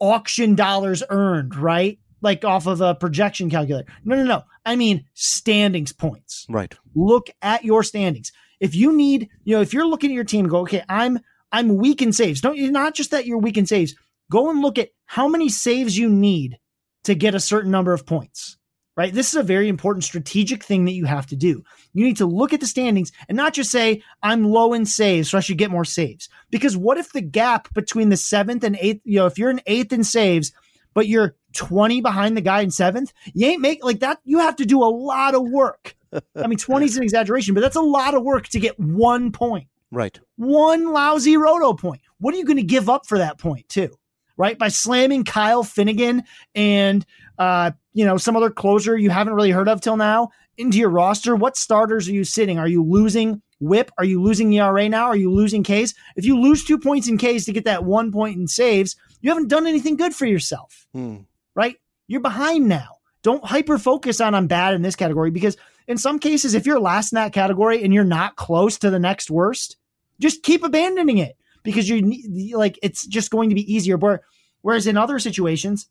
auction 0.00 0.54
dollars 0.54 1.02
earned, 1.08 1.56
right? 1.56 1.98
like 2.24 2.42
off 2.42 2.66
of 2.66 2.80
a 2.80 2.94
projection 2.94 3.50
calculator. 3.50 3.86
No, 4.02 4.16
no, 4.16 4.24
no. 4.24 4.44
I 4.64 4.76
mean 4.76 5.04
standings 5.12 5.92
points. 5.92 6.46
Right. 6.48 6.74
Look 6.94 7.28
at 7.42 7.64
your 7.64 7.82
standings. 7.82 8.32
If 8.60 8.74
you 8.74 8.96
need, 8.96 9.28
you 9.44 9.54
know, 9.54 9.60
if 9.60 9.74
you're 9.74 9.86
looking 9.86 10.10
at 10.10 10.14
your 10.14 10.24
team 10.24 10.46
and 10.46 10.50
go, 10.50 10.60
okay, 10.60 10.82
I'm 10.88 11.18
I'm 11.52 11.76
weak 11.76 12.00
in 12.00 12.14
saves. 12.14 12.40
Don't 12.40 12.56
you 12.56 12.72
not 12.72 12.94
just 12.94 13.10
that 13.10 13.26
you're 13.26 13.36
weak 13.38 13.58
in 13.58 13.66
saves. 13.66 13.94
Go 14.30 14.48
and 14.48 14.62
look 14.62 14.78
at 14.78 14.88
how 15.04 15.28
many 15.28 15.50
saves 15.50 15.98
you 15.98 16.08
need 16.08 16.58
to 17.04 17.14
get 17.14 17.34
a 17.34 17.40
certain 17.40 17.70
number 17.70 17.92
of 17.92 18.06
points. 18.06 18.56
Right? 18.96 19.12
This 19.12 19.30
is 19.30 19.34
a 19.34 19.42
very 19.42 19.68
important 19.68 20.04
strategic 20.04 20.62
thing 20.62 20.84
that 20.84 20.92
you 20.92 21.04
have 21.04 21.26
to 21.26 21.36
do. 21.36 21.64
You 21.94 22.04
need 22.04 22.18
to 22.18 22.26
look 22.26 22.52
at 22.52 22.60
the 22.60 22.66
standings 22.66 23.10
and 23.28 23.36
not 23.36 23.52
just 23.52 23.72
say, 23.72 24.02
I'm 24.22 24.44
low 24.44 24.72
in 24.72 24.86
saves, 24.86 25.30
so 25.30 25.38
I 25.38 25.40
should 25.40 25.58
get 25.58 25.72
more 25.72 25.84
saves. 25.84 26.28
Because 26.50 26.76
what 26.76 26.96
if 26.96 27.12
the 27.12 27.20
gap 27.20 27.74
between 27.74 28.10
the 28.10 28.16
seventh 28.16 28.62
and 28.62 28.76
eighth, 28.80 29.00
you 29.04 29.16
know, 29.16 29.26
if 29.26 29.36
you're 29.36 29.50
an 29.50 29.62
eighth 29.66 29.92
in 29.92 30.04
saves, 30.04 30.52
but 30.94 31.08
you're 31.08 31.34
20 31.54 32.00
behind 32.02 32.36
the 32.36 32.40
guy 32.40 32.60
in 32.60 32.70
seventh, 32.70 33.12
you 33.32 33.48
ain't 33.48 33.60
make 33.60 33.84
like 33.84 34.00
that. 34.00 34.20
You 34.24 34.38
have 34.38 34.56
to 34.56 34.66
do 34.66 34.82
a 34.82 34.86
lot 34.86 35.34
of 35.34 35.42
work. 35.42 35.96
I 36.36 36.46
mean, 36.46 36.58
20 36.58 36.86
is 36.86 36.96
an 36.96 37.02
exaggeration, 37.02 37.54
but 37.54 37.62
that's 37.62 37.76
a 37.76 37.82
lot 37.82 38.14
of 38.14 38.22
work 38.22 38.46
to 38.48 38.60
get 38.60 38.78
one 38.78 39.32
point. 39.32 39.66
Right. 39.90 40.18
One 40.36 40.92
lousy 40.92 41.36
roto 41.36 41.72
point. 41.72 42.00
What 42.18 42.34
are 42.34 42.38
you 42.38 42.44
going 42.44 42.56
to 42.56 42.62
give 42.62 42.88
up 42.88 43.06
for 43.06 43.18
that 43.18 43.38
point, 43.38 43.68
too? 43.68 43.96
Right? 44.36 44.58
By 44.58 44.68
slamming 44.68 45.24
Kyle 45.24 45.62
Finnegan 45.62 46.24
and, 46.54 47.06
uh, 47.38 47.70
you 47.92 48.04
know, 48.04 48.16
some 48.16 48.36
other 48.36 48.50
closer 48.50 48.96
you 48.96 49.10
haven't 49.10 49.34
really 49.34 49.50
heard 49.52 49.68
of 49.68 49.80
till 49.80 49.96
now 49.96 50.30
into 50.58 50.78
your 50.78 50.90
roster. 50.90 51.36
What 51.36 51.56
starters 51.56 52.08
are 52.08 52.12
you 52.12 52.24
sitting? 52.24 52.58
Are 52.58 52.66
you 52.68 52.82
losing 52.82 53.42
whip? 53.60 53.90
Are 53.96 54.04
you 54.04 54.20
losing 54.20 54.52
ERA 54.52 54.88
now? 54.88 55.04
Are 55.06 55.16
you 55.16 55.30
losing 55.32 55.62
Ks? 55.62 55.94
If 56.16 56.24
you 56.24 56.38
lose 56.40 56.64
two 56.64 56.78
points 56.78 57.08
in 57.08 57.16
Ks 57.18 57.44
to 57.44 57.52
get 57.52 57.64
that 57.64 57.84
one 57.84 58.10
point 58.10 58.36
in 58.36 58.48
saves, 58.48 58.96
you 59.20 59.30
haven't 59.30 59.48
done 59.48 59.66
anything 59.66 59.96
good 59.96 60.14
for 60.14 60.26
yourself, 60.26 60.86
Hmm. 60.92 61.18
right? 61.54 61.76
You're 62.08 62.20
behind 62.20 62.68
now. 62.68 62.96
Don't 63.22 63.44
hyper 63.44 63.78
focus 63.78 64.20
on 64.20 64.34
I'm 64.34 64.48
bad 64.48 64.74
in 64.74 64.82
this 64.82 64.96
category 64.96 65.30
because 65.30 65.56
in 65.86 65.96
some 65.96 66.18
cases, 66.18 66.54
if 66.54 66.66
you're 66.66 66.80
last 66.80 67.12
in 67.12 67.16
that 67.16 67.32
category 67.32 67.82
and 67.82 67.94
you're 67.94 68.04
not 68.04 68.36
close 68.36 68.78
to 68.80 68.90
the 68.90 68.98
next 68.98 69.30
worst, 69.30 69.76
just 70.20 70.42
keep 70.42 70.62
abandoning 70.62 71.18
it 71.18 71.36
because 71.64 71.88
you 71.88 72.02
need 72.02 72.54
like 72.54 72.78
it's 72.82 73.04
just 73.06 73.30
going 73.30 73.48
to 73.48 73.54
be 73.54 73.74
easier. 73.74 73.96
Where, 73.96 74.22
whereas 74.62 74.86
in 74.86 74.96
other 74.96 75.18
situations, 75.18 75.88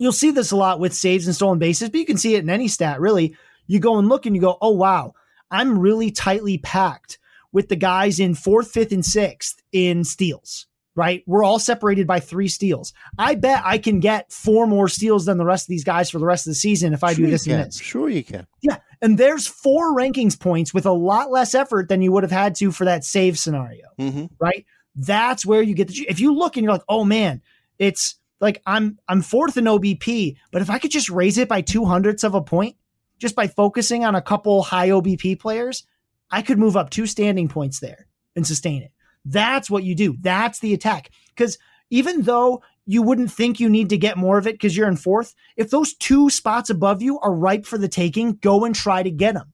you'll 0.00 0.12
see 0.12 0.32
this 0.32 0.50
a 0.50 0.56
lot 0.56 0.80
with 0.80 0.94
saves 0.94 1.26
and 1.26 1.36
stolen 1.36 1.58
bases, 1.60 1.90
but 1.90 2.00
you 2.00 2.06
can 2.06 2.18
see 2.18 2.34
it 2.34 2.42
in 2.42 2.50
any 2.50 2.66
stat 2.66 3.00
really. 3.00 3.36
You 3.68 3.78
go 3.80 3.98
and 3.98 4.08
look 4.08 4.26
and 4.26 4.34
you 4.34 4.40
go, 4.40 4.58
oh 4.60 4.70
wow, 4.70 5.14
I'm 5.50 5.78
really 5.78 6.10
tightly 6.10 6.58
packed 6.58 7.18
with 7.52 7.68
the 7.68 7.76
guys 7.76 8.18
in 8.18 8.34
fourth, 8.34 8.70
fifth, 8.70 8.92
and 8.92 9.04
sixth 9.04 9.62
in 9.72 10.02
steals. 10.04 10.66
Right, 10.94 11.22
we're 11.26 11.44
all 11.44 11.58
separated 11.58 12.06
by 12.06 12.20
three 12.20 12.48
steals. 12.48 12.94
I 13.18 13.34
bet 13.34 13.60
I 13.66 13.76
can 13.76 14.00
get 14.00 14.32
four 14.32 14.66
more 14.66 14.88
steals 14.88 15.26
than 15.26 15.36
the 15.36 15.44
rest 15.44 15.64
of 15.64 15.68
these 15.68 15.84
guys 15.84 16.08
for 16.08 16.18
the 16.18 16.24
rest 16.24 16.46
of 16.46 16.52
the 16.52 16.54
season 16.54 16.94
if 16.94 17.04
I 17.04 17.12
sure 17.12 17.26
do 17.26 17.30
this 17.30 17.46
and 17.46 17.66
this. 17.66 17.78
Sure 17.78 18.08
you 18.08 18.24
can. 18.24 18.46
Yeah. 18.62 18.78
And 19.02 19.18
there's 19.18 19.46
four 19.46 19.94
rankings 19.94 20.40
points 20.40 20.72
with 20.72 20.86
a 20.86 20.92
lot 20.92 21.30
less 21.30 21.54
effort 21.54 21.90
than 21.90 22.00
you 22.00 22.12
would 22.12 22.22
have 22.22 22.32
had 22.32 22.54
to 22.56 22.72
for 22.72 22.86
that 22.86 23.04
save 23.04 23.38
scenario, 23.38 23.84
hmm 23.98 24.24
right? 24.40 24.64
That's 24.96 25.44
where 25.44 25.62
you 25.62 25.74
get 25.74 25.88
the 25.88 26.06
if 26.08 26.20
you 26.20 26.34
look 26.34 26.56
and 26.56 26.64
you're 26.64 26.72
like, 26.72 26.82
oh 26.88 27.04
man, 27.04 27.42
it's 27.78 28.16
like 28.40 28.62
I'm 28.66 28.98
I'm 29.08 29.22
fourth 29.22 29.56
in 29.56 29.64
OBP, 29.64 30.36
but 30.50 30.62
if 30.62 30.70
I 30.70 30.78
could 30.78 30.90
just 30.90 31.10
raise 31.10 31.38
it 31.38 31.48
by 31.48 31.60
two 31.60 31.84
hundredths 31.84 32.24
of 32.24 32.34
a 32.34 32.42
point, 32.42 32.76
just 33.18 33.36
by 33.36 33.46
focusing 33.46 34.04
on 34.04 34.14
a 34.14 34.22
couple 34.22 34.62
high 34.62 34.88
OBP 34.88 35.38
players, 35.38 35.86
I 36.30 36.42
could 36.42 36.58
move 36.58 36.76
up 36.76 36.90
two 36.90 37.06
standing 37.06 37.48
points 37.48 37.80
there 37.80 38.06
and 38.34 38.46
sustain 38.46 38.82
it. 38.82 38.92
That's 39.24 39.70
what 39.70 39.84
you 39.84 39.94
do. 39.94 40.16
That's 40.20 40.60
the 40.60 40.72
attack. 40.72 41.10
Because 41.34 41.58
even 41.90 42.22
though 42.22 42.62
you 42.86 43.02
wouldn't 43.02 43.32
think 43.32 43.58
you 43.58 43.68
need 43.68 43.90
to 43.90 43.98
get 43.98 44.16
more 44.16 44.38
of 44.38 44.46
it 44.46 44.54
because 44.54 44.76
you're 44.76 44.88
in 44.88 44.96
fourth, 44.96 45.34
if 45.56 45.70
those 45.70 45.94
two 45.94 46.30
spots 46.30 46.70
above 46.70 47.02
you 47.02 47.18
are 47.20 47.32
ripe 47.34 47.66
for 47.66 47.78
the 47.78 47.88
taking, 47.88 48.34
go 48.34 48.64
and 48.64 48.74
try 48.74 49.02
to 49.02 49.10
get 49.10 49.34
them. 49.34 49.52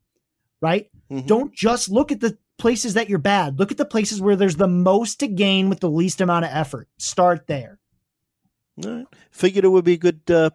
Right? 0.61 0.90
Mhm. 1.11 1.26
Don't 1.26 1.55
just 1.55 1.88
look 1.88 2.12
at 2.12 2.20
the 2.20 2.36
places 2.63 2.95
that 2.95 3.09
you're 3.09 3.19
bad. 3.19 3.59
Look 3.59 3.73
at 3.73 3.77
the 3.77 3.85
places 3.85 4.23
where 4.23 4.37
there's 4.37 4.55
the 4.55 4.69
most 4.69 5.19
to 5.19 5.27
gain 5.27 5.69
with 5.69 5.81
the 5.81 5.91
least 5.91 6.21
amount 6.21 6.45
of 6.45 6.53
effort. 6.53 6.89
Start 6.97 7.49
there. 7.49 7.81
All 8.85 8.99
right. 8.99 9.07
Figured 9.33 9.65
it 9.65 9.69
would 9.69 9.85
be 9.85 9.95
a 9.95 9.99
good 9.99 10.21
uh, 10.31 10.51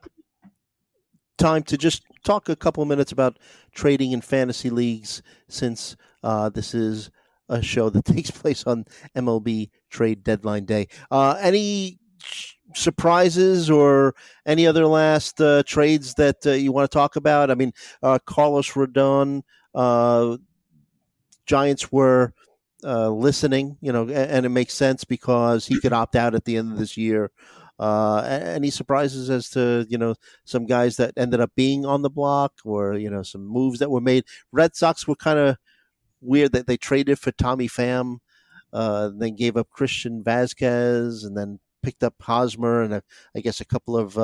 time 1.37 1.63
to 1.63 1.77
just 1.77 2.03
talk 2.23 2.47
a 2.47 2.55
couple 2.55 2.81
of 2.81 2.87
minutes 2.87 3.11
about 3.11 3.37
trading 3.75 4.13
in 4.13 4.21
fantasy 4.21 4.69
leagues 4.69 5.21
since 5.49 5.97
uh, 6.23 6.47
this 6.47 6.73
is 6.73 7.11
a 7.49 7.61
show 7.61 7.89
that 7.89 8.05
takes 8.15 8.31
place 8.31 8.63
on 8.63 8.85
MLB 9.13 9.69
trade 9.89 10.23
deadline 10.23 10.63
day. 10.63 10.87
Uh, 11.11 11.37
any 11.41 11.99
surprises 12.73 13.69
or 13.69 14.15
any 14.45 14.65
other 14.65 14.87
last 14.87 15.41
uh, 15.41 15.61
trades 15.63 16.13
that 16.13 16.37
uh, 16.45 16.51
you 16.51 16.71
want 16.71 16.89
to 16.89 16.97
talk 16.97 17.17
about? 17.17 17.51
I 17.51 17.55
mean, 17.55 17.73
uh, 18.01 18.17
Carlos 18.25 18.71
Rodon, 18.71 19.41
uh, 19.75 20.37
Giants 21.47 21.91
were 21.91 22.33
uh, 22.83 23.09
listening, 23.09 23.77
you 23.81 23.91
know, 23.91 24.03
and, 24.03 24.11
and 24.11 24.45
it 24.45 24.49
makes 24.49 24.73
sense 24.73 25.03
because 25.03 25.65
he 25.65 25.79
could 25.79 25.93
opt 25.93 26.15
out 26.15 26.35
at 26.35 26.45
the 26.45 26.57
end 26.57 26.71
of 26.71 26.77
this 26.77 26.97
year. 26.97 27.31
Uh, 27.79 28.59
surprises 28.71 29.29
as 29.29 29.49
to 29.51 29.85
you 29.87 29.99
know 29.99 30.15
some 30.45 30.65
guys 30.65 30.97
that 30.97 31.13
ended 31.15 31.39
up 31.39 31.51
being 31.55 31.85
on 31.85 32.01
the 32.01 32.09
block, 32.09 32.53
or 32.65 32.95
you 32.95 33.09
know 33.09 33.23
some 33.23 33.45
moves 33.45 33.79
that 33.79 33.91
were 33.91 34.01
made? 34.01 34.23
Red 34.51 34.75
Sox 34.75 35.07
were 35.07 35.15
kind 35.15 35.39
of 35.39 35.57
weird 36.19 36.53
that 36.53 36.65
they 36.67 36.77
traded 36.77 37.19
for 37.19 37.31
Tommy 37.31 37.67
Pham, 37.67 38.17
uh, 38.73 39.11
then 39.15 39.35
gave 39.35 39.57
up 39.57 39.69
Christian 39.69 40.23
Vázquez, 40.23 41.23
and 41.23 41.37
then 41.37 41.59
picked 41.83 42.03
up 42.03 42.15
Hosmer, 42.19 42.81
and 42.81 42.95
a, 42.95 43.03
I 43.35 43.41
guess 43.41 43.61
a 43.61 43.65
couple 43.65 43.95
of 43.95 44.17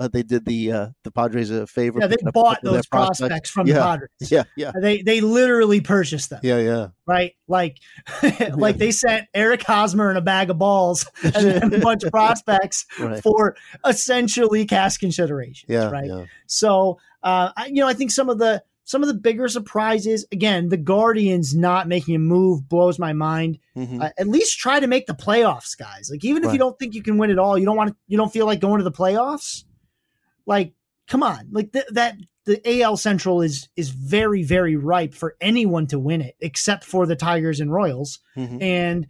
uh, 0.00 0.08
they 0.08 0.22
did 0.24 0.44
the 0.46 0.72
uh, 0.72 0.88
the 1.04 1.12
Padres 1.12 1.50
a 1.50 1.66
favor. 1.66 2.00
Yeah, 2.00 2.06
they 2.08 2.14
picking 2.14 2.28
up 2.28 2.32
a 2.32 2.40
bought 2.40 2.58
those 2.62 2.72
their 2.72 2.82
prospects, 2.90 3.50
from 3.50 3.66
Yeah. 3.68 3.74
the 3.74 3.80
Padres. 3.80 4.10
Yeah, 4.32 4.42
yeah, 4.56 4.72
They 4.80 5.02
they 5.02 5.20
literally 5.20 5.80
purchased 5.80 6.30
them, 6.30 6.40
yeah, 6.42 6.58
yeah. 6.58 6.86
right? 7.06 7.34
Like 7.46 7.76
like 8.54 8.78
they 8.78 8.90
sent 8.90 9.28
Eric 9.34 9.62
Hosmer 9.62 10.08
and 10.08 10.18
a 10.18 10.22
bag 10.22 10.50
of 10.50 10.58
balls 10.58 11.06
and 11.22 11.72
a 11.74 11.78
bunch 11.78 12.02
of 12.02 12.10
prospects 12.10 12.86
Right. 12.98 13.22
for 13.22 13.54
essentially 13.86 14.64
cash 14.66 14.96
considerations, 14.98 15.66
Yeah, 15.68 15.90
right? 15.90 16.06
yeah. 16.06 16.24
So, 16.46 16.98
uh, 17.22 17.50
I, 17.56 17.66
you 17.66 17.76
know, 17.76 17.86
I 17.88 17.94
think 17.94 18.10
some 18.10 18.28
of 18.28 18.38
the 18.38 18.62
some 18.84 19.02
of 19.02 19.06
the 19.08 19.14
bigger 19.14 19.46
surprises, 19.46 20.26
again, 20.32 20.68
the 20.68 20.76
Guardians 20.76 21.54
not 21.54 21.86
making 21.86 22.16
a 22.16 22.18
move 22.18 22.68
blows 22.68 22.98
my 22.98 23.12
mind. 23.12 23.58
Mhm. 23.76 24.02
Uh, 24.02 24.10
at 24.18 24.26
least 24.26 24.58
try 24.58 24.80
to 24.80 24.88
make 24.88 25.06
the 25.06 25.14
playoffs, 25.14 25.78
guys. 25.78 26.08
Like, 26.10 26.24
even 26.24 26.42
if 26.42 26.48
Right. 26.48 26.54
you 26.54 26.58
don't 26.58 26.76
think 26.76 26.94
you 26.94 27.02
can 27.02 27.16
win 27.16 27.30
it 27.30 27.38
all, 27.38 27.56
you 27.56 27.64
don't 27.66 27.76
want 27.76 27.90
to, 27.90 27.96
you 28.08 28.16
don't 28.18 28.32
feel 28.32 28.46
like 28.46 28.58
going 28.58 28.78
to 28.78 28.84
the 28.84 28.90
playoffs. 28.90 29.62
Like, 30.46 30.74
come 31.08 31.22
on, 31.22 31.48
like 31.52 31.72
th- 31.72 31.86
that. 31.92 32.16
The 32.46 32.82
AL 32.82 32.96
Central 32.96 33.42
is 33.42 33.68
is 33.76 33.90
very 33.90 34.42
very 34.42 34.74
ripe 34.74 35.12
for 35.14 35.36
anyone 35.42 35.86
to 35.88 35.98
win 35.98 36.22
it, 36.22 36.36
except 36.40 36.84
for 36.84 37.06
the 37.06 37.14
Tigers 37.14 37.60
and 37.60 37.70
Royals. 37.70 38.18
Mhm. 38.36 38.62
And 38.62 39.06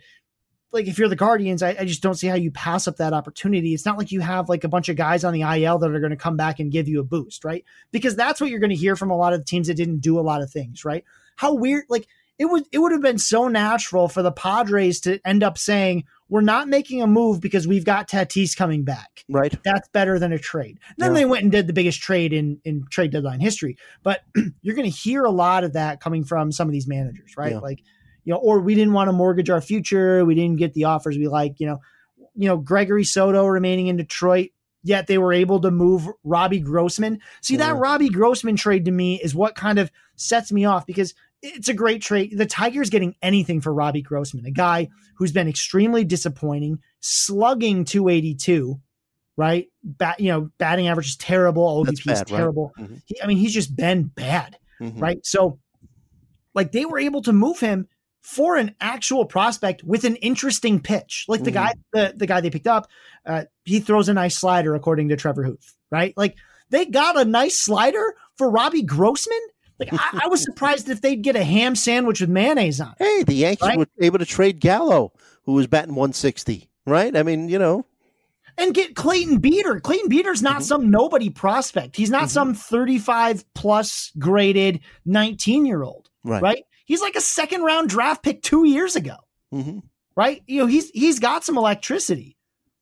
like 0.73 0.89
if 0.89 0.99
you're 0.99 1.09
the 1.09 1.17
Guardians, 1.17 1.63
I, 1.63 1.77
I 1.79 1.85
just 1.85 2.03
don't 2.03 2.17
see 2.17 2.27
how 2.27 2.35
you 2.35 2.51
pass 2.51 2.89
up 2.89 2.97
that 2.97 3.13
opportunity. 3.13 3.73
It's 3.73 3.87
not 3.87 3.97
like 3.99 4.11
you 4.13 4.21
have 4.21 4.49
like 4.49 4.65
a 4.65 4.69
bunch 4.69 4.89
of 4.89 4.97
guys 4.97 5.25
on 5.25 5.33
the 5.33 5.43
IL 5.43 5.79
that 5.79 5.91
are 5.95 6.01
going 6.01 6.11
to 6.11 6.17
come 6.17 6.37
back 6.37 6.59
and 6.59 6.73
give 6.73 6.89
you 6.89 7.01
a 7.01 7.05
boost, 7.05 7.45
right? 7.45 7.65
Because 7.93 8.17
that's 8.17 8.41
what 8.41 8.51
you're 8.51 8.59
going 8.61 8.71
to 8.71 8.77
hear 8.77 8.97
from 8.97 9.11
a 9.11 9.17
lot 9.17 9.33
of 9.33 9.41
the 9.41 9.47
teams 9.47 9.69
that 9.69 9.75
didn't 9.75 10.01
do 10.01 10.19
a 10.19 10.23
lot 10.23 10.43
of 10.43 10.51
things, 10.51 10.85
right? 10.85 11.05
How 11.37 11.55
weird 11.55 11.85
like 11.89 12.09
it 12.39 12.47
would 12.47 12.65
it 12.73 12.79
would 12.79 12.93
have 12.93 13.01
been 13.03 13.19
so 13.19 13.47
natural 13.49 14.09
for 14.09 14.23
the 14.23 14.33
Padres 14.33 15.01
to 15.03 15.21
end 15.25 15.43
up 15.45 15.57
saying, 15.57 16.05
We're 16.31 16.41
not 16.41 16.69
making 16.69 17.03
a 17.03 17.07
move 17.07 17.41
because 17.41 17.67
we've 17.67 17.85
got 17.85 18.09
Tatis 18.09 18.57
coming 18.57 18.85
back. 18.85 19.25
Right. 19.29 19.55
That's 19.65 19.89
better 19.89 20.19
than 20.19 20.33
a 20.33 20.39
trade. 20.39 20.79
then 20.97 21.11
Yeah. 21.11 21.21
they 21.21 21.25
went 21.27 21.43
and 21.43 21.53
did 21.53 21.67
the 21.67 21.73
biggest 21.73 22.01
trade 22.01 22.33
in 22.33 22.61
in 22.65 22.85
trade 22.91 23.11
deadline 23.11 23.41
history. 23.41 23.77
But 24.03 24.21
you're 24.63 24.77
going 24.77 24.91
to 24.91 24.97
hear 24.97 25.25
a 25.25 25.31
lot 25.31 25.65
of 25.65 25.75
that 25.75 26.01
coming 26.01 26.25
from 26.25 26.53
some 26.53 26.69
of 26.69 26.73
these 26.73 26.87
managers, 26.87 27.35
right? 27.37 27.53
Yeah. 27.53 27.59
Like, 27.59 27.83
you 28.25 28.33
know, 28.33 28.39
or 28.39 28.61
we 28.61 28.75
didn't 28.75 28.95
want 28.95 29.09
to 29.09 29.13
mortgage 29.13 29.51
our 29.51 29.61
future. 29.61 30.25
We 30.25 30.35
didn't 30.35 30.59
get 30.59 30.73
the 30.73 30.85
offers 30.85 31.19
we 31.19 31.27
like. 31.27 31.59
You 31.59 31.67
know, 31.67 31.81
you 32.37 32.49
know 32.49 32.57
Gregory 32.57 33.05
Soto 33.05 33.47
remaining 33.47 33.89
in 33.89 33.97
Detroit. 33.97 34.51
Yet 34.83 35.09
they 35.09 35.19
were 35.19 35.35
able 35.35 35.61
to 35.61 35.71
move 35.71 36.09
Robbie 36.25 36.61
Grossman. 36.61 37.21
See 37.43 37.57
oh, 37.57 37.59
that 37.59 37.77
Robbie 37.77 38.09
Grossman 38.09 38.57
trade 38.57 38.87
to 38.87 38.91
me 38.91 39.21
is 39.21 39.35
what 39.35 39.55
kind 39.55 39.79
of 39.79 39.91
sets 40.17 40.51
me 40.53 40.65
off 40.65 40.87
because 40.87 41.13
it's 41.43 41.69
a 41.69 41.75
great 41.75 42.03
trade. 42.03 42.37
The 42.37 42.47
Tigers 42.47 42.91
getting 42.91 43.15
anything 43.23 43.61
for 43.61 43.73
Robbie 43.73 44.03
Grossman, 44.03 44.47
a 44.47 44.51
guy 44.51 44.89
who's 45.17 45.33
been 45.33 45.49
extremely 45.49 46.05
disappointing, 46.05 46.81
slugging 47.01 47.85
282, 47.85 48.81
right? 49.37 49.69
Bat, 49.83 50.21
you 50.21 50.29
know, 50.29 50.51
batting 50.59 50.89
average 50.89 51.09
is 51.09 51.17
terrible. 51.17 51.85
OBP 51.85 51.93
is 51.93 52.01
bad, 52.05 52.17
right? 52.31 52.37
terrible. 52.39 52.73
Mhm. 52.79 53.03
He, 53.07 53.23
I 53.23 53.27
mean, 53.27 53.39
he's 53.39 53.55
just 53.55 53.75
been 53.75 54.05
bad, 54.05 54.59
Mhm. 54.81 55.01
right? 55.01 55.25
So, 55.25 55.59
like, 56.55 56.73
they 56.73 56.85
were 56.85 56.99
able 56.99 57.23
to 57.23 57.33
move 57.33 57.61
him 57.61 57.87
for 58.23 58.57
an 58.57 58.75
actual 58.81 59.25
prospect 59.25 59.83
with 59.83 60.05
an 60.05 60.17
interesting 60.17 60.79
pitch. 60.79 61.25
Like 61.27 61.43
the 61.43 61.51
Mhm. 61.51 61.55
guy, 61.55 61.75
the, 61.93 62.13
the 62.17 62.27
guy 62.27 62.43
they 62.43 62.51
picked 62.51 62.67
up, 62.67 62.89
uh, 63.25 63.45
he 63.65 63.81
throws 63.81 64.09
a 64.11 64.15
nice 64.15 64.37
slider, 64.37 64.75
according 64.75 65.09
to 65.09 65.17
Trevor 65.17 65.45
Huth, 65.45 65.75
right? 65.91 66.13
Like, 66.19 66.37
they 66.69 66.85
got 66.85 67.19
a 67.19 67.25
nice 67.25 67.59
slider 67.59 68.15
for 68.37 68.51
Robbie 68.51 68.83
Grossman. 68.83 69.41
Like, 69.81 69.89
I, 69.93 70.21
I 70.25 70.29
was 70.29 70.43
surprised 70.45 70.89
if 70.89 71.01
they'd 71.01 71.23
get 71.23 71.35
a 71.37 71.43
ham 71.43 71.75
sandwich 71.75 72.21
with 72.21 72.31
mayonnaise 72.31 72.81
on 72.81 72.95
it. 73.01 73.05
Hey, 73.05 73.23
the 73.25 73.35
Yankees 73.35 73.67
Right? 73.69 73.79
were 73.79 73.87
able 74.01 74.19
to 74.21 74.27
trade 74.27 74.61
Gallo, 74.61 75.13
who 75.45 75.55
was 75.55 75.67
batting 75.67 75.95
160. 75.95 76.69
Right. 76.87 77.17
I 77.17 77.23
mean, 77.23 77.49
you 77.49 77.59
know. 77.59 77.87
and 78.59 78.75
get 78.75 78.95
Clayton 78.95 79.39
Beeter. 79.39 79.81
Clayton 79.81 80.09
Beeter's 80.11 80.43
not 80.43 80.61
Mhm. 80.61 80.65
some 80.65 80.91
nobody 80.91 81.31
prospect. 81.31 81.97
He's 81.97 82.11
not 82.11 82.25
Mhm. 82.25 82.31
some 82.31 82.55
35 82.55 83.45
plus 83.55 84.13
graded 84.19 84.81
19 85.07 85.65
year 85.65 85.83
old, 85.83 86.11
Right. 86.25 86.43
right? 86.43 86.65
He's 86.85 87.01
like 87.01 87.15
a 87.17 87.21
second 87.23 87.63
round 87.63 87.89
draft 87.89 88.23
pick 88.23 88.43
two 88.43 88.67
years 88.67 88.97
ago, 88.97 89.17
hmm 89.51 89.79
right? 90.17 90.43
You 90.47 90.61
know, 90.61 90.67
he's 90.67 90.91
he's 90.91 91.21
got 91.21 91.45
some 91.45 91.57
electricity, 91.57 92.37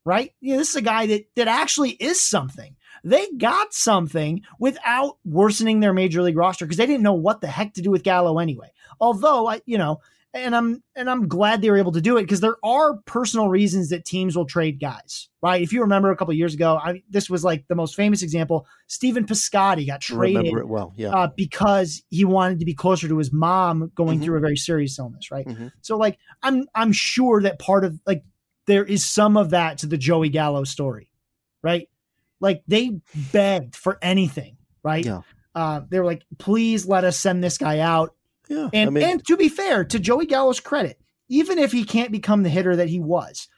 right? 0.05 0.33
You 0.41 0.53
know, 0.55 0.59
this 0.59 0.71
is 0.71 0.77
a 0.77 0.81
guy 0.83 1.07
that 1.07 1.25
that 1.37 1.47
actually 1.47 1.91
is 1.91 2.21
something. 2.21 2.75
They 3.09 3.27
got 3.39 3.73
something 3.73 4.43
without 4.59 5.17
worsening 5.25 5.81
their 5.81 5.93
major 5.93 6.23
league 6.23 6.37
roster 6.37 6.65
because 6.67 6.77
they 6.77 6.87
didn't 6.87 7.03
know 7.03 7.15
what 7.15 7.41
the 7.41 7.47
heck 7.47 7.75
to 7.75 7.83
do 7.83 7.91
with 7.91 8.03
Gallo 8.03 8.39
anyway. 8.39 8.71
Although 9.01 9.49
I, 9.49 9.61
you 9.67 9.79
know, 9.79 10.01
and 10.35 10.55
I'm 10.55 10.83
and 10.95 11.09
I'm 11.09 11.27
glad 11.27 11.63
they 11.63 11.71
were 11.71 11.79
able 11.79 11.93
to 11.93 12.03
do 12.03 12.19
it 12.19 12.23
because 12.23 12.41
there 12.41 12.57
are 12.63 12.99
personal 13.07 13.49
reasons 13.49 13.89
that 13.89 14.05
teams 14.05 14.37
will 14.37 14.45
trade 14.45 14.79
guys, 14.79 15.31
right? 15.43 15.63
If 15.63 15.73
you 15.73 15.81
remember 15.81 16.11
a 16.11 16.17
couple 16.17 16.35
years 16.35 16.53
ago, 16.53 16.77
I 16.77 17.03
this 17.09 17.31
was 17.31 17.45
like 17.45 17.65
the 17.69 17.75
most 17.75 17.95
famous 17.97 18.21
example. 18.23 18.67
Stephen 18.89 19.25
Piscotty 19.25 19.87
got 19.87 20.03
traded 20.03 20.53
well. 20.67 20.93
Yeah. 20.97 21.09
uh, 21.15 21.29
because 21.35 22.03
he 22.11 22.27
wanted 22.27 22.59
to 22.59 22.67
be 22.67 22.75
closer 22.75 23.09
to 23.09 23.17
his 23.17 23.33
mom 23.33 23.91
going 23.95 24.21
Mhm. 24.21 24.25
through 24.25 24.37
a 24.37 24.41
very 24.41 24.57
serious 24.59 24.99
illness, 24.99 25.31
right? 25.31 25.47
Mhm. 25.47 25.73
So 25.81 25.97
like 25.97 26.19
I'm 26.43 26.67
I'm 26.75 26.93
sure 26.93 27.41
that 27.43 27.59
part 27.59 27.85
of 27.87 27.99
like 28.07 28.23
there 28.67 28.85
is 28.85 29.07
some 29.07 29.39
of 29.39 29.51
that 29.51 29.79
to 29.79 29.87
the 29.87 29.97
Joey 29.97 30.29
Gallo 30.29 30.65
story, 30.65 31.09
right? 31.63 31.89
Like 32.41 32.63
they 32.69 33.01
begged 33.33 33.75
for 33.77 33.99
anything, 34.03 34.57
right? 34.83 35.05
Yeah. 35.05 35.23
Uh, 35.55 35.81
they 35.89 35.99
were 35.99 36.05
like, 36.07 36.23
please 36.39 36.87
let 36.87 37.05
us 37.05 37.17
send 37.19 37.43
this 37.43 37.59
guy 37.59 37.81
out. 37.81 38.15
yeah. 38.49 38.69
And 38.73 38.89
I 38.89 38.93
mean, 38.93 39.05
and 39.05 39.27
to 39.27 39.37
be 39.37 39.49
fair, 39.49 39.85
to 39.85 39.99
Joey 39.99 40.27
Gallo's 40.27 40.61
credit, 40.61 41.01
even 41.29 41.59
if 41.59 41.73
he 41.73 41.85
can't 41.85 42.13
become 42.13 42.43
the 42.45 42.49
hitter 42.49 42.77
that 42.77 42.89
he 42.89 43.01
was, 43.01 43.49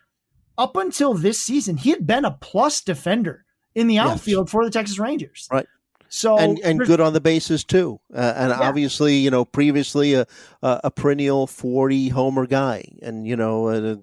up 0.57 0.76
until 0.76 1.14
this 1.14 1.39
season, 1.41 1.76
he 1.76 1.91
had 1.91 2.07
been 2.07 2.24
a 2.24 2.33
plus 2.41 2.81
defender 2.81 3.45
in 3.74 3.87
the 3.87 3.95
Yes. 3.95 4.07
outfield 4.09 4.51
for 4.51 4.64
the 4.64 4.70
Texas 4.70 4.99
Rangers. 4.99 5.47
Right. 5.53 5.66
So 6.13 6.37
and 6.39 6.59
and 6.61 6.81
good 6.83 7.01
on 7.01 7.13
the 7.13 7.21
bases 7.21 7.65
too. 7.65 8.01
Uh, 8.13 8.33
and 8.37 8.51
Yeah. 8.51 8.61
obviously, 8.69 9.17
you 9.17 9.31
know, 9.31 9.45
previously 9.45 10.15
a, 10.15 10.27
a 10.63 10.81
a 10.85 10.91
perennial 10.91 11.47
forty 11.47 12.09
homer 12.09 12.47
guy, 12.47 12.85
and 13.01 13.27
you 13.27 13.37
know, 13.37 13.69
uh, 13.69 13.97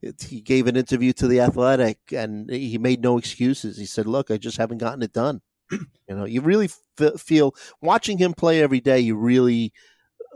it, 0.00 0.22
he 0.22 0.40
gave 0.40 0.66
an 0.66 0.76
interview 0.76 1.12
to 1.14 1.28
the 1.28 1.40
Athletic, 1.40 1.98
and 2.10 2.50
he 2.50 2.78
made 2.78 3.00
no 3.00 3.16
excuses. 3.16 3.78
He 3.78 3.86
said, 3.86 4.06
"Look, 4.06 4.30
I 4.30 4.38
just 4.38 4.56
haven't 4.56 4.78
gotten 4.78 5.02
it 5.02 5.12
done." 5.12 5.40
you 5.70 5.86
know, 6.08 6.24
you 6.24 6.40
really 6.40 6.68
f- 7.00 7.20
feel 7.20 7.54
watching 7.80 8.18
him 8.18 8.34
play 8.34 8.60
every 8.60 8.80
day. 8.80 8.98
You 8.98 9.16
really 9.16 9.72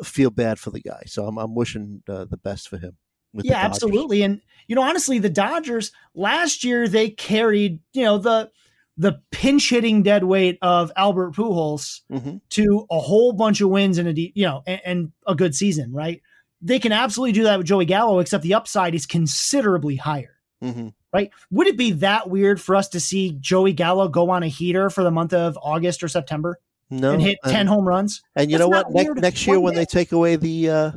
feel 0.05 0.31
bad 0.31 0.59
for 0.61 0.70
the 0.70 0.81
guy. 0.81 1.03
So 1.07 1.27
I'm 1.27 1.39
I'm 1.39 1.55
wishing 1.57 2.03
uh, 2.09 2.27
the 2.27 2.37
best 2.39 2.68
for 2.68 2.79
him. 2.79 2.97
yeah, 3.43 3.59
absolutely. 3.59 4.22
And 4.22 4.41
you 4.66 4.74
know, 4.77 4.83
honestly, 4.83 5.18
the 5.18 5.29
Dodgers 5.29 5.93
last 6.14 6.64
year 6.64 6.89
they 6.89 7.11
carried 7.11 7.81
you 7.93 8.05
know 8.05 8.18
the 8.18 8.51
the 8.99 9.20
pinch 9.30 9.70
hitting 9.70 10.03
dead 10.03 10.24
weight 10.24 10.59
of 10.62 10.90
Albert 10.97 11.32
Pujols 11.34 12.01
Mhm. 12.11 12.40
to 12.51 12.86
a 12.90 12.99
whole 12.99 13.32
bunch 13.32 13.61
of 13.61 13.68
wins 13.68 13.99
and 13.99 14.09
a 14.09 14.12
deep, 14.12 14.32
you 14.34 14.44
know 14.47 14.62
and, 14.66 14.80
and 14.84 15.12
a 15.26 15.34
good 15.34 15.55
season, 15.55 15.92
right? 15.92 16.22
They 16.62 16.78
can 16.78 16.92
absolutely 16.92 17.32
do 17.32 17.42
that 17.44 17.59
with 17.59 17.66
Joey 17.66 17.84
Gallo, 17.84 18.18
except 18.20 18.42
the 18.42 18.55
upside 18.55 18.94
is 18.94 19.05
considerably 19.07 19.97
higher. 19.97 20.36
Mhm. 20.64 20.94
Right? 21.12 21.30
Would 21.51 21.66
it 21.66 21.76
be 21.76 21.92
that 21.92 22.30
weird 22.30 22.61
for 22.61 22.74
us 22.76 22.88
to 22.90 23.01
see 23.01 23.36
Joey 23.40 23.72
Gallo 23.74 24.09
go 24.09 24.30
on 24.30 24.42
a 24.42 24.49
heater 24.49 24.88
for 24.90 25.05
the 25.05 25.11
month 25.11 25.34
of 25.34 25.59
August 25.62 26.03
or 26.03 26.09
September 26.09 26.59
No, 26.90 27.12
and 27.12 27.20
hit 27.22 27.38
and- 27.44 27.53
10 27.53 27.66
home 27.66 27.86
runs? 27.86 28.22
And 28.34 28.51
you 28.51 28.57
That's 28.59 28.68
know 28.70 28.76
what? 28.76 28.90
Ne- 28.90 29.20
next 29.20 29.47
year, 29.47 29.61
when 29.61 29.74
they 29.74 29.84
take 29.84 30.12
away 30.12 30.36
the 30.36 30.70
uh, 30.70 30.90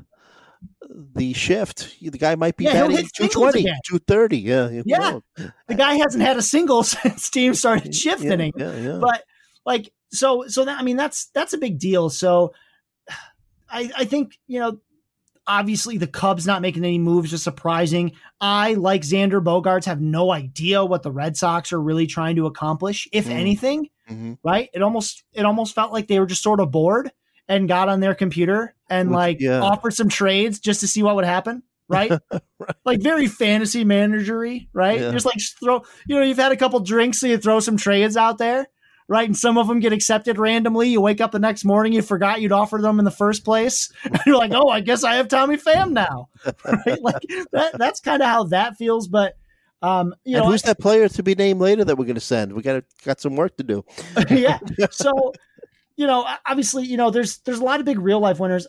the 0.89 1.33
shift, 1.33 1.95
the 2.01 2.17
guy 2.17 2.35
might 2.35 2.57
be 2.57 2.63
Yeah, 2.65 2.73
batting 2.73 2.97
hit 2.97 3.15
singles 3.15 3.53
220, 3.53 3.63
230. 3.85 4.37
Yeah, 4.39 4.67
who 4.69 4.83
Yeah. 4.85 5.19
The 5.67 5.75
guy 5.75 5.93
hasn't 5.93 6.23
had 6.23 6.37
a 6.37 6.41
single 6.41 6.81
since 6.83 7.29
team 7.29 7.53
started 7.53 7.93
shift 7.93 8.23
yeah. 8.23 8.35
Yeah, 8.55 8.75
yeah. 8.75 8.97
but 8.99 9.23
like 9.65 9.91
so 10.11 10.47
so 10.47 10.65
that 10.65 10.79
i 10.79 10.83
mean 10.83 10.97
that's 10.97 11.27
that's 11.35 11.53
a 11.53 11.57
big 11.59 11.77
deal 11.77 12.09
so 12.09 12.51
i 13.69 13.91
i 13.97 14.05
think 14.05 14.39
you 14.47 14.59
know 14.59 14.79
obviously 15.45 15.97
the 15.97 16.07
cubs 16.07 16.47
not 16.47 16.61
making 16.63 16.83
any 16.83 16.97
moves 16.97 17.33
is 17.33 17.43
surprising 17.43 18.13
i 18.41 18.73
like 18.73 19.01
xander 19.03 19.43
bogaerts 19.43 19.85
have 19.85 20.01
no 20.01 20.31
idea 20.31 20.83
what 20.83 21.03
the 21.03 21.11
red 21.11 21.37
sox 21.37 21.71
are 21.71 21.81
really 21.81 22.07
trying 22.07 22.35
to 22.35 22.47
accomplish 22.47 23.07
if 23.11 23.27
Mm. 23.27 23.31
anything 23.31 23.89
Mhm. 24.09 24.37
right 24.43 24.69
it 24.73 24.81
almost 24.81 25.23
it 25.33 25.45
almost 25.45 25.75
felt 25.75 25.91
like 25.93 26.07
they 26.07 26.19
were 26.19 26.25
just 26.25 26.41
sort 26.41 26.59
of 26.59 26.71
bored 26.71 27.11
and 27.49 27.67
got 27.67 27.89
on 27.89 27.99
their 27.99 28.15
computer 28.15 28.73
and 28.89 29.11
like 29.11 29.41
yeah. 29.41 29.59
offered 29.59 29.93
some 29.93 30.07
trades 30.07 30.59
just 30.59 30.79
to 30.79 30.87
see 30.87 31.03
what 31.03 31.15
would 31.15 31.25
happen 31.25 31.61
right 31.89 32.11
like 32.85 33.01
very 33.01 33.27
fantasy 33.27 33.83
managery 33.83 34.67
right 34.71 35.01
Yeah. 35.01 35.11
just 35.11 35.25
like 35.25 35.39
throw 35.61 35.81
you 36.07 36.15
know 36.15 36.21
you've 36.21 36.37
had 36.37 36.51
a 36.53 36.57
couple 36.57 36.79
drinks 36.79 37.19
so 37.19 37.27
you 37.27 37.37
throw 37.37 37.59
some 37.59 37.75
trades 37.75 38.15
out 38.15 38.37
there 38.37 38.67
right 39.07 39.27
and 39.27 39.35
some 39.35 39.57
of 39.57 39.67
them 39.67 39.79
get 39.79 39.91
accepted 39.91 40.37
randomly 40.37 40.87
you 40.89 41.01
wake 41.01 41.19
up 41.19 41.31
the 41.31 41.39
next 41.39 41.65
morning 41.65 41.91
you 41.91 42.03
forgot 42.03 42.41
you'd 42.41 42.51
offered 42.51 42.83
them 42.83 42.99
in 42.99 43.05
the 43.05 43.11
first 43.11 43.43
place 43.43 43.91
and 44.03 44.19
you're 44.27 44.37
like 44.37 44.51
oh 44.53 44.69
i 44.69 44.79
guess 44.79 45.03
i 45.03 45.15
have 45.15 45.27
tommy 45.27 45.57
pham 45.57 45.91
now 45.91 46.29
right 46.85 47.01
like 47.01 47.23
that, 47.51 47.75
that's 47.77 47.99
kind 47.99 48.21
of 48.21 48.27
how 48.27 48.43
that 48.43 48.75
feels 48.77 49.07
but 49.07 49.35
um 49.81 50.13
you 50.25 50.35
and 50.35 50.45
know 50.45 50.51
who's 50.51 50.61
that 50.61 50.77
player 50.77 51.07
to 51.09 51.23
be 51.23 51.33
named 51.33 51.59
later 51.59 51.83
that 51.85 51.97
we're 51.97 52.03
going 52.05 52.13
to 52.15 52.19
send? 52.21 52.51
We 52.51 52.61
got 52.61 52.83
got 53.05 53.21
some 53.21 53.37
work 53.37 53.55
to 53.57 53.63
do. 53.63 53.85
yeah. 54.29 54.59
So, 54.91 55.31
you 55.99 56.07
know, 56.07 56.25
obviously, 56.47 56.85
you 56.85 56.95
know, 56.95 57.11
there's 57.11 57.39
there's 57.39 57.59
a 57.59 57.63
lot 57.63 57.81
of 57.81 57.85
big 57.85 57.99
real 57.99 58.21
life 58.21 58.39
winners. 58.39 58.65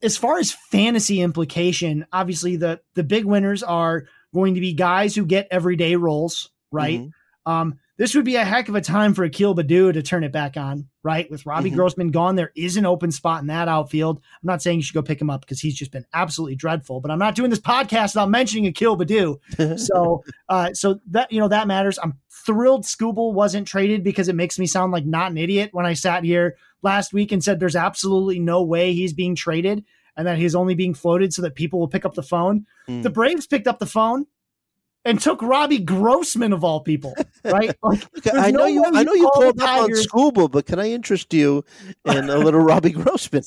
As 0.00 0.16
far 0.16 0.38
as 0.38 0.52
fantasy 0.52 1.20
implication, 1.20 2.06
obviously 2.12 2.54
the 2.54 2.80
the 2.94 3.02
big 3.02 3.24
winners 3.24 3.64
are 3.64 4.04
going 4.32 4.54
to 4.54 4.60
be 4.60 4.72
guys 4.72 5.12
who 5.16 5.26
get 5.26 5.48
everyday 5.50 5.96
roles, 5.96 6.52
right? 6.70 7.00
Mhm. 7.00 7.10
Um, 7.46 7.78
this 7.98 8.14
would 8.14 8.24
be 8.24 8.36
a 8.36 8.44
heck 8.44 8.68
of 8.68 8.74
a 8.74 8.80
time 8.80 9.12
for 9.14 9.22
Akil 9.24 9.54
Baddoo 9.54 9.92
to 9.92 10.02
turn 10.02 10.24
it 10.24 10.32
back 10.32 10.56
on, 10.56 10.88
right? 11.02 11.30
With 11.30 11.44
Robbie 11.44 11.70
Mhm. 11.70 11.74
Grossman 11.76 12.10
gone, 12.10 12.36
there 12.36 12.50
is 12.56 12.76
an 12.76 12.86
open 12.86 13.12
spot 13.12 13.42
in 13.42 13.48
that 13.48 13.68
outfield. 13.68 14.18
I'm 14.42 14.46
not 14.46 14.62
saying 14.62 14.78
you 14.78 14.82
should 14.82 14.94
go 14.94 15.02
pick 15.02 15.20
him 15.20 15.28
up 15.30 15.42
because 15.42 15.60
he's 15.60 15.74
just 15.74 15.92
been 15.92 16.06
absolutely 16.14 16.56
dreadful, 16.56 17.00
but 17.00 17.10
I'm 17.10 17.18
not 17.18 17.34
doing 17.34 17.50
this 17.50 17.60
podcast 17.60 18.14
without 18.14 18.30
mentioning 18.30 18.66
Akil 18.66 18.96
Baddoo 18.96 19.36
so 19.78 20.22
uh 20.48 20.72
so 20.72 21.00
that 21.10 21.30
you 21.30 21.38
know 21.40 21.48
that 21.48 21.66
matters 21.68 21.98
i'm 22.02 22.14
thrilled 22.46 22.84
skubal 22.84 23.32
wasn't 23.34 23.66
traded 23.68 24.02
because 24.02 24.28
it 24.28 24.34
makes 24.34 24.58
me 24.58 24.66
sound 24.66 24.90
like 24.92 25.04
not 25.06 25.30
an 25.30 25.38
idiot 25.38 25.70
when 25.72 25.86
i 25.86 25.92
sat 25.92 26.24
here 26.24 26.56
last 26.82 27.12
week 27.12 27.30
and 27.30 27.44
said 27.44 27.60
there's 27.60 27.76
absolutely 27.76 28.38
no 28.40 28.62
way 28.62 28.92
he's 28.92 29.12
being 29.12 29.34
traded 29.36 29.84
and 30.16 30.26
that 30.26 30.38
he's 30.38 30.54
only 30.54 30.74
being 30.74 30.92
floated 30.94 31.32
so 31.32 31.40
that 31.42 31.54
people 31.54 31.78
will 31.78 31.88
pick 31.88 32.04
up 32.04 32.14
the 32.14 32.22
phone 32.22 32.66
Mm. 32.88 33.02
the 33.04 33.10
braves 33.10 33.46
picked 33.46 33.68
up 33.68 33.78
the 33.78 33.86
phone 33.86 34.26
and 35.04 35.20
took 35.20 35.42
robbie 35.42 35.78
grossman 35.78 36.52
of 36.52 36.62
all 36.64 36.80
people 36.80 37.14
right 37.44 37.74
like 37.82 38.06
I 38.32 38.50
know 38.50 38.60
no 38.60 38.66
you. 38.66 38.84
I 38.84 39.02
know 39.02 39.12
you 39.14 39.28
call 39.30 39.42
called 39.42 39.58
the 39.58 39.64
up 39.64 39.82
on 39.82 39.90
Skubal, 39.90 40.50
but 40.50 40.66
can 40.66 40.78
I 40.78 40.90
interest 40.90 41.34
you 41.34 41.64
in 42.04 42.30
a 42.30 42.38
little 42.38 42.60
Robbie 42.60 42.90
Grossman? 42.92 43.42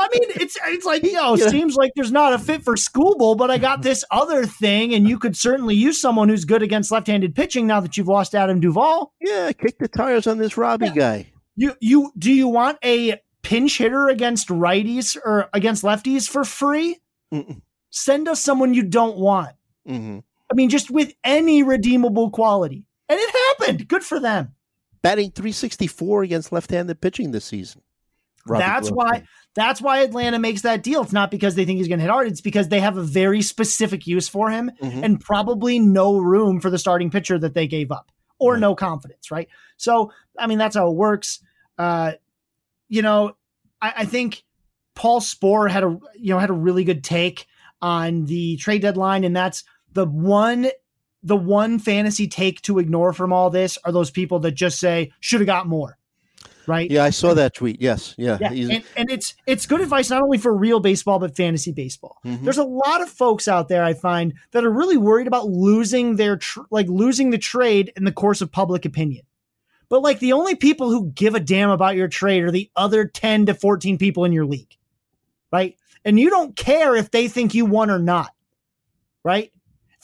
I 0.00 0.08
mean, 0.12 0.30
it's 0.36 0.56
it's 0.66 0.86
like, 0.86 1.02
you 1.02 1.12
know, 1.12 1.36
Yeah. 1.36 1.48
seems 1.48 1.74
like 1.76 1.92
there's 1.94 2.10
not 2.12 2.32
a 2.32 2.38
fit 2.38 2.62
for 2.62 2.74
Skubal, 2.74 3.36
but 3.36 3.50
I 3.50 3.58
got 3.58 3.82
this 3.82 4.02
other 4.10 4.46
thing, 4.46 4.94
and 4.94 5.06
you 5.08 5.18
could 5.18 5.36
certainly 5.36 5.74
use 5.74 6.00
someone 6.00 6.28
who's 6.30 6.44
good 6.46 6.62
against 6.62 6.90
left-handed 6.90 7.34
pitching 7.34 7.66
now 7.66 7.80
that 7.80 7.96
you've 7.98 8.08
lost 8.08 8.34
Adam 8.34 8.60
Duvall. 8.60 9.12
yeah, 9.20 9.52
kick 9.52 9.78
the 9.78 9.88
tires 9.88 10.26
on 10.26 10.38
this 10.38 10.56
Robbie 10.56 10.90
guy. 10.90 11.30
You 11.56 11.74
you 11.80 12.12
do 12.18 12.32
you 12.32 12.48
want 12.48 12.78
a 12.82 13.20
pinch 13.42 13.76
hitter 13.78 14.08
against 14.08 14.48
righties 14.48 15.16
or 15.22 15.48
against 15.52 15.82
lefties 15.84 16.28
for 16.28 16.44
free? 16.44 16.98
Mm-mm. 17.32 17.60
Send 17.90 18.26
us 18.28 18.40
someone 18.42 18.72
you 18.72 18.82
don't 18.84 19.18
want. 19.18 19.50
hmm 19.86 20.20
I 20.54 20.56
mean, 20.56 20.70
just 20.70 20.88
with 20.88 21.12
any 21.24 21.64
redeemable 21.64 22.30
quality. 22.30 22.86
And 23.08 23.18
it 23.20 23.34
happened. 23.58 23.88
Good 23.88 24.04
for 24.04 24.20
them. 24.20 24.54
Batting 25.02 25.32
364 25.32 26.22
against 26.22 26.52
left-handed 26.52 27.00
pitching 27.00 27.32
this 27.32 27.44
season. 27.44 27.82
That's 28.46 28.88
why 28.88 29.24
that's 29.56 29.82
why 29.82 30.02
Atlanta 30.02 30.38
makes 30.38 30.62
that 30.62 30.82
deal. 30.84 31.02
It's 31.02 31.12
not 31.12 31.30
because 31.32 31.56
they 31.56 31.64
think 31.64 31.78
he's 31.78 31.88
going 31.88 31.98
to 31.98 32.04
hit 32.04 32.10
hard. 32.10 32.28
It's 32.28 32.40
because 32.40 32.68
they 32.68 32.78
have 32.80 32.96
a 32.96 33.02
very 33.02 33.42
specific 33.42 34.06
use 34.06 34.28
for 34.28 34.48
him 34.50 34.70
Mhm. 34.80 35.02
and 35.02 35.20
probably 35.20 35.78
no 35.80 36.18
room 36.18 36.60
for 36.60 36.70
the 36.70 36.78
starting 36.78 37.10
pitcher 37.10 37.36
that 37.38 37.54
they 37.54 37.66
gave 37.66 37.90
up 37.90 38.12
or 38.38 38.52
Right. 38.52 38.60
no 38.60 38.74
confidence, 38.76 39.30
right? 39.32 39.48
So, 39.76 40.12
I 40.38 40.46
mean, 40.46 40.58
that's 40.58 40.76
how 40.76 40.88
it 40.88 40.94
works. 40.94 41.40
Uh, 41.78 42.12
you 42.88 43.02
know, 43.02 43.32
I, 43.82 43.94
I 43.98 44.04
think 44.04 44.44
Paul 44.94 45.20
Sporer 45.20 45.68
had 45.70 45.82
a 45.82 45.98
you 46.14 46.32
know 46.32 46.38
had 46.38 46.50
a 46.50 46.54
really 46.54 46.84
good 46.84 47.02
take 47.02 47.46
on 47.82 48.24
the 48.26 48.56
trade 48.58 48.82
deadline, 48.82 49.24
and 49.24 49.34
that's 49.34 49.64
the 49.94 50.06
one 50.06 50.70
the 51.22 51.36
one 51.36 51.78
fantasy 51.78 52.28
take 52.28 52.60
to 52.62 52.78
ignore 52.78 53.12
from 53.14 53.32
all 53.32 53.48
this 53.48 53.78
are 53.84 53.92
those 53.92 54.10
people 54.10 54.40
that 54.40 54.52
just 54.52 54.78
say 54.78 55.10
should 55.20 55.40
have 55.40 55.46
got 55.46 55.66
more, 55.66 55.96
right? 56.66 56.90
Yeah, 56.90 57.02
I 57.02 57.10
saw 57.10 57.32
that 57.32 57.54
tweet. 57.54 57.80
Yes, 57.80 58.14
yeah. 58.18 58.36
Yeah, 58.40 58.50
and, 58.74 58.84
and 58.94 59.10
it's 59.10 59.34
it's 59.46 59.64
good 59.64 59.80
advice 59.80 60.10
not 60.10 60.22
only 60.22 60.36
for 60.36 60.54
real 60.54 60.80
baseball 60.80 61.18
but 61.18 61.34
fantasy 61.34 61.72
baseball. 61.72 62.18
Mhm. 62.26 62.42
There's 62.42 62.58
a 62.58 62.64
lot 62.64 63.00
of 63.00 63.08
folks 63.08 63.48
out 63.48 63.68
there 63.68 63.82
I 63.82 63.94
find 63.94 64.34
that 64.50 64.64
are 64.64 64.70
really 64.70 64.98
worried 64.98 65.26
about 65.26 65.48
losing 65.48 66.16
their 66.16 66.36
tr- 66.36 66.60
like 66.70 66.88
losing 66.88 67.30
the 67.30 67.38
trade 67.38 67.90
in 67.96 68.04
the 68.04 68.12
course 68.12 68.42
of 68.42 68.52
public 68.52 68.84
opinion. 68.84 69.24
But 69.88 70.02
like 70.02 70.18
the 70.18 70.32
only 70.32 70.56
people 70.56 70.90
who 70.90 71.10
give 71.12 71.34
a 71.34 71.40
damn 71.40 71.70
about 71.70 71.96
your 71.96 72.08
trade 72.08 72.42
are 72.42 72.50
the 72.50 72.70
other 72.74 73.06
10 73.06 73.46
to 73.46 73.54
14 73.54 73.96
people 73.96 74.24
in 74.24 74.32
your 74.32 74.46
league. 74.46 74.76
Right? 75.52 75.76
And 76.04 76.18
you 76.18 76.28
don't 76.28 76.56
care 76.56 76.96
if 76.96 77.10
they 77.10 77.28
think 77.28 77.54
you 77.54 77.64
won 77.64 77.90
or 77.90 77.98
not. 77.98 78.30
Right? 79.22 79.52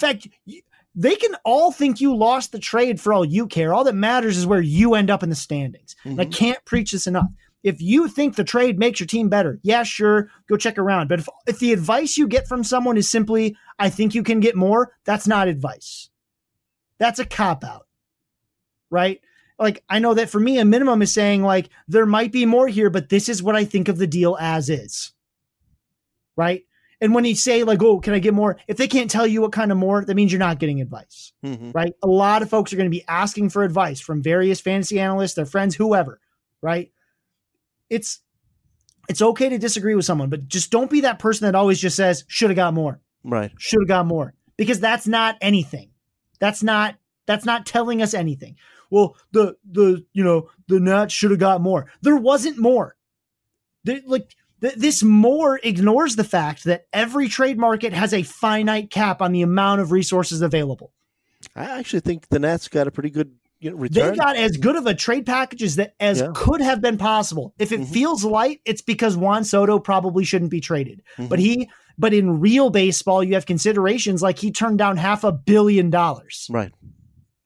In 0.02 0.09
fact, 0.09 0.28
you, 0.47 0.62
they 0.94 1.14
can 1.14 1.36
all 1.44 1.70
think 1.70 2.01
you 2.01 2.16
lost 2.16 2.52
the 2.52 2.59
trade 2.59 3.01
for 3.01 3.12
all 3.12 3.24
you 3.24 3.47
care. 3.47 3.72
All 3.72 3.85
that 3.85 3.94
matters 3.94 4.36
is 4.36 4.47
where 4.47 4.60
you 4.60 4.94
end 4.94 5.10
up 5.10 5.22
in 5.22 5.28
the 5.28 5.36
standings. 5.36 5.94
Mm-hmm. 6.05 6.20
I 6.20 6.24
can't 6.24 6.64
preach 6.64 6.93
this 6.93 7.06
enough. 7.06 7.28
If 7.62 7.82
you 7.82 8.09
think 8.09 8.35
the 8.35 8.44
trade 8.44 8.78
makes 8.78 9.01
your 9.01 9.06
team 9.06 9.28
better, 9.28 9.60
yeah, 9.62 9.82
sure, 9.82 10.31
go 10.48 10.56
check 10.56 10.78
around. 10.78 11.09
But 11.09 11.20
if, 11.20 11.28
if 11.47 11.59
the 11.59 11.74
advice 11.74 12.16
you 12.16 12.27
get 12.27 12.48
from 12.48 12.64
someone 12.64 12.97
is 12.97 13.10
simply, 13.10 13.56
I 13.78 13.90
think 13.90 14.14
you 14.14 14.22
can 14.22 14.40
get 14.40 14.56
more, 14.56 14.93
that's 15.05 15.27
not 15.27 15.47
advice. 15.47 16.09
That's 16.98 17.18
a 17.18 17.27
cop 17.27 17.62
out, 17.62 17.86
right? 18.90 19.20
Like, 19.59 19.85
I 19.90 19.98
know 19.98 20.14
that 20.14 20.31
for 20.31 20.40
me, 20.40 20.59
a 20.59 20.64
minimum 20.64 21.02
is 21.02 21.12
saying, 21.12 21.43
like, 21.43 21.68
there 21.86 22.06
might 22.06 22.32
be 22.32 22.47
more 22.47 22.66
here, 22.66 22.89
but 22.89 23.10
this 23.10 23.28
is 23.28 23.43
what 23.43 23.56
I 23.56 23.66
think 23.66 23.89
of 23.89 23.98
the 23.98 24.06
deal 24.06 24.39
as 24.40 24.70
is, 24.70 25.12
right? 26.36 26.62
And 27.01 27.14
when 27.14 27.24
you 27.24 27.35
say 27.35 27.64
like, 27.64 27.82
"Oh, 27.82 27.98
can 28.01 28.12
I 28.14 28.18
get 28.18 28.35
more?" 28.35 28.59
If 28.68 28.77
they 28.77 28.89
can't 28.89 29.10
tell 29.10 29.27
you 29.27 29.40
what 29.40 29.52
kind 29.52 29.72
of 29.72 29.78
more, 29.78 30.05
that 30.05 30.14
means 30.14 30.32
you're 30.32 30.39
not 30.39 30.59
getting 30.59 30.81
advice, 30.81 31.32
mm-hmm. 31.44 31.70
right? 31.72 31.94
A 32.02 32.06
lot 32.06 32.43
of 32.43 32.51
folks 32.51 32.72
are 32.72 32.77
going 32.77 32.90
to 32.90 32.97
be 32.97 33.05
asking 33.09 33.51
for 33.51 33.62
advice 33.62 34.01
from 34.01 34.22
various 34.22 34.60
fantasy 34.60 35.01
analysts, 35.01 35.35
their 35.35 35.47
friends, 35.47 35.74
whoever, 35.74 36.20
right? 36.60 36.90
It's 37.89 38.20
it's 39.09 39.22
okay 39.22 39.48
to 39.48 39.59
disagree 39.59 39.94
with 39.94 40.05
someone, 40.05 40.31
but 40.31 40.47
just 40.47 40.70
don't 40.70 40.90
be 40.90 41.01
that 41.01 41.18
person 41.18 41.47
that 41.47 41.55
always 41.55 41.81
just 41.81 41.97
says, 41.97 42.24
"Should 42.28 42.51
have 42.51 42.56
got 42.56 42.74
more." 42.74 43.01
Right. 43.24 43.51
Should 43.59 43.81
have 43.82 43.89
got 43.89 44.06
more 44.06 44.35
because 44.56 44.81
that's 44.81 45.06
not 45.06 45.36
anything. 45.40 45.90
That's 46.39 46.62
not 46.62 46.97
that's 47.27 47.44
not 47.44 47.66
telling 47.66 48.02
us 48.02 48.14
anything. 48.14 48.56
Well, 48.90 49.16
the 49.32 49.56
the 49.70 50.05
you 50.12 50.24
know 50.24 50.51
the 50.68 50.81
Nats 50.81 51.14
should 51.14 51.31
have 51.31 51.40
got 51.40 51.60
more. 51.60 51.86
There 52.02 52.16
wasn't 52.16 52.59
more. 52.59 52.97
They, 53.85 54.02
like 54.05 54.35
Th- 54.61 54.74
this 54.74 55.03
more 55.03 55.61
ignores 55.62 56.16
the 56.16 56.24
fact 56.24 56.65
that 56.65 56.87
every 56.93 57.28
trade 57.28 57.59
market 57.59 57.93
has 57.93 58.12
a 58.12 58.23
finite 58.23 58.91
cap 58.91 59.23
on 59.23 59.32
the 59.32 59.43
amount 59.43 59.81
of 59.81 59.93
resources 59.93 60.43
available. 60.43 60.93
I 61.57 61.78
actually 61.78 62.01
think 62.01 62.28
the 62.28 62.39
Nats 62.39 62.69
got 62.69 62.87
a 62.87 62.91
pretty 62.91 63.11
good 63.11 63.32
you 63.61 63.70
know, 63.70 63.77
return. 63.77 64.11
They 64.11 64.16
got 64.16 64.37
as 64.37 64.57
good 64.57 64.77
of 64.77 64.87
a 64.87 64.95
trade 64.95 65.27
package 65.27 65.62
as 65.62 65.77
that 65.77 65.95
as 66.01 66.20
yeah. 66.20 66.32
could 66.35 66.61
have 66.61 66.81
been 66.81 66.99
possible. 66.99 67.55
If 67.59 67.73
it 67.73 67.81
mm-hmm. 67.81 67.93
feels 67.93 68.24
light, 68.24 68.61
it's 68.65 68.82
because 68.82 69.16
Juan 69.16 69.45
Soto 69.45 69.78
probably 69.78 70.24
shouldn't 70.24 70.51
be 70.51 70.61
traded. 70.61 71.03
Mm-hmm. 71.16 71.28
But 71.28 71.39
he, 71.39 71.70
but 71.99 72.12
in 72.12 72.41
real 72.41 72.70
baseball, 72.70 73.24
you 73.24 73.35
have 73.35 73.47
considerations 73.47 74.23
like 74.23 74.39
he 74.39 74.51
turned 74.51 74.78
down 74.78 74.97
half 74.97 75.24
a 75.24 75.32
billion 75.32 75.91
dollars. 75.91 76.47
Right 76.51 76.73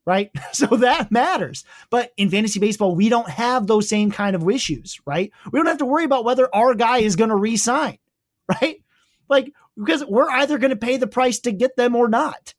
right? 0.06 0.30
So 0.52 0.66
that 0.66 1.10
matters. 1.10 1.64
But 1.90 2.12
in 2.16 2.30
fantasy 2.30 2.60
baseball, 2.60 2.94
we 2.94 3.08
don't 3.08 3.28
have 3.28 3.66
those 3.66 3.88
same 3.88 4.12
kind 4.12 4.36
of 4.36 4.48
issues, 4.48 5.00
right? 5.04 5.32
We 5.50 5.58
don't 5.58 5.66
have 5.66 5.78
to 5.78 5.84
worry 5.84 6.04
about 6.04 6.24
whether 6.24 6.54
our 6.54 6.74
guy 6.74 6.98
is 6.98 7.16
going 7.16 7.30
to 7.30 7.36
resign, 7.36 7.98
right? 8.48 8.82
Like, 9.28 9.52
because 9.76 10.04
we're 10.04 10.30
either 10.30 10.58
going 10.58 10.70
to 10.70 10.76
pay 10.76 10.96
the 10.96 11.08
price 11.08 11.40
to 11.40 11.52
get 11.52 11.76
them 11.76 11.96
or 11.96 12.08
not. 12.08 12.54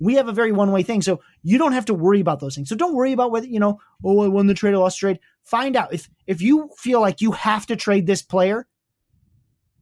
We 0.00 0.14
have 0.14 0.28
a 0.28 0.32
very 0.32 0.52
one 0.52 0.72
way 0.72 0.82
thing. 0.82 1.02
So 1.02 1.20
you 1.42 1.58
don't 1.58 1.72
have 1.72 1.84
to 1.86 1.94
worry 1.94 2.20
about 2.20 2.40
those 2.40 2.54
things. 2.54 2.68
So 2.68 2.76
don't 2.76 2.94
worry 2.94 3.12
about 3.12 3.30
whether, 3.30 3.46
you 3.46 3.60
know, 3.60 3.78
oh, 4.02 4.22
I 4.22 4.28
won 4.28 4.46
the 4.46 4.54
trade, 4.54 4.74
I 4.74 4.78
lost 4.78 4.98
trade. 4.98 5.20
Find 5.44 5.76
out 5.76 5.92
if, 5.92 6.08
if 6.26 6.40
you 6.40 6.70
feel 6.78 7.00
like 7.00 7.20
you 7.20 7.32
have 7.32 7.66
to 7.66 7.76
trade 7.76 8.06
this 8.06 8.22
player, 8.22 8.66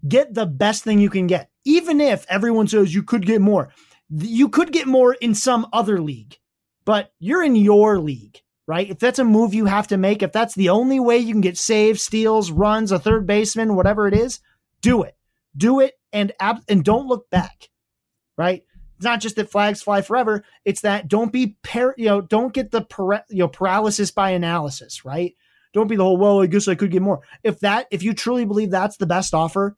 get 0.06 0.34
the 0.34 0.46
best 0.46 0.82
thing 0.82 0.98
you 0.98 1.10
can 1.10 1.28
get. 1.28 1.48
Even 1.64 2.00
if 2.00 2.26
everyone 2.28 2.66
says 2.66 2.92
you 2.92 3.04
could 3.04 3.24
get 3.24 3.40
more, 3.40 3.70
you 4.10 4.48
could 4.48 4.72
get 4.72 4.88
more 4.88 5.14
in 5.14 5.34
some 5.34 5.68
other 5.72 6.00
league 6.00 6.36
but 6.84 7.12
you're 7.18 7.42
in 7.42 7.56
your 7.56 7.98
league, 7.98 8.40
right? 8.66 8.88
If 8.88 8.98
that's 8.98 9.18
a 9.18 9.24
move 9.24 9.54
you 9.54 9.66
have 9.66 9.88
to 9.88 9.96
make, 9.96 10.22
if 10.22 10.32
that's 10.32 10.54
the 10.54 10.68
only 10.68 11.00
way 11.00 11.18
you 11.18 11.32
can 11.32 11.40
get 11.40 11.58
saves, 11.58 12.02
steals, 12.02 12.50
runs, 12.50 12.92
a 12.92 12.98
third 12.98 13.26
baseman, 13.26 13.76
whatever 13.76 14.08
it 14.08 14.14
is, 14.14 14.40
do 14.80 15.02
it. 15.02 15.16
Do 15.56 15.80
it 15.80 15.94
and 16.12 16.32
ab- 16.40 16.64
and 16.68 16.84
don't 16.84 17.08
look 17.08 17.28
back, 17.30 17.68
right? 18.38 18.62
It's 18.96 19.04
not 19.04 19.20
just 19.20 19.36
that 19.36 19.50
flags 19.50 19.82
fly 19.82 20.00
forever. 20.00 20.44
It's 20.64 20.82
that 20.82 21.08
don't 21.08 21.32
be 21.32 21.56
par- 21.62 21.94
you 21.98 22.06
know 22.06 22.20
don't 22.20 22.54
get 22.54 22.70
the 22.70 22.84
you 23.28 23.38
know 23.38 23.48
paralysis 23.48 24.10
by 24.10 24.30
analysis, 24.30 25.04
right? 25.04 25.34
Don't 25.72 25.88
be 25.88 25.96
the 25.96 26.04
whole 26.04 26.16
well. 26.16 26.40
I 26.40 26.46
guess 26.46 26.68
I 26.68 26.74
could 26.74 26.90
get 26.90 27.02
more. 27.02 27.20
If 27.42 27.60
that 27.60 27.86
if 27.90 28.02
you 28.02 28.14
truly 28.14 28.44
believe 28.44 28.70
that's 28.70 28.96
the 28.96 29.06
best 29.06 29.34
offer, 29.34 29.76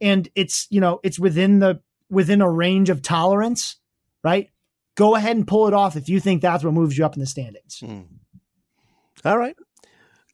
and 0.00 0.28
it's 0.34 0.66
you 0.70 0.80
know 0.80 1.00
it's 1.02 1.18
within 1.18 1.58
the 1.58 1.80
within 2.08 2.40
a 2.40 2.50
range 2.50 2.90
of 2.90 3.02
tolerance, 3.02 3.76
right? 4.22 4.50
Go 5.00 5.14
ahead 5.14 5.34
and 5.34 5.48
pull 5.48 5.66
it 5.66 5.72
off 5.72 5.96
if 5.96 6.10
you 6.10 6.20
think 6.20 6.42
that's 6.42 6.62
what 6.62 6.74
moves 6.74 6.98
you 6.98 7.06
up 7.06 7.14
in 7.14 7.20
the 7.20 7.26
standings. 7.26 7.80
Mm. 7.82 8.04
All 9.24 9.38
right. 9.38 9.56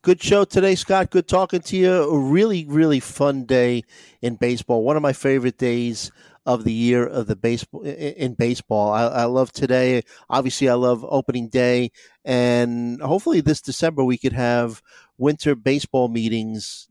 Good 0.03 0.21
show 0.21 0.43
today, 0.43 0.75
Scott. 0.75 1.11
Good 1.11 1.29
talking 1.29 1.61
to 1.61 1.77
you. 1.77 1.93
A 1.93 2.19
really, 2.19 2.67
really 2.67 2.99
fun 2.99 3.45
day 3.45 3.85
in 4.23 4.35
baseball. 4.35 4.83
One 4.83 4.97
of 4.97 5.03
my 5.03 5.13
favorite 5.13 5.57
days 5.57 6.11
of 6.47 6.65
the 6.65 6.73
year 6.73 7.07
of 7.07 7.29
the 7.29 7.37
baseball 7.37 7.83
in 7.83 8.35
baseball. 8.35 8.91
I, 8.91 9.05
I, 9.05 9.25
love 9.27 9.53
today. 9.53 10.03
Obviously, 10.29 10.69
I 10.69 10.75
love 10.75 11.05
opening 11.09 11.49
day, 11.49 11.93
and 12.25 13.01
hopefully 13.01 13.41
this 13.41 13.61
December 13.61 14.03
we 14.03 14.19
could 14.19 14.33
have 14.33 14.83
winter 15.17 15.55
baseball 15.55 16.09
meetings. 16.09 16.89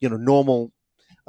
You 0.00 0.08
know, 0.08 0.16
normal 0.16 0.72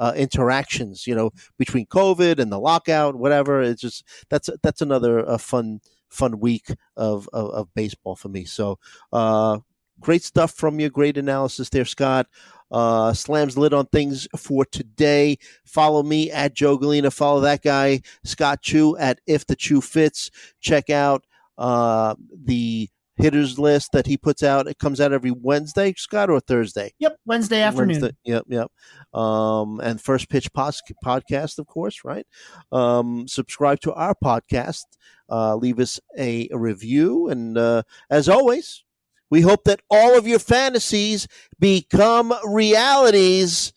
uh, 0.00 0.12
interactions, 0.16 1.06
you 1.06 1.14
know, 1.14 1.30
between 1.58 1.86
COVID 1.86 2.40
and 2.40 2.50
the 2.50 2.58
lockout, 2.58 3.14
whatever. 3.14 3.60
It's 3.60 3.82
just 3.82 4.04
that's 4.28 4.50
that's 4.62 4.82
another 4.82 5.28
uh, 5.28 5.38
fun 5.38 5.80
fun 6.08 6.40
week 6.40 6.68
of, 6.96 7.28
of, 7.32 7.50
of 7.50 7.74
baseball 7.74 8.16
for 8.16 8.28
me. 8.28 8.44
So 8.44 8.78
uh, 9.12 9.58
great 10.00 10.24
stuff 10.24 10.52
from 10.52 10.80
you. 10.80 10.90
Great 10.90 11.16
analysis 11.16 11.68
there, 11.68 11.84
Scott. 11.84 12.26
Uh, 12.70 13.12
slams 13.12 13.58
lid 13.58 13.74
on 13.74 13.86
things 13.86 14.28
for 14.36 14.64
today. 14.64 15.38
Follow 15.64 16.02
me 16.02 16.30
at 16.30 16.54
Joe 16.54 16.78
Gallina. 16.78 17.12
Follow 17.12 17.40
that 17.40 17.62
guy, 17.62 18.00
Scott 18.24 18.62
Chu, 18.62 18.96
at 18.96 19.20
If 19.26 19.46
the 19.46 19.56
Chu 19.56 19.80
Fits. 19.80 20.30
Check 20.60 20.88
out 20.88 21.24
uh, 21.58 22.14
the 22.44 22.88
hitters 23.20 23.58
list 23.58 23.92
that 23.92 24.06
he 24.06 24.16
puts 24.16 24.42
out. 24.42 24.66
It 24.66 24.78
comes 24.78 25.00
out 25.00 25.12
every 25.12 25.30
Wednesday, 25.30 25.94
Scott, 25.96 26.30
or 26.30 26.40
Thursday. 26.40 26.92
Yep, 26.98 27.16
Wednesday 27.26 27.62
afternoon. 27.62 28.00
Wednesday, 28.00 28.16
yep, 28.24 28.44
yep. 28.48 28.70
Um, 29.12 29.80
and 29.80 30.00
first 30.00 30.28
pitch 30.28 30.52
pos- 30.52 30.82
podcast, 31.04 31.58
of 31.58 31.66
course, 31.66 32.04
right? 32.04 32.26
Um, 32.72 33.28
subscribe 33.28 33.80
to 33.80 33.92
our 33.92 34.14
podcast. 34.22 34.84
Uh, 35.28 35.56
leave 35.56 35.78
us 35.78 36.00
a, 36.18 36.48
a 36.52 36.58
review, 36.58 37.28
and 37.28 37.56
uh, 37.56 37.82
as 38.10 38.28
always, 38.28 38.84
we 39.30 39.42
hope 39.42 39.64
that 39.64 39.80
all 39.90 40.18
of 40.18 40.26
your 40.26 40.40
fantasies 40.40 41.28
become 41.58 42.34
realities. 42.44 43.72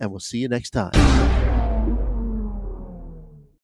And 0.00 0.10
we'll 0.10 0.20
see 0.20 0.38
you 0.38 0.48
next 0.48 0.70
time. 0.70 1.41